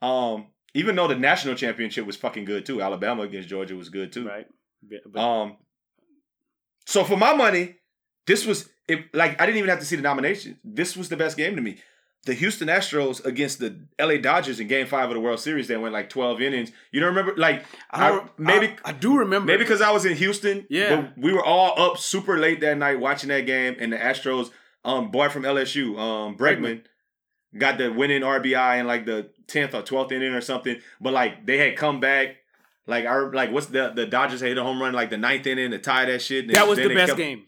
Um, 0.02 0.46
even 0.74 0.96
though 0.96 1.08
the 1.08 1.14
national 1.16 1.54
championship 1.56 2.06
was 2.06 2.16
fucking 2.16 2.44
good 2.46 2.64
too, 2.66 2.80
Alabama 2.82 3.22
against 3.22 3.48
Georgia 3.48 3.76
was 3.76 3.88
good 3.90 4.12
too. 4.12 4.26
Right. 4.26 4.46
But 5.06 5.20
Um, 5.20 5.56
so 6.86 7.04
for 7.04 7.16
my 7.16 7.34
money, 7.34 7.76
this 8.26 8.46
was 8.46 8.68
it. 8.88 9.14
Like 9.14 9.40
I 9.40 9.46
didn't 9.46 9.58
even 9.58 9.70
have 9.70 9.80
to 9.80 9.84
see 9.84 9.96
the 9.96 10.02
nomination. 10.02 10.58
This 10.64 10.96
was 10.96 11.08
the 11.08 11.16
best 11.16 11.36
game 11.36 11.56
to 11.56 11.62
me. 11.62 11.78
The 12.26 12.34
Houston 12.34 12.68
Astros 12.68 13.24
against 13.24 13.60
the 13.60 13.80
LA 13.98 14.18
Dodgers 14.18 14.60
in 14.60 14.68
Game 14.68 14.86
Five 14.86 15.08
of 15.08 15.14
the 15.14 15.20
World 15.20 15.40
Series. 15.40 15.68
They 15.68 15.76
went 15.78 15.94
like 15.94 16.10
twelve 16.10 16.42
innings. 16.42 16.70
You 16.92 17.00
don't 17.00 17.08
remember? 17.14 17.34
Like 17.36 17.64
I 17.90 18.10
I- 18.10 18.28
maybe- 18.36 18.74
I, 18.84 18.90
I 18.90 18.92
do 18.92 19.16
remember. 19.18 19.46
Maybe 19.46 19.64
because 19.64 19.80
I 19.80 19.90
was 19.90 20.04
in 20.04 20.14
Houston. 20.16 20.66
Yeah. 20.68 20.96
But 21.00 21.16
we 21.18 21.32
were 21.32 21.44
all 21.44 21.80
up 21.92 21.96
super 21.98 22.36
late 22.38 22.60
that 22.60 22.76
night 22.76 23.00
watching 23.00 23.28
that 23.30 23.46
game, 23.46 23.76
and 23.80 23.92
the 23.92 23.96
Astros, 23.96 24.50
um, 24.84 25.10
boy 25.10 25.30
from 25.30 25.44
LSU, 25.44 25.98
um, 25.98 26.36
Bregman, 26.36 26.82
got 27.56 27.78
the 27.78 27.90
winning 27.90 28.20
RBI 28.22 28.80
in 28.80 28.86
like 28.86 29.06
the 29.06 29.30
tenth 29.46 29.74
or 29.74 29.80
twelfth 29.82 30.12
inning 30.12 30.34
or 30.34 30.42
something. 30.42 30.78
But 31.00 31.14
like 31.14 31.46
they 31.46 31.56
had 31.56 31.76
come 31.78 32.00
back. 32.00 32.36
Like 32.90 33.06
I 33.06 33.18
like 33.20 33.52
what's 33.52 33.66
the 33.66 33.92
the 33.94 34.04
Dodgers 34.04 34.40
hit 34.40 34.58
a 34.58 34.62
home 34.62 34.82
run 34.82 34.92
like 34.92 35.10
the 35.10 35.16
ninth 35.16 35.46
inning 35.46 35.70
to 35.70 35.78
tie 35.78 36.04
that 36.06 36.20
shit. 36.20 36.46
and 36.46 36.54
that 36.54 36.68
was 36.68 36.78
the 36.78 36.92
best 36.94 37.10
kept- 37.10 37.18
game. 37.18 37.44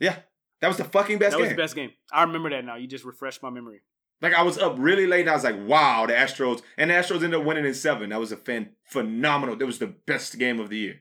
Yeah, 0.00 0.16
that 0.60 0.68
was 0.68 0.78
the 0.78 0.84
fucking 0.84 1.18
best 1.18 1.32
game. 1.36 1.36
that 1.36 1.36
game. 1.36 1.40
was 1.42 1.50
the 1.50 1.62
best 1.62 1.74
game. 1.74 1.90
I 2.10 2.22
remember 2.22 2.50
that 2.50 2.64
now. 2.64 2.76
You 2.76 2.86
just 2.86 3.04
refreshed 3.04 3.42
my 3.42 3.50
memory. 3.50 3.82
Like 4.22 4.32
I 4.32 4.42
was 4.42 4.56
up 4.58 4.76
really 4.78 5.06
late 5.06 5.20
and 5.20 5.30
I 5.30 5.34
was 5.34 5.44
like, 5.44 5.58
wow, 5.66 6.06
the 6.06 6.14
Astros 6.14 6.62
and 6.78 6.90
the 6.90 6.94
Astros 6.94 7.22
ended 7.22 7.34
up 7.34 7.44
winning 7.44 7.66
in 7.66 7.74
seven. 7.74 8.08
That 8.10 8.18
was 8.18 8.32
a 8.32 8.36
fan 8.36 8.70
phenomenal. 8.84 9.56
That 9.56 9.66
was 9.66 9.78
the 9.78 9.86
best 10.06 10.38
game 10.38 10.58
of 10.58 10.70
the 10.70 10.78
year. 10.78 11.00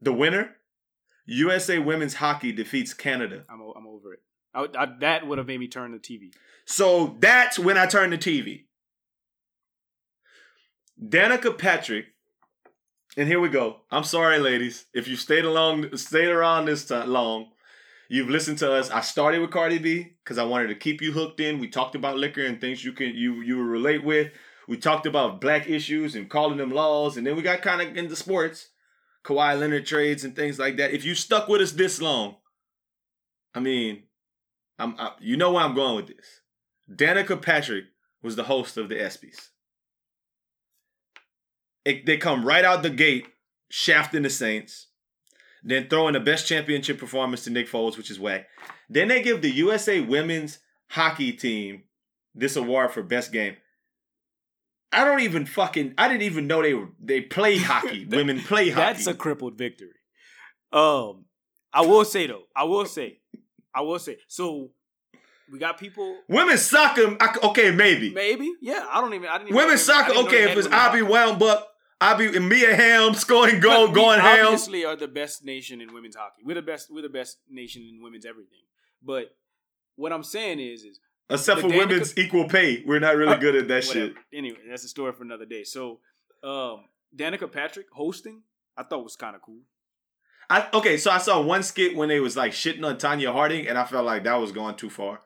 The 0.00 0.12
winner, 0.12 0.56
USA 1.26 1.78
Women's 1.78 2.14
Hockey 2.14 2.50
defeats 2.50 2.92
Canada. 2.92 3.44
I'm 3.48 3.62
o- 3.62 3.74
I'm 3.76 3.86
over 3.86 4.14
it. 4.14 4.20
I, 4.54 4.66
I, 4.76 4.88
that 5.00 5.26
would 5.26 5.38
have 5.38 5.46
made 5.46 5.60
me 5.60 5.68
turn 5.68 5.92
the 5.92 5.98
TV. 5.98 6.32
So 6.64 7.16
that's 7.20 7.58
when 7.58 7.78
I 7.78 7.86
turned 7.86 8.12
the 8.12 8.18
TV. 8.18 8.64
Danica 11.02 11.56
Patrick, 11.56 12.06
and 13.16 13.28
here 13.28 13.40
we 13.40 13.48
go. 13.48 13.80
I'm 13.90 14.04
sorry, 14.04 14.38
ladies, 14.38 14.86
if 14.94 15.06
you 15.06 15.16
stayed 15.16 15.44
along, 15.44 15.96
stayed 15.96 16.28
around 16.28 16.66
this 16.66 16.86
time 16.86 17.10
long. 17.10 17.50
You've 18.08 18.30
listened 18.30 18.58
to 18.58 18.72
us. 18.72 18.90
I 18.90 19.00
started 19.00 19.40
with 19.40 19.50
Cardi 19.50 19.78
B 19.78 20.16
because 20.22 20.38
I 20.38 20.44
wanted 20.44 20.68
to 20.68 20.74
keep 20.74 21.00
you 21.00 21.12
hooked 21.12 21.40
in. 21.40 21.58
We 21.58 21.68
talked 21.68 21.94
about 21.94 22.16
liquor 22.16 22.44
and 22.44 22.60
things 22.60 22.84
you 22.84 22.92
can 22.92 23.14
you 23.14 23.40
you 23.40 23.62
relate 23.62 24.04
with. 24.04 24.32
We 24.68 24.76
talked 24.76 25.06
about 25.06 25.40
black 25.40 25.68
issues 25.68 26.14
and 26.14 26.30
calling 26.30 26.58
them 26.58 26.70
laws, 26.70 27.16
and 27.16 27.26
then 27.26 27.36
we 27.36 27.42
got 27.42 27.62
kind 27.62 27.80
of 27.82 27.96
into 27.96 28.16
sports 28.16 28.68
Kawhi 29.24 29.58
Leonard 29.58 29.86
trades 29.86 30.24
and 30.24 30.34
things 30.34 30.58
like 30.58 30.76
that. 30.76 30.92
If 30.92 31.04
you 31.04 31.14
stuck 31.14 31.48
with 31.48 31.60
us 31.60 31.72
this 31.72 32.00
long, 32.00 32.36
I 33.54 33.60
mean, 33.60 34.04
I'm 34.78 34.94
I, 34.98 35.12
you 35.20 35.36
know 35.36 35.52
where 35.52 35.64
I'm 35.64 35.74
going 35.74 35.96
with 35.96 36.08
this. 36.08 36.40
Danica 36.90 37.40
Patrick 37.40 37.84
was 38.22 38.36
the 38.36 38.44
host 38.44 38.76
of 38.76 38.88
the 38.88 38.96
ESPYS. 38.96 39.48
It, 41.84 42.06
they 42.06 42.16
come 42.16 42.44
right 42.44 42.64
out 42.64 42.82
the 42.82 42.90
gate, 42.90 43.26
shafting 43.68 44.22
the 44.22 44.30
Saints, 44.30 44.88
then 45.62 45.88
throwing 45.88 46.14
the 46.14 46.20
best 46.20 46.46
championship 46.46 46.98
performance 46.98 47.44
to 47.44 47.50
Nick 47.50 47.68
Foles, 47.68 47.96
which 47.96 48.10
is 48.10 48.20
whack. 48.20 48.46
Then 48.88 49.08
they 49.08 49.22
give 49.22 49.42
the 49.42 49.50
USA 49.50 50.00
women's 50.00 50.58
hockey 50.90 51.32
team 51.32 51.84
this 52.34 52.56
award 52.56 52.92
for 52.92 53.02
best 53.02 53.32
game. 53.32 53.56
I 54.92 55.04
don't 55.04 55.20
even 55.20 55.46
fucking. 55.46 55.94
I 55.96 56.08
didn't 56.08 56.22
even 56.22 56.46
know 56.46 56.62
they 56.62 56.74
were 56.74 56.88
they 57.02 57.22
play 57.22 57.56
hockey. 57.56 58.04
Women 58.10 58.40
play 58.40 58.68
hockey. 58.68 58.94
That's 58.94 59.06
a 59.06 59.14
crippled 59.14 59.56
victory. 59.56 59.88
Um, 60.72 61.24
I 61.72 61.82
will 61.82 62.04
say 62.04 62.26
though, 62.26 62.42
I 62.54 62.64
will 62.64 62.84
say, 62.84 63.20
I 63.74 63.80
will 63.80 63.98
say. 63.98 64.18
So 64.28 64.70
we 65.50 65.58
got 65.58 65.78
people. 65.78 66.18
Women's 66.28 66.62
soccer. 66.62 67.16
I, 67.20 67.36
okay, 67.42 67.70
maybe. 67.70 68.12
Maybe, 68.12 68.52
yeah. 68.60 68.86
I 68.90 69.00
don't 69.00 69.14
even. 69.14 69.28
I 69.28 69.38
didn't. 69.38 69.48
Even 69.48 69.56
Women's 69.56 69.88
I 69.88 69.92
soccer. 69.92 70.18
Okay, 70.26 70.50
if 70.50 70.58
it's 70.58 70.66
women 70.66 70.78
Abby. 70.78 71.00
Wambach, 71.00 71.62
Abby 72.02 72.36
and 72.36 72.48
Mia 72.48 72.74
Hamm 72.74 73.14
scoring 73.14 73.60
goal, 73.60 73.86
But 73.88 73.94
going 73.94 74.20
ham. 74.20 74.46
Obviously, 74.46 74.84
are 74.84 74.96
the 74.96 75.08
best 75.08 75.44
nation 75.44 75.80
in 75.80 75.92
women's 75.94 76.16
hockey. 76.16 76.42
We're 76.44 76.54
the 76.54 76.62
best. 76.62 76.88
We're 76.92 77.02
the 77.02 77.08
best 77.08 77.38
nation 77.50 77.82
in 77.88 78.02
women's 78.02 78.26
everything. 78.26 78.60
But 79.02 79.34
what 79.96 80.12
I'm 80.12 80.22
saying 80.22 80.60
is, 80.60 80.82
is 80.84 81.00
Except 81.30 81.60
for 81.60 81.68
Danica- 81.68 81.78
women's 81.78 82.18
equal 82.18 82.48
pay, 82.48 82.82
we're 82.84 82.98
not 82.98 83.16
really 83.16 83.36
good 83.38 83.54
at 83.54 83.68
that 83.68 83.84
whatever. 83.86 84.06
shit. 84.08 84.14
Anyway, 84.34 84.58
that's 84.68 84.84
a 84.84 84.88
story 84.88 85.12
for 85.12 85.22
another 85.22 85.46
day. 85.46 85.64
So, 85.64 86.00
um, 86.42 86.84
Danica 87.16 87.50
Patrick 87.50 87.86
hosting, 87.92 88.42
I 88.76 88.82
thought 88.82 89.04
was 89.04 89.16
kind 89.16 89.34
of 89.36 89.42
cool. 89.42 89.60
I 90.50 90.68
okay, 90.74 90.96
so 90.98 91.10
I 91.10 91.18
saw 91.18 91.40
one 91.40 91.62
skit 91.62 91.96
when 91.96 92.08
they 92.08 92.20
was 92.20 92.36
like 92.36 92.52
shitting 92.52 92.84
on 92.84 92.96
Tonya 92.96 93.32
Harding, 93.32 93.66
and 93.68 93.78
I 93.78 93.84
felt 93.84 94.04
like 94.04 94.24
that 94.24 94.34
was 94.34 94.52
going 94.52 94.74
too 94.74 94.90
far. 94.90 95.20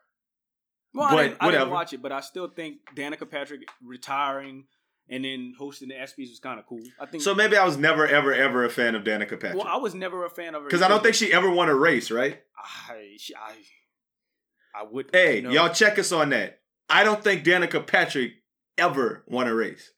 Well, 0.94 1.08
But 1.10 1.18
I, 1.18 1.22
didn't, 1.28 1.42
I 1.42 1.50
didn't 1.50 1.70
watch 1.70 1.92
it, 1.92 2.02
but 2.02 2.12
I 2.12 2.20
still 2.20 2.48
think 2.48 2.78
Danica 2.94 3.28
Patrick 3.28 3.62
retiring 3.84 4.64
and 5.08 5.24
then 5.24 5.54
hosting 5.58 5.88
the 5.88 5.94
ESPYS 5.94 6.30
was 6.30 6.40
kind 6.40 6.58
of 6.58 6.66
cool. 6.66 6.82
I 7.00 7.06
think. 7.06 7.22
So 7.22 7.34
maybe 7.34 7.56
I 7.56 7.64
was 7.64 7.76
never, 7.76 8.06
ever, 8.06 8.32
ever 8.32 8.64
a 8.64 8.70
fan 8.70 8.94
of 8.94 9.04
Danica 9.04 9.30
Patrick 9.30 9.56
well, 9.56 9.66
I 9.66 9.76
was 9.76 9.94
never 9.94 10.24
a 10.24 10.30
fan 10.30 10.54
of 10.54 10.62
her 10.62 10.68
because 10.68 10.82
I 10.82 10.88
don't 10.88 11.02
think 11.02 11.14
she 11.14 11.32
ever 11.32 11.50
won 11.50 11.68
a 11.68 11.74
race, 11.74 12.10
right? 12.10 12.40
I, 12.88 13.16
she, 13.18 13.34
I, 13.34 14.80
I 14.80 14.84
would. 14.90 15.10
Hey, 15.12 15.40
no. 15.42 15.50
y'all 15.50 15.72
check 15.72 15.98
us 15.98 16.12
on 16.12 16.30
that. 16.30 16.60
I 16.88 17.04
don't 17.04 17.22
think 17.22 17.44
Danica 17.44 17.86
Patrick 17.86 18.32
ever 18.78 19.24
won 19.26 19.46
a 19.46 19.54
race. 19.54 19.92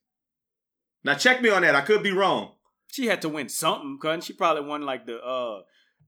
Now 1.05 1.15
check 1.15 1.41
me 1.43 1.51
on 1.51 1.63
that. 1.63 1.75
I 1.75 1.81
could 1.81 2.03
be 2.03 2.13
wrong. 2.13 2.53
She 2.91 3.07
had 3.07 3.23
to 3.23 3.29
win 3.29 3.49
something, 3.49 3.99
couldn't 4.01 4.25
she? 4.25 4.33
Probably 4.33 4.63
won 4.63 4.83
like 4.83 5.07
the 5.07 5.19
uh 5.19 5.63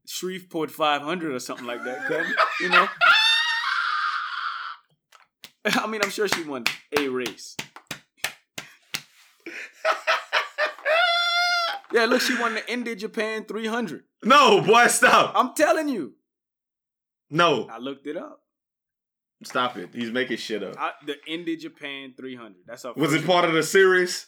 Shreveport 0.07 0.71
500 0.71 1.33
or 1.33 1.39
something 1.39 1.67
like 1.67 1.85
that, 1.85 2.27
you 2.61 2.69
know? 2.69 2.89
I 5.65 5.87
mean, 5.87 6.01
I'm 6.03 6.11
sure 6.11 6.27
she 6.27 6.43
won 6.43 6.65
a 6.97 7.09
race. 7.09 7.57
yeah, 11.93 12.07
look, 12.07 12.21
she 12.21 12.39
won 12.39 12.55
the 12.55 12.73
India 12.73 12.97
Japan 12.97 13.45
300. 13.45 14.05
No, 14.25 14.61
boy, 14.61 14.87
stop. 14.89 15.33
I'm 15.35 15.55
telling 15.55 15.89
you. 15.89 16.15
No, 17.31 17.69
I 17.71 17.79
looked 17.79 18.07
it 18.07 18.17
up. 18.17 18.43
stop 19.45 19.77
it. 19.77 19.91
He's 19.95 20.11
making 20.11 20.39
shit 20.39 20.63
up. 20.63 20.77
I, 20.79 20.91
the 21.07 21.17
India 21.27 21.57
Japan 21.57 22.15
300. 22.17 22.55
That's 22.67 22.83
how. 22.83 22.95
Was 22.97 23.15
it 23.15 23.25
part 23.25 23.45
of 23.45 23.53
the 23.53 23.63
series? 23.63 24.27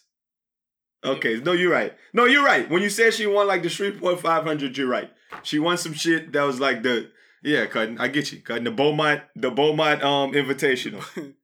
Okay, 1.04 1.40
no, 1.40 1.52
you're 1.52 1.72
right. 1.72 1.94
No, 2.12 2.26
you're 2.26 2.44
right. 2.44 2.70
When 2.70 2.80
you 2.80 2.88
said 2.90 3.12
she 3.12 3.26
won 3.26 3.48
like 3.48 3.64
the 3.64 3.68
Shreveport 3.68 4.20
500, 4.20 4.78
you're 4.78 4.86
right. 4.86 5.10
She 5.42 5.58
won 5.58 5.76
some 5.76 5.94
shit 5.94 6.32
that 6.32 6.44
was 6.44 6.60
like 6.60 6.84
the 6.84 7.10
yeah, 7.42 7.66
cutting. 7.66 7.98
I 7.98 8.08
get 8.08 8.32
you, 8.32 8.40
cutting 8.40 8.64
the 8.64 8.70
Beaumont, 8.70 9.22
the 9.34 9.50
Beaumont 9.50 10.02
um 10.02 10.32
Invitational, 10.32 11.04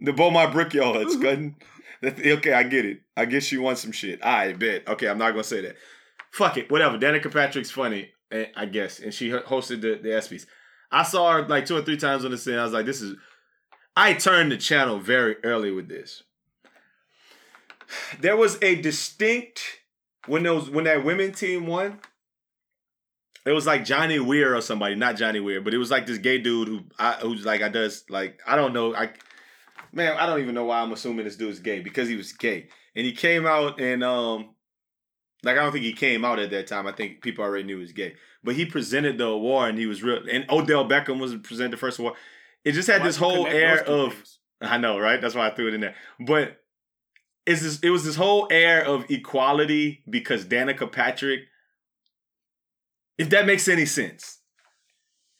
the 0.00 0.12
Beaumont 0.12 0.52
Brickyards, 0.52 1.16
cutting. 1.22 1.56
Okay, 2.18 2.52
I 2.52 2.64
get 2.64 2.84
it. 2.84 3.02
I 3.16 3.26
guess 3.26 3.44
she 3.44 3.58
won 3.58 3.76
some 3.76 3.92
shit. 3.92 4.24
I 4.24 4.52
bet. 4.54 4.88
Okay, 4.88 5.08
I'm 5.08 5.18
not 5.18 5.30
gonna 5.30 5.44
say 5.44 5.60
that. 5.60 5.76
Fuck 6.32 6.56
it, 6.56 6.70
whatever. 6.70 6.98
Danica 6.98 7.32
Patrick's 7.32 7.70
funny, 7.70 8.10
eh, 8.32 8.46
I 8.56 8.66
guess, 8.66 8.98
and 8.98 9.14
she 9.14 9.30
hosted 9.30 9.82
the 9.82 10.00
the 10.02 10.08
ESPYS. 10.08 10.46
I 10.90 11.04
saw 11.04 11.32
her 11.32 11.46
like 11.46 11.66
two 11.66 11.76
or 11.76 11.82
three 11.82 11.96
times 11.96 12.24
on 12.24 12.32
the 12.32 12.38
scene. 12.38 12.58
I 12.58 12.64
was 12.64 12.72
like, 12.72 12.86
this 12.86 13.00
is. 13.00 13.16
I 13.96 14.14
turned 14.14 14.50
the 14.50 14.56
channel 14.56 14.98
very 14.98 15.36
early 15.44 15.70
with 15.70 15.88
this 15.88 16.22
there 18.20 18.36
was 18.36 18.58
a 18.62 18.76
distinct 18.76 19.62
when 20.26 20.42
those 20.42 20.70
when 20.70 20.84
that 20.84 21.04
women 21.04 21.32
team 21.32 21.66
won. 21.66 22.00
It 23.44 23.52
was 23.52 23.66
like 23.66 23.84
Johnny 23.84 24.20
Weir 24.20 24.54
or 24.54 24.60
somebody, 24.60 24.94
not 24.94 25.16
Johnny 25.16 25.40
Weir, 25.40 25.60
but 25.60 25.74
it 25.74 25.78
was 25.78 25.90
like 25.90 26.06
this 26.06 26.18
gay 26.18 26.38
dude 26.38 26.68
who 26.68 26.80
I 26.98 27.14
who's 27.14 27.44
like 27.44 27.62
I 27.62 27.68
does 27.68 28.04
like 28.08 28.40
I 28.46 28.56
don't 28.56 28.72
know 28.72 28.94
I 28.94 29.10
man 29.92 30.16
I 30.16 30.26
don't 30.26 30.40
even 30.40 30.54
know 30.54 30.64
why 30.64 30.80
I'm 30.80 30.92
assuming 30.92 31.24
this 31.24 31.36
dude's 31.36 31.60
gay 31.60 31.80
because 31.80 32.08
he 32.08 32.16
was 32.16 32.32
gay 32.32 32.68
and 32.94 33.06
he 33.06 33.12
came 33.12 33.46
out 33.46 33.80
and 33.80 34.02
um 34.02 34.54
like 35.44 35.56
I 35.56 35.62
don't 35.62 35.72
think 35.72 35.84
he 35.84 35.92
came 35.92 36.24
out 36.24 36.38
at 36.38 36.50
that 36.50 36.66
time 36.66 36.86
I 36.86 36.92
think 36.92 37.22
people 37.22 37.44
already 37.44 37.64
knew 37.64 37.76
he 37.76 37.82
was 37.82 37.92
gay 37.92 38.14
but 38.44 38.54
he 38.54 38.66
presented 38.66 39.18
the 39.18 39.26
award 39.26 39.70
and 39.70 39.78
he 39.78 39.86
was 39.86 40.02
real 40.02 40.22
and 40.30 40.44
Odell 40.50 40.88
Beckham 40.88 41.20
was 41.20 41.34
presented 41.36 41.72
the 41.72 41.76
first 41.76 41.98
award. 41.98 42.14
It 42.64 42.72
just 42.72 42.88
had 42.88 43.00
Why'd 43.00 43.08
this 43.08 43.16
whole 43.16 43.46
air 43.46 43.82
of 43.84 44.14
things? 44.14 44.38
I 44.60 44.78
know, 44.78 44.98
right? 44.98 45.20
That's 45.20 45.34
why 45.34 45.48
I 45.48 45.54
threw 45.54 45.68
it 45.68 45.74
in 45.74 45.80
there. 45.80 45.94
But 46.20 46.58
it's 47.46 47.62
this 47.62 47.80
it 47.80 47.90
was 47.90 48.04
this 48.04 48.16
whole 48.16 48.48
air 48.50 48.84
of 48.84 49.10
equality 49.10 50.02
because 50.08 50.44
Danica 50.44 50.90
Patrick, 50.90 51.40
if 53.18 53.30
that 53.30 53.46
makes 53.46 53.68
any 53.68 53.86
sense. 53.86 54.38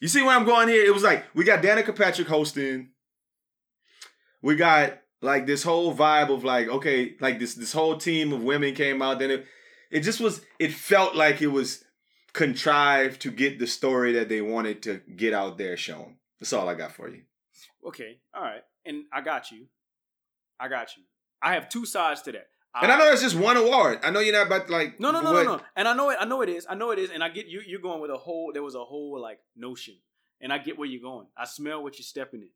You 0.01 0.09
see 0.09 0.23
where 0.23 0.37
I'm 0.37 0.45
going 0.45 0.69
here? 0.69 0.85
It 0.85 0.93
was 0.93 1.05
like 1.05 1.25
we 1.35 1.45
got 1.45 1.63
Danica 1.63 1.97
Patrick 1.97 2.27
hosting. 2.27 2.91
We 4.43 4.57
got 4.57 4.99
like 5.21 5.47
this 5.47 5.63
whole 5.63 5.95
vibe 5.95 6.31
of 6.31 6.45
like, 6.45 6.69
okay, 6.69 7.15
like 7.21 7.39
this 7.39 7.55
this 7.55 7.73
whole 7.73 7.97
team 7.97 8.33
of 8.33 8.43
women 8.43 8.75
came 8.75 9.01
out. 9.03 9.19
Then 9.21 9.31
it 9.31 9.47
it 9.91 10.01
just 10.01 10.21
was 10.21 10.43
it 10.59 10.73
felt 10.73 11.15
like 11.15 11.41
it 11.41 11.49
was 11.49 11.85
contrived 12.33 13.21
to 13.23 13.31
get 13.31 13.59
the 13.59 13.67
story 13.67 14.13
that 14.13 14.29
they 14.29 14.41
wanted 14.41 14.83
to 14.83 15.01
get 15.17 15.33
out 15.33 15.59
there 15.59 15.77
shown. 15.77 16.17
That's 16.41 16.53
all 16.53 16.69
I 16.69 16.75
got 16.75 16.93
for 16.93 17.09
you. 17.09 17.23
Okay, 17.87 18.19
all 18.35 18.43
right, 18.43 18.63
and 18.85 19.05
I 19.13 19.21
got 19.21 19.51
you. 19.51 19.67
I 20.59 20.69
got 20.69 20.97
you. 20.97 21.03
I 21.41 21.55
have 21.55 21.69
two 21.69 21.85
sides 21.85 22.23
to 22.23 22.33
that. 22.33 22.47
And 22.81 22.91
I 22.91 22.99
know 22.99 23.05
that's 23.05 23.21
just 23.21 23.37
one 23.37 23.57
award. 23.59 23.99
I 24.03 24.11
know 24.11 24.21
you're 24.21 24.33
not 24.33 24.47
about 24.47 24.67
to 24.69 24.73
like 24.73 24.99
No, 24.99 25.11
no, 25.11 25.21
no, 25.21 25.33
what- 25.33 25.45
no, 25.45 25.57
no. 25.57 25.63
And 25.77 25.87
I 25.87 25.95
know 25.95 26.09
it. 26.11 26.17
I 26.21 26.25
know 26.25 26.41
it 26.41 26.49
is. 26.49 26.67
I 26.69 26.75
know 26.75 26.91
it 26.91 26.99
is. 26.99 27.11
And 27.11 27.23
I 27.23 27.29
get 27.29 27.47
you. 27.47 27.61
You're 27.67 27.81
going 27.83 28.01
with 28.01 28.11
a 28.11 28.17
whole. 28.17 28.51
There 28.53 28.63
was 28.63 28.75
a 28.75 28.85
whole 28.85 29.21
like 29.21 29.41
notion, 29.55 29.97
and 30.41 30.53
I 30.53 30.59
get 30.59 30.79
where 30.79 30.89
you're 30.89 31.03
going. 31.03 31.27
I 31.37 31.45
smell 31.45 31.83
what 31.83 31.99
you're 31.99 32.05
stepping 32.05 32.43
in. 32.43 32.49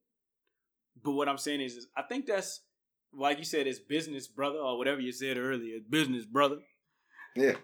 But 1.06 1.12
what 1.12 1.28
I'm 1.28 1.38
saying 1.38 1.60
is, 1.60 1.76
is 1.76 1.86
I 1.96 2.02
think 2.02 2.26
that's 2.26 2.60
like 3.16 3.38
you 3.38 3.44
said, 3.44 3.66
it's 3.66 3.78
business, 3.78 4.26
brother, 4.26 4.58
or 4.58 4.76
whatever 4.76 5.00
you 5.00 5.12
said 5.12 5.38
earlier, 5.38 5.78
business, 5.88 6.24
brother. 6.24 6.58
Yeah. 7.34 7.54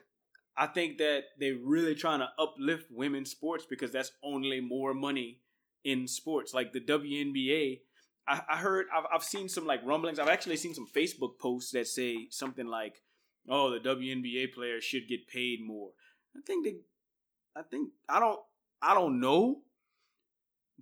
I 0.56 0.66
think 0.66 0.98
that 0.98 1.24
they're 1.38 1.58
really 1.62 1.94
trying 1.94 2.20
to 2.20 2.28
uplift 2.38 2.86
women's 2.90 3.30
sports 3.30 3.66
because 3.68 3.90
that's 3.90 4.12
only 4.22 4.60
more 4.60 4.94
money 4.94 5.40
in 5.84 6.06
sports. 6.06 6.54
Like 6.54 6.72
the 6.72 6.80
WNBA, 6.80 7.80
I, 8.28 8.42
I 8.48 8.56
heard, 8.58 8.86
I've, 8.94 9.04
I've 9.12 9.24
seen 9.24 9.48
some 9.48 9.66
like 9.66 9.80
rumblings. 9.84 10.18
I've 10.18 10.28
actually 10.28 10.56
seen 10.56 10.74
some 10.74 10.86
Facebook 10.94 11.38
posts 11.40 11.72
that 11.72 11.86
say 11.86 12.28
something 12.30 12.66
like, 12.66 13.02
"Oh, 13.48 13.70
the 13.70 13.80
WNBA 13.80 14.52
players 14.54 14.84
should 14.84 15.08
get 15.08 15.26
paid 15.26 15.60
more." 15.66 15.90
I 16.36 16.40
think 16.46 16.64
they, 16.64 16.76
I 17.56 17.62
think 17.62 17.90
I 18.08 18.20
don't, 18.20 18.38
I 18.80 18.94
don't 18.94 19.20
know, 19.20 19.62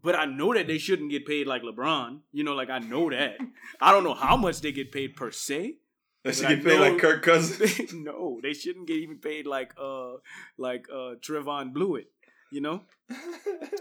but 0.03 0.15
I 0.17 0.25
know 0.25 0.53
that 0.55 0.67
they 0.67 0.79
shouldn't 0.79 1.11
get 1.11 1.27
paid 1.27 1.47
like 1.47 1.63
LeBron. 1.63 2.21
You 2.33 2.45
know, 2.45 2.55
like 2.55 2.71
I 2.71 2.79
know 2.79 3.11
that. 3.11 3.37
I 3.81 3.93
don't 3.93 4.05
know 4.05 4.15
how 4.15 4.37
much 4.37 4.61
they 4.61 4.73
get 4.73 4.93
paid 4.93 5.17
per 5.17 5.31
se. 5.31 5.77
They 6.25 6.33
should 6.33 6.47
I 6.47 6.55
get 6.57 6.65
paid 6.65 6.79
know- 6.79 6.91
like 6.91 6.99
Kirk 6.99 7.23
Cousins. 7.23 7.93
no, 7.95 8.41
they 8.43 8.53
shouldn't 8.53 8.87
get 8.87 8.97
even 8.97 9.19
paid 9.19 9.47
like 9.47 9.73
uh 9.81 10.15
like 10.59 10.87
uh 10.93 11.15
Trevon 11.21 11.73
Bluiett, 11.73 12.07
you 12.53 12.61
know, 12.61 12.83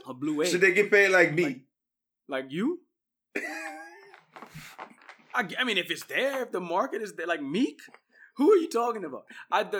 a 0.08 0.14
Blue 0.14 0.46
should 0.46 0.62
they 0.62 0.74
get 0.74 0.90
paid 0.92 1.10
like 1.10 1.34
me? 1.34 1.44
Like- 1.44 1.62
like 2.28 2.46
you. 2.52 2.80
I 5.34 5.64
mean, 5.64 5.78
if 5.78 5.90
it's 5.90 6.06
there, 6.06 6.44
if 6.44 6.52
the 6.52 6.60
market 6.60 7.02
is 7.02 7.14
there, 7.14 7.28
like 7.28 7.42
Meek, 7.42 7.80
who 8.40 8.52
are 8.54 8.58
you 8.58 8.70
talking 8.70 9.04
about? 9.04 9.26
I 9.52 9.64
the, 9.64 9.80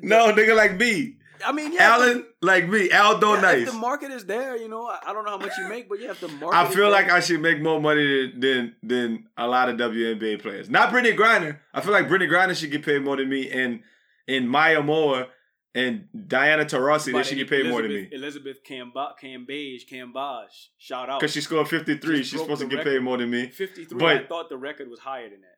the- 0.00 0.06
no, 0.06 0.32
nigga 0.32 0.54
like 0.54 0.76
me. 0.76 1.16
I 1.42 1.52
mean, 1.52 1.72
yeah, 1.72 1.84
Allen 1.94 2.26
like 2.42 2.68
me. 2.68 2.90
Aldo 2.90 3.28
the, 3.28 3.34
yeah, 3.36 3.40
nice. 3.40 3.66
The 3.72 3.78
market 3.78 4.10
is 4.10 4.26
there, 4.26 4.58
you 4.58 4.68
know, 4.68 4.86
I, 4.86 4.98
I 5.06 5.12
don't 5.14 5.24
know 5.24 5.30
how 5.30 5.38
much 5.38 5.52
you 5.56 5.68
make, 5.68 5.88
but 5.88 5.98
yeah, 5.98 6.10
if 6.10 6.20
the 6.20 6.28
market, 6.28 6.54
I 6.54 6.66
feel 6.66 6.76
there- 6.90 6.90
like 6.90 7.10
I 7.10 7.20
should 7.20 7.40
make 7.40 7.62
more 7.62 7.80
money 7.80 8.30
than 8.36 8.74
than 8.82 9.26
a 9.38 9.46
lot 9.48 9.70
of 9.70 9.76
WNBA 9.78 10.42
players. 10.42 10.68
Not 10.68 10.92
Brittney 10.92 11.16
Griner. 11.16 11.58
I 11.72 11.80
feel 11.80 11.92
like 11.92 12.08
Brittney 12.08 12.28
Griner 12.30 12.54
should 12.54 12.70
get 12.70 12.84
paid 12.84 13.02
more 13.02 13.16
than 13.16 13.30
me, 13.30 13.48
and 13.50 13.80
and 14.28 14.50
Maya 14.50 14.82
Moore 14.82 15.28
and 15.74 16.08
Diana 16.26 16.64
Taurasi 16.66 17.12
they 17.12 17.22
should 17.22 17.38
get 17.38 17.48
paid 17.48 17.66
more 17.70 17.80
than 17.80 17.92
me 17.92 18.08
Elizabeth 18.12 18.58
Camba- 18.64 19.14
Cambage, 19.22 19.88
Cambage, 19.90 20.66
shout 20.78 21.08
out. 21.08 21.20
because 21.20 21.32
she 21.32 21.40
scored 21.40 21.68
fifty 21.68 21.96
three. 21.96 22.22
She's 22.22 22.40
supposed 22.40 22.60
to 22.60 22.66
get 22.66 22.78
record. 22.78 22.90
paid 22.96 23.02
more 23.02 23.16
than 23.16 23.30
me. 23.30 23.46
53. 23.46 23.98
But- 23.98 24.16
I 24.16 24.26
thought 24.26 24.48
the 24.50 24.58
record 24.58 24.90
was 24.90 24.98
higher 25.00 25.30
than 25.30 25.40
that. 25.40 25.56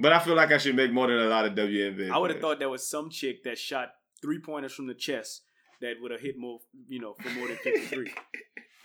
But 0.00 0.12
I 0.14 0.18
feel 0.18 0.34
like 0.34 0.50
I 0.50 0.58
should 0.58 0.74
make 0.76 0.92
more 0.92 1.06
than 1.08 1.18
a 1.18 1.26
lot 1.26 1.44
of 1.44 1.52
WNBA. 1.52 2.10
I 2.10 2.16
would 2.18 2.30
have 2.30 2.40
thought 2.40 2.58
there 2.58 2.70
was 2.70 2.88
some 2.88 3.10
chick 3.10 3.44
that 3.44 3.58
shot 3.58 3.90
three 4.22 4.40
pointers 4.40 4.72
from 4.72 4.86
the 4.86 4.94
chest 4.94 5.42
that 5.82 5.94
would 6.00 6.10
have 6.10 6.20
hit 6.20 6.36
more, 6.38 6.60
you 6.88 7.00
know, 7.00 7.14
for 7.20 7.28
more 7.30 7.48
than 7.48 7.56
fifty 7.58 7.86
three. 7.86 8.12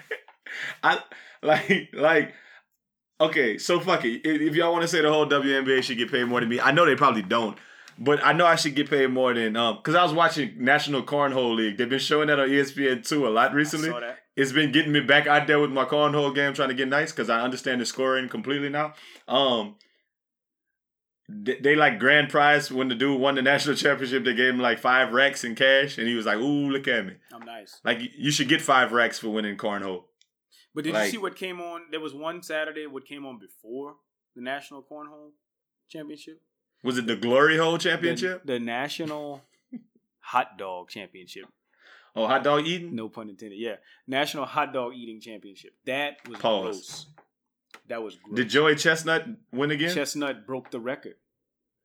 I 0.84 1.00
like 1.42 1.90
like 1.94 2.34
okay, 3.22 3.58
so 3.58 3.80
fuck 3.80 4.04
it. 4.04 4.26
If 4.26 4.42
if 4.42 4.56
y'all 4.56 4.74
want 4.74 4.82
to 4.82 4.88
say 4.90 5.02
the 5.02 5.12
whole 5.12 5.26
WNBA 5.26 5.84
should 5.84 5.98
get 5.98 6.12
paid 6.12 6.26
more 6.26 6.42
than 6.42 6.50
me, 6.50 6.60
I 6.60 6.72
know 6.72 6.86
they 6.86 6.96
probably 6.96 7.22
don't. 7.22 7.58
But 7.98 8.20
I 8.26 8.34
know 8.34 8.46
I 8.46 8.56
should 8.56 8.76
get 8.76 8.90
paid 8.90 9.08
more 9.10 9.34
than 9.34 9.56
um 9.56 9.78
because 9.78 9.96
I 9.96 10.04
was 10.04 10.14
watching 10.14 10.54
National 10.58 11.02
Cornhole 11.02 11.56
League. 11.56 11.78
They've 11.78 11.90
been 11.90 12.00
showing 12.00 12.28
that 12.28 12.40
on 12.40 12.50
ESPN 12.50 13.08
two 13.08 13.26
a 13.26 13.30
lot 13.30 13.54
recently. 13.54 13.90
saw 13.90 14.02
that. 14.02 14.20
It's 14.36 14.52
been 14.52 14.74
getting 14.74 14.92
me 14.92 15.00
back 15.00 15.28
out 15.28 15.48
there 15.48 15.60
with 15.62 15.72
my 15.72 15.86
cornhole 15.86 16.36
game, 16.36 16.54
trying 16.54 16.68
to 16.68 16.76
get 16.76 16.90
nice 16.90 17.14
because 17.14 17.30
I 17.30 17.40
understand 17.40 17.80
the 17.80 17.86
scoring 17.86 18.28
completely 18.28 18.68
now. 18.68 18.94
Um, 19.30 19.76
they, 21.28 21.56
they 21.60 21.76
like 21.76 22.00
grand 22.00 22.30
prize 22.30 22.72
when 22.72 22.88
the 22.88 22.96
dude 22.96 23.20
won 23.20 23.36
the 23.36 23.42
national 23.42 23.76
championship. 23.84 24.24
They 24.24 24.34
gave 24.36 24.54
him 24.54 24.60
like 24.60 24.80
five 24.80 25.12
racks 25.14 25.44
in 25.44 25.56
cash, 25.56 25.98
and 25.98 26.08
he 26.08 26.16
was 26.16 26.26
like, 26.26 26.38
"Ooh, 26.38 26.70
look 26.70 26.88
at 26.88 27.06
me!" 27.06 27.14
I'm 27.34 27.46
nice. 27.46 27.80
Like 27.84 28.00
you- 28.18 28.32
should 28.32 28.48
get 28.50 28.62
five 28.62 28.92
racks 28.92 29.20
for 29.20 29.30
winning 29.30 29.58
cornhole. 29.58 30.04
But 30.74 30.84
did 30.84 30.94
Like- 30.94 31.06
you 31.06 31.12
see 31.12 31.18
what 31.18 31.36
came 31.36 31.62
on? 31.62 31.84
There 31.92 32.00
was 32.02 32.14
one 32.14 32.42
Saturday 32.44 32.86
what 32.86 33.06
came 33.06 33.26
on 33.26 33.40
before 33.40 33.96
the 34.36 34.42
National 34.42 34.84
Cornhole 34.84 35.32
Championship. 35.90 36.42
Was 36.84 36.98
it 36.98 37.08
the 37.08 37.16
Glory 37.16 37.58
Hole 37.58 37.74
The- 37.74 37.78
Championship? 37.80 38.46
The, 38.46 38.60
National 38.60 39.42
Hot 40.20 40.58
Dog 40.58 40.90
Championship. 40.90 41.46
Oh, 42.18 42.28
hot 42.28 42.44
dog 42.46 42.66
eating? 42.66 42.96
No 42.96 43.10
pun 43.10 43.28
intended. 43.30 43.58
Yeah, 43.60 43.76
National 44.08 44.46
Hot 44.46 44.72
Dog 44.72 44.94
Eating 44.96 45.20
Championship. 45.20 45.74
That 45.86 46.16
was 46.28 46.40
Pause. 46.40 46.64
gross. 46.64 47.06
That 47.88 48.04
was 48.04 48.16
gross. 48.16 48.36
Did 48.38 48.50
Joey 48.50 48.76
Chestnut 48.76 49.26
win 49.52 49.72
again? 49.72 49.94
Chestnut 49.94 50.46
broke 50.48 50.72
the 50.72 50.80
record, 50.80 51.16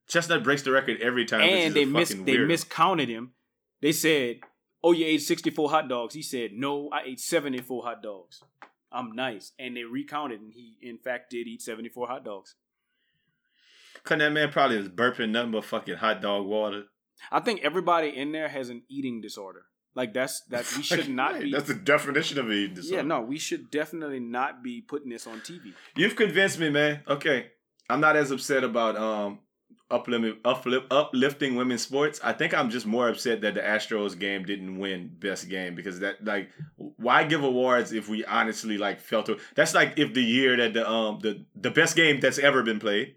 Chestnut 0.09 0.43
breaks 0.43 0.63
the 0.63 0.71
record 0.73 1.01
every 1.01 1.25
time. 1.25 1.43
and 1.43 1.75
they 1.75 1.85
missed. 1.85 2.25
They 2.25 2.37
weirdo. 2.37 2.47
miscounted 2.49 3.09
him. 3.09 3.33
They 3.81 3.93
said, 3.93 4.41
"Oh, 4.83 4.93
you 4.93 5.07
ate 5.07 5.23
sixty-four 5.23 5.71
hot 5.71 5.89
dogs." 5.89 6.15
He 6.15 6.23
said, 6.23 6.53
"No, 6.53 6.89
I 6.93 7.03
ate 7.07 7.21
seventy-four 7.21 7.83
hot 7.85 8.03
dogs." 8.03 8.43
I'm 8.93 9.13
nice, 9.15 9.53
and 9.59 9.77
they 9.77 9.85
recounted, 9.85 10.41
and 10.41 10.53
he 10.53 10.77
in 10.83 10.99
fact 10.99 11.31
did 11.31 11.47
eat 11.47 11.63
seventy-four 11.63 12.09
hot 12.09 12.25
dogs. 12.25 12.57
Cause 14.03 14.19
that 14.19 14.33
man 14.33 14.51
probably 14.51 14.79
was 14.79 14.89
burping 14.89 15.31
nothing 15.31 15.53
but 15.53 15.65
fucking 15.65 15.97
hot 15.97 16.23
dog 16.23 16.47
water. 16.47 16.85
I 17.31 17.41
think 17.41 17.61
everybody 17.63 18.09
in 18.09 18.33
there 18.33 18.49
has 18.49 18.71
an 18.71 18.83
eating 18.89 19.21
disorder. 19.21 19.67
Like 19.95 20.15
that's 20.15 20.43
that 20.51 20.73
we 20.77 20.83
should 20.85 21.09
not 21.09 21.33
Right, 21.33 21.43
be. 21.43 21.53
That's 21.53 21.69
the 21.69 21.75
definition 21.75 22.39
of 22.39 22.51
eating 22.51 22.75
disorder. 22.75 22.97
yeah, 22.97 23.03
no, 23.03 23.21
we 23.21 23.39
should 23.39 23.71
definitely 23.71 24.21
not 24.21 24.63
be 24.63 24.81
putting 24.81 25.11
this 25.11 25.27
on 25.27 25.41
TV. 25.41 25.73
You've 25.97 26.17
convinced 26.17 26.59
me, 26.61 26.71
man. 26.71 27.03
Okay, 27.09 27.49
I'm 27.89 28.01
not 28.01 28.17
as 28.17 28.31
upset 28.31 28.63
about 28.65 28.97
um 28.97 29.41
uplifting 29.91 30.37
uplift, 30.45 30.87
uplifting 30.93 31.57
women's 31.57 31.83
sports. 31.83 32.21
I 32.23 32.33
think 32.33 32.55
I'm 32.55 32.71
just 32.71 32.87
more 32.87 33.09
upset 33.09 33.41
that 33.41 33.55
the 33.55 33.61
Astros 33.61 34.17
game 34.17 34.45
didn't 34.45 34.79
win 34.79 35.11
best 35.19 35.49
game 35.49 35.75
because 35.75 35.99
that 35.99 36.25
like 36.25 36.51
why 36.77 37.25
give 37.25 37.43
awards 37.43 37.93
if 37.93 38.09
we 38.09 38.25
honestly 38.25 38.79
like 38.79 39.01
felt 39.01 39.29
it? 39.29 39.39
That's 39.57 39.75
like 39.75 39.95
if 39.99 40.15
the 40.15 40.23
year 40.23 40.57
that 40.57 40.75
the 40.75 40.89
um 40.89 41.19
the 41.21 41.45
the 41.57 41.73
best 41.73 41.97
game 41.97 42.21
that's 42.21 42.39
ever 42.39 42.63
been 42.63 42.79
played. 42.79 43.17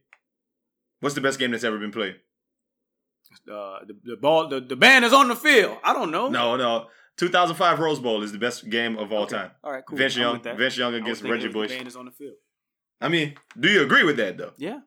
What's 1.02 1.16
the 1.16 1.22
best 1.22 1.38
game 1.38 1.52
that's 1.52 1.64
ever 1.66 1.78
been 1.78 1.92
played? 1.92 2.16
Uh, 3.50 3.80
the, 3.86 3.96
the 4.04 4.18
ball, 4.18 4.48
the, 4.48 4.60
the 4.62 4.76
band 4.76 5.06
is 5.06 5.14
on 5.14 5.28
the 5.28 5.36
field. 5.36 5.78
I 5.84 5.94
don't 5.94 6.12
know. 6.12 6.30
No, 6.30 6.56
no. 6.56 6.88
2005 7.18 7.80
Rose 7.80 8.00
Bowl 8.00 8.24
is 8.24 8.32
the 8.32 8.38
best 8.40 8.70
game 8.70 8.98
of 8.98 9.12
all 9.14 9.24
Okay. 9.24 9.38
time. 9.38 9.52
All 9.64 9.72
right, 9.72 9.84
cool. 9.86 9.98
Vince 9.98 10.16
I'm 10.16 10.22
Young. 10.22 10.42
Vince 10.58 10.78
Young 10.78 10.94
against 10.96 11.24
Reggie 11.24 11.48
Bush. 11.50 11.70
The 11.70 11.76
band 11.78 11.88
is 11.88 11.96
on 11.96 12.06
the 12.06 12.12
field. 12.12 12.36
I 13.00 13.10
mean, 13.10 13.36
do 13.60 13.70
you 13.70 13.84
agree 13.84 14.04
with 14.04 14.18
that 14.18 14.38
though? 14.38 14.54
Yeah, 14.58 14.80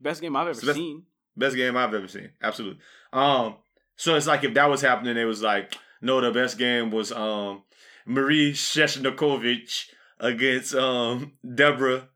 best 0.00 0.20
game 0.20 0.34
I've 0.36 0.48
ever 0.48 0.58
that's- 0.60 0.76
seen. 0.76 1.04
Best 1.36 1.54
game 1.54 1.76
I've 1.76 1.94
ever 1.94 2.08
seen. 2.08 2.30
Absolutely. 2.42 2.80
Um, 3.12 3.56
so 3.94 4.16
it's 4.16 4.26
like 4.26 4.42
if 4.42 4.54
that 4.54 4.68
was 4.68 4.80
happening, 4.80 5.16
it 5.16 5.24
was 5.24 5.40
like, 5.40 5.76
no, 6.02 6.20
the 6.20 6.32
best 6.32 6.58
game 6.58 6.90
was 6.90 7.12
um 7.12 7.62
Marie 8.06 8.52
Sheshnakovich 8.52 9.84
against 10.18 10.74
um 10.74 11.34
Deborah 11.54 12.08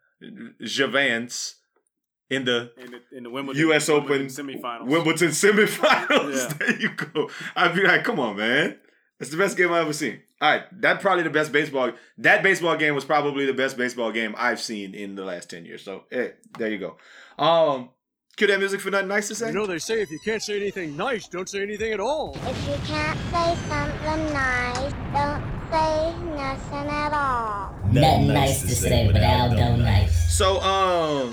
Javance 0.60 1.54
in 2.32 2.44
the 2.44 2.72
In 2.76 2.90
the, 2.90 3.16
in 3.16 3.22
the 3.24 3.30
Wimbledon, 3.30 3.60
U.S. 3.62 3.88
Open 3.88 4.08
Wimbledon 4.08 4.28
semifinals. 4.28 4.86
Wimbledon 4.86 5.28
semifinals. 5.28 6.36
Yeah. 6.36 6.54
there 6.58 6.80
you 6.80 6.88
go. 6.90 7.30
I'd 7.54 7.74
be 7.74 7.82
like, 7.82 8.04
come 8.04 8.18
on, 8.20 8.36
man. 8.36 8.78
It's 9.20 9.30
the 9.30 9.36
best 9.36 9.56
game 9.56 9.72
I've 9.72 9.82
ever 9.82 9.92
seen. 9.92 10.20
All 10.40 10.50
right, 10.50 10.64
that 10.80 11.00
probably 11.00 11.22
the 11.22 11.30
best 11.30 11.52
baseball. 11.52 11.92
That 12.18 12.42
baseball 12.42 12.76
game 12.76 12.96
was 12.96 13.04
probably 13.04 13.46
the 13.46 13.52
best 13.52 13.76
baseball 13.76 14.10
game 14.10 14.34
I've 14.36 14.60
seen 14.60 14.94
in 14.94 15.14
the 15.14 15.24
last 15.24 15.50
ten 15.50 15.64
years. 15.64 15.84
So, 15.84 16.04
hey, 16.10 16.32
there 16.58 16.68
you 16.68 16.78
go. 16.78 16.96
Um, 17.38 17.90
cue 18.36 18.48
that 18.48 18.58
music 18.58 18.80
for 18.80 18.90
nothing 18.90 19.06
nice 19.06 19.28
to 19.28 19.36
say. 19.36 19.48
You 19.48 19.52
know 19.52 19.66
they 19.66 19.78
say 19.78 20.02
if 20.02 20.10
you 20.10 20.18
can't 20.24 20.42
say 20.42 20.56
anything 20.56 20.96
nice, 20.96 21.28
don't 21.28 21.48
say 21.48 21.62
anything 21.62 21.92
at 21.92 22.00
all. 22.00 22.36
If 22.44 22.66
you 22.66 22.74
can't 22.86 23.18
say 23.30 23.56
something 23.68 24.32
nice, 24.32 24.92
don't 25.14 25.44
say 25.70 26.14
nothing 26.34 26.88
at 26.90 27.12
all. 27.12 27.76
Nothing 27.92 28.28
nice 28.28 28.62
to 28.62 28.74
say, 28.74 29.10
but 29.12 29.22
Aldo 29.22 29.76
nice. 29.76 30.36
So, 30.36 30.60
um, 30.60 31.32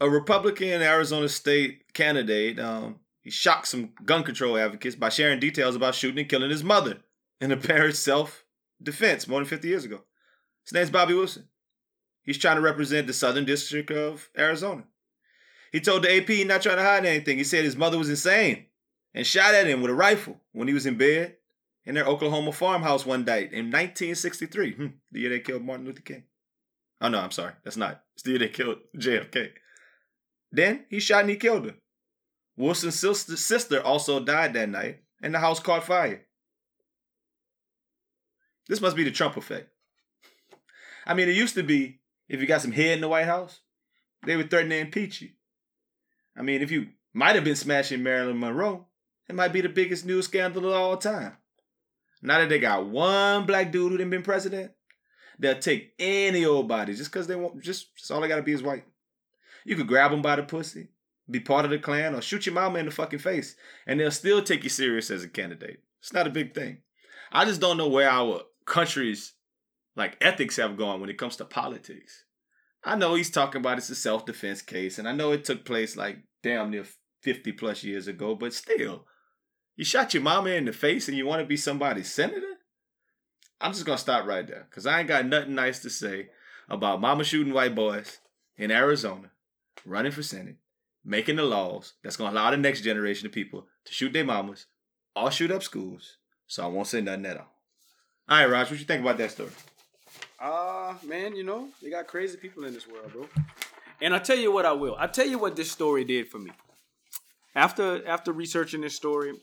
a 0.00 0.08
Republican 0.08 0.82
Arizona 0.82 1.28
state 1.28 1.92
candidate, 1.92 2.58
um, 2.58 3.00
he 3.22 3.30
shocked 3.30 3.68
some 3.68 3.92
gun 4.04 4.24
control 4.24 4.56
advocates 4.56 4.96
by 4.96 5.10
sharing 5.10 5.40
details 5.40 5.76
about 5.76 5.94
shooting 5.94 6.20
and 6.20 6.28
killing 6.28 6.50
his 6.50 6.64
mother 6.64 6.98
in 7.40 7.52
apparent 7.52 7.96
self-defense 7.96 9.28
more 9.28 9.40
than 9.40 9.46
50 9.46 9.68
years 9.68 9.84
ago. 9.84 10.00
His 10.64 10.72
name's 10.72 10.90
Bobby 10.90 11.14
Wilson. 11.14 11.48
He's 12.22 12.38
trying 12.38 12.56
to 12.56 12.62
represent 12.62 13.06
the 13.06 13.12
Southern 13.12 13.44
District 13.44 13.90
of 13.90 14.30
Arizona. 14.36 14.84
He 15.72 15.80
told 15.80 16.02
the 16.02 16.16
AP 16.16 16.28
he's 16.28 16.46
not 16.46 16.62
trying 16.62 16.76
to 16.76 16.82
hide 16.82 17.06
anything. 17.06 17.38
He 17.38 17.44
said 17.44 17.64
his 17.64 17.76
mother 17.76 17.98
was 17.98 18.10
insane 18.10 18.66
and 19.14 19.26
shot 19.26 19.54
at 19.54 19.66
him 19.66 19.82
with 19.82 19.90
a 19.90 19.94
rifle 19.94 20.40
when 20.52 20.68
he 20.68 20.74
was 20.74 20.86
in 20.86 20.96
bed 20.96 21.36
in 21.84 21.94
their 21.94 22.04
Oklahoma 22.04 22.52
farmhouse 22.52 23.06
one 23.06 23.24
night 23.24 23.52
in 23.52 23.66
1963, 23.66 24.72
hmm, 24.72 24.86
the 25.10 25.20
year 25.20 25.30
they 25.30 25.40
killed 25.40 25.64
Martin 25.64 25.86
Luther 25.86 26.02
King. 26.02 26.24
Oh 27.00 27.08
no, 27.08 27.18
I'm 27.18 27.30
sorry. 27.30 27.54
That's 27.64 27.76
not. 27.76 28.02
It's 28.14 28.22
the 28.22 28.30
year 28.30 28.38
they 28.38 28.48
killed 28.48 28.78
JFK. 28.96 29.50
Then 30.52 30.84
he 30.88 31.00
shot 31.00 31.22
and 31.22 31.30
he 31.30 31.36
killed 31.36 31.66
her. 31.66 31.74
Wilson's 32.56 32.98
sister, 32.98 33.82
also 33.82 34.20
died 34.20 34.52
that 34.54 34.68
night, 34.68 35.00
and 35.22 35.34
the 35.34 35.38
house 35.38 35.60
caught 35.60 35.84
fire. 35.84 36.26
This 38.68 38.80
must 38.80 38.96
be 38.96 39.04
the 39.04 39.10
Trump 39.10 39.36
effect. 39.36 39.68
I 41.06 41.14
mean, 41.14 41.28
it 41.28 41.36
used 41.36 41.54
to 41.54 41.62
be 41.62 42.00
if 42.28 42.40
you 42.40 42.46
got 42.46 42.62
some 42.62 42.72
head 42.72 42.92
in 42.92 43.00
the 43.00 43.08
White 43.08 43.26
House, 43.26 43.60
they 44.24 44.36
would 44.36 44.50
threaten 44.50 44.70
to 44.70 44.78
impeach 44.78 45.22
you. 45.22 45.30
I 46.36 46.42
mean, 46.42 46.62
if 46.62 46.70
you 46.70 46.88
might 47.12 47.34
have 47.34 47.44
been 47.44 47.56
smashing 47.56 48.02
Marilyn 48.02 48.38
Monroe, 48.38 48.86
it 49.28 49.34
might 49.34 49.52
be 49.52 49.60
the 49.60 49.68
biggest 49.68 50.04
news 50.04 50.26
scandal 50.26 50.66
of 50.66 50.74
all 50.74 50.96
time. 50.96 51.36
Now 52.22 52.38
that 52.38 52.48
they 52.48 52.58
got 52.58 52.86
one 52.86 53.46
black 53.46 53.72
dude 53.72 53.92
who 53.92 53.98
done 53.98 54.10
been 54.10 54.22
president, 54.22 54.72
they'll 55.38 55.58
take 55.58 55.94
any 55.98 56.44
old 56.44 56.68
body 56.68 56.94
just 56.94 57.10
because 57.10 57.26
they 57.26 57.36
want. 57.36 57.60
Just, 57.62 57.96
just 57.96 58.10
all 58.10 58.20
they 58.20 58.28
gotta 58.28 58.42
be 58.42 58.52
is 58.52 58.62
white. 58.62 58.84
You 59.64 59.76
could 59.76 59.86
grab 59.86 60.10
them 60.10 60.22
by 60.22 60.36
the 60.36 60.42
pussy, 60.42 60.88
be 61.30 61.40
part 61.40 61.64
of 61.64 61.70
the 61.70 61.78
clan, 61.78 62.14
or 62.14 62.22
shoot 62.22 62.46
your 62.46 62.54
mama 62.54 62.78
in 62.78 62.86
the 62.86 62.90
fucking 62.90 63.18
face, 63.18 63.56
and 63.86 64.00
they'll 64.00 64.10
still 64.10 64.42
take 64.42 64.64
you 64.64 64.70
serious 64.70 65.10
as 65.10 65.24
a 65.24 65.28
candidate. 65.28 65.82
It's 66.00 66.12
not 66.12 66.26
a 66.26 66.30
big 66.30 66.54
thing. 66.54 66.78
I 67.32 67.44
just 67.44 67.60
don't 67.60 67.76
know 67.76 67.88
where 67.88 68.08
our 68.08 68.42
country's 68.64 69.34
like 69.96 70.16
ethics 70.20 70.56
have 70.56 70.76
gone 70.76 71.00
when 71.00 71.10
it 71.10 71.18
comes 71.18 71.36
to 71.36 71.44
politics. 71.44 72.24
I 72.82 72.96
know 72.96 73.14
he's 73.14 73.30
talking 73.30 73.60
about 73.60 73.78
it's 73.78 73.90
a 73.90 73.94
self 73.94 74.24
defense 74.24 74.62
case, 74.62 74.98
and 74.98 75.08
I 75.08 75.12
know 75.12 75.32
it 75.32 75.44
took 75.44 75.64
place 75.64 75.96
like 75.96 76.18
damn 76.42 76.70
near 76.70 76.86
fifty 77.22 77.52
plus 77.52 77.84
years 77.84 78.08
ago, 78.08 78.34
but 78.34 78.54
still, 78.54 79.06
you 79.76 79.84
shot 79.84 80.14
your 80.14 80.22
mama 80.22 80.50
in 80.50 80.64
the 80.64 80.72
face 80.72 81.08
and 81.08 81.16
you 81.16 81.26
want 81.26 81.40
to 81.40 81.46
be 81.46 81.56
somebody's 81.56 82.12
senator? 82.12 82.56
I'm 83.60 83.72
just 83.72 83.84
gonna 83.84 83.98
stop 83.98 84.26
right 84.26 84.46
there 84.46 84.66
because 84.70 84.86
I 84.86 85.00
ain't 85.00 85.08
got 85.08 85.26
nothing 85.26 85.54
nice 85.54 85.80
to 85.80 85.90
say 85.90 86.28
about 86.68 87.00
mama 87.00 87.24
shooting 87.24 87.52
white 87.52 87.74
boys 87.74 88.18
in 88.56 88.70
Arizona, 88.70 89.30
running 89.84 90.12
for 90.12 90.22
senate, 90.22 90.56
making 91.04 91.36
the 91.36 91.44
laws 91.44 91.94
that's 92.02 92.16
gonna 92.16 92.32
allow 92.32 92.50
the 92.50 92.56
next 92.56 92.82
generation 92.82 93.26
of 93.26 93.32
people 93.32 93.66
to 93.84 93.92
shoot 93.92 94.12
their 94.12 94.24
mamas 94.24 94.66
or 95.16 95.30
shoot 95.30 95.50
up 95.50 95.62
schools. 95.62 96.16
So 96.46 96.64
I 96.64 96.66
won't 96.66 96.88
say 96.88 97.00
nothing 97.00 97.26
at 97.26 97.36
all. 97.36 97.52
All 98.28 98.38
right, 98.38 98.50
Raj, 98.50 98.70
what 98.70 98.78
you 98.78 98.86
think 98.86 99.02
about 99.02 99.18
that 99.18 99.30
story? 99.30 99.50
Ah, 100.40 100.96
man, 101.04 101.34
you 101.36 101.44
know, 101.44 101.68
they 101.82 101.90
got 101.90 102.06
crazy 102.06 102.36
people 102.36 102.64
in 102.64 102.72
this 102.72 102.88
world, 102.88 103.12
bro. 103.12 103.28
And 104.00 104.14
I 104.14 104.18
tell 104.18 104.38
you 104.38 104.50
what 104.50 104.64
I 104.64 104.72
will. 104.72 104.96
I'll 104.98 105.08
tell 105.10 105.26
you 105.26 105.38
what 105.38 105.56
this 105.56 105.70
story 105.70 106.04
did 106.04 106.28
for 106.28 106.38
me. 106.38 106.50
After 107.54 108.06
after 108.06 108.32
researching 108.32 108.80
this 108.80 108.94
story, 108.94 109.34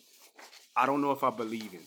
I 0.76 0.86
don't 0.86 1.02
know 1.02 1.12
if 1.12 1.24
I 1.24 1.30
believe 1.30 1.72
him. 1.72 1.84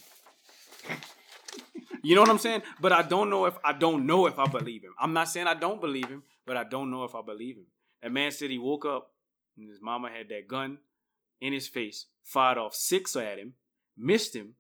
You 2.03 2.15
know 2.15 2.21
what 2.23 2.31
I'm 2.31 2.39
saying? 2.39 2.63
But 2.81 2.93
I 2.93 3.03
don't 3.03 3.31
know 3.31 3.47
if 3.47 3.55
I 3.65 3.73
don't 3.73 4.07
know 4.07 4.27
if 4.27 4.39
I 4.39 4.47
believe 4.47 4.83
him. 4.83 4.95
I'm 4.99 5.13
not 5.13 5.29
saying 5.29 5.47
I 5.47 5.55
don't 5.55 5.81
believe 5.81 6.09
him, 6.09 6.23
but 6.47 6.57
I 6.57 6.65
don't 6.65 6.91
know 6.91 7.05
if 7.05 7.15
I 7.15 7.23
believe 7.23 7.57
him. 7.57 7.67
That 8.03 8.13
man 8.13 8.31
said 8.31 8.51
he 8.51 8.59
woke 8.59 8.85
up 8.85 9.13
and 9.57 9.69
his 9.69 9.81
mama 9.81 10.11
had 10.11 10.29
that 10.29 10.49
gun 10.49 10.79
in 11.41 11.53
his 11.53 11.69
face, 11.69 12.07
fired 12.23 12.59
off 12.59 12.75
six 12.75 13.17
at 13.17 13.39
him, 13.39 13.55
missed 13.97 14.35
him. 14.35 14.55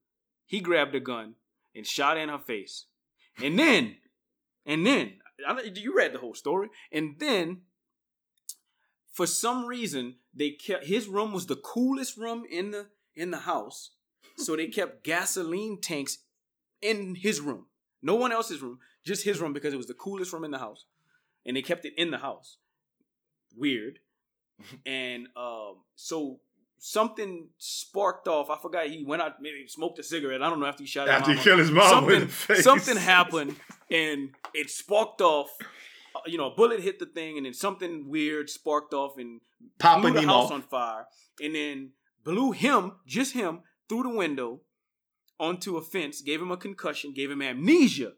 He 0.46 0.60
grabbed 0.60 0.92
the 0.92 1.00
gun 1.00 1.34
and 1.74 1.86
shot 1.86 2.16
in 2.16 2.28
her 2.28 2.38
face. 2.38 2.86
And 3.42 3.58
then, 3.58 3.96
and 4.66 4.86
then, 4.86 5.14
I 5.46 5.60
you 5.74 5.96
read 5.96 6.12
the 6.12 6.18
whole 6.18 6.34
story. 6.34 6.68
And 6.92 7.16
then, 7.18 7.62
for 9.12 9.26
some 9.26 9.66
reason, 9.66 10.16
they 10.34 10.50
kept 10.50 10.86
his 10.86 11.08
room 11.08 11.32
was 11.32 11.46
the 11.46 11.56
coolest 11.56 12.16
room 12.16 12.44
in 12.50 12.70
the 12.70 12.86
in 13.14 13.30
the 13.30 13.38
house. 13.38 13.90
So 14.36 14.56
they 14.56 14.68
kept 14.68 15.04
gasoline 15.04 15.80
tanks 15.80 16.18
in 16.82 17.14
his 17.14 17.40
room. 17.40 17.66
No 18.02 18.14
one 18.14 18.32
else's 18.32 18.62
room, 18.62 18.78
just 19.04 19.24
his 19.24 19.40
room 19.40 19.52
because 19.52 19.74
it 19.74 19.78
was 19.78 19.86
the 19.86 19.94
coolest 19.94 20.32
room 20.32 20.44
in 20.44 20.50
the 20.50 20.58
house. 20.58 20.86
And 21.44 21.56
they 21.56 21.62
kept 21.62 21.84
it 21.84 21.94
in 21.96 22.10
the 22.10 22.18
house. 22.18 22.58
Weird. 23.56 23.98
and 24.86 25.26
um, 25.36 25.76
so 25.96 26.40
something 26.78 27.48
sparked 27.58 28.28
off. 28.28 28.50
I 28.50 28.58
forgot 28.60 28.86
he 28.86 29.04
went 29.04 29.22
out, 29.22 29.34
maybe 29.40 29.66
smoked 29.68 29.98
a 29.98 30.02
cigarette. 30.02 30.42
I 30.42 30.48
don't 30.50 30.60
know 30.60 30.66
after 30.66 30.82
he 30.82 30.86
shot 30.86 31.08
his 31.08 31.16
After 31.16 31.32
he 31.34 31.38
killed 31.40 31.58
his 31.60 31.70
mom 31.70 31.88
something, 31.90 32.14
in 32.14 32.20
the 32.22 32.26
face. 32.28 32.64
something 32.64 32.96
happened 33.14 33.56
and 33.90 34.30
it 34.54 34.70
sparked 34.70 35.20
off. 35.20 35.48
uh, 36.14 36.20
You 36.26 36.38
know, 36.38 36.52
a 36.52 36.54
bullet 36.54 36.80
hit 36.80 36.98
the 36.98 37.06
thing, 37.06 37.36
and 37.36 37.46
then 37.46 37.54
something 37.54 38.08
weird 38.08 38.48
sparked 38.50 38.94
off 38.94 39.18
and 39.18 39.40
Papa 39.78 40.00
blew 40.00 40.12
the 40.12 40.20
Nemo. 40.22 40.32
house 40.32 40.50
on 40.50 40.62
fire, 40.62 41.06
and 41.42 41.54
then 41.54 41.90
blew 42.24 42.52
him, 42.52 42.92
just 43.06 43.32
him, 43.34 43.60
through 43.88 44.04
the 44.04 44.08
window 44.10 44.60
onto 45.38 45.76
a 45.76 45.82
fence, 45.82 46.20
gave 46.22 46.40
him 46.40 46.50
a 46.50 46.56
concussion, 46.56 47.12
gave 47.12 47.30
him 47.30 47.42
amnesia. 47.42 48.12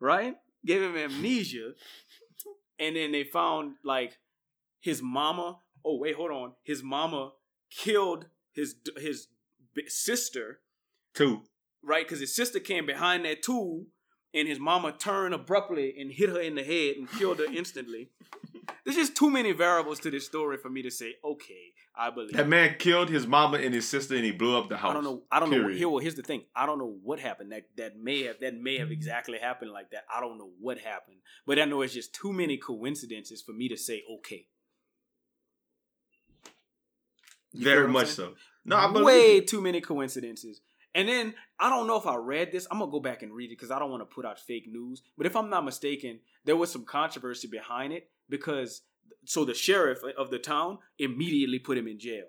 Right? 0.00 0.34
Gave 0.64 0.82
him 0.82 0.96
amnesia. 1.06 1.72
And 2.78 2.96
then 2.96 3.12
they 3.12 3.24
found 3.24 3.76
like 3.84 4.18
his 4.80 5.02
mama. 5.02 5.58
Oh 5.84 5.96
wait, 5.98 6.16
hold 6.16 6.30
on. 6.30 6.52
His 6.62 6.82
mama 6.82 7.32
killed 7.70 8.26
his 8.52 8.76
his 8.96 9.28
sister, 9.88 10.60
Two. 11.14 11.42
right? 11.82 12.06
Because 12.06 12.20
his 12.20 12.34
sister 12.34 12.60
came 12.60 12.86
behind 12.86 13.24
that 13.24 13.42
tool, 13.42 13.86
and 14.32 14.46
his 14.48 14.58
mama 14.58 14.92
turned 14.92 15.34
abruptly 15.34 15.94
and 15.98 16.12
hit 16.12 16.28
her 16.28 16.40
in 16.40 16.54
the 16.54 16.62
head 16.64 16.96
and 16.96 17.10
killed 17.10 17.38
her 17.38 17.44
instantly. 17.52 18.10
There's 18.84 18.96
just 18.96 19.16
too 19.16 19.30
many 19.30 19.52
variables 19.52 19.98
to 20.00 20.10
this 20.10 20.26
story 20.26 20.58
for 20.58 20.68
me 20.68 20.82
to 20.82 20.90
say, 20.90 21.14
okay, 21.24 21.72
I 21.96 22.10
believe. 22.10 22.34
That 22.34 22.48
man 22.48 22.76
killed 22.78 23.08
his 23.08 23.26
mama 23.26 23.56
and 23.56 23.74
his 23.74 23.88
sister, 23.88 24.14
and 24.14 24.24
he 24.24 24.30
blew 24.30 24.58
up 24.58 24.68
the 24.68 24.76
house. 24.76 24.90
I 24.90 24.94
don't 24.94 25.04
know. 25.04 25.22
I 25.32 25.40
don't 25.40 25.50
know. 25.50 25.68
Here, 25.68 25.88
well, 25.88 26.00
here's 26.00 26.16
the 26.16 26.22
thing. 26.22 26.42
I 26.54 26.66
don't 26.66 26.78
know 26.78 26.94
what 27.02 27.18
happened. 27.18 27.52
That 27.52 27.64
that 27.78 27.96
may 27.96 28.24
have 28.24 28.40
that 28.40 28.54
may 28.54 28.78
have 28.78 28.90
exactly 28.90 29.38
happened 29.38 29.70
like 29.70 29.90
that. 29.92 30.04
I 30.14 30.20
don't 30.20 30.36
know 30.36 30.50
what 30.60 30.78
happened, 30.78 31.16
but 31.46 31.58
I 31.58 31.64
know 31.64 31.80
it's 31.80 31.94
just 31.94 32.14
too 32.14 32.32
many 32.32 32.58
coincidences 32.58 33.40
for 33.40 33.52
me 33.52 33.68
to 33.68 33.76
say 33.76 34.02
okay. 34.18 34.46
You 37.52 37.64
Very 37.64 37.88
much 37.88 38.08
so. 38.08 38.34
No, 38.66 38.76
I 38.76 38.92
believe 38.92 39.04
way 39.06 39.40
too 39.40 39.62
many 39.62 39.80
coincidences. 39.80 40.60
And 40.94 41.08
then 41.08 41.34
I 41.58 41.70
don't 41.70 41.86
know 41.86 41.96
if 41.96 42.06
I 42.06 42.16
read 42.16 42.52
this. 42.52 42.66
I'm 42.70 42.80
gonna 42.80 42.90
go 42.90 43.00
back 43.00 43.22
and 43.22 43.32
read 43.32 43.46
it 43.46 43.56
because 43.58 43.70
I 43.70 43.78
don't 43.78 43.90
want 43.90 44.02
to 44.02 44.14
put 44.14 44.26
out 44.26 44.38
fake 44.38 44.68
news. 44.70 45.02
But 45.16 45.26
if 45.26 45.36
I'm 45.36 45.48
not 45.48 45.64
mistaken, 45.64 46.20
there 46.44 46.56
was 46.56 46.70
some 46.70 46.84
controversy 46.84 47.48
behind 47.48 47.92
it 47.92 48.10
because 48.28 48.82
so 49.24 49.44
the 49.44 49.54
sheriff 49.54 50.00
of 50.18 50.30
the 50.30 50.38
town 50.38 50.78
immediately 50.98 51.58
put 51.58 51.78
him 51.78 51.88
in 51.88 51.98
jail. 51.98 52.24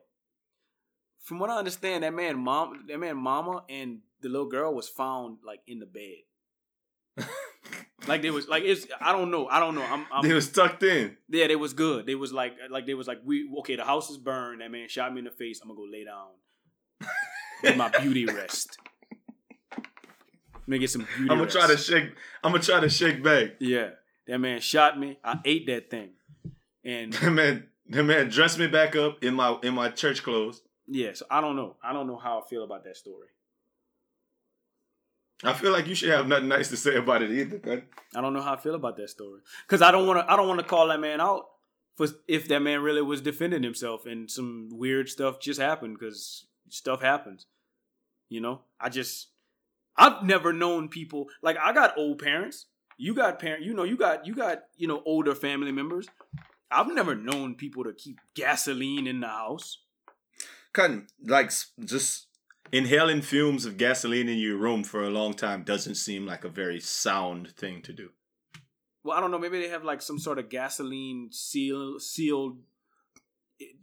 From 1.23 1.39
what 1.39 1.49
I 1.49 1.57
understand, 1.57 2.03
that 2.03 2.13
man 2.13 2.38
mom, 2.38 2.85
that 2.88 2.99
man 2.99 3.17
mama, 3.17 3.63
and 3.69 3.99
the 4.22 4.30
little 4.30 4.47
girl 4.47 4.73
was 4.73 4.88
found 4.88 5.39
like 5.45 5.59
in 5.67 5.80
the 5.80 5.85
bed. 5.85 7.26
like 8.07 8.22
they 8.22 8.30
was 8.30 8.47
like 8.47 8.63
it's 8.63 8.85
I 8.99 9.11
don't 9.13 9.31
know 9.31 9.47
I 9.47 9.59
don't 9.59 9.73
know 9.73 9.84
I'm, 9.84 10.05
I'm 10.11 10.27
They 10.27 10.34
was 10.34 10.51
tucked 10.51 10.84
in. 10.84 11.15
yeah, 11.30 11.47
they 11.47 11.55
was 11.55 11.73
good. 11.73 12.05
They 12.05 12.15
was 12.15 12.34
like, 12.34 12.53
like 12.69 12.85
they 12.85 12.93
was 12.93 13.07
like, 13.07 13.19
we 13.23 13.49
okay. 13.59 13.76
The 13.76 13.85
house 13.85 14.09
is 14.09 14.17
burned. 14.17 14.61
That 14.61 14.72
man 14.72 14.88
shot 14.89 15.13
me 15.13 15.19
in 15.19 15.26
the 15.26 15.31
face. 15.31 15.59
I'm 15.61 15.69
gonna 15.69 15.77
go 15.77 15.85
lay 15.91 16.03
down. 16.03 16.27
Get 17.63 17.77
my 17.77 17.89
beauty 17.89 18.26
rest. 18.34 18.77
Let 19.73 20.67
me 20.67 20.80
get 20.80 20.89
some 20.89 21.03
beauty. 21.15 21.22
I'm 21.31 21.38
gonna 21.38 21.43
rest. 21.43 21.55
try 21.57 21.67
to 21.67 21.77
shake. 21.77 22.09
I'm 22.43 22.51
gonna 22.51 22.63
try 22.63 22.80
to 22.80 22.89
shake 22.89 23.23
back. 23.23 23.51
Yeah, 23.59 23.89
that 24.27 24.39
man 24.39 24.60
shot 24.60 24.99
me. 24.99 25.18
I 25.23 25.39
ate 25.45 25.68
that 25.68 25.89
thing, 25.89 26.11
and 26.84 27.14
That 27.14 27.31
man, 27.31 27.68
that 27.89 28.03
man 28.03 28.30
dressed 28.30 28.57
me 28.60 28.68
back 28.68 28.95
up 28.95 29.23
in 29.23 29.34
my 29.35 29.57
in 29.64 29.73
my 29.73 29.89
church 29.89 30.23
clothes. 30.23 30.61
yeah. 30.88 31.14
So 31.14 31.26
I 31.30 31.41
don't 31.41 31.56
know. 31.56 31.76
I 31.84 31.93
don't 31.93 32.07
know 32.07 32.18
how 32.18 32.39
I 32.39 32.47
feel 32.49 32.64
about 32.64 32.84
that 32.85 32.97
story. 32.97 33.27
I 35.43 35.53
feel 35.53 35.72
like 35.72 35.85
you 35.88 35.95
should 35.95 36.10
have 36.10 36.27
nothing 36.27 36.47
nice 36.47 36.69
to 36.69 36.77
say 36.77 36.95
about 36.95 37.22
it 37.22 37.30
either. 37.31 37.84
I 38.15 38.22
don't 38.22 38.34
know 38.34 38.41
how 38.41 38.53
I 38.53 38.57
feel 38.57 38.73
about 38.76 38.95
that 38.97 39.10
story 39.10 39.41
because 39.68 39.81
I 39.81 39.91
don't 39.91 40.07
want 40.07 40.19
to. 40.26 40.31
I 40.31 40.35
don't 40.35 40.47
want 40.47 40.60
to 40.61 40.65
call 40.65 40.88
that 40.88 40.99
man 40.99 41.19
out 41.19 41.45
for 41.95 42.07
if 42.27 42.47
that 42.47 42.61
man 42.61 42.81
really 42.81 43.02
was 43.02 43.22
defending 43.22 43.61
himself 43.64 44.06
and 44.06 44.31
some 44.31 44.69
weird 44.72 45.10
stuff 45.10 45.39
just 45.39 45.60
happened 45.60 45.97
because 45.99 46.47
stuff 46.69 47.02
happens. 47.02 47.45
You 48.30 48.41
know, 48.41 48.61
I 48.80 48.89
just 48.89 49.27
I've 49.97 50.23
never 50.23 50.53
known 50.53 50.88
people 50.88 51.27
like 51.41 51.57
I 51.61 51.73
got 51.73 51.97
old 51.97 52.19
parents. 52.19 52.65
You 52.97 53.13
got 53.13 53.39
parent. 53.39 53.63
You 53.63 53.73
know, 53.73 53.84
you 53.84 53.97
got 53.97 54.26
you 54.26 54.35
got 54.35 54.63
you 54.77 54.88
know 54.88 55.01
older 55.05 55.35
family 55.35 55.72
members. 55.72 56.07
I've 56.72 56.88
never 56.93 57.15
known 57.15 57.55
people 57.55 57.84
to 57.84 57.93
keep 57.93 58.19
gasoline 58.35 59.07
in 59.07 59.19
the 59.22 59.27
house. 59.27 59.80
Cutting 60.73 61.07
like 61.23 61.51
just 61.84 62.27
inhaling 62.72 63.22
fumes 63.22 63.65
of 63.65 63.77
gasoline 63.77 64.27
in 64.27 64.38
your 64.38 64.57
room 64.57 64.84
for 64.84 65.03
a 65.03 65.09
long 65.09 65.34
time 65.34 65.63
doesn't 65.63 65.95
seem 65.95 66.26
like 66.26 66.43
a 66.43 66.49
very 66.49 66.80
sound 66.80 67.51
thing 67.55 67.81
to 67.84 67.93
do. 67.93 68.09
Well, 69.03 69.15
I 69.15 69.22
don't 69.22 69.31
know. 69.31 69.38
Maybe 69.38 69.61
they 69.61 69.69
have 69.69 69.84
like 69.84 70.01
some 70.01 70.17
sort 70.17 70.39
of 70.39 70.49
gasoline 70.49 71.30
seal 71.31 71.99
sealed, 71.99 72.57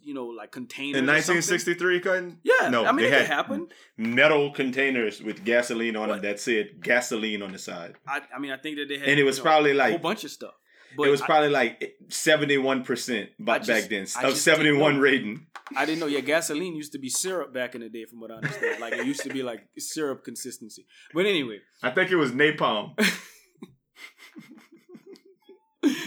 you 0.03 0.15
know, 0.15 0.27
like 0.27 0.51
containers. 0.53 0.99
In 0.99 1.07
1963, 1.07 2.01
cutting. 2.01 2.39
Yeah, 2.43 2.69
no, 2.69 2.85
I 2.85 2.93
mean 2.93 3.05
they 3.05 3.07
it 3.07 3.12
had 3.12 3.20
could 3.23 3.27
happen. 3.35 3.69
metal 3.97 4.51
containers 4.53 5.23
with 5.23 5.44
gasoline 5.44 5.97
on 5.97 6.09
What? 6.09 6.23
them 6.23 6.31
that 6.31 6.40
said 6.40 6.82
gasoline 6.82 7.43
on 7.43 7.53
the 7.53 7.59
side, 7.59 7.94
I, 8.07 8.20
I 8.35 8.39
mean, 8.39 8.51
I 8.53 8.57
think 8.57 8.77
that 8.78 8.89
they 8.89 8.99
had, 8.99 9.09
and 9.09 9.19
it 9.20 9.24
was 9.24 9.39
know, 9.39 9.44
probably 9.44 9.78
a 9.78 9.82
whole 9.90 9.99
bunch 9.99 10.24
of 10.24 10.31
stuff. 10.31 10.55
But 10.94 11.09
it 11.09 11.11
was 11.11 11.23
I- 11.23 11.27
probably 11.27 11.49
like 11.49 11.94
71 12.11 12.85
percent 12.85 13.31
I 13.40 13.59
back 13.59 13.89
then 13.89 14.07
of 14.23 14.36
71 14.36 14.99
rating. 15.01 15.47
I 15.74 15.86
didn't 15.86 16.01
know. 16.01 16.07
Yeah, 16.07 16.20
gasoline 16.20 16.77
used 16.77 16.93
to 16.93 16.99
be 16.99 17.09
syrup 17.09 17.55
back 17.55 17.74
in 17.74 17.81
the 17.81 17.89
day, 17.89 18.05
from 18.05 18.20
what 18.20 18.31
I 18.31 18.35
understand. 18.35 18.78
Like 18.81 18.93
it 18.93 19.07
used 19.07 19.23
to 19.23 19.31
be 19.31 19.43
like 19.43 19.62
syrup 19.78 20.23
consistency. 20.23 20.85
But 21.15 21.24
anyway, 21.24 21.61
I 21.82 21.90
think 21.93 22.11
it 22.11 22.16
was 22.16 22.32
napalm. 22.32 22.94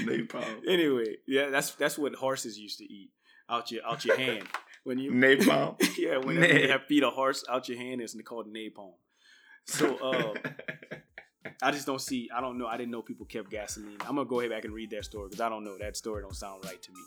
napalm. 0.03 0.61
anyway, 0.67 1.15
yeah, 1.27 1.49
that's 1.49 1.71
that's 1.75 1.97
what 1.97 2.13
horses 2.15 2.57
used 2.57 2.77
to 2.79 2.85
eat 2.85 3.09
out 3.49 3.71
your 3.71 3.85
out 3.85 4.05
your 4.05 4.17
hand 4.17 4.43
when 4.83 4.99
you 4.99 5.11
Napalm. 5.11 5.75
yeah 5.97 6.17
when 6.17 6.39
Na- 6.39 6.47
you 6.47 6.69
have 6.69 6.83
feed 6.83 7.03
a 7.03 7.09
horse 7.09 7.43
out 7.49 7.69
your 7.69 7.77
hand, 7.77 8.01
it's 8.01 8.15
called 8.23 8.47
napalm. 8.53 8.93
So 9.65 9.95
uh, 10.03 10.33
I 11.61 11.71
just 11.71 11.85
don't 11.85 12.01
see. 12.01 12.29
I 12.35 12.41
don't 12.41 12.57
know. 12.57 12.67
I 12.67 12.77
didn't 12.77 12.91
know 12.91 13.01
people 13.01 13.25
kept 13.25 13.49
gasoline. 13.49 13.97
I'm 14.01 14.15
gonna 14.15 14.25
go 14.25 14.39
ahead 14.39 14.51
back 14.51 14.65
and 14.65 14.73
read 14.73 14.91
that 14.91 15.05
story 15.05 15.27
because 15.27 15.41
I 15.41 15.49
don't 15.49 15.63
know. 15.63 15.77
That 15.77 15.97
story 15.97 16.21
don't 16.21 16.35
sound 16.35 16.63
right 16.65 16.81
to 16.81 16.91
me. 16.91 16.99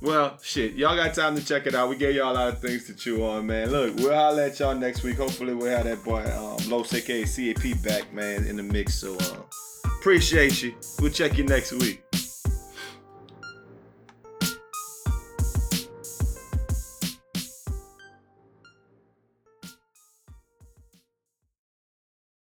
Well, 0.00 0.38
shit, 0.40 0.74
y'all 0.74 0.94
got 0.94 1.12
time 1.12 1.34
to 1.34 1.44
check 1.44 1.66
it 1.66 1.74
out. 1.74 1.88
We 1.88 1.96
gave 1.96 2.14
y'all 2.14 2.30
a 2.30 2.34
lot 2.34 2.48
of 2.48 2.60
things 2.60 2.86
to 2.86 2.94
chew 2.94 3.24
on, 3.24 3.46
man. 3.46 3.72
Look, 3.72 3.96
we'll 3.96 4.14
holler 4.14 4.42
at 4.42 4.60
y'all 4.60 4.76
next 4.76 5.02
week. 5.02 5.16
Hopefully, 5.16 5.54
we'll 5.54 5.76
have 5.76 5.86
that 5.86 6.04
boy 6.04 6.22
um, 6.22 6.56
Los 6.70 6.94
aka 6.94 7.24
CAP 7.24 7.82
back, 7.82 8.12
man, 8.12 8.44
in 8.46 8.56
the 8.56 8.62
mix. 8.62 8.94
So, 8.94 9.16
uh, 9.16 9.42
appreciate 9.98 10.62
you. 10.62 10.76
We'll 11.00 11.10
check 11.10 11.36
you 11.36 11.42
next 11.42 11.72
week. 11.72 12.07